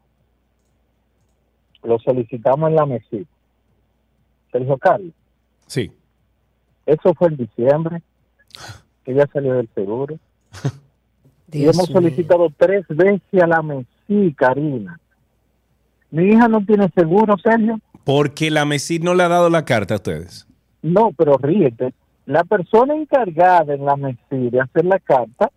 Lo 1.82 1.98
solicitamos 1.98 2.70
en 2.70 2.76
la 2.76 2.86
mesita. 2.86 3.30
Sergio 4.52 4.78
Carlos. 4.78 5.12
Sí. 5.66 5.90
Eso 6.84 7.14
fue 7.14 7.28
en 7.28 7.36
diciembre. 7.36 8.02
Ella 9.04 9.28
salió 9.32 9.54
del 9.54 9.68
seguro. 9.74 10.18
y 11.52 11.64
hemos 11.64 11.86
solicitado 11.86 12.48
tres 12.56 12.84
veces 12.88 13.42
a 13.42 13.46
la 13.46 13.62
MESI, 13.62 14.34
Karina 14.34 14.98
mi 16.10 16.32
hija 16.32 16.48
no 16.48 16.64
tiene 16.64 16.90
seguro, 16.94 17.36
Sergio. 17.38 17.80
Porque 18.04 18.50
la 18.50 18.64
MESID 18.64 19.02
no 19.02 19.14
le 19.14 19.24
ha 19.24 19.28
dado 19.28 19.50
la 19.50 19.64
carta 19.64 19.94
a 19.94 19.96
ustedes. 19.96 20.46
No, 20.82 21.12
pero 21.12 21.36
ríete. 21.36 21.92
La 22.26 22.44
persona 22.44 22.94
encargada 22.94 23.74
en 23.74 23.84
la 23.84 23.96
MESID 23.96 24.50
de 24.50 24.60
hacer 24.60 24.84
la 24.84 24.98
carta 24.98 25.50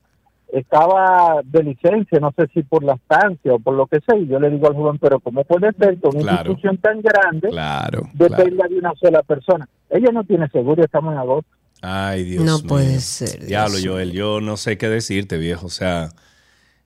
estaba 0.52 1.42
de 1.44 1.64
licencia, 1.64 2.20
no 2.20 2.34
sé 2.38 2.48
si 2.54 2.64
por 2.64 2.84
la 2.84 2.94
estancia 2.94 3.54
o 3.54 3.60
por 3.60 3.76
lo 3.76 3.86
que 3.86 4.00
sea, 4.02 4.18
y 4.18 4.28
yo 4.28 4.40
le 4.40 4.50
digo 4.50 4.68
al 4.68 4.76
joven, 4.76 4.98
pero 4.98 5.20
¿cómo 5.20 5.44
puede 5.44 5.72
ser 5.74 5.98
que 6.00 6.08
una 6.08 6.32
institución 6.32 6.78
tan 6.78 7.02
grande 7.02 7.50
claro, 7.50 8.04
dependa 8.14 8.68
de 8.68 8.80
una 8.80 8.94
sola 8.96 9.22
persona? 9.24 9.68
Ella 9.90 10.12
no 10.12 10.24
tiene 10.24 10.48
seguro, 10.50 10.84
estamos 10.84 11.14
en 11.14 11.20
agosto. 11.20 11.50
Ay, 11.82 12.24
Dios 12.24 12.44
no 12.44 12.58
mío. 12.58 12.68
puede 12.68 13.00
ser. 13.00 13.46
Diablo, 13.46 13.78
Joel, 13.84 14.12
yo 14.12 14.42
no 14.42 14.58
sé 14.58 14.78
qué 14.78 14.90
decirte, 14.90 15.38
viejo. 15.38 15.68
O 15.68 15.70
sea, 15.70 16.10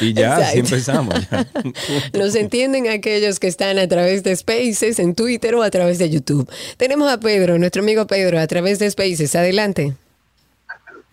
Y 0.00 0.12
ya, 0.14 0.36
así 0.36 0.60
empezamos. 0.60 1.14
ya. 1.30 1.46
Nos 2.18 2.34
entienden 2.34 2.88
aquellos 2.88 3.40
que 3.40 3.48
están 3.48 3.78
a 3.78 3.88
través 3.88 4.22
de 4.22 4.34
Spaces 4.36 4.98
en 4.98 5.14
Twitter 5.14 5.54
o 5.56 5.62
a 5.62 5.70
través 5.70 5.98
de 5.98 6.08
YouTube. 6.10 6.48
Tenemos 6.76 7.10
a 7.12 7.18
Pedro, 7.18 7.58
nuestro 7.58 7.82
amigo 7.82 8.06
Pedro, 8.06 8.38
a 8.38 8.46
través 8.46 8.78
de 8.78 8.90
Spaces. 8.90 9.34
Adelante. 9.34 9.94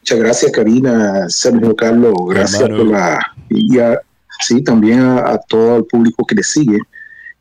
Muchas 0.01 0.19
gracias, 0.19 0.51
Karina, 0.51 1.29
Sergio 1.29 1.75
Carlos. 1.75 2.13
Gracias 2.29 2.61
por 2.61 2.85
la. 2.85 3.19
Y 3.49 3.79
a- 3.79 3.99
sí, 4.45 4.63
también 4.63 4.99
a, 5.01 5.31
a 5.33 5.37
todo 5.39 5.77
el 5.77 5.85
público 5.85 6.25
que 6.25 6.35
le 6.35 6.43
sigue. 6.43 6.77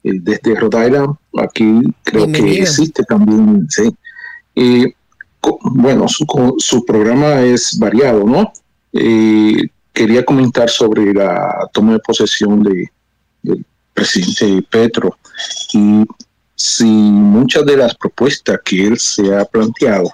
eh, 0.04 0.12
desde 0.14 0.54
Rhode 0.54 0.86
Island, 0.86 1.14
aquí 1.38 1.80
creo 2.04 2.26
que 2.32 2.58
existe 2.62 3.02
también. 3.04 3.66
Sí. 3.68 3.90
Eh, 4.56 4.92
bueno, 5.62 6.08
su, 6.08 6.26
su 6.58 6.84
programa 6.84 7.40
es 7.42 7.78
variado, 7.78 8.24
¿no? 8.24 8.52
Eh, 8.92 9.68
quería 9.92 10.24
comentar 10.24 10.68
sobre 10.70 11.12
la 11.12 11.68
toma 11.72 11.94
de 11.94 11.98
posesión 12.00 12.62
de, 12.62 12.90
del 13.42 13.64
presidente 13.94 14.66
Petro 14.70 15.16
y 15.72 16.04
si 16.54 16.84
muchas 16.84 17.64
de 17.66 17.76
las 17.76 17.94
propuestas 17.96 18.58
que 18.64 18.86
él 18.86 18.98
se 18.98 19.34
ha 19.34 19.44
planteado 19.44 20.12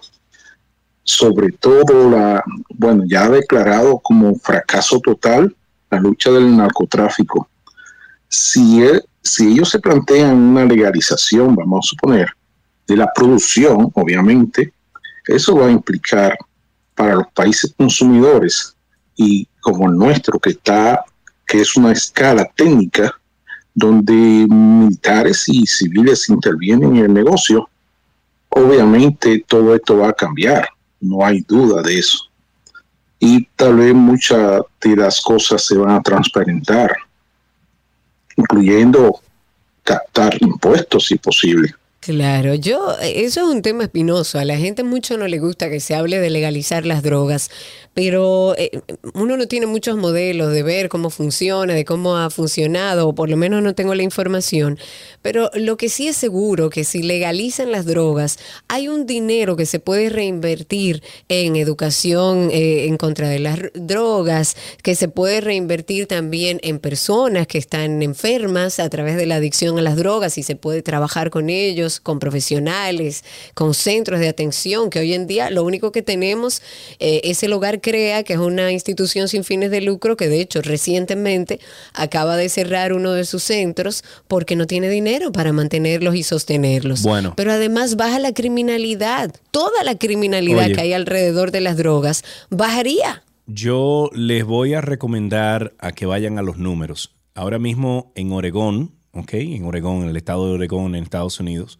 sobre 1.06 1.52
todo 1.52 2.10
la, 2.10 2.42
bueno, 2.70 3.04
ya 3.06 3.24
ha 3.26 3.28
declarado 3.30 3.98
como 3.98 4.34
fracaso 4.36 4.98
total 5.00 5.54
la 5.90 6.00
lucha 6.00 6.30
del 6.30 6.56
narcotráfico. 6.56 7.46
Si, 8.26 8.82
él- 8.82 9.04
si 9.22 9.52
ellos 9.52 9.68
se 9.68 9.80
plantean 9.80 10.34
una 10.34 10.64
legalización, 10.64 11.54
vamos 11.54 11.86
a 11.86 11.88
suponer, 11.90 12.28
de 12.86 12.96
la 12.96 13.12
producción, 13.14 13.90
obviamente, 13.94 14.72
eso 15.26 15.56
va 15.56 15.66
a 15.66 15.70
implicar 15.70 16.36
para 16.94 17.16
los 17.16 17.26
países 17.34 17.72
consumidores 17.76 18.76
y 19.16 19.46
como 19.60 19.88
el 19.88 19.96
nuestro, 19.96 20.38
que 20.38 20.50
está, 20.50 21.04
que 21.46 21.60
es 21.60 21.76
una 21.76 21.92
escala 21.92 22.44
técnica 22.54 23.14
donde 23.74 24.12
militares 24.14 25.44
y 25.48 25.66
civiles 25.66 26.28
intervienen 26.28 26.96
en 26.96 27.04
el 27.06 27.14
negocio, 27.14 27.68
obviamente 28.48 29.44
todo 29.48 29.74
esto 29.74 29.98
va 29.98 30.10
a 30.10 30.12
cambiar, 30.12 30.68
no 31.00 31.24
hay 31.24 31.40
duda 31.40 31.82
de 31.82 31.98
eso. 31.98 32.18
Y 33.18 33.46
tal 33.56 33.76
vez 33.76 33.94
muchas 33.94 34.62
de 34.80 34.96
las 34.96 35.20
cosas 35.20 35.64
se 35.64 35.76
van 35.76 35.90
a 35.90 36.02
transparentar, 36.02 36.94
incluyendo 38.36 39.20
captar 39.82 40.36
impuestos 40.40 41.06
si 41.06 41.16
posible. 41.16 41.74
Claro, 42.04 42.54
yo, 42.54 42.98
eso 43.00 43.40
es 43.40 43.46
un 43.46 43.62
tema 43.62 43.84
espinoso. 43.84 44.38
A 44.38 44.44
la 44.44 44.58
gente 44.58 44.82
mucho 44.82 45.16
no 45.16 45.26
le 45.26 45.38
gusta 45.38 45.70
que 45.70 45.80
se 45.80 45.94
hable 45.94 46.20
de 46.20 46.28
legalizar 46.28 46.84
las 46.84 47.02
drogas, 47.02 47.50
pero 47.94 48.54
eh, 48.58 48.82
uno 49.14 49.38
no 49.38 49.48
tiene 49.48 49.64
muchos 49.66 49.96
modelos 49.96 50.52
de 50.52 50.62
ver 50.62 50.90
cómo 50.90 51.08
funciona, 51.08 51.72
de 51.72 51.86
cómo 51.86 52.18
ha 52.18 52.28
funcionado, 52.28 53.08
o 53.08 53.14
por 53.14 53.30
lo 53.30 53.38
menos 53.38 53.62
no 53.62 53.74
tengo 53.74 53.94
la 53.94 54.02
información. 54.02 54.78
Pero 55.22 55.50
lo 55.54 55.78
que 55.78 55.88
sí 55.88 56.08
es 56.08 56.16
seguro 56.16 56.68
que 56.68 56.84
si 56.84 57.02
legalizan 57.02 57.72
las 57.72 57.86
drogas, 57.86 58.38
hay 58.68 58.88
un 58.88 59.06
dinero 59.06 59.56
que 59.56 59.64
se 59.64 59.78
puede 59.78 60.10
reinvertir 60.10 61.02
en 61.30 61.56
educación 61.56 62.50
eh, 62.52 62.84
en 62.86 62.98
contra 62.98 63.30
de 63.30 63.38
las 63.38 63.60
drogas, 63.72 64.56
que 64.82 64.94
se 64.94 65.08
puede 65.08 65.40
reinvertir 65.40 66.06
también 66.06 66.60
en 66.64 66.80
personas 66.80 67.46
que 67.46 67.56
están 67.56 68.02
enfermas 68.02 68.78
a 68.78 68.90
través 68.90 69.16
de 69.16 69.24
la 69.24 69.36
adicción 69.36 69.78
a 69.78 69.82
las 69.82 69.96
drogas 69.96 70.36
y 70.36 70.42
se 70.42 70.56
puede 70.56 70.82
trabajar 70.82 71.30
con 71.30 71.48
ellos, 71.48 71.93
con 72.00 72.18
profesionales, 72.18 73.24
con 73.54 73.74
centros 73.74 74.20
de 74.20 74.28
atención, 74.28 74.90
que 74.90 75.00
hoy 75.00 75.14
en 75.14 75.26
día 75.26 75.50
lo 75.50 75.64
único 75.64 75.92
que 75.92 76.02
tenemos 76.02 76.62
eh, 76.98 77.20
es 77.24 77.42
el 77.42 77.52
Hogar 77.52 77.80
Crea, 77.80 78.22
que 78.22 78.34
es 78.34 78.38
una 78.38 78.72
institución 78.72 79.28
sin 79.28 79.44
fines 79.44 79.70
de 79.70 79.80
lucro 79.80 80.16
que 80.16 80.28
de 80.28 80.40
hecho 80.40 80.62
recientemente 80.62 81.60
acaba 81.92 82.36
de 82.36 82.48
cerrar 82.48 82.92
uno 82.92 83.12
de 83.12 83.24
sus 83.24 83.42
centros 83.42 84.04
porque 84.28 84.56
no 84.56 84.66
tiene 84.66 84.88
dinero 84.88 85.32
para 85.32 85.52
mantenerlos 85.52 86.14
y 86.14 86.22
sostenerlos. 86.22 87.02
Bueno. 87.02 87.34
Pero 87.36 87.52
además 87.52 87.96
baja 87.96 88.18
la 88.18 88.32
criminalidad, 88.32 89.34
toda 89.50 89.82
la 89.84 89.96
criminalidad 89.96 90.66
Oye. 90.66 90.74
que 90.74 90.80
hay 90.80 90.92
alrededor 90.92 91.50
de 91.50 91.60
las 91.60 91.76
drogas 91.76 92.24
bajaría. 92.50 93.22
Yo 93.46 94.10
les 94.14 94.44
voy 94.44 94.74
a 94.74 94.80
recomendar 94.80 95.74
a 95.78 95.92
que 95.92 96.06
vayan 96.06 96.38
a 96.38 96.42
los 96.42 96.56
números. 96.56 97.14
Ahora 97.34 97.58
mismo 97.58 98.12
en 98.14 98.32
Oregón, 98.32 98.92
¿ok? 99.14 99.34
En 99.34 99.64
Oregón, 99.64 100.02
en 100.02 100.08
el 100.10 100.16
estado 100.16 100.46
de 100.46 100.54
Oregón, 100.54 100.94
en 100.94 101.04
Estados 101.04 101.40
Unidos, 101.40 101.78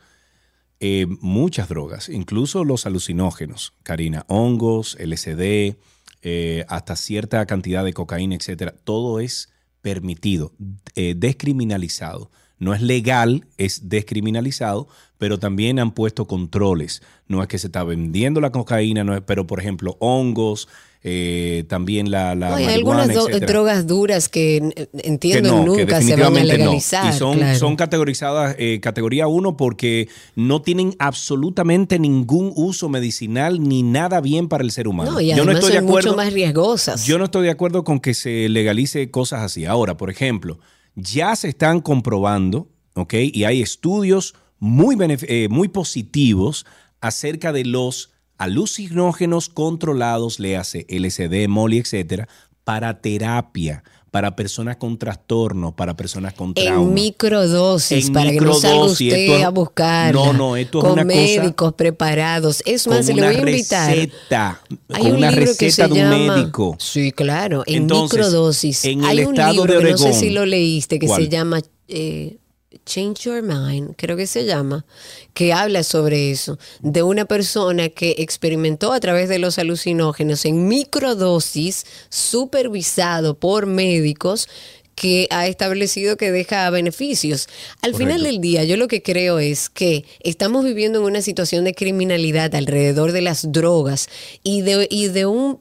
eh, 0.81 1.07
muchas 1.21 1.69
drogas, 1.69 2.09
incluso 2.09 2.65
los 2.65 2.87
alucinógenos, 2.87 3.73
Karina, 3.83 4.25
hongos, 4.29 4.97
LSD, 4.99 5.77
eh, 6.23 6.65
hasta 6.69 6.97
cierta 6.97 7.45
cantidad 7.47 7.85
de 7.85 7.93
cocaína, 7.93 8.35
etcétera, 8.35 8.75
todo 8.85 9.21
es 9.21 9.51
permitido, 9.83 10.53
eh, 10.95 11.15
descriminalizado. 11.17 12.31
No 12.59 12.73
es 12.73 12.81
legal, 12.81 13.47
es 13.59 13.89
descriminalizado, 13.89 14.89
pero 15.19 15.39
también 15.39 15.79
han 15.79 15.93
puesto 15.93 16.27
controles. 16.27 17.03
No 17.29 17.43
es 17.43 17.49
que 17.49 17.59
se 17.59 17.67
está 17.67 17.85
vendiendo 17.85 18.41
la 18.41 18.53
cocaína, 18.53 19.05
no 19.05 19.15
es, 19.15 19.23
pero 19.23 19.47
por 19.47 19.61
ejemplo, 19.61 19.97
hongos, 20.01 20.69
eh, 21.07 21.65
también 21.69 22.11
la, 22.11 22.35
la 22.35 22.57
hay 22.57 22.65
algunas 22.65 23.11
drogas 23.41 23.87
duras 23.87 24.31
que 24.31 24.89
entiendo 25.03 25.63
nunca 25.63 26.01
se 26.01 26.17
van 26.17 26.35
a 26.35 26.43
legalizar. 26.43 27.13
Y 27.13 27.19
son, 27.19 27.41
son 27.57 27.77
categorizadas 27.77 28.57
eh, 28.59 28.81
categoría 28.81 29.27
1 29.27 29.55
porque 29.59 30.09
no 30.35 30.63
tienen 30.63 30.97
absolutamente 30.99 31.99
ningún 31.99 32.55
uso 32.57 32.89
medicinal 32.89 33.63
ni 33.63 33.83
nada 33.83 34.23
bien 34.23 34.49
para 34.49 34.65
el 34.65 34.71
ser 34.71 34.89
humano. 34.89 35.21
y 35.21 35.35
yo 35.35 35.45
no 35.45 35.53
estoy 35.53 35.73
de 35.73 35.79
acuerdo, 35.79 36.09
mucho 36.09 36.17
más 36.17 36.33
riesgosas. 36.33 37.05
Yo 37.05 37.19
no 37.19 37.27
estoy 37.27 37.45
de 37.45 37.51
acuerdo 37.51 37.85
con 37.85 38.01
que 38.01 38.15
se 38.15 38.49
legalice 38.49 39.11
cosas 39.11 39.43
así. 39.43 39.67
Ahora, 39.67 39.99
por 39.99 40.09
ejemplo, 40.09 40.59
ya 40.95 41.37
se 41.37 41.49
están 41.49 41.83
comprobando, 41.83 42.71
¿ok? 42.95 43.13
Y 43.31 43.45
hay 43.45 43.61
estudios 43.61 44.35
muy, 44.59 44.97
eh, 45.01 45.49
muy 45.51 45.69
positivos 45.69 46.65
acerca 47.03 47.53
de 47.53 47.67
los 47.67 48.14
alucinógenos 48.39 49.49
controlados, 49.49 50.41
le 50.41 50.57
hace 50.57 50.87
LSD, 50.89 51.49
MOLI, 51.49 51.79
etcétera, 51.79 52.29
para 52.65 53.01
terapia, 53.01 53.85
para 54.11 54.37
personas 54.37 54.77
con 54.77 54.97
trastorno, 54.97 55.75
para 55.75 55.97
personas 55.97 56.35
con 56.35 56.55
trauma. 56.55 56.83
En 56.83 56.95
microdosis, 56.95 58.11
para 58.11 58.31
que 58.31 58.41
no 58.41 58.55
salga 58.55 58.85
usted 58.85 59.43
a 59.43 59.49
buscar. 59.49 60.15
No, 60.15 60.33
no, 60.33 60.57
esto 60.57 60.79
es 60.79 60.85
con 60.85 61.07
médicos 61.07 61.75
preparados. 61.75 62.63
Es 62.65 62.87
más, 62.87 63.07
le 63.09 63.15
voy 63.15 63.35
a 63.35 63.39
invitar. 63.39 63.91
Receta, 63.91 64.61
con 64.87 65.17
una 65.17 65.31
receta 65.33 65.89
de 65.89 66.05
un 66.05 66.11
médico. 66.11 66.77
Sí, 66.79 67.11
claro, 67.11 67.65
en 67.67 67.87
microdosis. 67.87 68.85
En 68.85 69.05
Hay 69.05 69.25
un 69.25 69.35
libro 69.35 69.81
que 69.81 69.91
no 69.91 69.99
sé 69.99 70.13
si 70.13 70.31
lo 70.31 70.47
leíste 70.47 70.99
que 70.99 71.09
se 71.09 71.29
llama 71.29 71.61
eh, 71.89 72.39
Change 72.87 73.25
Your 73.25 73.43
Mind, 73.43 73.95
creo 73.97 74.17
que 74.17 74.27
se 74.27 74.45
llama, 74.45 74.85
que 75.33 75.53
habla 75.53 75.83
sobre 75.83 76.31
eso, 76.31 76.59
de 76.81 77.03
una 77.03 77.25
persona 77.25 77.89
que 77.89 78.17
experimentó 78.19 78.93
a 78.93 79.01
través 79.01 79.29
de 79.29 79.39
los 79.39 79.59
alucinógenos 79.59 80.45
en 80.45 80.69
microdosis, 80.69 81.87
supervisado 82.09 83.35
por 83.35 83.67
médicos 83.67 84.49
que 84.95 85.27
ha 85.31 85.47
establecido 85.47 86.17
que 86.17 86.31
deja 86.31 86.69
beneficios. 86.71 87.49
Al 87.83 87.95
final 87.95 88.23
del 88.23 88.41
día, 88.41 88.65
yo 88.65 88.77
lo 88.77 88.89
que 88.89 89.03
creo 89.03 89.39
es 89.39 89.69
que 89.69 90.05
estamos 90.21 90.65
viviendo 90.65 91.01
en 91.01 91.05
una 91.05 91.23
situación 91.23 91.65
de 91.65 91.75
criminalidad 91.75 92.55
alrededor 92.55 93.13
de 93.13 93.23
las 93.23 93.51
drogas 93.51 94.09
y 94.43 94.63
de, 94.63 94.87
y 94.91 95.09
de 95.09 95.27
un 95.27 95.59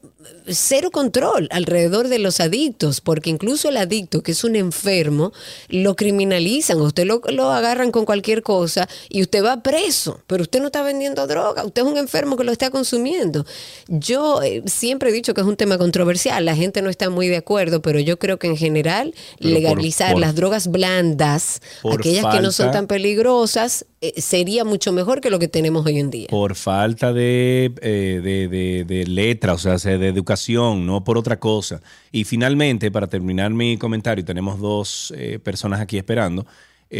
cero 0.47 0.91
control 0.91 1.47
alrededor 1.51 2.07
de 2.07 2.19
los 2.19 2.39
adictos, 2.39 3.01
porque 3.01 3.29
incluso 3.29 3.69
el 3.69 3.77
adicto, 3.77 4.21
que 4.21 4.31
es 4.31 4.43
un 4.43 4.55
enfermo, 4.55 5.31
lo 5.69 5.95
criminalizan, 5.95 6.79
usted 6.81 7.05
lo, 7.05 7.21
lo, 7.29 7.51
agarran 7.51 7.91
con 7.91 8.05
cualquier 8.05 8.43
cosa 8.43 8.87
y 9.09 9.21
usted 9.21 9.43
va 9.43 9.63
preso, 9.63 10.21
pero 10.27 10.43
usted 10.43 10.59
no 10.59 10.67
está 10.67 10.83
vendiendo 10.83 11.25
droga, 11.27 11.63
usted 11.63 11.81
es 11.83 11.87
un 11.87 11.97
enfermo 11.97 12.37
que 12.37 12.43
lo 12.43 12.51
está 12.51 12.69
consumiendo. 12.69 13.45
Yo 13.87 14.41
eh, 14.41 14.63
siempre 14.65 15.09
he 15.09 15.13
dicho 15.13 15.33
que 15.33 15.41
es 15.41 15.47
un 15.47 15.55
tema 15.55 15.77
controversial, 15.77 16.45
la 16.45 16.55
gente 16.55 16.81
no 16.81 16.89
está 16.89 17.09
muy 17.09 17.27
de 17.27 17.37
acuerdo, 17.37 17.81
pero 17.81 17.99
yo 17.99 18.19
creo 18.19 18.39
que 18.39 18.47
en 18.47 18.57
general 18.57 19.13
legalizar 19.39 20.17
las 20.17 20.35
drogas 20.35 20.67
blandas, 20.67 21.61
aquellas 21.91 22.25
que 22.33 22.41
no 22.41 22.51
son 22.51 22.71
tan 22.71 22.87
peligrosas, 22.87 23.85
eh, 24.01 24.19
sería 24.21 24.65
mucho 24.65 24.91
mejor 24.91 25.21
que 25.21 25.29
lo 25.29 25.39
que 25.39 25.47
tenemos 25.47 25.85
hoy 25.85 25.97
en 25.97 26.09
día. 26.09 26.27
Por 26.29 26.55
falta 26.55 27.13
de, 27.13 27.71
eh, 27.81 28.19
de, 28.21 28.83
de, 28.83 29.05
letra, 29.05 29.53
o 29.53 29.57
sea, 29.57 29.77
de 29.77 30.12
educación, 30.13 30.85
no 30.85 31.03
por 31.03 31.17
otra 31.17 31.39
cosa. 31.39 31.81
Y 32.11 32.23
finalmente, 32.23 32.91
para 32.91 33.07
terminar 33.07 33.51
mi 33.51 33.77
comentario, 33.77 34.23
tenemos 34.23 34.59
dos 34.59 35.13
eh, 35.17 35.39
personas 35.39 35.81
aquí 35.81 35.97
esperando. 35.97 36.45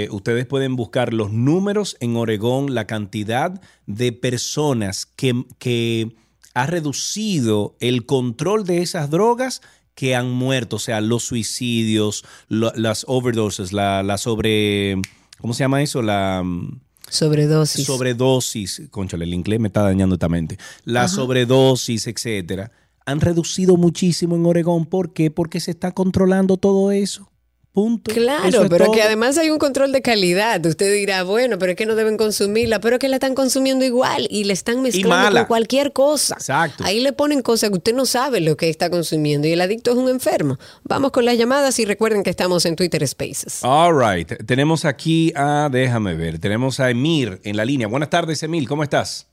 ustedes 0.10 0.48
pueden 0.48 0.76
buscar 0.76 1.14
los 1.14 1.31
números 1.31 1.98
en 1.99 2.15
Oregón, 2.15 2.73
la 2.73 2.88
cantidad 2.88 3.61
de 3.85 4.11
personas 4.11 5.06
que, 5.06 5.45
que 5.60 6.15
ha 6.53 6.65
reducido 6.65 7.76
el 7.80 8.06
control 8.06 8.65
de 8.65 8.81
esas 8.81 9.10
drogas 9.10 9.61
que 9.95 10.15
han 10.15 10.31
muerto, 10.31 10.77
o 10.77 10.80
sea, 10.80 11.02
los 11.02 11.23
suicidios, 11.23 12.26
las 12.49 13.06
overdoses, 13.07 13.73
la, 13.73 14.03
la 14.03 14.18
sobre... 14.18 14.99
¿Cómo 15.40 15.53
se 15.53 15.64
llama 15.64 15.81
eso? 15.81 16.02
La... 16.02 16.41
Mm, 16.44 16.80
Sobredosis. 17.10 17.85
Sobredosis, 17.85 18.81
conchale, 18.90 19.26
el 19.26 19.34
inglés 19.34 19.60
me 19.60 19.68
está 19.68 19.84
dañando 19.84 20.15
esta 20.15 20.30
mente. 20.30 20.57
La 20.84 21.07
sobredosis, 21.07 22.07
etcétera, 22.07 22.72
han 23.05 23.21
reducido 23.21 23.77
muchísimo 23.77 24.35
en 24.35 24.45
Oregón. 24.45 24.85
¿Por 24.85 25.13
qué? 25.13 25.31
Porque 25.31 25.59
se 25.59 25.71
está 25.71 25.91
controlando 25.91 26.57
todo 26.57 26.91
eso. 26.91 27.30
Punto. 27.73 28.13
Claro, 28.13 28.67
pero 28.69 28.91
que 28.91 29.01
además 29.01 29.35
hay 29.39 29.49
un 29.49 29.57
control 29.57 29.91
de 29.91 30.03
calidad. 30.03 30.63
Usted 30.63 30.93
dirá, 30.93 31.23
bueno, 31.23 31.57
pero 31.57 31.71
es 31.71 31.75
que 31.75 31.88
no 31.88 31.95
deben 31.95 32.17
consumirla, 32.17 32.80
pero 32.80 32.97
es 32.97 32.99
que 32.99 33.09
la 33.09 33.15
están 33.15 33.34
consumiendo 33.34 33.84
igual 33.84 34.27
y 34.30 34.43
le 34.43 34.53
están 34.53 34.84
mezclando 34.84 35.39
con 35.39 35.47
cualquier 35.47 35.91
cosa. 35.91 36.35
Exacto. 36.35 36.84
Ahí 36.84 36.99
le 36.99 37.13
ponen 37.13 37.41
cosas 37.41 37.71
que 37.71 37.77
usted 37.77 37.95
no 37.95 38.05
sabe 38.05 38.41
lo 38.41 38.57
que 38.57 38.69
está 38.69 38.91
consumiendo 38.91 39.47
y 39.47 39.53
el 39.53 39.61
adicto 39.61 39.89
es 39.89 39.97
un 39.97 40.07
enfermo. 40.07 40.59
Vamos 40.84 41.09
con 41.09 41.25
las 41.25 41.35
llamadas 41.35 41.80
y 41.80 41.85
recuerden 41.85 42.21
que 42.21 42.30
estamos 42.30 42.63
en 42.67 42.75
Twitter 42.75 43.07
Spaces. 43.07 43.61
All 43.63 43.99
right. 43.99 44.31
Tenemos 44.45 44.85
aquí 44.85 45.34
a, 45.35 45.67
déjame 45.71 46.13
ver, 46.13 46.38
tenemos 46.38 46.80
a 46.80 46.91
Emir 46.91 47.41
en 47.43 47.57
la 47.57 47.65
línea. 47.65 47.88
Buenas 47.88 48.11
tardes, 48.11 48.43
Emil, 48.43 48.67
¿cómo 48.67 48.84
estás? 48.84 49.31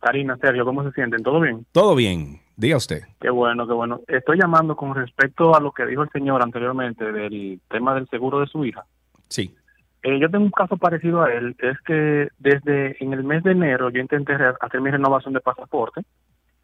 Karina, 0.00 0.36
Sergio, 0.40 0.64
¿cómo 0.64 0.82
se 0.82 0.90
sienten? 0.90 1.22
¿Todo 1.22 1.40
bien? 1.40 1.64
Todo 1.70 1.94
bien. 1.94 2.40
Diga 2.60 2.76
usted. 2.76 3.04
Qué 3.18 3.30
bueno, 3.30 3.66
qué 3.66 3.72
bueno. 3.72 4.02
Estoy 4.06 4.36
llamando 4.36 4.76
con 4.76 4.94
respecto 4.94 5.56
a 5.56 5.60
lo 5.60 5.72
que 5.72 5.86
dijo 5.86 6.02
el 6.02 6.10
señor 6.10 6.42
anteriormente 6.42 7.10
del 7.10 7.58
tema 7.70 7.94
del 7.94 8.06
seguro 8.08 8.38
de 8.38 8.48
su 8.48 8.66
hija. 8.66 8.84
Sí. 9.28 9.54
Eh, 10.02 10.18
yo 10.20 10.28
tengo 10.28 10.44
un 10.44 10.50
caso 10.50 10.76
parecido 10.76 11.22
a 11.22 11.32
él. 11.32 11.56
Es 11.58 11.80
que 11.86 12.28
desde 12.38 13.02
en 13.02 13.14
el 13.14 13.24
mes 13.24 13.42
de 13.44 13.52
enero 13.52 13.88
yo 13.88 14.02
intenté 14.02 14.34
hacer 14.60 14.82
mi 14.82 14.90
renovación 14.90 15.32
de 15.32 15.40
pasaporte. 15.40 16.02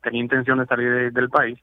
Tenía 0.03 0.21
intención 0.21 0.59
de 0.59 0.67
salir 0.67 1.11
del 1.15 1.31
país 1.31 1.59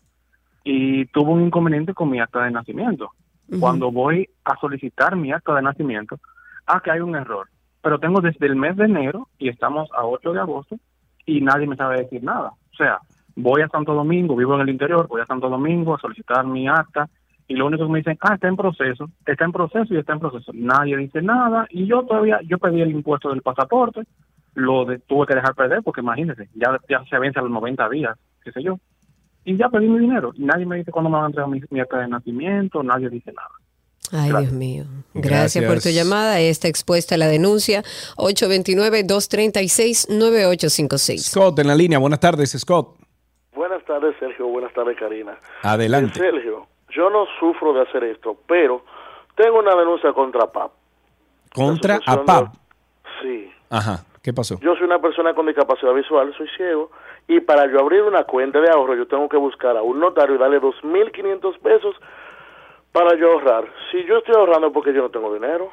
y 0.64 1.06
tuve 1.06 1.30
un 1.30 1.44
inconveniente 1.44 1.94
con 1.94 2.10
mi 2.10 2.20
acta 2.20 2.44
de 2.44 2.50
nacimiento. 2.50 3.12
Cuando 3.60 3.92
voy 3.92 4.28
a 4.46 4.58
solicitar 4.58 5.16
mi 5.16 5.32
acta 5.32 5.54
de 5.54 5.62
nacimiento, 5.62 6.18
ah, 6.66 6.82
que 6.84 6.90
hay 6.90 7.02
un 7.02 7.16
error. 7.16 7.50
Pero 7.84 8.00
tengo 8.00 8.20
desde 8.20 8.48
el 8.48 8.56
mes 8.56 8.76
de 8.78 8.86
enero 8.86 9.28
y 9.38 9.50
estamos 9.50 9.92
a 9.96 10.08
8 10.08 10.34
de 10.34 10.40
agosto 10.40 10.80
y 11.24 11.40
nadie 11.42 11.68
me 11.68 11.76
sabe 11.76 12.02
decir 12.02 12.24
nada. 12.24 12.50
O 12.50 12.76
sea, 12.76 13.00
voy 13.36 13.62
a 13.62 13.70
Santo 13.70 13.94
Domingo, 13.94 14.36
vivo 14.36 14.56
en 14.56 14.62
el 14.62 14.70
interior, 14.70 15.08
voy 15.08 15.22
a 15.22 15.26
Santo 15.26 15.50
Domingo 15.50 15.96
a 15.96 16.00
solicitar 16.00 16.46
mi 16.46 16.68
acta 16.68 17.10
y 17.48 17.56
lo 17.56 17.68
único 17.68 17.86
que 17.86 17.92
me 17.92 18.00
dicen, 18.00 18.18
ah, 18.22 18.36
está 18.36 18.48
en 18.48 18.56
proceso, 18.56 19.10
está 19.26 19.46
en 19.46 19.52
proceso 19.52 19.94
y 19.94 19.98
está 19.98 20.14
en 20.14 20.20
proceso. 20.20 20.52
Nadie 20.54 20.98
dice 20.98 21.22
nada 21.22 21.68
y 21.70 21.86
yo 21.86 22.04
todavía, 22.04 22.40
yo 22.48 22.58
pedí 22.58 22.82
el 22.82 22.92
impuesto 22.92 23.30
del 23.30 23.42
pasaporte, 23.42 24.04
lo 24.54 24.86
de, 24.86 25.00
tuve 25.00 25.28
que 25.28 25.36
dejar 25.36 25.56
perder 25.56 25.82
porque 25.84 26.00
imagínense, 26.02 26.48
ya, 26.54 26.80
ya 26.90 27.04
se 27.10 27.20
vence 27.20 27.40
a 27.40 27.42
los 27.42 27.52
90 27.52 27.90
días, 27.90 28.18
qué 28.44 28.52
sé 28.52 28.64
yo, 28.64 28.80
y 29.46 29.58
ya 29.58 29.70
pedí 29.70 29.88
mi 29.88 30.00
dinero. 30.00 30.32
Y 30.36 30.46
nadie 30.46 30.66
me 30.66 30.78
dice 30.78 30.92
cuándo 30.92 31.10
me 31.10 31.18
van 31.18 31.26
a 31.26 31.28
entregar 31.28 31.50
mi, 31.50 31.62
acta 31.80 32.00
de 32.00 32.08
nacimiento, 32.08 32.82
nadie 32.84 33.10
dice 33.10 33.34
nada. 33.34 33.50
Ay, 34.12 34.30
Dios 34.30 34.52
mío. 34.54 34.84
Gracias, 35.16 35.66
por 35.66 35.82
tu 35.82 35.90
llamada. 35.90 36.40
Está 36.40 36.68
expuesta 36.68 37.18
la 37.18 37.28
denuncia 37.28 37.84
829-236-9856. 38.18 41.18
Scott, 41.18 41.58
en 41.60 41.68
la 41.68 41.76
línea. 41.76 41.98
Buenas 41.98 42.20
tardes, 42.20 42.52
Scott. 42.52 43.03
Buenas 43.56 43.84
tardes, 43.86 44.16
Sergio. 44.20 44.48
Buenas 44.48 44.74
tardes, 44.74 44.98
Karina. 44.98 45.38
Adelante. 45.62 46.20
Eh, 46.20 46.32
Sergio, 46.32 46.68
yo 46.90 47.10
no 47.10 47.26
sufro 47.40 47.74
de 47.74 47.82
hacer 47.82 48.04
esto, 48.04 48.38
pero 48.48 48.84
tengo 49.36 49.60
una 49.60 49.76
denuncia 49.76 50.12
contra 50.14 50.52
PAP. 50.52 50.72
¿Contra 51.54 52.00
APAP? 52.06 52.54
Sí. 53.22 53.52
Ajá. 53.70 54.04
¿Qué 54.24 54.32
pasó? 54.32 54.58
Yo 54.62 54.74
soy 54.76 54.86
una 54.86 55.00
persona 55.00 55.34
con 55.34 55.46
discapacidad 55.48 55.94
visual, 55.94 56.34
soy 56.38 56.48
ciego, 56.56 56.92
y 57.28 57.42
para 57.42 57.70
yo 57.70 57.80
abrir 57.80 58.04
una 58.04 58.24
cuenta 58.24 58.62
de 58.62 58.70
ahorro, 58.70 58.96
yo 58.96 59.06
tengo 59.06 59.28
que 59.28 59.36
buscar 59.36 59.76
a 59.76 59.82
un 59.82 60.00
notario 60.00 60.36
y 60.36 60.38
darle 60.38 60.62
2.500 60.62 61.60
pesos 61.60 61.96
para 62.94 63.18
yo 63.18 63.34
ahorrar. 63.34 63.66
Si 63.92 64.04
yo 64.06 64.20
estoy 64.20 64.36
ahorrando 64.36 64.72
porque 64.72 64.94
yo 64.94 65.02
no 65.02 65.10
tengo 65.10 65.34
dinero. 65.34 65.72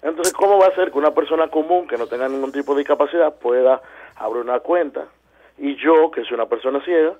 Entonces, 0.00 0.32
¿cómo 0.32 0.58
va 0.58 0.68
a 0.68 0.74
ser 0.74 0.90
que 0.90 0.98
una 0.98 1.10
persona 1.10 1.48
común 1.48 1.86
que 1.86 1.98
no 1.98 2.06
tenga 2.06 2.28
ningún 2.28 2.52
tipo 2.52 2.72
de 2.72 2.78
discapacidad 2.78 3.34
pueda 3.34 3.82
abrir 4.16 4.44
una 4.44 4.60
cuenta? 4.60 5.08
Y 5.58 5.76
yo, 5.76 6.10
que 6.10 6.22
soy 6.24 6.34
una 6.34 6.46
persona 6.46 6.82
ciega, 6.84 7.14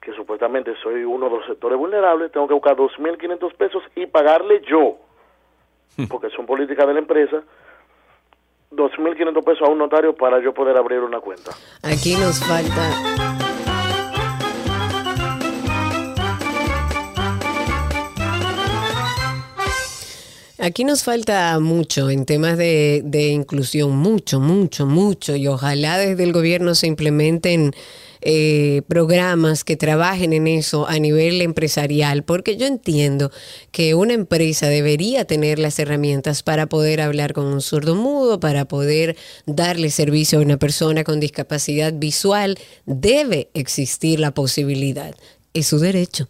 que 0.00 0.12
supuestamente 0.14 0.74
soy 0.82 1.04
uno 1.04 1.28
de 1.28 1.36
los 1.36 1.46
sectores 1.46 1.78
vulnerables, 1.78 2.32
tengo 2.32 2.48
que 2.48 2.54
buscar 2.54 2.76
2.500 2.76 3.54
pesos 3.54 3.82
y 3.94 4.06
pagarle 4.06 4.62
yo, 4.68 4.96
porque 6.08 6.30
son 6.30 6.46
políticas 6.46 6.86
de 6.86 6.94
la 6.94 6.98
empresa, 6.98 7.42
2.500 8.72 9.44
pesos 9.44 9.68
a 9.68 9.70
un 9.70 9.78
notario 9.78 10.14
para 10.14 10.40
yo 10.40 10.52
poder 10.52 10.76
abrir 10.76 11.00
una 11.00 11.20
cuenta. 11.20 11.52
Aquí 11.82 12.16
nos 12.16 12.42
falta... 12.44 13.51
Aquí 20.64 20.84
nos 20.84 21.02
falta 21.02 21.58
mucho 21.58 22.08
en 22.08 22.24
temas 22.24 22.56
de, 22.56 23.02
inclusión, 23.32 23.96
mucho, 23.96 24.38
mucho, 24.38 24.86
mucho, 24.86 25.34
y 25.34 25.48
ojalá 25.48 25.98
desde 25.98 26.22
el 26.22 26.32
gobierno 26.32 26.76
se 26.76 26.86
implementen 26.86 27.72
eh, 28.20 28.82
programas 28.86 29.64
que 29.64 29.76
trabajen 29.76 30.32
en 30.32 30.46
eso 30.46 30.86
a 30.86 31.00
nivel 31.00 31.42
empresarial, 31.42 32.22
porque 32.22 32.56
yo 32.56 32.66
entiendo 32.66 33.32
que 33.72 33.96
una 33.96 34.14
empresa 34.14 34.68
debería 34.68 35.24
tener 35.24 35.58
las 35.58 35.80
herramientas 35.80 36.44
para 36.44 36.66
poder 36.66 37.00
hablar 37.00 37.32
con 37.32 37.46
un 37.46 37.60
sordo 37.60 37.96
mudo, 37.96 38.38
para 38.38 38.64
poder 38.64 39.16
darle 39.46 39.90
servicio 39.90 40.38
a 40.38 40.42
una 40.42 40.58
persona 40.58 41.02
con 41.02 41.18
discapacidad 41.18 41.92
visual, 41.92 42.56
debe 42.86 43.50
existir 43.52 44.20
la 44.20 44.30
posibilidad 44.30 45.12
es 45.54 45.66
su 45.66 45.78
derecho. 45.78 46.28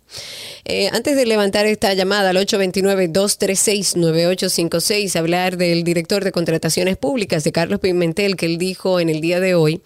Eh, 0.64 0.88
antes 0.92 1.16
de 1.16 1.26
levantar 1.26 1.66
esta 1.66 1.92
llamada 1.94 2.30
al 2.30 2.36
829-236-9856, 2.38 5.16
hablar 5.16 5.56
del 5.56 5.82
director 5.84 6.24
de 6.24 6.32
contrataciones 6.32 6.96
públicas 6.96 7.44
de 7.44 7.52
Carlos 7.52 7.78
Pimentel, 7.80 8.34
que 8.36 8.46
él 8.46 8.58
dijo 8.58 8.98
en 9.00 9.08
el 9.08 9.20
día 9.20 9.38
de 9.40 9.54
hoy 9.54 9.80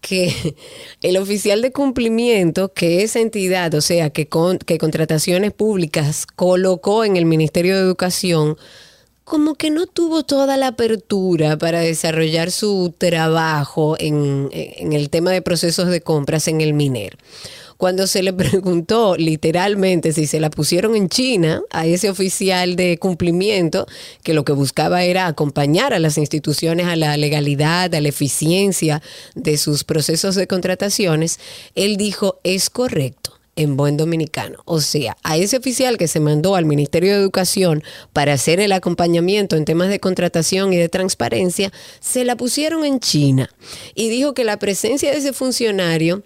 que 0.00 0.54
el 1.02 1.16
oficial 1.16 1.62
de 1.62 1.72
cumplimiento 1.72 2.72
que 2.72 3.02
esa 3.02 3.18
entidad, 3.20 3.74
o 3.74 3.80
sea, 3.80 4.10
que, 4.10 4.28
que 4.66 4.78
contrataciones 4.78 5.52
públicas 5.52 6.26
colocó 6.26 7.04
en 7.04 7.16
el 7.16 7.24
Ministerio 7.24 7.76
de 7.76 7.82
Educación, 7.82 8.56
como 9.24 9.56
que 9.56 9.70
no 9.70 9.86
tuvo 9.86 10.22
toda 10.22 10.56
la 10.56 10.68
apertura 10.68 11.58
para 11.58 11.80
desarrollar 11.80 12.50
su 12.50 12.94
trabajo 12.96 13.96
en, 13.98 14.48
en 14.52 14.94
el 14.94 15.10
tema 15.10 15.32
de 15.32 15.42
procesos 15.42 15.88
de 15.88 16.00
compras 16.00 16.48
en 16.48 16.62
el 16.62 16.72
MINER 16.72 17.18
cuando 17.78 18.06
se 18.06 18.22
le 18.22 18.32
preguntó 18.34 19.16
literalmente 19.16 20.12
si 20.12 20.26
se 20.26 20.40
la 20.40 20.50
pusieron 20.50 20.94
en 20.94 21.08
China 21.08 21.62
a 21.70 21.86
ese 21.86 22.10
oficial 22.10 22.76
de 22.76 22.98
cumplimiento, 22.98 23.86
que 24.22 24.34
lo 24.34 24.44
que 24.44 24.52
buscaba 24.52 25.04
era 25.04 25.26
acompañar 25.26 25.94
a 25.94 25.98
las 25.98 26.18
instituciones 26.18 26.86
a 26.86 26.96
la 26.96 27.16
legalidad, 27.16 27.94
a 27.94 28.00
la 28.02 28.08
eficiencia 28.08 29.00
de 29.34 29.56
sus 29.56 29.84
procesos 29.84 30.34
de 30.34 30.46
contrataciones, 30.46 31.40
él 31.74 31.96
dijo, 31.96 32.40
es 32.44 32.68
correcto 32.68 33.38
en 33.58 33.76
buen 33.76 33.96
dominicano. 33.96 34.58
O 34.66 34.80
sea, 34.80 35.16
a 35.24 35.36
ese 35.36 35.56
oficial 35.56 35.98
que 35.98 36.06
se 36.06 36.20
mandó 36.20 36.54
al 36.54 36.64
Ministerio 36.64 37.12
de 37.12 37.20
Educación 37.20 37.82
para 38.12 38.34
hacer 38.34 38.60
el 38.60 38.70
acompañamiento 38.70 39.56
en 39.56 39.64
temas 39.64 39.88
de 39.88 39.98
contratación 39.98 40.72
y 40.72 40.76
de 40.76 40.88
transparencia, 40.88 41.72
se 41.98 42.24
la 42.24 42.36
pusieron 42.36 42.84
en 42.84 43.00
China. 43.00 43.50
Y 43.96 44.10
dijo 44.10 44.32
que 44.32 44.44
la 44.44 44.60
presencia 44.60 45.10
de 45.10 45.18
ese 45.18 45.32
funcionario 45.32 46.22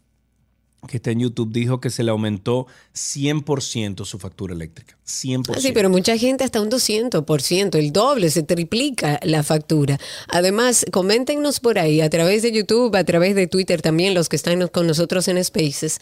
que 0.86 0.98
está 0.98 1.10
en 1.10 1.20
YouTube 1.20 1.52
dijo 1.52 1.80
que 1.80 1.90
se 1.90 2.02
le 2.02 2.10
aumentó 2.10 2.66
100% 2.94 4.04
su 4.04 4.18
factura 4.18 4.54
eléctrica. 4.54 4.96
100%. 5.06 5.54
Ah, 5.54 5.60
sí, 5.60 5.72
pero 5.72 5.90
mucha 5.90 6.16
gente 6.16 6.44
hasta 6.44 6.60
un 6.60 6.70
200%, 6.70 7.78
el 7.78 7.92
doble, 7.92 8.30
se 8.30 8.42
triplica 8.42 9.20
la 9.22 9.42
factura. 9.42 9.98
Además, 10.28 10.86
coméntenos 10.92 11.60
por 11.60 11.78
ahí, 11.78 12.00
a 12.00 12.10
través 12.10 12.42
de 12.42 12.52
YouTube, 12.52 12.94
a 12.96 13.04
través 13.04 13.34
de 13.34 13.46
Twitter 13.46 13.82
también, 13.82 14.14
los 14.14 14.28
que 14.28 14.36
están 14.36 14.66
con 14.68 14.86
nosotros 14.86 15.28
en 15.28 15.42
Spaces, 15.42 16.00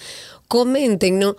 coméntenos. 0.49 1.37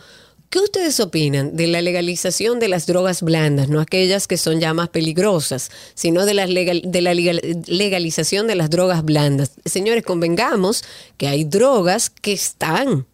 ¿Qué 0.53 0.59
ustedes 0.59 0.99
opinan 0.99 1.55
de 1.55 1.65
la 1.65 1.81
legalización 1.81 2.59
de 2.59 2.67
las 2.67 2.85
drogas 2.85 3.23
blandas, 3.23 3.69
no 3.69 3.79
aquellas 3.79 4.27
que 4.27 4.37
son 4.37 4.59
ya 4.59 4.71
más 4.75 4.89
peligrosas, 4.89 5.71
sino 5.95 6.27
de, 6.27 6.35
las 6.35 6.47
de 6.47 7.01
la 7.01 7.15
legalización 7.15 8.45
de 8.45 8.53
las 8.53 8.69
drogas 8.69 9.03
blandas? 9.03 9.53
Señores, 9.65 10.03
convengamos 10.03 10.83
que 11.17 11.27
hay 11.27 11.43
drogas 11.43 12.11
que 12.11 12.33
están 12.33 13.07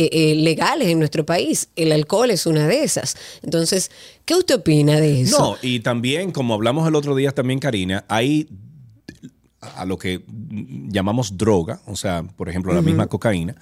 eh, 0.00 0.10
eh, 0.12 0.34
legales 0.36 0.86
en 0.86 1.00
nuestro 1.00 1.26
país. 1.26 1.70
El 1.74 1.90
alcohol 1.90 2.30
es 2.30 2.46
una 2.46 2.68
de 2.68 2.84
esas. 2.84 3.16
Entonces, 3.42 3.90
¿qué 4.24 4.36
usted 4.36 4.54
opina 4.54 5.00
de 5.00 5.22
eso? 5.22 5.36
No, 5.36 5.56
y 5.60 5.80
también, 5.80 6.30
como 6.30 6.54
hablamos 6.54 6.86
el 6.86 6.94
otro 6.94 7.16
día 7.16 7.32
también, 7.32 7.58
Karina, 7.58 8.04
hay 8.06 8.48
a 9.60 9.84
lo 9.84 9.98
que 9.98 10.22
llamamos 10.88 11.36
droga, 11.36 11.80
o 11.84 11.96
sea, 11.96 12.22
por 12.22 12.48
ejemplo, 12.48 12.72
la 12.72 12.80
misma 12.80 13.08
cocaína, 13.08 13.56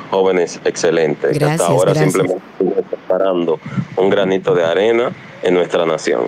jóvenes 0.10 0.60
excelentes. 0.66 1.38
Gracias, 1.38 1.62
hasta 1.62 1.72
ahora 1.72 1.94
simplemente 1.94 2.42
preparando 2.90 3.60
un 3.98 4.10
granito 4.10 4.56
de 4.56 4.64
arena 4.64 5.12
en 5.44 5.54
nuestra 5.54 5.86
nación. 5.86 6.24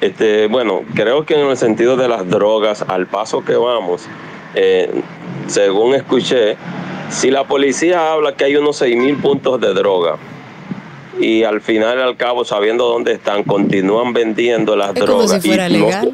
Este, 0.00 0.48
bueno, 0.48 0.82
creo 0.92 1.24
que 1.24 1.40
en 1.40 1.46
el 1.46 1.56
sentido 1.56 1.96
de 1.96 2.08
las 2.08 2.28
drogas, 2.28 2.82
al 2.82 3.06
paso 3.06 3.44
que 3.44 3.54
vamos, 3.54 4.06
eh, 4.56 4.90
según 5.46 5.94
escuché, 5.94 6.56
si 7.10 7.30
la 7.30 7.44
policía 7.44 8.12
habla 8.12 8.34
que 8.34 8.44
hay 8.44 8.56
unos 8.56 8.82
6.000 8.82 9.22
puntos 9.22 9.60
de 9.60 9.72
droga 9.72 10.16
y 11.20 11.44
al 11.44 11.60
final 11.60 12.00
al 12.00 12.16
cabo, 12.16 12.44
sabiendo 12.44 12.86
dónde 12.86 13.12
están, 13.12 13.44
continúan 13.44 14.12
vendiendo 14.12 14.76
las 14.76 14.94
drogas. 14.94 15.26
Como 15.26 15.40
si 15.40 15.48
fuera 15.48 15.68
legal. 15.68 16.12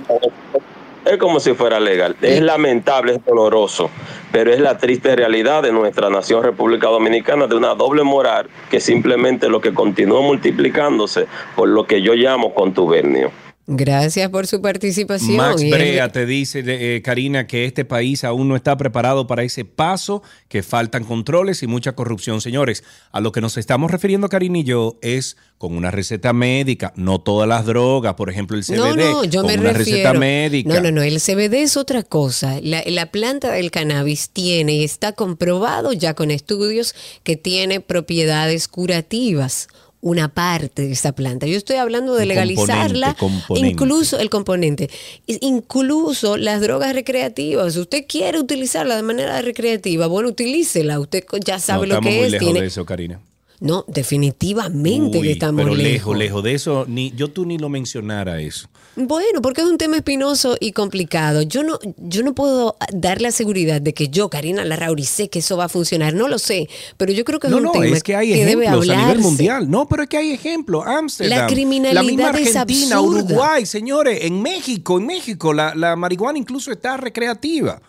es 1.05 1.18
como 1.18 1.40
si 1.40 1.55
fuera 1.55 1.81
legal. 1.81 2.16
Es 2.20 2.40
lamentable, 2.40 3.14
es 3.14 3.24
doloroso, 3.24 3.90
pero 4.32 4.52
es 4.52 4.60
la 4.60 4.78
triste 4.78 5.16
realidad 5.16 5.62
de 5.62 5.72
nuestra 5.72 6.10
nación 6.10 6.43
República 6.43 6.89
Dominicana 6.89 7.47
de 7.47 7.56
una 7.56 7.74
doble 7.74 8.02
moral 8.02 8.48
que 8.70 8.81
simplemente 8.81 9.48
lo 9.48 9.60
que 9.60 9.72
continúa 9.74 10.20
multiplicándose 10.20 11.27
por 11.56 11.68
lo 11.68 11.86
que 11.86 12.02
yo 12.02 12.14
llamo 12.14 12.55
contubernio. 12.55 13.31
Gracias 13.73 14.29
por 14.31 14.49
su 14.49 14.61
participación. 14.61 15.37
Max 15.37 15.63
Brea 15.71 16.11
te 16.11 16.27
dice, 16.27 16.65
eh, 16.67 17.03
Karina, 17.03 17.47
que 17.47 17.67
este 17.67 17.85
país 17.85 18.25
aún 18.25 18.49
no 18.49 18.57
está 18.57 18.77
preparado 18.77 19.29
para 19.29 19.45
ese 19.45 19.65
paso, 19.65 20.25
que 20.49 20.65
faltan 20.65 21.05
controles 21.05 21.63
y 21.63 21.69
mucha 21.69 21.93
corrupción. 21.93 22.41
Señores, 22.41 22.83
a 23.13 23.21
lo 23.21 23.31
que 23.31 23.41
nos 23.41 23.57
estamos 23.57 23.93
refiriendo, 23.93 24.29
Karina 24.29 24.59
y 24.59 24.65
yo, 24.65 24.99
es 25.03 25.37
con 25.57 25.77
una 25.77 25.93
receta 25.93 26.33
médica, 26.33 26.93
no 26.97 27.21
todas 27.21 27.49
las 27.49 27.65
drogas, 27.65 28.15
por 28.15 28.29
ejemplo, 28.29 28.57
el 28.57 28.65
CBD. 28.65 28.77
No, 28.77 28.97
no, 28.97 29.25
yo 29.25 29.43
con 29.43 29.53
me 29.53 29.59
una 29.61 29.73
refiero. 29.73 29.99
receta 29.99 30.15
médica. 30.15 30.75
No, 30.75 30.81
no, 30.81 30.91
no, 30.91 31.03
el 31.03 31.21
CBD 31.21 31.63
es 31.63 31.77
otra 31.77 32.03
cosa. 32.03 32.59
La, 32.63 32.83
la 32.85 33.13
planta 33.13 33.53
del 33.53 33.71
cannabis 33.71 34.31
tiene 34.31 34.73
y 34.73 34.85
está 34.85 35.13
comprobado 35.13 35.93
ya 35.93 36.15
con 36.15 36.33
estudios 36.33 36.97
que 37.23 37.37
tiene 37.37 37.81
propiedades 37.81 38.67
curativas 38.67 39.69
una 40.01 40.32
parte 40.32 40.82
de 40.82 40.93
esa 40.93 41.12
planta. 41.12 41.47
Yo 41.47 41.56
estoy 41.56 41.77
hablando 41.77 42.14
de 42.14 42.27
legalizarla, 42.27 43.14
componente, 43.14 43.18
componente. 43.18 43.68
incluso 43.68 44.18
el 44.18 44.31
componente, 44.31 44.90
incluso 45.27 46.36
las 46.36 46.60
drogas 46.60 46.94
recreativas. 46.94 47.74
Si 47.74 47.81
usted 47.81 48.05
quiere 48.09 48.39
utilizarla 48.39 48.97
de 48.97 49.02
manera 49.02 49.40
recreativa, 49.43 50.06
bueno, 50.06 50.28
utilícela. 50.28 50.98
Usted 50.98 51.24
ya 51.44 51.59
sabe 51.59 51.86
no, 51.86 51.97
lo 51.97 52.01
que 52.01 52.10
muy 52.10 52.18
es. 52.27 52.31
lejos 52.32 52.47
Tiene... 52.47 52.60
de 52.60 52.66
eso, 52.66 52.85
Karina. 52.85 53.20
No, 53.61 53.85
definitivamente 53.89 55.19
Uy, 55.19 55.27
que 55.27 55.32
estamos 55.32 55.62
pero 55.62 55.74
lejos. 55.74 55.93
lejos, 55.93 56.16
lejos 56.19 56.43
de 56.45 56.55
eso, 56.55 56.85
ni 56.89 57.11
yo 57.12 57.28
tú 57.28 57.45
ni 57.45 57.59
lo 57.59 57.69
mencionara 57.69 58.41
eso. 58.41 58.69
Bueno, 58.97 59.43
porque 59.43 59.61
es 59.61 59.66
un 59.66 59.77
tema 59.78 59.97
espinoso 59.97 60.57
y 60.59 60.73
complicado. 60.73 61.43
Yo 61.43 61.62
no, 61.62 61.78
yo 61.99 62.23
no 62.23 62.35
puedo 62.35 62.77
dar 62.93 63.20
la 63.20 63.31
seguridad 63.31 63.81
de 63.81 63.93
que 63.95 64.09
yo, 64.09 64.28
Karina 64.31 64.65
Larrauri, 64.65 65.05
sé 65.05 65.28
que 65.28 65.41
eso 65.41 65.57
va 65.57 65.65
a 65.66 65.69
funcionar. 65.69 66.15
No 66.15 66.27
lo 66.27 66.39
sé, 66.39 66.69
pero 66.97 67.12
yo 67.12 67.24
creo 67.24 67.39
que 67.39 67.49
es 67.49 67.51
No, 67.51 67.59
un 67.59 67.62
no, 67.65 67.73
tema 67.73 67.97
es 67.97 68.03
que 68.03 68.16
hay 68.16 68.31
debe 68.31 68.65
ejemplos 68.65 68.89
a 68.89 68.93
nivel 68.93 68.99
hablarse. 69.01 69.23
mundial. 69.23 69.70
No, 69.70 69.87
pero 69.89 70.03
es 70.05 70.09
que 70.09 70.16
hay 70.16 70.31
ejemplos. 70.32 70.85
Ámsterdam. 70.87 71.39
La 71.41 71.47
criminalidad 71.47 72.03
La 72.03 72.03
misma 72.03 72.28
Argentina. 72.31 73.01
Uruguay, 73.01 73.66
señores. 73.66 74.20
En 74.24 74.41
México, 74.43 74.99
en 74.99 75.07
México, 75.07 75.53
la, 75.53 75.74
la 75.74 75.97
marihuana 75.97 76.39
incluso 76.39 76.73
está 76.73 76.97
recreativa. 76.97 77.81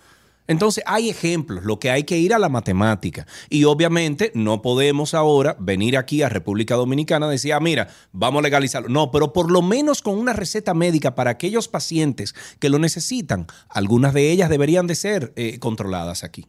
Entonces 0.47 0.83
hay 0.87 1.09
ejemplos, 1.09 1.63
lo 1.63 1.79
que 1.79 1.91
hay 1.91 2.03
que 2.03 2.17
ir 2.17 2.33
a 2.33 2.39
la 2.39 2.49
matemática. 2.49 3.25
Y 3.49 3.63
obviamente 3.63 4.31
no 4.35 4.61
podemos 4.61 5.13
ahora 5.13 5.55
venir 5.59 5.97
aquí 5.97 6.21
a 6.23 6.29
República 6.29 6.75
Dominicana 6.75 7.27
y 7.27 7.31
decir, 7.31 7.53
ah, 7.53 7.59
mira, 7.59 7.89
vamos 8.11 8.39
a 8.39 8.43
legalizarlo. 8.43 8.89
No, 8.89 9.11
pero 9.11 9.33
por 9.33 9.51
lo 9.51 9.61
menos 9.61 10.01
con 10.01 10.17
una 10.17 10.33
receta 10.33 10.73
médica 10.73 11.15
para 11.15 11.31
aquellos 11.31 11.67
pacientes 11.67 12.35
que 12.59 12.69
lo 12.69 12.79
necesitan, 12.79 13.47
algunas 13.69 14.13
de 14.13 14.31
ellas 14.31 14.49
deberían 14.49 14.87
de 14.87 14.95
ser 14.95 15.33
eh, 15.35 15.59
controladas 15.59 16.23
aquí. 16.23 16.45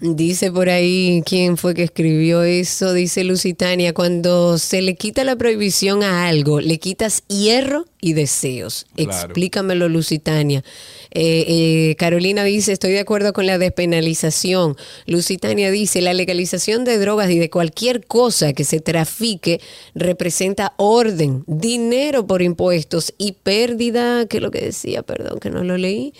Dice 0.00 0.50
por 0.50 0.68
ahí 0.68 1.22
quién 1.24 1.56
fue 1.56 1.74
que 1.74 1.84
escribió 1.84 2.42
eso, 2.42 2.92
dice 2.92 3.24
Lusitania, 3.24 3.94
cuando 3.94 4.58
se 4.58 4.82
le 4.82 4.96
quita 4.96 5.24
la 5.24 5.36
prohibición 5.36 6.02
a 6.02 6.28
algo, 6.28 6.60
le 6.60 6.78
quitas 6.78 7.22
hierro 7.28 7.86
y 8.00 8.12
deseos. 8.12 8.86
Claro. 8.96 9.12
Explícamelo, 9.12 9.88
Lusitania. 9.88 10.62
Eh, 11.10 11.44
eh, 11.46 11.96
Carolina 11.96 12.44
dice, 12.44 12.72
estoy 12.72 12.92
de 12.92 13.00
acuerdo 13.00 13.32
con 13.32 13.46
la 13.46 13.56
despenalización. 13.56 14.76
Lusitania 15.06 15.70
dice, 15.70 16.00
la 16.00 16.12
legalización 16.12 16.84
de 16.84 16.98
drogas 16.98 17.30
y 17.30 17.38
de 17.38 17.48
cualquier 17.48 18.04
cosa 18.04 18.52
que 18.52 18.64
se 18.64 18.80
trafique 18.80 19.60
representa 19.94 20.74
orden, 20.76 21.44
dinero 21.46 22.26
por 22.26 22.42
impuestos 22.42 23.14
y 23.16 23.32
pérdida, 23.32 24.26
¿qué 24.26 24.38
es 24.38 24.42
lo 24.42 24.50
que 24.50 24.60
decía? 24.60 25.02
Perdón, 25.02 25.38
que 25.38 25.50
no 25.50 25.62
lo 25.62 25.78
leí 25.78 26.12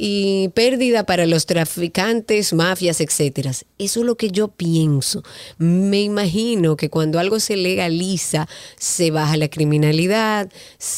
y 0.00 0.48
pérdida 0.54 1.04
para 1.04 1.26
los 1.26 1.44
traficantes, 1.44 2.52
mafias, 2.52 3.00
etcétera. 3.00 3.50
Eso 3.78 4.00
es 4.00 4.06
lo 4.06 4.16
que 4.16 4.30
yo 4.30 4.46
pienso. 4.46 5.24
Me 5.58 6.00
imagino 6.02 6.76
que 6.76 6.88
cuando 6.88 7.18
algo 7.18 7.40
se 7.40 7.56
legaliza, 7.56 8.48
se 8.78 9.10
baja 9.10 9.36
la 9.36 9.48
criminalidad, 9.48 10.48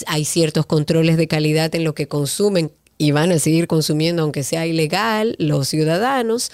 hay 0.07 0.27
ciertos 0.27 0.67
controles 0.67 1.17
de 1.17 1.27
calidad 1.29 1.75
en 1.75 1.85
lo 1.85 1.95
que 1.95 2.09
consumen 2.09 2.73
y 2.99 3.13
van 3.13 3.33
a 3.33 3.39
seguir 3.39 3.67
consumiendo 3.67 4.23
aunque 4.23 4.43
sea 4.43 4.67
ilegal 4.67 5.35
los 5.39 5.69
ciudadanos. 5.69 6.53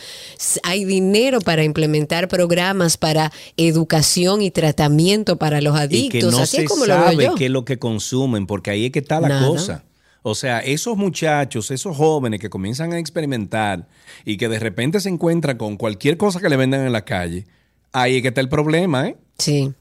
Hay 0.62 0.84
dinero 0.84 1.40
para 1.40 1.64
implementar 1.64 2.28
programas 2.28 2.96
para 2.96 3.32
educación 3.56 4.40
y 4.42 4.52
tratamiento 4.52 5.36
para 5.38 5.60
los 5.60 5.74
Y 5.76 5.80
adictos. 5.80 6.20
que 6.30 6.30
no 6.30 6.38
Así 6.38 6.58
se 6.58 6.62
es 6.62 6.68
como 6.68 6.86
lo 6.86 6.94
veo 6.94 7.04
sabe 7.10 7.24
yo. 7.24 7.34
qué 7.34 7.46
es 7.46 7.50
lo 7.50 7.64
que 7.64 7.80
consumen, 7.80 8.46
porque 8.46 8.70
ahí 8.70 8.86
es 8.86 8.92
que 8.92 9.00
está 9.00 9.20
la 9.20 9.28
Nada. 9.30 9.48
cosa. 9.48 9.82
O 10.28 10.34
sea, 10.34 10.58
esos 10.58 10.96
muchachos, 10.96 11.70
esos 11.70 11.96
jóvenes 11.96 12.40
que 12.40 12.50
comienzan 12.50 12.92
a 12.92 12.98
experimentar 12.98 13.86
y 14.24 14.36
que 14.36 14.48
de 14.48 14.58
repente 14.58 14.98
se 14.98 15.08
encuentran 15.08 15.56
con 15.56 15.76
cualquier 15.76 16.16
cosa 16.16 16.40
que 16.40 16.48
le 16.48 16.56
vendan 16.56 16.84
en 16.84 16.90
la 16.90 17.04
calle, 17.04 17.46
ahí 17.92 18.16
es 18.16 18.22
que 18.22 18.28
está 18.28 18.40
el 18.40 18.48
problema, 18.48 19.06
¿eh? 19.06 19.16
Sí. 19.38 19.72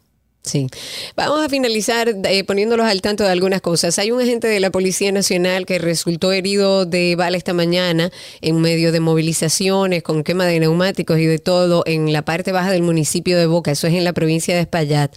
Sí. 0.46 0.68
Vamos 1.16 1.44
a 1.44 1.50
finalizar 1.50 2.16
eh, 2.24 2.44
poniéndolos 2.44 2.86
al 2.86 3.02
tanto 3.02 3.24
de 3.24 3.32
algunas 3.32 3.62
cosas. 3.62 3.98
Hay 3.98 4.12
un 4.12 4.22
agente 4.22 4.48
de 4.48 4.60
la 4.60 4.70
Policía 4.70 5.12
Nacional 5.12 5.66
que 5.66 5.80
resultó 5.80 6.32
herido 6.32 6.86
de 6.86 7.16
bala 7.16 7.36
esta 7.36 7.54
mañana 7.54 8.12
en 8.42 8.62
medio 8.62 8.92
de 8.92 9.00
movilizaciones 9.00 10.04
con 10.04 10.24
quema 10.24 10.46
de 10.46 10.60
neumáticos 10.60 11.18
y 11.18 11.26
de 11.26 11.40
todo 11.40 11.82
en 11.88 12.14
la 12.14 12.24
parte 12.24 12.52
baja 12.52 12.72
del 12.72 12.84
municipio 12.84 13.40
de 13.40 13.48
Boca, 13.48 13.72
eso 13.72 13.88
es 13.88 13.96
en 13.96 14.04
la 14.04 14.14
provincia 14.14 14.54
de 14.54 14.62
Espaillat. 14.62 15.16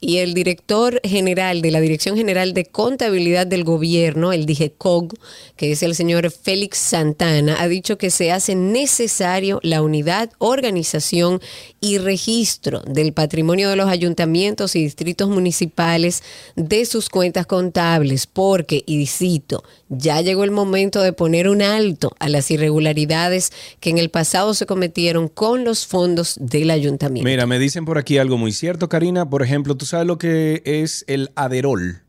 Y 0.00 0.18
el 0.18 0.32
director 0.32 1.00
general 1.02 1.60
de 1.60 1.72
la 1.72 1.80
Dirección 1.80 2.16
General 2.16 2.54
de 2.54 2.66
Contabilidad 2.66 3.48
del 3.48 3.64
Gobierno, 3.64 4.32
el 4.32 4.46
DIGECOG, 4.46 5.14
que 5.56 5.72
es 5.72 5.82
el 5.82 5.96
señor 5.96 6.30
Félix 6.30 6.78
Santana, 6.78 7.56
ha 7.60 7.66
dicho 7.66 7.98
que 7.98 8.10
se 8.10 8.30
hace 8.30 8.54
necesario 8.54 9.58
la 9.64 9.82
unidad, 9.82 10.30
organización 10.38 11.40
y 11.80 11.98
registro 11.98 12.80
del 12.86 13.12
patrimonio 13.12 13.70
de 13.70 13.76
los 13.76 13.88
ayuntamientos 13.88 14.67
y 14.76 14.82
distritos 14.82 15.28
municipales 15.28 16.22
de 16.56 16.84
sus 16.84 17.08
cuentas 17.08 17.46
contables, 17.46 18.26
porque, 18.26 18.82
y 18.86 19.06
cito, 19.06 19.64
ya 19.88 20.20
llegó 20.20 20.44
el 20.44 20.50
momento 20.50 21.00
de 21.00 21.12
poner 21.12 21.48
un 21.48 21.62
alto 21.62 22.12
a 22.18 22.28
las 22.28 22.50
irregularidades 22.50 23.52
que 23.80 23.90
en 23.90 23.98
el 23.98 24.10
pasado 24.10 24.54
se 24.54 24.66
cometieron 24.66 25.28
con 25.28 25.64
los 25.64 25.86
fondos 25.86 26.36
del 26.40 26.70
ayuntamiento. 26.70 27.28
Mira, 27.28 27.46
me 27.46 27.58
dicen 27.58 27.84
por 27.84 27.98
aquí 27.98 28.18
algo 28.18 28.38
muy 28.38 28.52
cierto, 28.52 28.88
Karina. 28.88 29.28
Por 29.28 29.42
ejemplo, 29.42 29.76
¿tú 29.76 29.86
sabes 29.86 30.06
lo 30.06 30.18
que 30.18 30.62
es 30.64 31.04
el 31.08 31.30
aderol? 31.34 32.02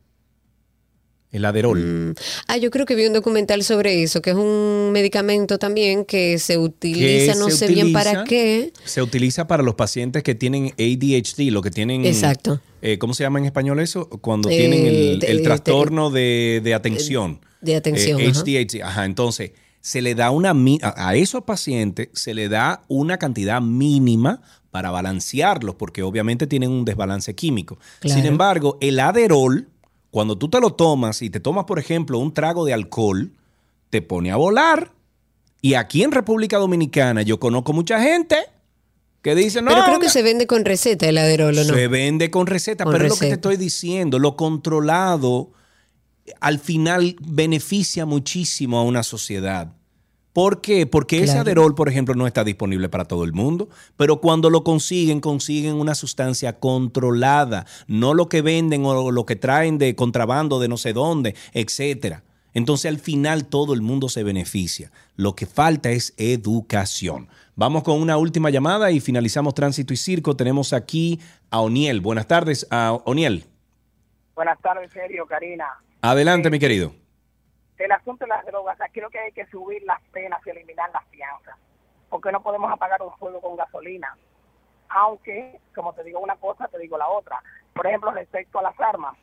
El 1.31 1.45
aderol. 1.45 2.15
Ah, 2.47 2.57
yo 2.57 2.71
creo 2.71 2.87
que 2.87 2.95
vi 2.95 3.05
un 3.05 3.13
documental 3.13 3.63
sobre 3.63 4.01
eso, 4.01 4.19
que 4.21 4.31
es 4.31 4.35
un 4.35 4.89
medicamento 4.91 5.59
también 5.59 6.03
que 6.03 6.39
se 6.39 6.57
utiliza, 6.57 7.35
no 7.35 7.49
se 7.51 7.57
sé 7.57 7.67
bien 7.67 7.93
para 7.93 8.23
qué. 8.23 8.73
Se 8.83 9.01
utiliza 9.03 9.47
para 9.47 9.61
los 9.61 9.75
pacientes 9.75 10.23
que 10.23 10.33
tienen 10.33 10.73
ADHD, 10.79 11.51
lo 11.51 11.61
que 11.61 11.69
tienen... 11.69 12.03
Exacto. 12.03 12.61
eh, 12.81 12.97
¿Cómo 12.97 13.13
se 13.13 13.23
llama 13.23 13.37
en 13.37 13.45
español 13.45 13.79
eso? 13.79 14.09
Cuando 14.09 14.49
Eh, 14.49 14.57
tienen 14.57 14.85
el, 14.87 15.19
de- 15.19 15.27
el 15.27 15.37
de- 15.37 15.43
trastorno 15.43 16.09
de, 16.09 16.61
de 16.63 16.73
atención. 16.73 17.41
De 17.61 17.75
atención. 17.75 18.19
Eh, 18.19 18.27
ajá. 18.31 18.41
HDHD, 18.43 18.81
ajá. 18.81 19.05
Entonces, 19.05 19.51
se 19.81 20.01
le 20.01 20.15
da 20.15 20.31
una 20.31 20.51
a 20.81 21.09
a 21.09 21.15
esos 21.15 21.43
pacientes 21.43 22.09
se 22.13 22.33
le 22.33 22.49
da 22.49 22.81
una 22.87 23.17
cantidad 23.17 23.61
mínima 23.61 24.41
para 24.71 24.89
balancearlos, 24.91 25.75
porque 25.75 26.01
obviamente 26.03 26.47
tienen 26.47 26.71
un 26.71 26.85
desbalance 26.85 27.33
químico. 27.35 27.77
Claro. 27.99 28.19
Sin 28.19 28.27
embargo, 28.27 28.77
el 28.81 28.99
aderol, 28.99 29.67
cuando 30.11 30.37
tú 30.37 30.49
te 30.49 30.59
lo 30.59 30.73
tomas 30.73 31.21
y 31.21 31.29
te 31.29 31.39
tomas, 31.39 31.65
por 31.65 31.79
ejemplo, 31.79 32.19
un 32.19 32.33
trago 32.33 32.65
de 32.65 32.73
alcohol, 32.73 33.31
te 33.89 34.01
pone 34.01 34.31
a 34.31 34.35
volar. 34.35 34.91
Y 35.61 35.73
aquí 35.73 36.03
en 36.03 36.11
República 36.11 36.57
Dominicana 36.57 37.21
yo 37.21 37.39
conozco 37.39 37.73
mucha 37.73 38.01
gente 38.01 38.37
que 39.21 39.35
dice, 39.35 39.61
no, 39.61 39.71
Pero 39.71 39.83
creo 39.85 39.99
que 39.99 40.09
se 40.09 40.23
vende 40.23 40.47
con 40.47 40.63
receta 40.63 41.07
el 41.07 41.17
aderol, 41.17 41.57
¿o 41.57 41.63
no? 41.63 41.73
se 41.73 41.87
vende 41.87 42.31
con 42.31 42.47
receta, 42.47 42.85
Con 42.85 42.93
pero 42.93 43.05
es 43.05 43.11
lo 43.11 43.17
que 43.17 43.27
te 43.27 43.33
estoy 43.33 43.57
diciendo, 43.57 44.17
lo 44.17 44.35
controlado 44.35 45.51
al 46.39 46.59
final 46.59 47.15
beneficia 47.21 48.05
muchísimo 48.05 48.79
a 48.79 48.83
una 48.83 49.03
sociedad. 49.03 49.73
¿Por 50.33 50.61
qué? 50.61 50.85
Porque 50.85 51.23
ese 51.23 51.39
aderol, 51.39 51.73
por 51.73 51.89
ejemplo, 51.89 52.13
no 52.13 52.27
está 52.27 52.43
disponible 52.43 52.87
para 52.87 53.05
todo 53.05 53.23
el 53.23 53.33
mundo, 53.33 53.67
pero 53.97 54.21
cuando 54.21 54.49
lo 54.49 54.63
consiguen, 54.63 55.21
consiguen 55.21 55.75
una 55.75 55.95
sustancia 55.95 56.59
controlada, 56.59 57.65
no 57.87 58.13
lo 58.13 58.29
que 58.29 58.41
venden 58.41 58.85
o 58.85 59.11
lo 59.11 59.25
que 59.25 59.35
traen 59.35 59.77
de 59.79 59.95
contrabando 59.95 60.59
de 60.59 60.67
no 60.67 60.77
sé 60.77 60.93
dónde, 60.93 61.35
etcétera. 61.53 62.23
Entonces 62.53 62.89
al 62.89 62.99
final 62.99 63.45
todo 63.45 63.73
el 63.73 63.81
mundo 63.81 64.09
se 64.09 64.23
beneficia. 64.23 64.91
Lo 65.15 65.35
que 65.35 65.45
falta 65.45 65.89
es 65.91 66.13
educación. 66.17 67.27
Vamos 67.55 67.83
con 67.83 68.01
una 68.01 68.17
última 68.17 68.49
llamada 68.49 68.91
y 68.91 68.99
finalizamos 68.99 69.53
Tránsito 69.53 69.93
y 69.93 69.97
Circo. 69.97 70.35
Tenemos 70.35 70.73
aquí 70.73 71.19
a 71.51 71.59
Oniel. 71.61 72.01
Buenas 72.01 72.27
tardes, 72.27 72.67
a 72.71 72.93
Oniel. 73.05 73.45
Buenas 74.35 74.59
tardes, 74.61 74.91
Sergio, 74.91 75.25
Karina. 75.25 75.65
Adelante, 76.01 76.49
mi 76.49 76.59
querido. 76.59 76.93
El 77.79 77.93
asunto 77.93 78.25
de 78.25 78.29
las 78.29 78.45
drogas, 78.45 78.77
lo 78.95 79.09
que 79.09 79.19
hay 79.19 79.31
que 79.31 79.45
subir 79.45 79.81
las 79.83 80.01
penas 80.11 80.41
y 80.45 80.49
eliminar 80.49 80.91
las 80.91 81.05
fianzas, 81.05 81.55
porque 82.09 82.29
no 82.29 82.43
podemos 82.43 82.69
apagar 82.69 83.01
un 83.01 83.13
fuego 83.13 83.39
con 83.39 83.55
gasolina. 83.55 84.17
Aunque, 84.89 85.61
como 85.73 85.93
te 85.93 86.03
digo 86.03 86.19
una 86.19 86.35
cosa, 86.35 86.67
te 86.67 86.77
digo 86.77 86.97
la 86.97 87.07
otra. 87.07 87.41
Por 87.73 87.87
ejemplo, 87.87 88.11
respecto 88.11 88.59
a 88.59 88.63
las 88.63 88.77
armas, 88.81 89.15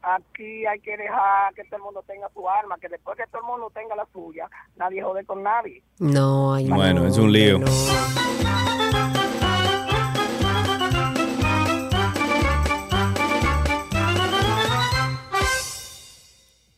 aquí 0.00 0.64
hay 0.64 0.80
que 0.80 0.96
dejar 0.96 1.52
que 1.52 1.64
todo 1.64 1.76
el 1.76 1.82
mundo 1.82 2.02
tenga 2.06 2.30
su 2.30 2.48
arma, 2.48 2.78
que 2.78 2.88
después 2.88 3.18
que 3.18 3.26
todo 3.26 3.42
el 3.42 3.46
mundo 3.48 3.70
tenga 3.74 3.94
la 3.94 4.06
suya, 4.06 4.48
nadie 4.76 5.02
jode 5.02 5.26
con 5.26 5.42
nadie. 5.42 5.82
No, 5.98 6.54
hay 6.54 6.70
Bueno, 6.70 7.06
es 7.06 7.18
un 7.18 7.30
lío. 7.30 7.58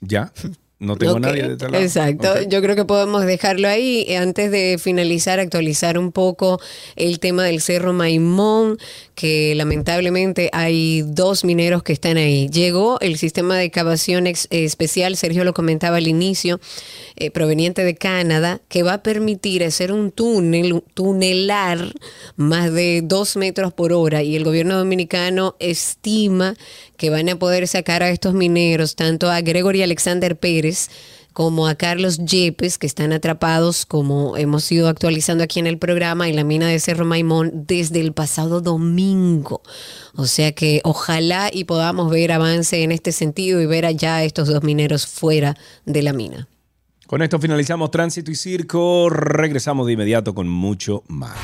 ¿Ya? 0.01 0.33
No 0.83 0.97
tengo 0.97 1.21
nadie 1.21 1.45
de 1.45 1.71
lado. 1.71 1.81
Exacto, 1.81 2.43
yo 2.49 2.61
creo 2.61 2.75
que 2.75 2.85
podemos 2.85 3.25
dejarlo 3.25 3.69
ahí. 3.69 4.05
Eh, 4.09 4.17
antes 4.17 4.51
de 4.51 4.79
finalizar, 4.83 5.39
actualizar 5.39 5.97
un 5.97 6.11
poco 6.11 6.61
el 6.97 7.21
tema 7.21 7.45
del 7.45 7.61
Cerro 7.61 7.93
Maimón, 7.93 8.79
que 9.15 9.55
lamentablemente 9.55 10.51
hay 10.53 11.03
dos 11.03 11.45
mineros 11.45 11.85
que 11.85 11.93
están 11.93 12.17
ahí. 12.17 12.49
Llegó 12.49 12.99
el 12.99 13.17
sistema 13.17 13.57
de 13.57 13.63
excavación 13.63 14.27
especial, 14.27 15.17
Sergio 15.17 15.45
lo 15.45 15.55
comentaba 15.55 15.99
al 15.99 16.09
inicio, 16.09 16.59
eh, 17.15 17.31
proveniente 17.31 17.85
de 17.85 17.95
Canadá, 17.95 18.61
que 18.69 18.83
va 18.83 18.95
a 18.95 19.03
permitir 19.05 19.63
hacer 19.63 19.93
un 19.93 20.11
túnel, 20.11 20.83
tunelar 20.95 21.93
más 22.35 22.73
de 22.73 23.03
dos 23.05 23.37
metros 23.37 23.73
por 23.73 23.93
hora. 23.93 24.25
Y 24.25 24.35
el 24.35 24.43
gobierno 24.43 24.77
dominicano 24.77 25.55
estima 25.61 26.57
que 27.03 27.11
van 27.11 27.29
a 27.29 27.35
poder 27.35 27.67
sacar 27.67 28.05
a 28.05 28.11
estos 28.11 28.33
mineros, 28.33 28.95
tanto 28.95 29.29
a 29.29 29.41
Gregory 29.41 29.83
Alexander 29.83 30.39
Pérez, 30.39 30.89
como 31.33 31.67
a 31.67 31.75
Carlos 31.75 32.19
Yepes, 32.19 32.79
que 32.79 32.87
están 32.87 33.13
atrapados, 33.13 33.87
como 33.87 34.37
hemos 34.37 34.71
ido 34.71 34.87
actualizando 34.87 35.43
aquí 35.43 35.59
en 35.59 35.67
el 35.67 35.79
programa, 35.79 36.29
en 36.29 36.37
la 36.37 36.45
mina 36.45 36.69
de 36.69 36.79
Cerro 36.79 37.05
Maimón 37.05 37.67
desde 37.67 37.99
el 37.99 38.13
pasado 38.13 38.61
domingo. 38.61 39.63
O 40.15 40.27
sea 40.27 40.53
que 40.53 40.81
ojalá 40.85 41.51
y 41.53 41.65
podamos 41.65 42.09
ver 42.09 42.31
avance 42.31 42.85
en 42.85 42.93
este 42.93 43.11
sentido 43.11 43.61
y 43.61 43.67
ver 43.67 43.85
allá 43.85 44.19
a 44.19 44.23
estos 44.23 44.47
dos 44.47 44.63
mineros 44.63 45.05
fuera 45.09 45.57
de 45.85 46.03
la 46.03 46.13
mina. 46.13 46.47
Con 47.09 47.21
esto 47.21 47.41
finalizamos 47.41 47.91
Tránsito 47.91 48.31
y 48.31 48.37
Circo. 48.37 49.11
Regresamos 49.11 49.89
de 49.89 49.95
inmediato 49.95 50.37
con 50.37 50.47
mucho 50.47 51.03
más. 51.09 51.37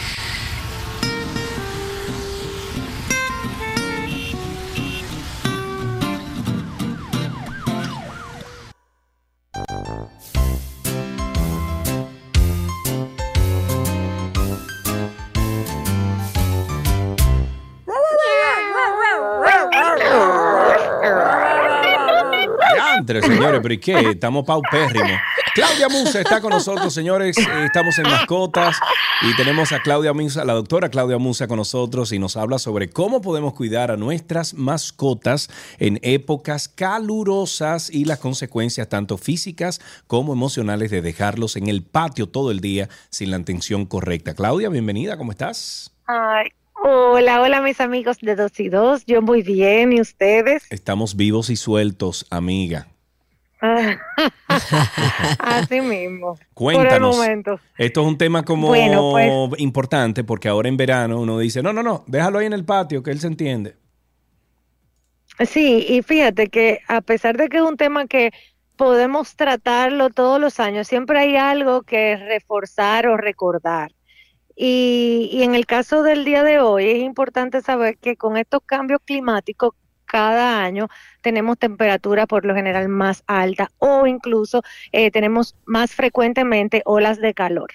Señores, 23.08 23.60
pero 23.62 23.74
¿y 23.74 23.78
qué? 23.78 24.10
Estamos 24.10 24.44
paupérrimos. 24.44 25.18
Claudia 25.54 25.88
Musa 25.88 26.20
está 26.20 26.40
con 26.40 26.50
nosotros, 26.50 26.92
señores. 26.92 27.36
Estamos 27.38 27.98
en 27.98 28.04
mascotas 28.04 28.76
y 29.22 29.34
tenemos 29.36 29.72
a 29.72 29.80
Claudia 29.80 30.12
Musa, 30.12 30.44
la 30.44 30.52
doctora 30.52 30.88
Claudia 30.88 31.18
Musa 31.18 31.48
con 31.48 31.56
nosotros 31.56 32.12
y 32.12 32.18
nos 32.18 32.36
habla 32.36 32.58
sobre 32.58 32.90
cómo 32.90 33.20
podemos 33.20 33.54
cuidar 33.54 33.90
a 33.90 33.96
nuestras 33.96 34.54
mascotas 34.54 35.48
en 35.78 35.98
épocas 36.02 36.68
calurosas 36.68 37.90
y 37.90 38.04
las 38.04 38.18
consecuencias 38.18 38.88
tanto 38.88 39.18
físicas 39.18 39.80
como 40.06 40.32
emocionales 40.32 40.90
de 40.90 41.02
dejarlos 41.02 41.56
en 41.56 41.68
el 41.68 41.82
patio 41.82 42.28
todo 42.28 42.50
el 42.50 42.60
día 42.60 42.88
sin 43.10 43.30
la 43.32 43.38
atención 43.38 43.86
correcta. 43.86 44.34
Claudia, 44.34 44.68
bienvenida, 44.68 45.16
¿cómo 45.16 45.32
estás? 45.32 45.92
Ay, 46.06 46.50
Hola, 46.80 47.42
hola 47.42 47.60
mis 47.60 47.80
amigos 47.80 48.18
de 48.20 48.36
Dos 48.36 48.60
y 48.60 48.68
Dos, 48.68 49.04
yo 49.04 49.20
muy 49.20 49.42
bien, 49.42 49.92
¿y 49.92 50.00
ustedes? 50.00 50.62
Estamos 50.70 51.16
vivos 51.16 51.50
y 51.50 51.56
sueltos, 51.56 52.24
amiga. 52.30 52.86
Así 55.38 55.80
mismo. 55.80 56.38
Cuéntanos. 56.54 57.18
Esto 57.76 58.00
es 58.00 58.06
un 58.06 58.18
tema 58.18 58.44
como 58.44 58.68
pues. 58.68 59.30
importante 59.58 60.24
porque 60.24 60.48
ahora 60.48 60.68
en 60.68 60.76
verano 60.76 61.20
uno 61.20 61.38
dice, 61.38 61.62
no, 61.62 61.72
no, 61.72 61.82
no, 61.82 62.04
déjalo 62.06 62.38
ahí 62.38 62.46
en 62.46 62.52
el 62.52 62.64
patio, 62.64 63.02
que 63.02 63.10
él 63.10 63.20
se 63.20 63.26
entiende. 63.26 63.76
Sí, 65.44 65.86
y 65.88 66.02
fíjate 66.02 66.48
que 66.48 66.80
a 66.88 67.00
pesar 67.00 67.36
de 67.36 67.48
que 67.48 67.58
es 67.58 67.62
un 67.62 67.76
tema 67.76 68.06
que 68.06 68.32
podemos 68.76 69.36
tratarlo 69.36 70.10
todos 70.10 70.40
los 70.40 70.60
años, 70.60 70.86
siempre 70.86 71.18
hay 71.18 71.36
algo 71.36 71.82
que 71.82 72.16
reforzar 72.16 73.06
o 73.08 73.16
recordar. 73.16 73.92
Y, 74.56 75.30
y 75.32 75.44
en 75.44 75.54
el 75.54 75.66
caso 75.66 76.02
del 76.02 76.24
día 76.24 76.42
de 76.42 76.60
hoy 76.60 76.90
es 76.90 76.98
importante 76.98 77.60
saber 77.60 77.98
que 77.98 78.16
con 78.16 78.36
estos 78.36 78.60
cambios 78.66 79.00
climáticos 79.04 79.74
cada 80.08 80.62
año 80.62 80.88
tenemos 81.22 81.58
temperaturas 81.58 82.26
por 82.26 82.44
lo 82.44 82.54
general 82.54 82.88
más 82.88 83.22
altas 83.26 83.68
o 83.78 84.06
incluso 84.06 84.62
eh, 84.92 85.10
tenemos 85.10 85.54
más 85.66 85.94
frecuentemente 85.94 86.82
olas 86.84 87.20
de 87.20 87.34
calor. 87.34 87.70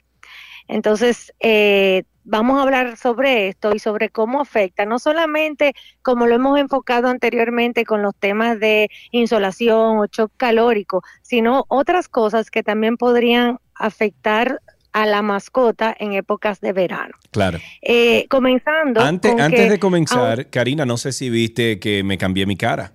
Entonces, 0.68 1.34
eh, 1.40 2.04
vamos 2.24 2.58
a 2.58 2.64
hablar 2.64 2.98
sobre 2.98 3.50
esto 3.50 3.76
y 3.76 3.80
sobre 3.80 4.10
cómo 4.10 4.42
afecta, 4.42 4.86
no 4.86 5.00
solamente 5.00 5.74
como 6.02 6.26
lo 6.26 6.36
hemos 6.36 6.60
enfocado 6.60 7.08
anteriormente 7.08 7.86
con 7.86 8.02
los 8.02 8.16
temas 8.16 8.60
de 8.60 8.90
insolación 9.12 10.00
o 10.00 10.06
shock 10.06 10.32
calórico, 10.38 11.02
sino 11.22 11.66
otras 11.68 12.08
cosas 12.08 12.50
que 12.50 12.64
también 12.64 12.98
podrían 12.98 13.60
afectar 13.76 14.62
a 14.94 15.06
la 15.06 15.22
mascota 15.22 15.96
en 16.00 16.14
épocas 16.14 16.62
de 16.62 16.72
verano. 16.72 17.14
Claro. 17.32 17.60
Eh, 17.82 18.28
comenzando. 18.30 19.02
Antes, 19.02 19.34
antes 19.40 19.70
de 19.70 19.80
comenzar, 19.80 20.48
Karina, 20.50 20.86
no 20.86 20.98
sé 20.98 21.12
si 21.12 21.30
viste 21.30 21.80
que 21.80 22.04
me 22.04 22.18
cambié 22.18 22.46
mi 22.46 22.56
cara. 22.56 22.94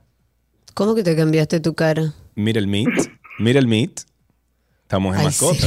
¿Cómo 0.75 0.95
que 0.95 1.03
te 1.03 1.17
cambiaste 1.17 1.61
tu 1.61 1.75
cara? 1.75 2.15
Mira 2.35 2.61
el 2.61 2.69
meat, 2.69 3.11
mira 3.39 3.59
el 3.59 3.67
meat. 3.67 4.03
Estamos 4.83 5.17
en 5.17 5.25
mascota. 5.25 5.67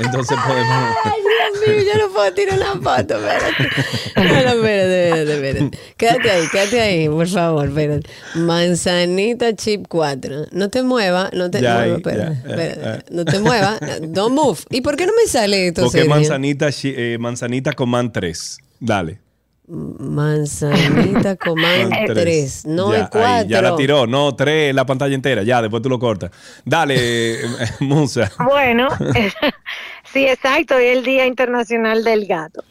Entonces 0.00 0.36
podemos. 0.46 0.96
Dios 1.52 1.68
mío, 1.68 1.92
yo 1.92 1.98
no 2.06 2.12
puedo 2.12 2.32
tirar 2.32 2.58
una 2.58 2.72
foto, 2.74 3.16
espérate. 3.16 3.68
espérate, 4.16 4.56
espérate, 4.56 5.34
espérate. 5.34 5.78
Quédate 5.96 6.30
ahí, 6.30 6.48
quédate 6.50 6.80
ahí, 6.80 7.08
por 7.08 7.28
favor, 7.28 7.68
espérate. 7.68 8.10
Manzanita 8.34 9.54
chip 9.54 9.86
4. 9.88 10.46
No 10.52 10.70
te 10.70 10.82
muevas, 10.82 11.32
no 11.32 11.50
te 11.50 11.60
muevas, 11.60 11.98
espérate, 11.98 12.32
espérate. 12.48 13.14
No 13.14 13.24
te 13.24 13.38
muevas, 13.38 13.80
don't 14.00 14.34
move. 14.34 14.60
¿Y 14.70 14.80
por 14.80 14.96
qué 14.96 15.06
no 15.06 15.12
me 15.14 15.26
sale 15.26 15.68
esto? 15.68 15.82
Porque 15.82 16.04
manzanita, 16.04 16.68
eh, 16.82 17.16
manzanita 17.18 17.72
command 17.72 18.12
3. 18.12 18.58
Dale. 18.80 19.20
Manzanita 19.70 21.36
Command 21.36 21.92
3, 22.12 22.66
no 22.66 22.92
el 22.92 23.08
4. 23.08 23.48
Ya 23.48 23.62
la 23.62 23.76
tiró, 23.76 24.04
no 24.04 24.34
3, 24.34 24.74
la 24.74 24.84
pantalla 24.84 25.14
entera, 25.14 25.44
ya, 25.44 25.62
después 25.62 25.80
tú 25.80 25.88
lo 25.88 26.00
cortas. 26.00 26.32
Dale, 26.64 27.38
Musa. 27.80 28.32
Bueno, 28.44 28.88
sí, 30.12 30.26
exacto, 30.26 30.76
es 30.76 30.96
el 30.96 31.04
Día 31.04 31.26
Internacional 31.26 32.04
del 32.04 32.26
Gato. 32.26 32.62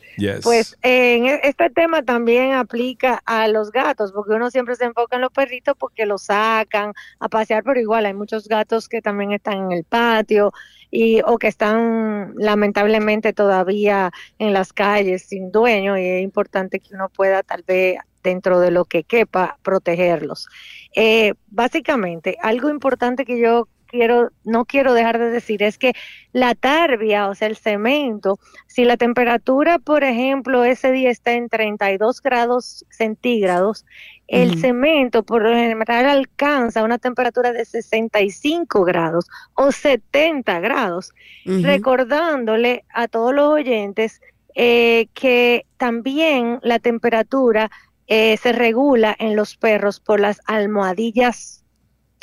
Pues 0.44 0.78
en 0.82 1.26
e, 1.26 1.40
este 1.44 1.70
tema 1.70 2.04
también 2.04 2.54
aplica 2.54 3.22
a 3.26 3.48
los 3.48 3.72
gatos, 3.72 4.12
porque 4.12 4.34
uno 4.34 4.52
siempre 4.52 4.76
se 4.76 4.86
enfoca 4.86 5.16
en 5.16 5.22
los 5.22 5.32
perritos 5.32 5.76
porque 5.78 6.06
los 6.06 6.24
sacan 6.24 6.94
a 7.20 7.30
pasear, 7.30 7.64
pero 7.64 7.80
igual 7.80 8.06
hay 8.06 8.14
muchos 8.14 8.48
gatos 8.48 8.90
que 8.90 9.02
también 9.02 9.32
están 9.32 9.58
en 9.66 9.72
el 9.72 9.84
patio 9.84 10.52
y 10.92 11.22
o 11.26 11.38
que 11.38 11.48
están 11.48 12.34
lamentablemente 12.36 13.32
todavía 13.32 14.12
en 14.40 14.54
las 14.54 14.74
calles 14.74 15.24
sin 15.24 15.52
dueño 15.52 15.98
y 15.98 16.06
es 16.06 16.24
importante 16.24 16.80
que 16.80 16.96
uno 16.96 17.10
pueda 17.10 17.44
tal 17.44 17.64
vez 17.64 18.00
dentro 18.24 18.60
de 18.60 18.72
lo 18.72 18.86
que 18.86 19.04
quepa 19.04 19.58
protegerlos. 19.64 20.48
Eh, 20.96 21.34
básicamente, 21.48 22.38
algo 22.42 22.70
importante 22.70 23.24
que 23.24 23.40
yo 23.40 23.68
quiero, 23.90 24.32
no 24.44 24.66
quiero 24.66 24.94
dejar 24.94 25.20
de 25.20 25.30
decir 25.30 25.64
es 25.64 25.78
que 25.78 25.94
la 26.32 26.56
tarbia, 26.56 27.28
o 27.28 27.36
sea, 27.36 27.48
el 27.48 27.58
cemento, 27.58 28.40
si 28.68 28.86
la 28.86 28.98
temperatura, 28.98 29.80
por 29.80 30.04
ejemplo, 30.04 30.64
ese 30.64 30.92
día 30.92 31.10
está 31.10 31.34
en 31.34 31.50
32 31.50 32.22
grados 32.22 32.86
centígrados, 32.90 33.86
el 34.28 34.60
cemento 34.60 35.24
por 35.24 35.42
lo 35.42 35.56
general 35.56 36.06
alcanza 36.06 36.84
una 36.84 37.00
temperatura 37.00 37.52
de 37.52 37.66
65 37.66 38.84
grados 38.84 39.28
o 39.56 39.72
70 39.72 40.60
grados, 40.60 41.14
recordándole 41.46 42.86
a 42.94 43.08
todos 43.08 43.34
los 43.34 43.50
oyentes 43.50 44.22
eh, 44.54 45.08
que 45.16 45.66
también 45.78 46.60
la 46.62 46.78
temperatura 46.78 47.72
eh, 48.06 48.38
se 48.38 48.52
regula 48.52 49.16
en 49.18 49.36
los 49.36 49.56
perros 49.56 50.00
por 50.00 50.20
las 50.20 50.42
almohadillas 50.46 51.59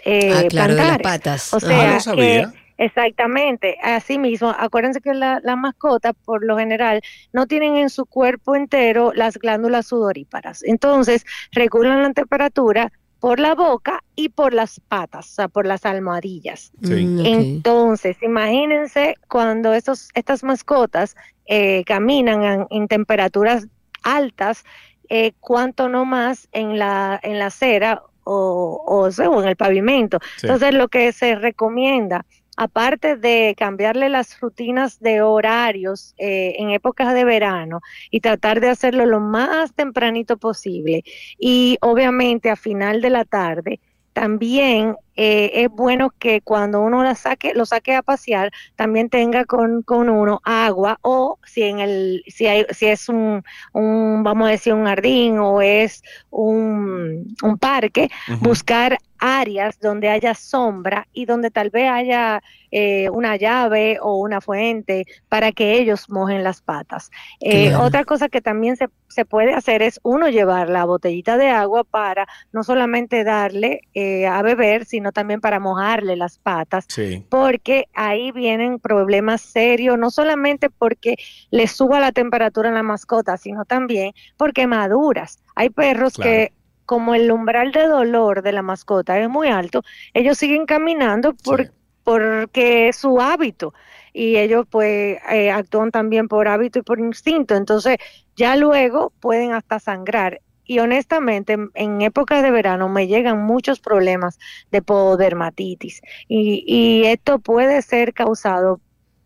eh, 0.07 0.33
ah, 0.33 0.45
claro, 0.49 0.75
de 0.75 0.85
las 0.85 0.99
patas. 1.01 1.53
O 1.53 1.61
sea, 1.61 2.01
sabía. 2.01 2.53
Exactamente, 2.79 3.79
así 3.83 4.19
mismo, 4.19 4.55
acuérdense 4.57 5.01
que 5.01 5.15
la, 5.15 5.41
mascota 5.57 6.13
por 6.13 6.45
lo 6.45 6.59
general 6.59 7.01
no 7.33 7.47
tienen 7.47 7.77
en 7.77 7.89
su 7.89 8.05
cuerpo 8.05 8.55
entero 8.55 9.13
las 9.15 9.39
glándulas 9.39 9.87
sudoríparas, 9.87 10.63
entonces 10.63 11.25
regulan 11.53 12.03
la 12.03 12.13
temperatura 12.13 12.93
por 13.19 13.41
la 13.41 13.55
boca 13.55 14.05
y 14.15 14.29
por 14.29 14.53
las 14.53 14.79
patas, 14.79 15.31
o 15.31 15.35
sea, 15.35 15.49
por 15.49 15.67
las 15.67 15.87
almohadillas. 15.87 16.71
Mm, 16.81 17.25
Entonces, 17.25 18.19
imagínense 18.23 19.15
cuando 19.27 19.73
estos, 19.73 20.11
estas 20.13 20.45
mascotas 20.45 21.17
eh, 21.47 21.83
caminan 21.87 22.67
en, 22.69 22.89
temperaturas 22.89 23.69
altas, 24.03 24.65
eh, 25.09 25.33
cuánto 25.41 25.89
no 25.89 26.05
más 26.05 26.47
en 26.53 26.79
la, 26.79 27.19
en 27.23 27.39
la 27.39 27.47
acera 27.47 28.03
o, 28.27 28.83
o, 28.87 29.41
en 29.41 29.49
el 29.49 29.57
pavimento. 29.57 30.19
Entonces, 30.43 30.75
lo 30.75 30.89
que 30.89 31.13
se 31.13 31.37
recomienda 31.37 32.27
aparte 32.57 33.17
de 33.17 33.55
cambiarle 33.57 34.09
las 34.09 34.41
rutinas 34.41 34.99
de 35.01 35.21
horarios 35.23 36.15
eh, 36.19 36.55
en 36.59 36.71
épocas 36.71 37.15
de 37.15 37.25
verano 37.25 37.81
y 38.11 38.21
tratar 38.21 38.61
de 38.61 38.71
hacerlo 38.71 39.05
lo 39.05 39.21
más 39.21 39.75
tempranito 39.75 40.39
posible 40.39 41.05
y 41.39 41.77
obviamente 41.83 42.51
a 42.51 42.57
final 42.57 43.03
de 43.03 43.11
la 43.11 43.25
tarde, 43.25 43.81
también 44.15 44.97
eh, 45.17 45.51
es 45.55 45.71
bueno 45.71 46.13
que 46.19 46.41
cuando 46.41 46.81
uno 46.81 47.03
la 47.03 47.15
saque, 47.15 47.53
lo 47.55 47.67
saque 47.67 47.95
a 47.95 48.03
pasear, 48.03 48.53
también 48.77 49.09
tenga 49.09 49.45
con, 49.45 49.83
con 49.83 50.09
uno 50.09 50.41
agua 50.45 50.99
o 51.03 51.39
si 51.45 51.63
en 51.63 51.81
el, 51.81 52.23
si 52.27 52.47
hay, 52.47 52.67
si 52.71 52.87
es 52.87 53.09
un, 53.09 53.43
un 53.73 54.23
vamos 54.23 54.49
a 54.49 54.51
decir 54.51 54.75
un 54.75 54.85
jardín 54.85 55.39
o 55.39 55.61
es 55.63 56.03
un, 56.31 57.35
un 57.43 57.59
parque, 57.59 58.11
buscar 58.41 58.99
áreas 59.19 59.79
donde 59.81 60.09
haya 60.09 60.35
sombra 60.35 61.07
y 61.13 61.25
donde 61.25 61.51
tal 61.51 61.71
vez 61.71 61.91
haya 61.91 62.43
eh, 62.71 63.09
una 63.11 63.37
llave 63.37 63.99
o 64.01 64.17
una 64.17 64.41
fuente 64.41 65.07
para 65.29 65.53
que 65.53 65.79
ellos 65.79 66.11
mojen 66.11 66.45
las 66.45 66.61
patas. 66.61 67.11
Eh, 67.41 67.75
otra 67.75 68.05
cosa 68.05 68.29
que 68.29 68.41
también 68.41 68.77
se, 68.77 68.89
se, 69.09 69.25
puede 69.25 69.55
hacer 69.55 69.83
es 69.83 70.01
uno 70.03 70.29
llevar 70.29 70.69
la 70.69 70.85
botellita 70.85 71.37
de 71.37 71.49
agua 71.49 71.85
para 71.85 72.27
no 72.53 72.65
solamente 72.65 73.25
darle 73.25 73.83
eh, 73.95 74.27
a 74.27 74.43
beber, 74.43 74.85
sino 74.85 75.06
también 75.13 75.41
para 75.41 75.61
mojarle 75.61 76.17
las 76.17 76.39
patas, 76.39 76.87
porque 77.29 77.87
ahí 77.95 78.33
vienen 78.33 78.79
problemas 78.79 79.41
serios, 79.41 79.99
no 79.99 80.11
solamente 80.11 80.71
porque 80.71 81.17
le 81.51 81.67
suba 81.67 82.01
la 82.01 82.13
temperatura 82.13 82.69
en 82.69 82.75
la 82.75 82.83
mascota, 82.83 83.37
sino 83.37 83.65
también 83.65 84.13
porque 84.37 84.67
maduras. 84.67 85.43
Hay 85.55 85.71
perros 85.71 86.15
que 86.17 86.53
como 86.85 87.15
el 87.15 87.31
umbral 87.31 87.73
de 87.73 87.87
dolor 87.87 88.43
de 88.43 88.53
la 88.53 88.63
mascota 88.63 89.19
es 89.19 89.29
muy 89.29 89.49
alto, 89.49 89.83
ellos 90.15 90.39
siguen 90.39 90.67
caminando 90.67 91.35
por, 91.35 91.73
porque 92.05 92.89
es 92.89 92.97
su 92.97 93.21
hábito 93.21 93.75
y 94.13 94.37
ellos 94.37 94.67
pues 94.71 95.19
eh, 95.31 95.51
actúan 95.51 95.91
también 95.91 96.29
por 96.29 96.49
hábito 96.49 96.79
y 96.79 96.83
por 96.83 97.01
instinto, 97.01 97.57
entonces 97.57 97.99
ya 98.37 98.57
luego 98.57 99.13
pueden 99.21 99.53
hasta 99.53 99.81
sangrar. 99.81 100.41
Y 100.67 100.79
honestamente, 100.81 101.57
en, 101.75 102.03
épocas 102.03 102.43
de 102.43 102.51
verano 102.51 102.89
me 102.89 103.07
llegan 103.07 103.45
muchos 103.45 103.81
problemas 103.81 104.39
de 104.71 104.83
podermatitis 104.83 106.01
y, 106.29 106.65
y 106.67 107.07
esto 107.07 107.39
puede 107.39 107.83
ser 107.83 108.13
causado 108.13 108.81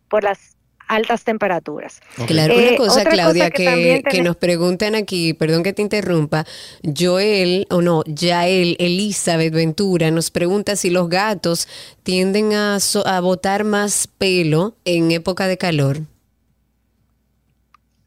por 0.07 0.23
las 0.23 0.55
altas 0.91 1.23
temperaturas. 1.23 2.01
Claro, 2.27 2.53
una 2.53 2.63
eh, 2.63 2.75
cosa, 2.75 3.05
Claudia, 3.05 3.49
que, 3.49 4.03
que, 4.09 4.21
nos 4.21 4.35
preguntan 4.35 4.93
aquí, 4.93 5.33
perdón 5.33 5.63
que 5.63 5.71
te 5.71 5.81
interrumpa, 5.81 6.45
Joel, 6.83 7.65
o 7.69 7.81
no, 7.81 8.03
Yael, 8.05 8.75
Elizabeth 8.77 9.53
Ventura, 9.53 10.11
nos 10.11 10.31
pregunta 10.31 10.75
si 10.75 10.89
los 10.89 11.07
gatos 11.07 11.69
tienden 12.03 12.53
a, 12.53 12.77
a 13.05 13.19
botar 13.21 13.63
más 13.63 14.07
pelo 14.17 14.75
en 14.83 15.11
época 15.11 15.47
de 15.47 15.57
calor. 15.57 16.01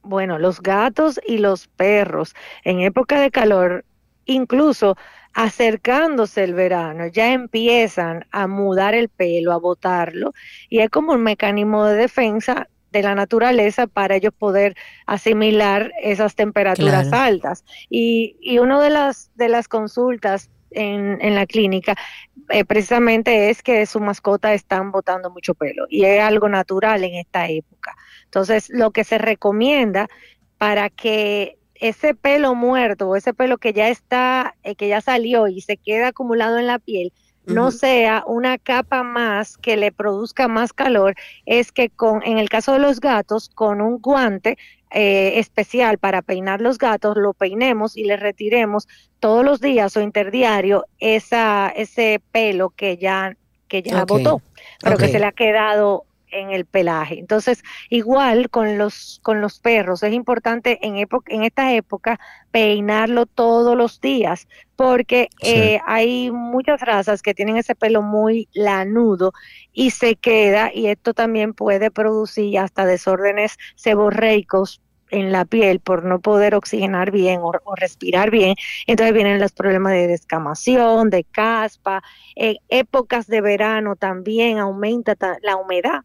Bueno, 0.05 0.39
los 0.39 0.61
gatos 0.61 1.19
y 1.27 1.39
los 1.39 1.67
perros 1.67 2.35
en 2.63 2.81
época 2.81 3.21
de 3.21 3.31
calor, 3.31 3.85
incluso 4.27 4.97
acercándose 5.33 6.45
el 6.45 6.55
verano, 6.55 7.07
ya 7.09 7.33
empiezan 7.33 8.27
a 8.31 8.47
mudar 8.47 8.95
el 8.95 9.09
pelo, 9.09 9.53
a 9.53 9.59
botarlo, 9.59 10.33
y 10.69 10.81
es 10.81 10.91
como 10.91 11.13
un 11.13 11.23
mecanismo 11.23 11.87
de 11.87 11.97
defensa 11.97 12.69
de 12.93 13.03
la 13.03 13.15
naturaleza 13.17 13.89
para 13.89 14.15
ellos 14.15 14.33
poder 14.39 14.77
asimilar 15.07 15.91
esas 16.01 16.37
temperaturas 16.37 17.13
altas. 17.13 17.65
Y, 17.91 18.37
y 18.41 18.59
una 18.59 18.81
de 18.81 18.91
las, 18.91 19.33
de 19.35 19.49
las 19.49 19.67
consultas 19.67 20.49
en, 20.71 21.19
en 21.21 21.35
la 21.35 21.47
clínica 21.47 21.97
eh, 22.51 22.65
precisamente 22.65 23.51
es 23.51 23.63
que 23.63 23.87
su 23.87 24.01
mascota 24.01 24.53
están 24.55 24.93
botando 24.93 25.31
mucho 25.31 25.55
pelo 25.55 25.87
y 25.89 26.05
es 26.05 26.21
algo 26.23 26.49
natural 26.49 27.03
en 27.05 27.15
esta 27.15 27.49
época. 27.49 27.97
Entonces, 28.35 28.69
lo 28.69 28.91
que 28.91 29.05
se 29.05 29.17
recomienda 29.17 30.09
para 30.59 30.91
que 30.91 31.57
ese 31.77 32.15
pelo 32.15 32.57
muerto 32.57 33.09
o 33.09 33.15
ese 33.15 33.33
pelo 33.33 33.59
que 33.59 33.73
ya 33.73 33.91
está, 33.91 34.57
eh, 34.65 34.75
que 34.75 34.89
ya 34.89 35.01
salió 35.01 35.47
y 35.47 35.61
se 35.61 35.77
queda 35.77 36.09
acumulado 36.09 36.59
en 36.59 36.67
la 36.67 36.81
piel, 36.81 37.13
no 37.47 37.71
sea 37.71 38.25
una 38.27 38.59
capa 38.59 39.05
más 39.05 39.57
que 39.57 39.77
le 39.77 39.93
produzca 39.93 40.49
más 40.49 40.73
calor, 40.73 41.15
es 41.47 41.71
que 41.71 41.91
con, 41.91 42.25
en 42.25 42.39
el 42.39 42.49
caso 42.49 42.73
de 42.73 42.81
los 42.81 42.99
gatos, 42.99 43.51
con 43.51 43.81
un 43.81 43.99
guante 43.99 44.59
eh, 44.91 45.39
especial 45.39 45.99
para 45.99 46.23
peinar 46.23 46.61
los 46.61 46.79
gatos, 46.79 47.17
lo 47.17 47.35
peinemos 47.35 47.97
y 47.97 48.05
le 48.05 48.17
retiremos 48.17 48.89
todos 49.21 49.45
los 49.45 49.61
días 49.61 49.97
o 49.97 50.01
interdiario 50.01 50.87
esa, 50.99 51.69
ese 51.69 52.21
pelo 52.33 52.71
que 52.71 52.97
ya, 52.97 53.37
que 53.69 53.83
ya 53.83 54.05
botó, 54.07 54.43
pero 54.81 54.97
que 54.97 55.09
se 55.09 55.21
le 55.21 55.27
ha 55.27 55.33
quedado 55.33 56.07
en 56.35 56.51
el 56.51 56.65
pelaje. 56.65 57.19
Entonces, 57.19 57.63
igual 57.91 58.51
con 58.51 58.79
los, 58.79 59.21
con 59.23 59.41
los 59.41 59.61
perros, 59.61 60.03
es 60.03 60.13
importante 60.13 60.79
en, 60.83 60.97
en 60.97 61.45
esta 61.45 61.73
época 61.73 62.21
peinarlo 62.51 63.27
todos 63.27 63.77
los 63.77 64.01
días, 64.01 64.49
porque 64.77 65.29
eh, 65.43 65.81
hay 65.87 66.31
muchas 66.31 66.81
razas 66.81 67.23
que 67.23 67.35
tienen 67.35 67.57
ese 67.57 67.75
pelo 67.75 68.03
muy 68.03 68.49
lanudo 68.53 69.33
y 69.73 69.91
se 69.91 70.17
queda, 70.17 70.71
y 70.73 70.87
esto 70.87 71.15
también 71.15 71.55
puede 71.55 71.91
producir 71.91 72.59
hasta 72.59 72.87
desórdenes 72.87 73.57
seborreicos 73.77 74.81
en 75.11 75.33
la 75.33 75.45
piel 75.45 75.81
por 75.81 76.05
no 76.05 76.21
poder 76.21 76.55
oxigenar 76.55 77.11
bien 77.11 77.41
o, 77.43 77.53
respirar 77.77 78.31
bien. 78.31 78.57
Entonces 78.87 79.15
vienen 79.15 79.41
los 79.41 79.53
problemas 79.53 79.93
de 79.93 80.07
descamación, 80.07 81.11
de 81.11 81.25
caspa. 81.25 82.03
En 82.35 82.57
épocas 82.69 83.27
de 83.27 83.41
verano 83.41 83.97
también 83.97 84.59
aumenta 84.59 85.17
la 85.43 85.57
humedad 85.57 86.03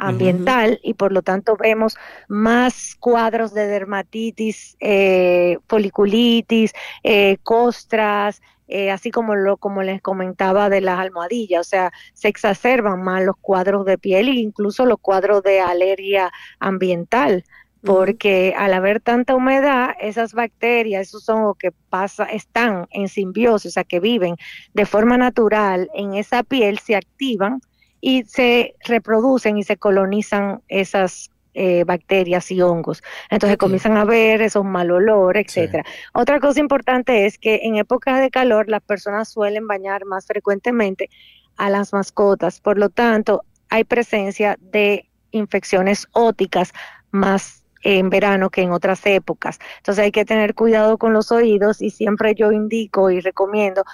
ambiental 0.00 0.80
y 0.82 0.94
por 0.94 1.12
lo 1.12 1.22
tanto 1.22 1.56
vemos 1.56 1.96
más 2.28 2.96
cuadros 2.98 3.52
de 3.52 3.66
dermatitis, 3.66 4.76
eh, 4.80 5.58
foliculitis, 5.68 6.72
eh, 7.04 7.36
costras, 7.42 8.40
eh, 8.68 8.90
así 8.90 9.10
como 9.10 9.34
lo 9.34 9.56
como 9.56 9.82
les 9.82 10.00
comentaba 10.00 10.70
de 10.70 10.80
las 10.80 10.98
almohadillas, 10.98 11.60
o 11.60 11.68
sea, 11.68 11.92
se 12.14 12.28
exacerban 12.28 13.02
más 13.02 13.22
los 13.22 13.36
cuadros 13.40 13.84
de 13.84 13.98
piel 13.98 14.28
e 14.28 14.32
incluso 14.32 14.86
los 14.86 14.98
cuadros 15.00 15.42
de 15.42 15.60
alergia 15.60 16.32
ambiental, 16.60 17.44
porque 17.82 18.54
al 18.56 18.72
haber 18.72 19.00
tanta 19.00 19.34
humedad, 19.34 19.90
esas 20.00 20.34
bacterias, 20.34 21.08
esos 21.08 21.28
hongos 21.28 21.56
que 21.58 21.72
pasa, 21.90 22.24
están 22.24 22.86
en 22.90 23.08
simbiosis, 23.08 23.70
o 23.70 23.72
sea, 23.72 23.84
que 23.84 24.00
viven 24.00 24.36
de 24.72 24.86
forma 24.86 25.16
natural 25.18 25.90
en 25.94 26.14
esa 26.14 26.42
piel, 26.42 26.78
se 26.78 26.94
activan 26.96 27.60
y 28.00 28.24
se 28.24 28.74
reproducen 28.84 29.58
y 29.58 29.64
se 29.64 29.76
colonizan 29.76 30.62
esas 30.68 31.30
eh, 31.54 31.84
bacterias 31.84 32.50
y 32.50 32.62
hongos. 32.62 33.02
Entonces 33.28 33.58
comienzan 33.58 33.96
a 33.96 34.04
ver 34.04 34.40
esos 34.40 34.64
mal 34.64 34.90
olores, 34.90 35.46
etcétera. 35.46 35.84
Otra 36.14 36.38
cosa 36.38 36.60
importante 36.60 37.26
es 37.26 37.38
que 37.38 37.60
en 37.64 37.76
épocas 37.76 38.20
de 38.20 38.30
calor 38.30 38.68
las 38.68 38.82
personas 38.82 39.28
suelen 39.28 39.66
bañar 39.66 40.04
más 40.04 40.26
frecuentemente 40.26 41.10
a 41.56 41.68
las 41.68 41.92
mascotas, 41.92 42.60
por 42.60 42.78
lo 42.78 42.88
tanto 42.88 43.42
hay 43.68 43.84
presencia 43.84 44.56
de 44.60 45.08
infecciones 45.32 46.06
óticas 46.12 46.72
más 47.10 47.64
en 47.82 48.10
verano 48.10 48.50
que 48.50 48.62
en 48.62 48.72
otras 48.72 49.04
épocas. 49.06 49.58
Entonces 49.78 50.04
hay 50.04 50.12
que 50.12 50.24
tener 50.24 50.54
cuidado 50.54 50.98
con 50.98 51.12
los 51.12 51.32
oídos 51.32 51.82
y 51.82 51.90
siempre 51.90 52.34
yo 52.34 52.52
indico 52.52 53.10
y 53.10 53.20
recomiendo 53.20 53.84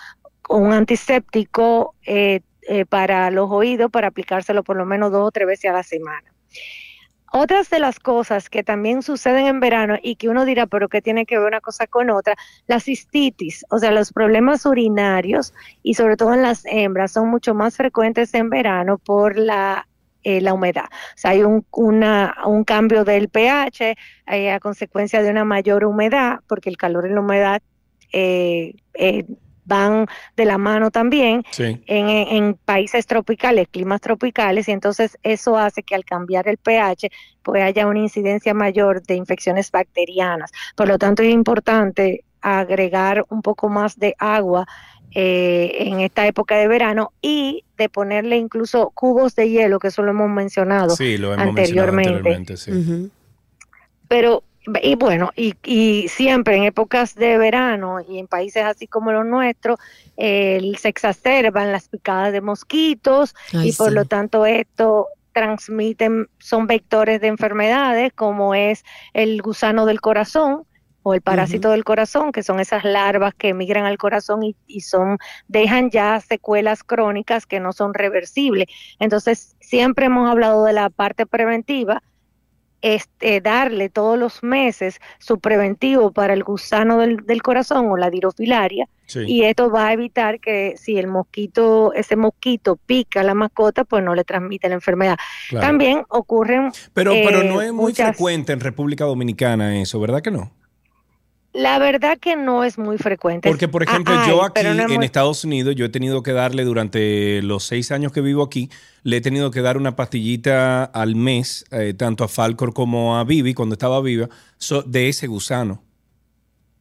un 0.49 0.73
antiséptico 0.73 1.95
eh, 2.05 2.41
eh, 2.69 2.85
para 2.85 3.31
los 3.31 3.51
oídos 3.51 3.91
para 3.91 4.09
aplicárselo 4.09 4.65
por 4.65 4.77
lo 4.77 4.87
menos 4.87 5.13
dos 5.13 5.27
o 5.27 5.31
tres 5.31 5.47
veces 5.47 5.71
a 5.71 5.75
la 5.75 5.83
semana. 5.83 6.33
Otras 7.33 7.69
de 7.71 7.81
las 7.81 7.99
cosas 7.99 8.49
que 8.49 8.63
también 8.63 9.03
suceden 9.03 9.47
en 9.47 9.61
verano 9.61 9.97
y 10.01 10.17
que 10.17 10.29
uno 10.29 10.45
dirá, 10.45 10.67
pero 10.67 10.89
que 10.89 11.03
tiene 11.03 11.27
que 11.27 11.39
ver 11.39 11.49
una 11.49 11.61
cosa 11.61 11.87
con 11.87 12.09
otra, 12.09 12.35
la 12.67 12.81
cistitis, 12.81 13.65
o 13.69 13.79
sea, 13.79 13.91
los 13.91 14.13
problemas 14.13 14.65
urinarios 14.65 15.53
y 15.83 15.95
sobre 15.95 16.17
todo 16.17 16.35
en 16.35 16.43
las 16.43 16.65
hembras 16.65 17.13
son 17.13 17.29
mucho 17.29 17.55
más 17.55 17.77
frecuentes 17.77 18.33
en 18.33 18.49
verano 18.49 18.99
por 18.99 19.37
la 19.37 19.87
eh, 20.29 20.41
la 20.41 20.55
humedad. 20.55 20.87
O 20.87 21.19
sea, 21.19 21.31
hay 21.31 21.45
un, 21.45 21.65
un 21.71 22.65
cambio 22.65 23.05
del 23.05 23.29
pH 23.29 23.95
eh, 24.27 24.51
a 24.51 24.59
consecuencia 24.59 25.23
de 25.23 25.31
una 25.31 25.45
mayor 25.45 25.85
humedad, 25.85 26.41
porque 26.49 26.69
el 26.69 26.77
calor 26.77 27.07
y 27.07 27.13
la 27.13 27.21
humedad 27.21 27.63
eh, 28.13 28.75
van 29.67 30.07
de 30.37 30.45
la 30.45 30.59
mano 30.59 30.91
también 30.91 31.45
en, 31.59 32.55
países 32.65 33.07
tropicales, 33.07 33.69
climas 33.69 34.01
tropicales, 34.01 34.69
y 34.69 34.73
entonces 34.73 35.19
eso 35.23 35.59
hace 35.59 35.83
que 35.83 35.95
al 35.95 36.05
cambiar 36.05 36.49
el 36.49 36.57
pH, 36.57 37.11
pues 37.43 37.63
haya 37.63 37.87
una 37.87 37.99
incidencia 37.99 38.55
mayor 38.55 39.03
de 39.03 39.17
infecciones 39.17 39.71
bacterianas. 39.71 40.51
Por 40.75 40.89
lo 40.89 40.99
tanto, 40.99 41.23
es 41.23 41.33
importante 41.33 42.25
agregar 42.41 43.25
un 43.29 43.43
poco 43.43 43.69
más 43.69 43.99
de 43.99 44.15
agua 44.19 44.67
eh, 45.13 45.89
en 45.89 46.01
esta 46.01 46.27
época 46.27 46.57
de 46.57 46.69
verano 46.69 47.13
y 47.23 47.65
de 47.77 47.89
ponerle 47.89 48.37
incluso 48.37 48.91
cubos 48.91 49.35
de 49.35 49.49
hielo, 49.49 49.79
que 49.79 49.89
eso 49.89 50.03
lo 50.03 50.11
hemos 50.11 50.29
mencionado 50.29 50.95
sí, 50.95 51.17
lo 51.17 51.33
hemos 51.33 51.49
anteriormente. 51.49 52.11
anteriormente 52.11 52.57
sí. 52.57 53.11
Pero 54.09 54.45
y 54.83 54.95
bueno, 54.97 55.31
y, 55.37 55.55
y, 55.65 56.09
siempre 56.09 56.57
en 56.57 56.65
épocas 56.65 57.15
de 57.15 57.39
verano 57.39 58.01
y 58.01 58.19
en 58.19 58.27
países 58.27 58.65
así 58.65 58.87
como 58.87 59.13
los 59.13 59.25
nuestros, 59.25 59.79
se 60.17 60.89
exacerban 60.89 61.73
las 61.73 61.89
picadas 61.89 62.33
de 62.33 62.41
mosquitos 62.41 63.35
y 63.53 63.73
por 63.73 63.93
lo 63.93 64.05
tanto 64.05 64.47
esto 64.47 65.09
transmiten, 65.33 66.29
son 66.39 66.67
vectores 66.67 67.21
de 67.21 67.27
enfermedades 67.27 68.11
como 68.15 68.55
es 68.55 68.85
el 69.13 69.43
gusano 69.43 69.85
del 69.85 70.01
corazón 70.01 70.65
o 71.03 71.15
el 71.15 71.21
parásito 71.21 71.71
del 71.71 71.85
corazón, 71.85 72.33
que 72.33 72.43
son 72.43 72.59
esas 72.59 72.85
larvas 72.85 73.35
que 73.35 73.51
emigran 73.51 73.85
al 73.85 73.99
corazón 73.99 74.43
y, 74.43 74.57
y 74.67 74.81
son, 74.81 75.19
dejan 75.47 75.91
ya 75.91 76.19
secuelas 76.21 76.83
crónicas 76.83 77.47
que 77.47 77.61
no 77.61 77.73
son 77.73 77.95
reversibles. 77.95 78.67
Entonces, 78.99 79.55
siempre 79.61 80.07
hemos 80.07 80.29
hablado 80.29 80.65
de 80.65 80.73
la 80.73 80.91
parte 80.91 81.27
preventiva, 81.27 82.03
este, 82.83 83.41
darle 83.41 83.89
todos 83.89 84.19
los 84.19 84.43
meses 84.43 85.01
su 85.19 85.39
preventivo 85.39 86.13
para 86.13 86.35
el 86.35 86.45
gusano 86.45 86.99
del, 86.99 87.43
corazón 87.43 87.87
o 87.91 87.97
la 87.97 88.11
dirofilaria 88.11 88.89
y 89.15 89.45
esto 89.45 89.71
va 89.71 89.89
a 89.89 89.93
evitar 89.93 90.41
que 90.41 90.75
si 90.77 90.99
el 90.99 91.07
mosquito, 91.07 91.93
ese 91.95 92.17
mosquito 92.17 92.77
pica 92.77 93.21
a 93.21 93.23
la 93.23 93.35
mascota, 93.35 93.85
pues 93.85 94.03
no 94.03 94.15
le 94.15 94.25
transmite 94.25 94.69
la 94.69 94.75
enfermedad. 94.75 95.17
También 95.51 96.03
ocurren... 96.09 96.73
Pero, 96.93 97.13
pero 97.13 97.45
no 97.45 97.63
es 97.63 97.73
muy 97.73 97.95
frecuente 97.95 98.53
en 98.53 98.61
República 98.61 99.05
Dominicana 99.05 99.81
eso, 99.81 100.01
¿verdad 100.01 100.23
que 100.23 100.31
no? 100.33 100.51
La 101.57 101.79
verdad 101.79 102.19
que 102.19 102.37
no 102.37 102.65
es 102.65 102.77
muy 102.77 102.99
frecuente. 102.99 103.49
Porque, 103.49 103.67
por 103.67 103.83
ejemplo, 103.83 104.15
ah, 104.15 104.25
yo 104.29 104.45
aquí 104.45 104.61
en 104.61 105.03
Estados 105.03 105.43
Unidos, 105.43 105.75
yo 105.75 105.87
he 105.87 105.89
tenido 105.89 106.23
que 106.23 106.33
darle 106.33 106.65
durante 106.65 107.41
los 107.41 107.65
seis 107.65 107.91
años 107.93 108.13
que 108.13 108.21
vivo 108.21 108.43
aquí, 108.43 108.69
le 109.05 109.17
he 109.17 109.21
tenido 109.23 109.51
que 109.51 109.63
dar 109.63 109.79
una 109.79 109.97
pastillita 109.97 110.85
al 110.85 111.15
mes, 111.15 111.65
eh, 111.71 111.95
tanto 111.95 112.25
a 112.25 112.29
Falcor 112.29 112.75
como 112.75 113.17
a 113.17 113.25
Vivi, 113.25 113.55
cuando 113.55 113.73
estaba 113.73 114.03
viva, 114.03 114.29
de 114.85 115.09
ese 115.09 115.29
gusano. 115.29 115.83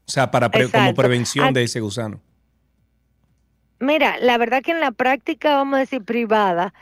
O 0.05 0.11
sea, 0.11 0.29
para 0.29 0.49
como 0.49 0.93
prevención 0.93 1.53
de 1.53 1.63
ese 1.63 1.79
gusano. 1.79 2.19
Mira, 3.79 4.17
la 4.19 4.37
verdad 4.37 4.61
que 4.61 4.71
en 4.71 4.81
la 4.81 4.91
práctica, 4.91 5.55
vamos 5.55 5.77
a 5.77 5.79
decir, 5.79 6.03
privada, 6.03 6.73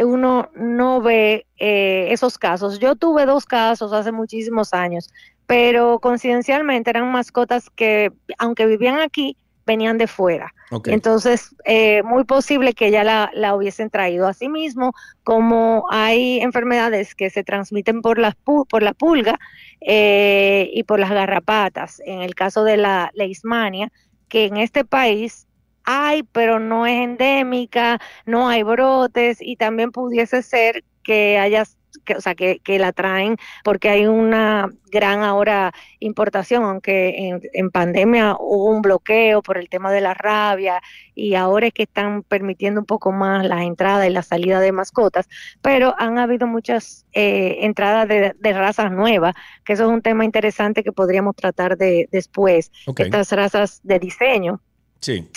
uno 0.00 0.48
no 0.54 1.02
ve 1.02 1.46
eh, 1.58 2.08
esos 2.12 2.38
casos. 2.38 2.78
Yo 2.78 2.96
tuve 2.96 3.26
dos 3.26 3.44
casos 3.44 3.92
hace 3.92 4.10
muchísimos 4.10 4.72
años 4.72 5.10
pero 5.46 5.98
coincidencialmente 5.98 6.90
eran 6.90 7.10
mascotas 7.10 7.70
que, 7.70 8.12
aunque 8.38 8.66
vivían 8.66 9.00
aquí, 9.00 9.36
venían 9.66 9.98
de 9.98 10.06
fuera. 10.06 10.52
Entonces, 10.86 11.54
eh, 11.64 12.02
muy 12.02 12.24
posible 12.24 12.72
que 12.72 12.90
ya 12.90 13.04
la, 13.04 13.30
la, 13.34 13.54
hubiesen 13.54 13.90
traído. 13.90 14.26
Asimismo, 14.26 14.92
como 15.22 15.84
hay 15.90 16.40
enfermedades 16.40 17.14
que 17.14 17.30
se 17.30 17.44
transmiten 17.44 18.00
por, 18.00 18.18
las 18.18 18.34
por 18.34 18.82
la 18.82 18.94
pulga 18.94 19.38
eh, 19.80 20.70
y 20.72 20.84
por 20.84 20.98
las 20.98 21.10
garrapatas, 21.10 22.00
en 22.06 22.22
el 22.22 22.34
caso 22.34 22.64
de 22.64 22.78
la 22.78 23.10
leishmania, 23.14 23.92
que 24.28 24.46
en 24.46 24.56
este 24.56 24.84
país 24.84 25.46
hay, 25.84 26.22
pero 26.22 26.58
no 26.58 26.86
es 26.86 27.02
endémica, 27.02 28.00
no 28.24 28.48
hay 28.48 28.62
brotes 28.62 29.38
y 29.40 29.56
también 29.56 29.92
pudiese 29.92 30.42
ser 30.42 30.84
que 31.02 31.38
haya 31.38 31.64
que, 32.04 32.14
o 32.14 32.20
sea, 32.20 32.34
que, 32.34 32.58
que, 32.60 32.78
la 32.78 32.92
traen 32.92 33.36
porque 33.64 33.88
hay 33.88 34.06
una 34.06 34.70
gran 34.90 35.22
ahora 35.22 35.72
importación, 36.00 36.64
aunque 36.64 37.40
en, 37.52 37.70
pandemia 37.70 38.36
hubo 38.38 38.70
un 38.70 38.82
bloqueo 38.82 39.42
por 39.42 39.58
el 39.58 39.68
tema 39.68 39.90
de 39.90 40.00
la 40.00 40.14
rabia 40.14 40.82
y 41.14 41.34
ahora 41.34 41.68
es 41.68 41.72
que 41.72 41.84
están 41.84 42.22
permitiendo 42.22 42.80
un 42.80 42.86
poco 42.86 43.12
más 43.12 43.46
la 43.46 43.64
entrada 43.64 44.06
y 44.06 44.10
la 44.10 44.22
salida 44.22 44.60
de 44.60 44.72
mascotas, 44.72 45.28
pero 45.62 45.94
han 45.98 46.18
habido 46.18 46.46
muchas 46.46 47.06
eh, 47.12 47.58
entradas 47.60 48.08
de, 48.08 48.52
razas 48.52 48.92
nuevas, 48.92 49.34
que 49.64 49.72
eso 49.72 49.84
es 49.84 49.90
un 49.90 50.02
tema 50.02 50.24
interesante 50.24 50.84
que 50.84 50.92
podríamos 50.92 51.34
tratar 51.36 51.76
de 51.76 52.08
después, 52.12 52.70
estas 52.98 53.32
razas 53.32 53.80
de 53.82 53.98
diseño. 53.98 54.60
Sí 55.00 55.28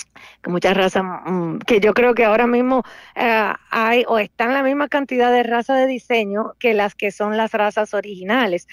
muchas 0.47 0.75
razas, 0.75 1.03
mm, 1.03 1.57
que 1.59 1.79
yo 1.79 1.93
creo 1.93 2.13
que 2.13 2.25
ahora 2.25 2.47
mismo 2.47 2.83
eh, 3.15 3.53
hay 3.69 4.05
o 4.07 4.19
están 4.19 4.53
la 4.53 4.63
misma 4.63 4.87
cantidad 4.87 5.31
de 5.31 5.43
razas 5.43 5.79
de 5.79 5.87
diseño 5.87 6.53
que 6.59 6.73
las 6.73 6.95
que 6.95 7.11
son 7.11 7.37
las 7.37 7.51
razas 7.51 7.93
originales. 7.93 8.67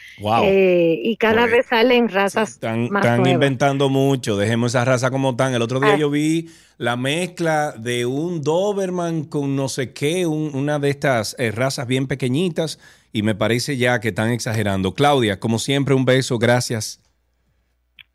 Eh, 0.45 1.01
y 1.03 1.17
cada 1.17 1.43
pues, 1.43 1.53
vez 1.53 1.67
salen 1.67 2.09
razas 2.09 2.51
están, 2.51 2.85
Están 2.85 3.27
inventando 3.27 3.89
mucho, 3.89 4.37
dejemos 4.37 4.73
esa 4.73 4.85
raza 4.85 5.11
como 5.11 5.31
están. 5.31 5.55
El 5.55 5.63
otro 5.63 5.81
día 5.81 5.95
ah. 5.95 5.99
yo 5.99 6.11
vi 6.11 6.49
la 6.79 6.97
mezcla 6.97 7.73
de 7.73 8.07
un 8.07 8.43
Doberman 8.43 9.25
con 9.25 9.55
no 9.57 9.69
sé 9.69 9.93
qué, 9.93 10.27
una 10.27 10.79
de 10.79 10.91
estas 10.91 11.37
eh, 11.39 11.51
razas 11.51 11.87
bien 11.87 12.07
pequeñitas, 12.07 12.79
y 13.13 13.23
me 13.23 13.35
parece 13.35 13.77
ya 13.77 14.01
que 14.01 14.09
están 14.09 14.31
exagerando. 14.31 14.95
Claudia, 14.95 15.39
como 15.39 15.59
siempre, 15.59 15.95
un 15.95 16.05
beso, 16.05 16.39
gracias. 16.39 17.01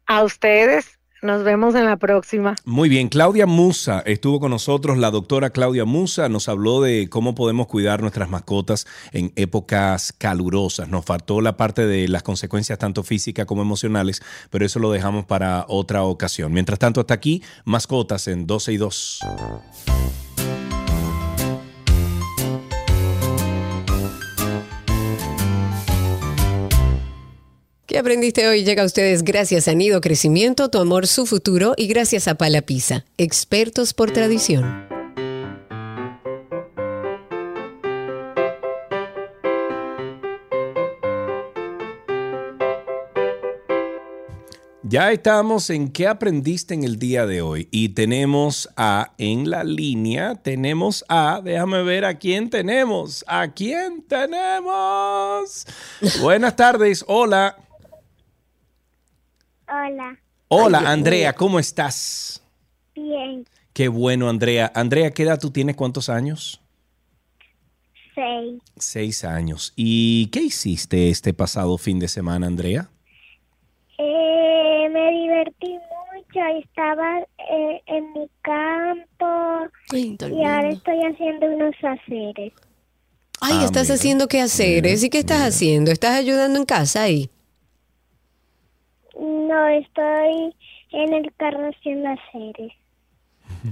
A 0.05 0.23
ustedes 0.23 0.96
nos 1.27 1.43
vemos 1.43 1.75
en 1.75 1.85
la 1.85 1.97
próxima. 1.97 2.55
Muy 2.65 2.89
bien, 2.89 3.09
Claudia 3.09 3.45
Musa 3.45 4.01
estuvo 4.05 4.39
con 4.39 4.49
nosotros, 4.49 4.97
la 4.97 5.11
doctora 5.11 5.51
Claudia 5.51 5.85
Musa 5.85 6.29
nos 6.29 6.49
habló 6.49 6.81
de 6.81 7.09
cómo 7.09 7.35
podemos 7.35 7.67
cuidar 7.67 8.01
nuestras 8.01 8.29
mascotas 8.29 8.87
en 9.11 9.31
épocas 9.35 10.13
calurosas. 10.17 10.89
Nos 10.89 11.05
faltó 11.05 11.41
la 11.41 11.57
parte 11.57 11.85
de 11.85 12.07
las 12.07 12.23
consecuencias 12.23 12.79
tanto 12.79 13.03
físicas 13.03 13.45
como 13.45 13.61
emocionales, 13.61 14.23
pero 14.49 14.65
eso 14.65 14.79
lo 14.79 14.91
dejamos 14.91 15.25
para 15.25 15.65
otra 15.67 16.03
ocasión. 16.03 16.51
Mientras 16.53 16.79
tanto, 16.79 17.01
hasta 17.01 17.13
aquí, 17.13 17.43
mascotas 17.65 18.27
en 18.27 18.47
12 18.47 18.73
y 18.73 18.77
2. 18.77 19.19
¿Qué 27.87 27.97
aprendiste 27.97 28.45
hoy? 28.49 28.65
Llega 28.65 28.83
a 28.83 28.85
ustedes 28.85 29.23
gracias 29.23 29.69
a 29.69 29.73
Nido 29.73 30.01
Crecimiento, 30.01 30.67
Tu 30.67 30.77
Amor, 30.77 31.07
Su 31.07 31.25
Futuro 31.25 31.73
y 31.77 31.87
gracias 31.87 32.27
a 32.27 32.35
Palapisa, 32.35 33.05
expertos 33.17 33.93
por 33.93 34.11
tradición. 34.11 34.85
Ya 44.83 45.13
estamos 45.13 45.69
en 45.69 45.89
qué 45.89 46.07
aprendiste 46.07 46.73
en 46.73 46.83
el 46.83 46.99
día 46.99 47.25
de 47.25 47.41
hoy 47.41 47.69
y 47.71 47.89
tenemos 47.89 48.67
a 48.75 49.13
en 49.17 49.49
la 49.49 49.63
línea, 49.63 50.35
tenemos 50.35 51.05
a, 51.07 51.39
déjame 51.41 51.83
ver 51.83 52.03
a 52.03 52.17
quién 52.17 52.49
tenemos, 52.49 53.23
a 53.27 53.53
quién 53.53 54.01
tenemos. 54.01 55.65
Buenas 56.21 56.57
tardes, 56.57 57.05
hola. 57.07 57.55
Hola. 59.67 60.17
Hola, 60.47 60.79
Andrea, 60.85 61.33
¿cómo 61.33 61.59
estás? 61.59 62.41
Bien. 62.95 63.45
Qué 63.73 63.89
bueno, 63.89 64.29
Andrea. 64.29 64.71
Andrea, 64.73 65.11
¿qué 65.11 65.23
edad 65.23 65.39
tú 65.39 65.51
tienes? 65.51 65.75
¿Cuántos 65.75 66.09
años? 66.09 66.61
Seis. 68.15 68.61
Seis 68.77 69.23
años. 69.25 69.73
¿Y 69.75 70.27
qué 70.27 70.41
hiciste 70.41 71.09
este 71.09 71.33
pasado 71.33 71.77
fin 71.77 71.99
de 71.99 72.07
semana, 72.07 72.47
Andrea? 72.47 72.89
Eh, 73.97 74.89
me 74.89 75.11
divertí 75.11 75.73
mucho. 75.73 76.39
Estaba 76.63 77.19
eh, 77.19 77.81
en 77.87 78.13
mi 78.13 78.29
campo 78.41 79.67
y 79.93 80.43
ahora 80.43 80.69
estoy 80.69 80.99
haciendo 81.03 81.47
unos 81.47 81.75
haceres. 81.83 82.53
Ay, 83.41 83.63
estás 83.63 83.91
haciendo 83.91 84.27
qué 84.27 84.41
haceres. 84.41 85.03
¿Y 85.03 85.09
qué 85.09 85.19
estás 85.19 85.41
haciendo? 85.41 85.91
¿Estás 85.91 86.15
ayudando 86.15 86.57
en 86.57 86.65
casa 86.65 87.03
ahí? 87.03 87.29
No, 89.19 89.67
estoy 89.67 90.55
en 90.91 91.13
el 91.13 91.33
carro 91.37 91.69
haciendo 91.69 92.09
haceres. 92.09 92.73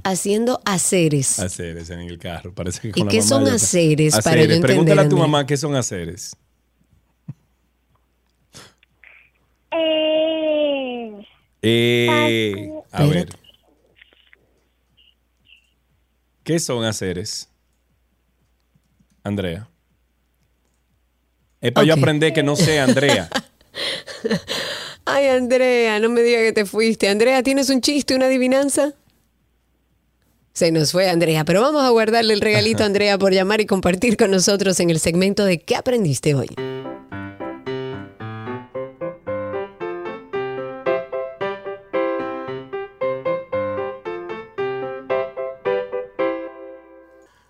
Haciendo 0.04 0.62
haceres. 0.66 1.40
Haceres 1.40 1.90
en 1.90 2.00
el 2.00 2.18
carro. 2.18 2.54
Parece 2.54 2.92
que 2.92 3.00
¿Y 3.00 3.08
qué 3.08 3.22
son 3.22 3.48
haceres, 3.48 4.20
para 4.24 4.44
yo 4.44 4.62
Pregúntale 4.62 5.02
a 5.02 5.10
tu 5.10 5.18
mamá 5.18 5.46
qué 5.46 5.58
son 5.58 5.76
haceres. 5.76 6.36
Eh, 9.72 11.12
eh, 11.62 12.72
a 12.92 13.04
ver. 13.06 13.30
¿Qué 16.44 16.60
son 16.60 16.84
haceres? 16.86 17.50
Andrea. 19.24 19.68
Es 21.60 21.72
para 21.72 21.88
yo 21.88 21.94
aprender 21.96 22.34
que 22.34 22.44
no 22.44 22.56
sé, 22.56 22.80
Andrea. 22.80 23.30
Ay, 25.06 25.28
Andrea, 25.28 26.00
no 26.00 26.10
me 26.10 26.22
digas 26.24 26.42
que 26.42 26.54
te 26.54 26.66
fuiste. 26.66 27.08
Andrea, 27.08 27.44
¿tienes 27.44 27.70
un 27.70 27.80
chiste, 27.82 28.16
una 28.16 28.26
adivinanza? 28.26 28.94
Se 30.54 30.72
nos 30.72 30.94
fue 30.94 31.10
Andrea, 31.10 31.44
pero 31.46 31.62
vamos 31.62 31.84
a 31.84 31.90
guardarle 31.90 32.34
el 32.34 32.42
regalito 32.42 32.84
a 32.84 32.86
Andrea 32.86 33.18
por 33.18 33.34
llamar 33.34 33.62
y 33.62 33.66
compartir 33.66 34.18
con 34.18 34.32
nosotros 34.32 34.80
en 34.80 34.90
el 34.90 35.00
segmento 35.00 35.46
de 35.46 35.60
¿Qué 35.60 35.76
aprendiste 35.76 36.34
hoy? 36.34 36.48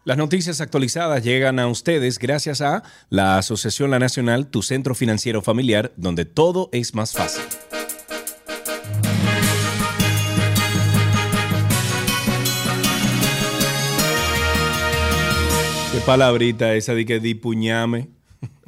Las 0.05 0.17
noticias 0.17 0.61
actualizadas 0.61 1.23
llegan 1.23 1.57
a 1.57 1.67
ustedes 1.67 2.19
gracias 2.19 2.61
a 2.61 2.83
la 3.09 3.39
Asociación 3.39 3.89
La 3.89 3.97
Nacional, 3.97 4.45
tu 4.45 4.61
centro 4.61 4.93
financiero 4.93 5.41
familiar, 5.41 5.93
donde 5.97 6.25
todo 6.25 6.69
es 6.71 6.93
más 6.93 7.11
fácil. 7.11 7.41
Qué 15.91 15.99
palabrita 16.05 16.75
esa 16.75 16.93
de 16.93 17.03
que 17.03 17.19
di 17.19 17.33
puñame. 17.33 18.09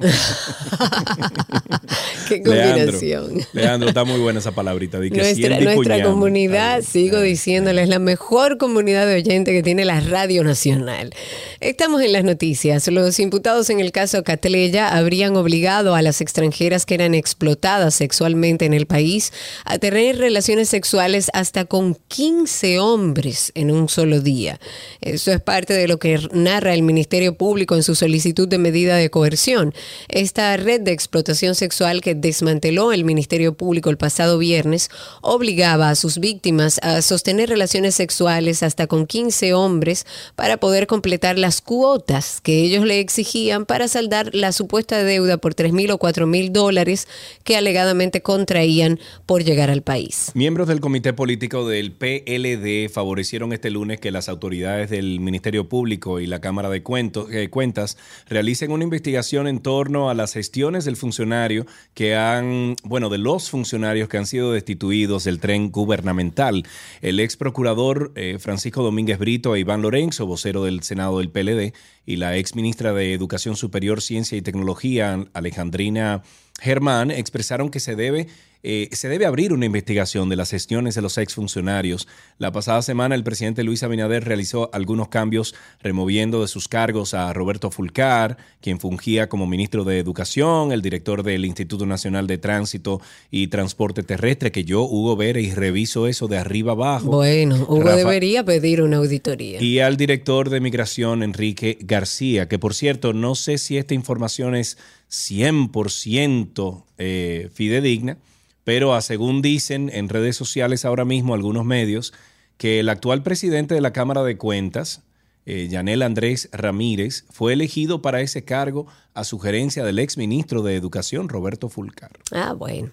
Qué 2.28 2.42
combinación. 2.42 3.40
Leandro, 3.52 3.88
está 3.88 4.04
muy 4.04 4.20
buena 4.20 4.38
esa 4.40 4.52
palabrita. 4.52 4.98
nuestra, 4.98 5.60
nuestra 5.60 6.02
comunidad, 6.02 6.82
sigo 6.82 7.20
diciéndole, 7.20 7.82
es 7.82 7.88
la 7.88 7.98
mejor 7.98 8.58
comunidad 8.58 9.06
de 9.06 9.16
oyentes 9.16 9.54
que 9.54 9.62
tiene 9.62 9.84
la 9.84 10.00
Radio 10.00 10.44
Nacional. 10.44 11.14
Estamos 11.60 12.02
en 12.02 12.12
las 12.12 12.24
noticias. 12.24 12.86
Los 12.88 13.18
imputados 13.18 13.70
en 13.70 13.80
el 13.80 13.92
caso 13.92 14.22
Catleya 14.22 14.88
habrían 14.88 15.36
obligado 15.36 15.94
a 15.94 16.02
las 16.02 16.20
extranjeras 16.20 16.86
que 16.86 16.94
eran 16.94 17.14
explotadas 17.14 17.94
sexualmente 17.94 18.64
en 18.64 18.74
el 18.74 18.86
país 18.86 19.32
a 19.64 19.78
tener 19.78 20.18
relaciones 20.18 20.68
sexuales 20.68 21.30
hasta 21.32 21.64
con 21.64 21.96
15 22.08 22.78
hombres 22.78 23.52
en 23.54 23.70
un 23.70 23.88
solo 23.88 24.20
día. 24.20 24.60
Eso 25.00 25.32
es 25.32 25.40
parte 25.40 25.74
de 25.74 25.88
lo 25.88 25.98
que 25.98 26.18
narra 26.32 26.74
el 26.74 26.82
Ministerio 26.82 27.36
Público 27.36 27.74
en 27.74 27.82
su 27.82 27.94
solicitud 27.94 28.48
de 28.48 28.58
medida 28.58 28.96
de 28.96 29.10
coerción. 29.10 29.74
Esta 30.08 30.56
red 30.56 30.80
de 30.80 30.92
explotación 30.92 31.54
sexual 31.54 32.00
que 32.00 32.14
desmanteló 32.20 32.92
el 32.92 33.04
Ministerio 33.04 33.54
Público 33.54 33.90
el 33.90 33.96
pasado 33.96 34.38
viernes 34.38 34.90
obligaba 35.22 35.90
a 35.90 35.94
sus 35.94 36.18
víctimas 36.18 36.78
a 36.82 37.02
sostener 37.02 37.48
relaciones 37.48 37.94
sexuales 37.94 38.62
hasta 38.62 38.86
con 38.86 39.06
15 39.06 39.54
hombres 39.54 40.06
para 40.36 40.56
poder 40.56 40.86
completar 40.86 41.38
las 41.38 41.60
cuotas 41.60 42.40
que 42.40 42.62
ellos 42.62 42.84
le 42.84 43.00
exigían 43.00 43.66
para 43.66 43.88
saldar 43.88 44.34
la 44.34 44.52
supuesta 44.52 45.02
deuda 45.02 45.38
por 45.38 45.54
3 45.54 45.72
mil 45.72 45.90
o 45.90 45.98
4 45.98 46.26
mil 46.26 46.52
dólares 46.52 47.08
que 47.44 47.56
alegadamente 47.56 48.22
contraían 48.22 48.98
por 49.26 49.44
llegar 49.44 49.70
al 49.70 49.82
país. 49.82 50.30
Miembros 50.34 50.68
del 50.68 50.80
Comité 50.80 51.12
Político 51.12 51.68
del 51.68 51.92
PLD 51.92 52.88
favorecieron 52.92 53.52
este 53.52 53.70
lunes 53.70 54.00
que 54.00 54.10
las 54.10 54.28
autoridades 54.28 54.90
del 54.90 55.20
Ministerio 55.20 55.68
Público 55.68 56.20
y 56.20 56.26
la 56.26 56.40
Cámara 56.40 56.68
de 56.68 56.82
eh, 57.30 57.48
Cuentas 57.50 57.96
realicen 58.28 58.70
una 58.70 58.84
investigación 58.84 59.46
en 59.46 59.60
torno 59.60 60.10
a 60.10 60.14
las 60.14 60.32
gestiones 60.32 60.84
del 60.84 60.96
funcionario 60.96 61.66
que 61.94 62.07
han, 62.16 62.76
bueno, 62.84 63.08
de 63.08 63.18
los 63.18 63.50
funcionarios 63.50 64.08
que 64.08 64.18
han 64.18 64.26
sido 64.26 64.52
destituidos 64.52 65.24
del 65.24 65.40
tren 65.40 65.70
gubernamental. 65.70 66.64
El 67.00 67.20
ex 67.20 67.36
procurador 67.36 68.12
eh, 68.14 68.38
Francisco 68.38 68.82
Domínguez 68.82 69.18
Brito 69.18 69.54
e 69.54 69.60
Iván 69.60 69.82
Lorenzo, 69.82 70.26
vocero 70.26 70.64
del 70.64 70.82
Senado 70.82 71.18
del 71.18 71.30
PLD, 71.30 71.74
y 72.08 72.16
la 72.16 72.38
ex 72.38 72.54
ministra 72.54 72.94
de 72.94 73.12
Educación 73.12 73.54
Superior, 73.54 74.00
Ciencia 74.00 74.38
y 74.38 74.40
Tecnología, 74.40 75.26
Alejandrina 75.34 76.22
Germán, 76.58 77.10
expresaron 77.10 77.68
que 77.68 77.80
se 77.80 77.96
debe 77.96 78.28
eh, 78.64 78.88
se 78.90 79.08
debe 79.08 79.24
abrir 79.24 79.52
una 79.52 79.66
investigación 79.66 80.28
de 80.28 80.34
las 80.34 80.50
gestiones 80.50 80.96
de 80.96 81.02
los 81.02 81.16
exfuncionarios. 81.16 82.08
La 82.38 82.50
pasada 82.50 82.82
semana 82.82 83.14
el 83.14 83.22
presidente 83.22 83.62
Luis 83.62 83.84
Abinader 83.84 84.24
realizó 84.24 84.68
algunos 84.72 85.08
cambios 85.08 85.54
removiendo 85.80 86.40
de 86.40 86.48
sus 86.48 86.66
cargos 86.66 87.14
a 87.14 87.32
Roberto 87.32 87.70
Fulcar, 87.70 88.36
quien 88.60 88.80
fungía 88.80 89.28
como 89.28 89.46
ministro 89.46 89.84
de 89.84 90.00
Educación, 90.00 90.72
el 90.72 90.82
director 90.82 91.22
del 91.22 91.44
Instituto 91.44 91.86
Nacional 91.86 92.26
de 92.26 92.38
Tránsito 92.38 93.00
y 93.30 93.46
Transporte 93.46 94.02
Terrestre, 94.02 94.50
que 94.50 94.64
yo, 94.64 94.82
Hugo 94.82 95.14
Vera, 95.14 95.38
y 95.38 95.52
reviso 95.52 96.08
eso 96.08 96.26
de 96.26 96.38
arriba 96.38 96.72
abajo. 96.72 97.06
Bueno, 97.06 97.64
Hugo 97.68 97.94
debería 97.94 98.44
pedir 98.44 98.82
una 98.82 98.96
auditoría. 98.96 99.62
Y 99.62 99.78
al 99.78 99.96
director 99.96 100.50
de 100.50 100.60
Migración, 100.60 101.22
Enrique 101.22 101.78
García, 101.80 101.97
que 102.06 102.58
por 102.58 102.74
cierto, 102.74 103.12
no 103.12 103.34
sé 103.34 103.58
si 103.58 103.78
esta 103.78 103.94
información 103.94 104.54
es 104.54 104.78
100% 105.10 106.84
eh, 106.98 107.50
fidedigna, 107.52 108.18
pero 108.64 109.00
según 109.00 109.42
dicen 109.42 109.90
en 109.92 110.08
redes 110.08 110.36
sociales 110.36 110.84
ahora 110.84 111.04
mismo 111.04 111.34
algunos 111.34 111.64
medios, 111.64 112.12
que 112.58 112.80
el 112.80 112.88
actual 112.88 113.22
presidente 113.22 113.74
de 113.74 113.80
la 113.80 113.92
Cámara 113.92 114.22
de 114.24 114.36
Cuentas, 114.36 115.02
eh, 115.46 115.68
Yanel 115.70 116.02
Andrés 116.02 116.50
Ramírez, 116.52 117.24
fue 117.30 117.54
elegido 117.54 118.02
para 118.02 118.20
ese 118.20 118.44
cargo 118.44 118.86
a 119.14 119.24
sugerencia 119.24 119.84
del 119.84 119.98
ex 119.98 120.16
ministro 120.16 120.62
de 120.62 120.76
Educación, 120.76 121.28
Roberto 121.28 121.68
Fulcar. 121.68 122.12
Ah, 122.30 122.52
bueno. 122.52 122.90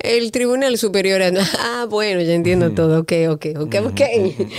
El 0.00 0.32
Tribunal 0.32 0.76
Superior. 0.78 1.12
Ah, 1.64 1.86
bueno, 1.88 2.20
ya 2.20 2.32
entiendo 2.34 2.70
todo. 2.72 3.00
Ok, 3.00 3.12
ok, 3.28 3.46
ok, 3.56 3.74
ok. 3.86 4.00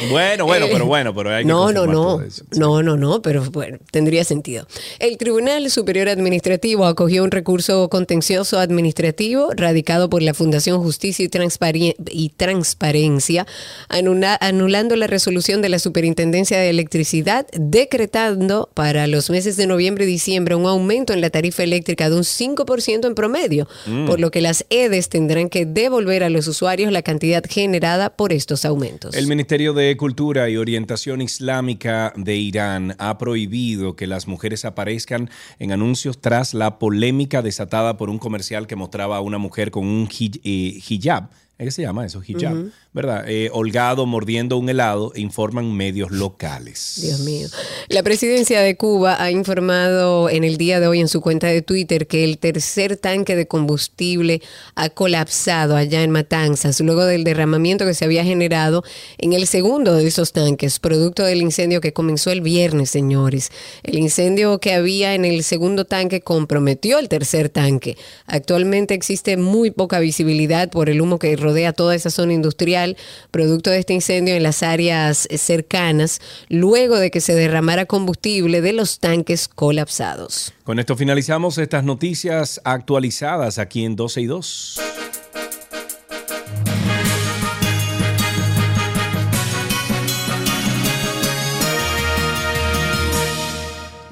Bueno, 0.09 0.45
bueno, 0.45 0.67
pero 0.71 0.85
bueno, 0.85 1.13
pero 1.13 1.33
hay 1.33 1.43
que 1.43 1.49
No, 1.49 1.71
no, 1.71 1.85
no. 1.85 2.21
No, 2.55 2.83
no, 2.83 2.95
no, 2.95 3.21
pero 3.21 3.43
bueno, 3.51 3.79
tendría 3.91 4.23
sentido. 4.23 4.67
El 4.99 5.17
Tribunal 5.17 5.69
Superior 5.69 6.09
Administrativo 6.09 6.85
acogió 6.85 7.23
un 7.23 7.31
recurso 7.31 7.89
contencioso 7.89 8.59
administrativo 8.59 9.49
radicado 9.55 10.09
por 10.09 10.21
la 10.21 10.33
Fundación 10.33 10.81
Justicia 10.81 11.25
y, 11.25 11.95
y 12.11 12.29
Transparencia, 12.29 13.45
anulando 13.89 14.95
la 14.95 15.07
resolución 15.07 15.61
de 15.61 15.69
la 15.69 15.79
Superintendencia 15.79 16.59
de 16.59 16.69
Electricidad, 16.69 17.47
decretando 17.53 18.69
para 18.73 19.07
los 19.07 19.29
meses 19.29 19.57
de 19.57 19.67
noviembre 19.67 20.05
y 20.05 20.07
diciembre 20.07 20.55
un 20.55 20.65
aumento 20.65 20.82
en 20.91 21.21
la 21.21 21.29
tarifa 21.29 21.63
eléctrica 21.63 22.09
de 22.09 22.15
un 22.17 22.23
5% 22.23 23.07
en 23.07 23.15
promedio, 23.15 23.67
mm. 23.85 24.05
por 24.05 24.19
lo 24.19 24.31
que 24.31 24.41
las 24.41 24.65
EDES 24.69 25.09
tendrán 25.09 25.49
que 25.49 25.65
devolver 25.65 26.23
a 26.23 26.29
los 26.29 26.47
usuarios 26.47 26.91
la 26.91 27.01
cantidad 27.01 27.43
generada 27.49 28.15
por 28.15 28.33
estos 28.33 28.65
aumentos. 28.65 29.15
El 29.15 29.27
Ministerio 29.27 29.73
de 29.73 29.95
Cultura 29.97 30.49
y 30.49 30.57
Orientación 30.57 31.21
Islámica 31.21 32.13
de 32.15 32.35
Irán 32.35 32.95
ha 32.99 33.17
prohibido 33.17 33.95
que 33.95 34.07
las 34.07 34.27
mujeres 34.27 34.65
aparezcan 34.65 35.29
en 35.59 35.71
anuncios 35.71 36.19
tras 36.19 36.53
la 36.53 36.79
polémica 36.79 37.41
desatada 37.41 37.97
por 37.97 38.09
un 38.09 38.19
comercial 38.19 38.67
que 38.67 38.75
mostraba 38.75 39.17
a 39.17 39.21
una 39.21 39.37
mujer 39.37 39.71
con 39.71 39.85
un 39.85 40.09
eh, 40.11 40.81
hijab 40.89 41.29
¿Qué 41.57 41.71
se 41.71 41.81
llama 41.83 42.05
eso? 42.05 42.21
Hijab, 42.25 42.71
¿verdad? 42.93 43.23
Eh, 43.27 43.49
holgado 43.53 44.05
mordiendo 44.05 44.57
un 44.57 44.69
helado, 44.69 45.13
informan 45.15 45.71
medios 45.71 46.11
locales. 46.11 46.99
Dios 47.01 47.19
mío. 47.21 47.47
La 47.89 48.03
presidencia 48.03 48.59
de 48.59 48.75
Cuba 48.75 49.21
ha 49.21 49.31
informado 49.31 50.29
en 50.29 50.43
el 50.43 50.57
día 50.57 50.79
de 50.79 50.87
hoy 50.87 50.99
en 50.99 51.07
su 51.07 51.21
cuenta 51.21 51.47
de 51.47 51.61
Twitter 51.61 52.07
que 52.07 52.23
el 52.23 52.37
tercer 52.37 52.97
tanque 52.97 53.35
de 53.35 53.47
combustible 53.47 54.41
ha 54.75 54.89
colapsado 54.89 55.75
allá 55.75 56.01
en 56.01 56.11
Matanzas, 56.11 56.81
luego 56.81 57.05
del 57.05 57.23
derramamiento 57.23 57.85
que 57.85 57.93
se 57.93 58.03
había 58.03 58.25
generado 58.25 58.83
en 59.17 59.33
el 59.33 59.47
segundo 59.47 59.95
de 59.95 60.07
esos 60.07 60.33
tanques, 60.33 60.79
producto 60.79 61.23
del 61.23 61.41
incendio 61.41 61.81
que 61.81 61.93
comenzó 61.93 62.31
el 62.31 62.41
viernes, 62.41 62.89
señores. 62.89 63.51
El 63.83 63.99
incendio 63.99 64.59
que 64.59 64.73
había 64.73 65.13
en 65.13 65.23
el 65.23 65.43
segundo 65.43 65.85
tanque 65.85 66.21
comprometió 66.21 66.99
el 66.99 67.09
tercer 67.09 67.49
tanque. 67.49 67.95
Actualmente 68.25 68.95
existe 68.95 69.37
muy 69.37 69.71
poca 69.71 69.99
visibilidad 69.99 70.69
por 70.69 70.89
el 70.89 70.99
humo 70.99 71.19
que 71.19 71.35
rodea 71.43 71.73
toda 71.73 71.93
esa 71.93 72.09
zona 72.09 72.33
industrial, 72.33 72.97
producto 73.29 73.69
de 73.69 73.77
este 73.77 73.93
incendio 73.93 74.33
en 74.33 74.41
las 74.41 74.63
áreas 74.63 75.27
cercanas, 75.37 76.19
luego 76.49 76.97
de 76.97 77.11
que 77.11 77.21
se 77.21 77.35
derramara 77.35 77.85
combustible 77.85 78.61
de 78.61 78.73
los 78.73 78.99
tanques 78.99 79.47
colapsados. 79.47 80.53
Con 80.63 80.79
esto 80.79 80.95
finalizamos 80.95 81.59
estas 81.59 81.83
noticias 81.83 82.59
actualizadas 82.63 83.59
aquí 83.59 83.85
en 83.85 83.95
12 83.95 84.21
y 84.21 84.25
2. 84.25 84.79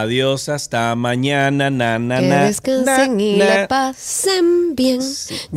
Adiós, 0.00 0.50
hasta 0.50 0.94
mañana, 0.94 1.70
na, 1.70 1.98
na, 1.98 2.20
que 2.20 2.26
descansen 2.26 3.18
y 3.18 3.36
la 3.36 3.66
pasen 3.66 4.74
bien. 4.76 5.00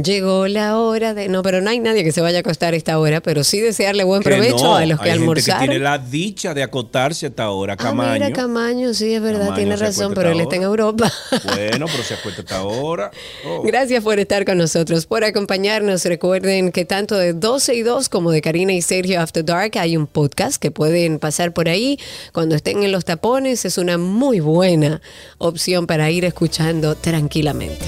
Llegó 0.01 0.47
la 0.47 0.77
hora 0.77 1.13
de... 1.13 1.27
No, 1.27 1.43
pero 1.43 1.59
no 1.59 1.69
hay 1.69 1.79
nadie 1.79 2.05
que 2.05 2.13
se 2.13 2.21
vaya 2.21 2.37
a 2.37 2.39
acostar 2.39 2.73
a 2.73 2.77
esta 2.77 2.99
hora, 2.99 3.19
pero 3.19 3.43
sí 3.43 3.59
desearle 3.59 4.05
buen 4.05 4.23
provecho 4.23 4.75
a 4.75 4.85
los 4.85 4.97
que 5.01 5.11
hay 5.11 5.19
Gente 5.19 5.43
que 5.43 5.53
tiene 5.59 5.79
la 5.79 5.97
dicha 5.97 6.53
de 6.53 6.63
acotarse 6.63 7.25
a 7.25 7.29
esta 7.29 7.49
hora, 7.49 7.75
Camaño. 7.75 8.11
Ah, 8.11 8.13
mira, 8.13 8.31
Camaño, 8.31 8.93
sí, 8.93 9.13
es 9.13 9.21
verdad, 9.21 9.53
tiene 9.55 9.75
razón, 9.75 10.13
pero 10.13 10.31
él 10.31 10.39
está 10.39 10.55
en 10.55 10.63
Europa. 10.63 11.11
Bueno, 11.43 11.87
pero 11.91 12.03
se 12.03 12.13
acuesta 12.13 12.41
a 12.41 12.43
esta 12.43 12.63
hora. 12.63 13.11
Oh. 13.45 13.63
Gracias 13.63 14.01
por 14.01 14.19
estar 14.19 14.45
con 14.45 14.57
nosotros, 14.57 15.05
por 15.05 15.25
acompañarnos. 15.25 16.05
Recuerden 16.05 16.71
que 16.71 16.85
tanto 16.85 17.17
de 17.17 17.33
12 17.33 17.75
y 17.75 17.81
2 17.81 18.07
como 18.07 18.31
de 18.31 18.41
Karina 18.41 18.71
y 18.71 18.81
Sergio 18.81 19.19
After 19.19 19.43
Dark 19.43 19.77
hay 19.77 19.97
un 19.97 20.07
podcast 20.07 20.61
que 20.61 20.71
pueden 20.71 21.19
pasar 21.19 21.53
por 21.53 21.67
ahí 21.67 21.99
cuando 22.31 22.55
estén 22.55 22.83
en 22.83 22.93
los 22.93 23.03
tapones. 23.03 23.65
Es 23.65 23.77
una 23.77 23.97
muy 24.29 24.41
buena 24.41 25.01
opción 25.39 25.87
para 25.87 26.11
ir 26.11 26.23
escuchando 26.23 26.93
tranquilamente. 26.93 27.83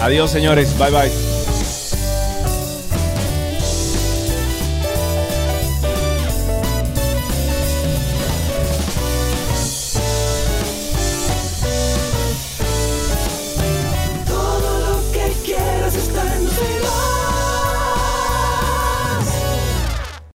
Adiós, 0.00 0.30
señores. 0.30 0.70
Bye 0.78 0.90
bye. 0.90 1.45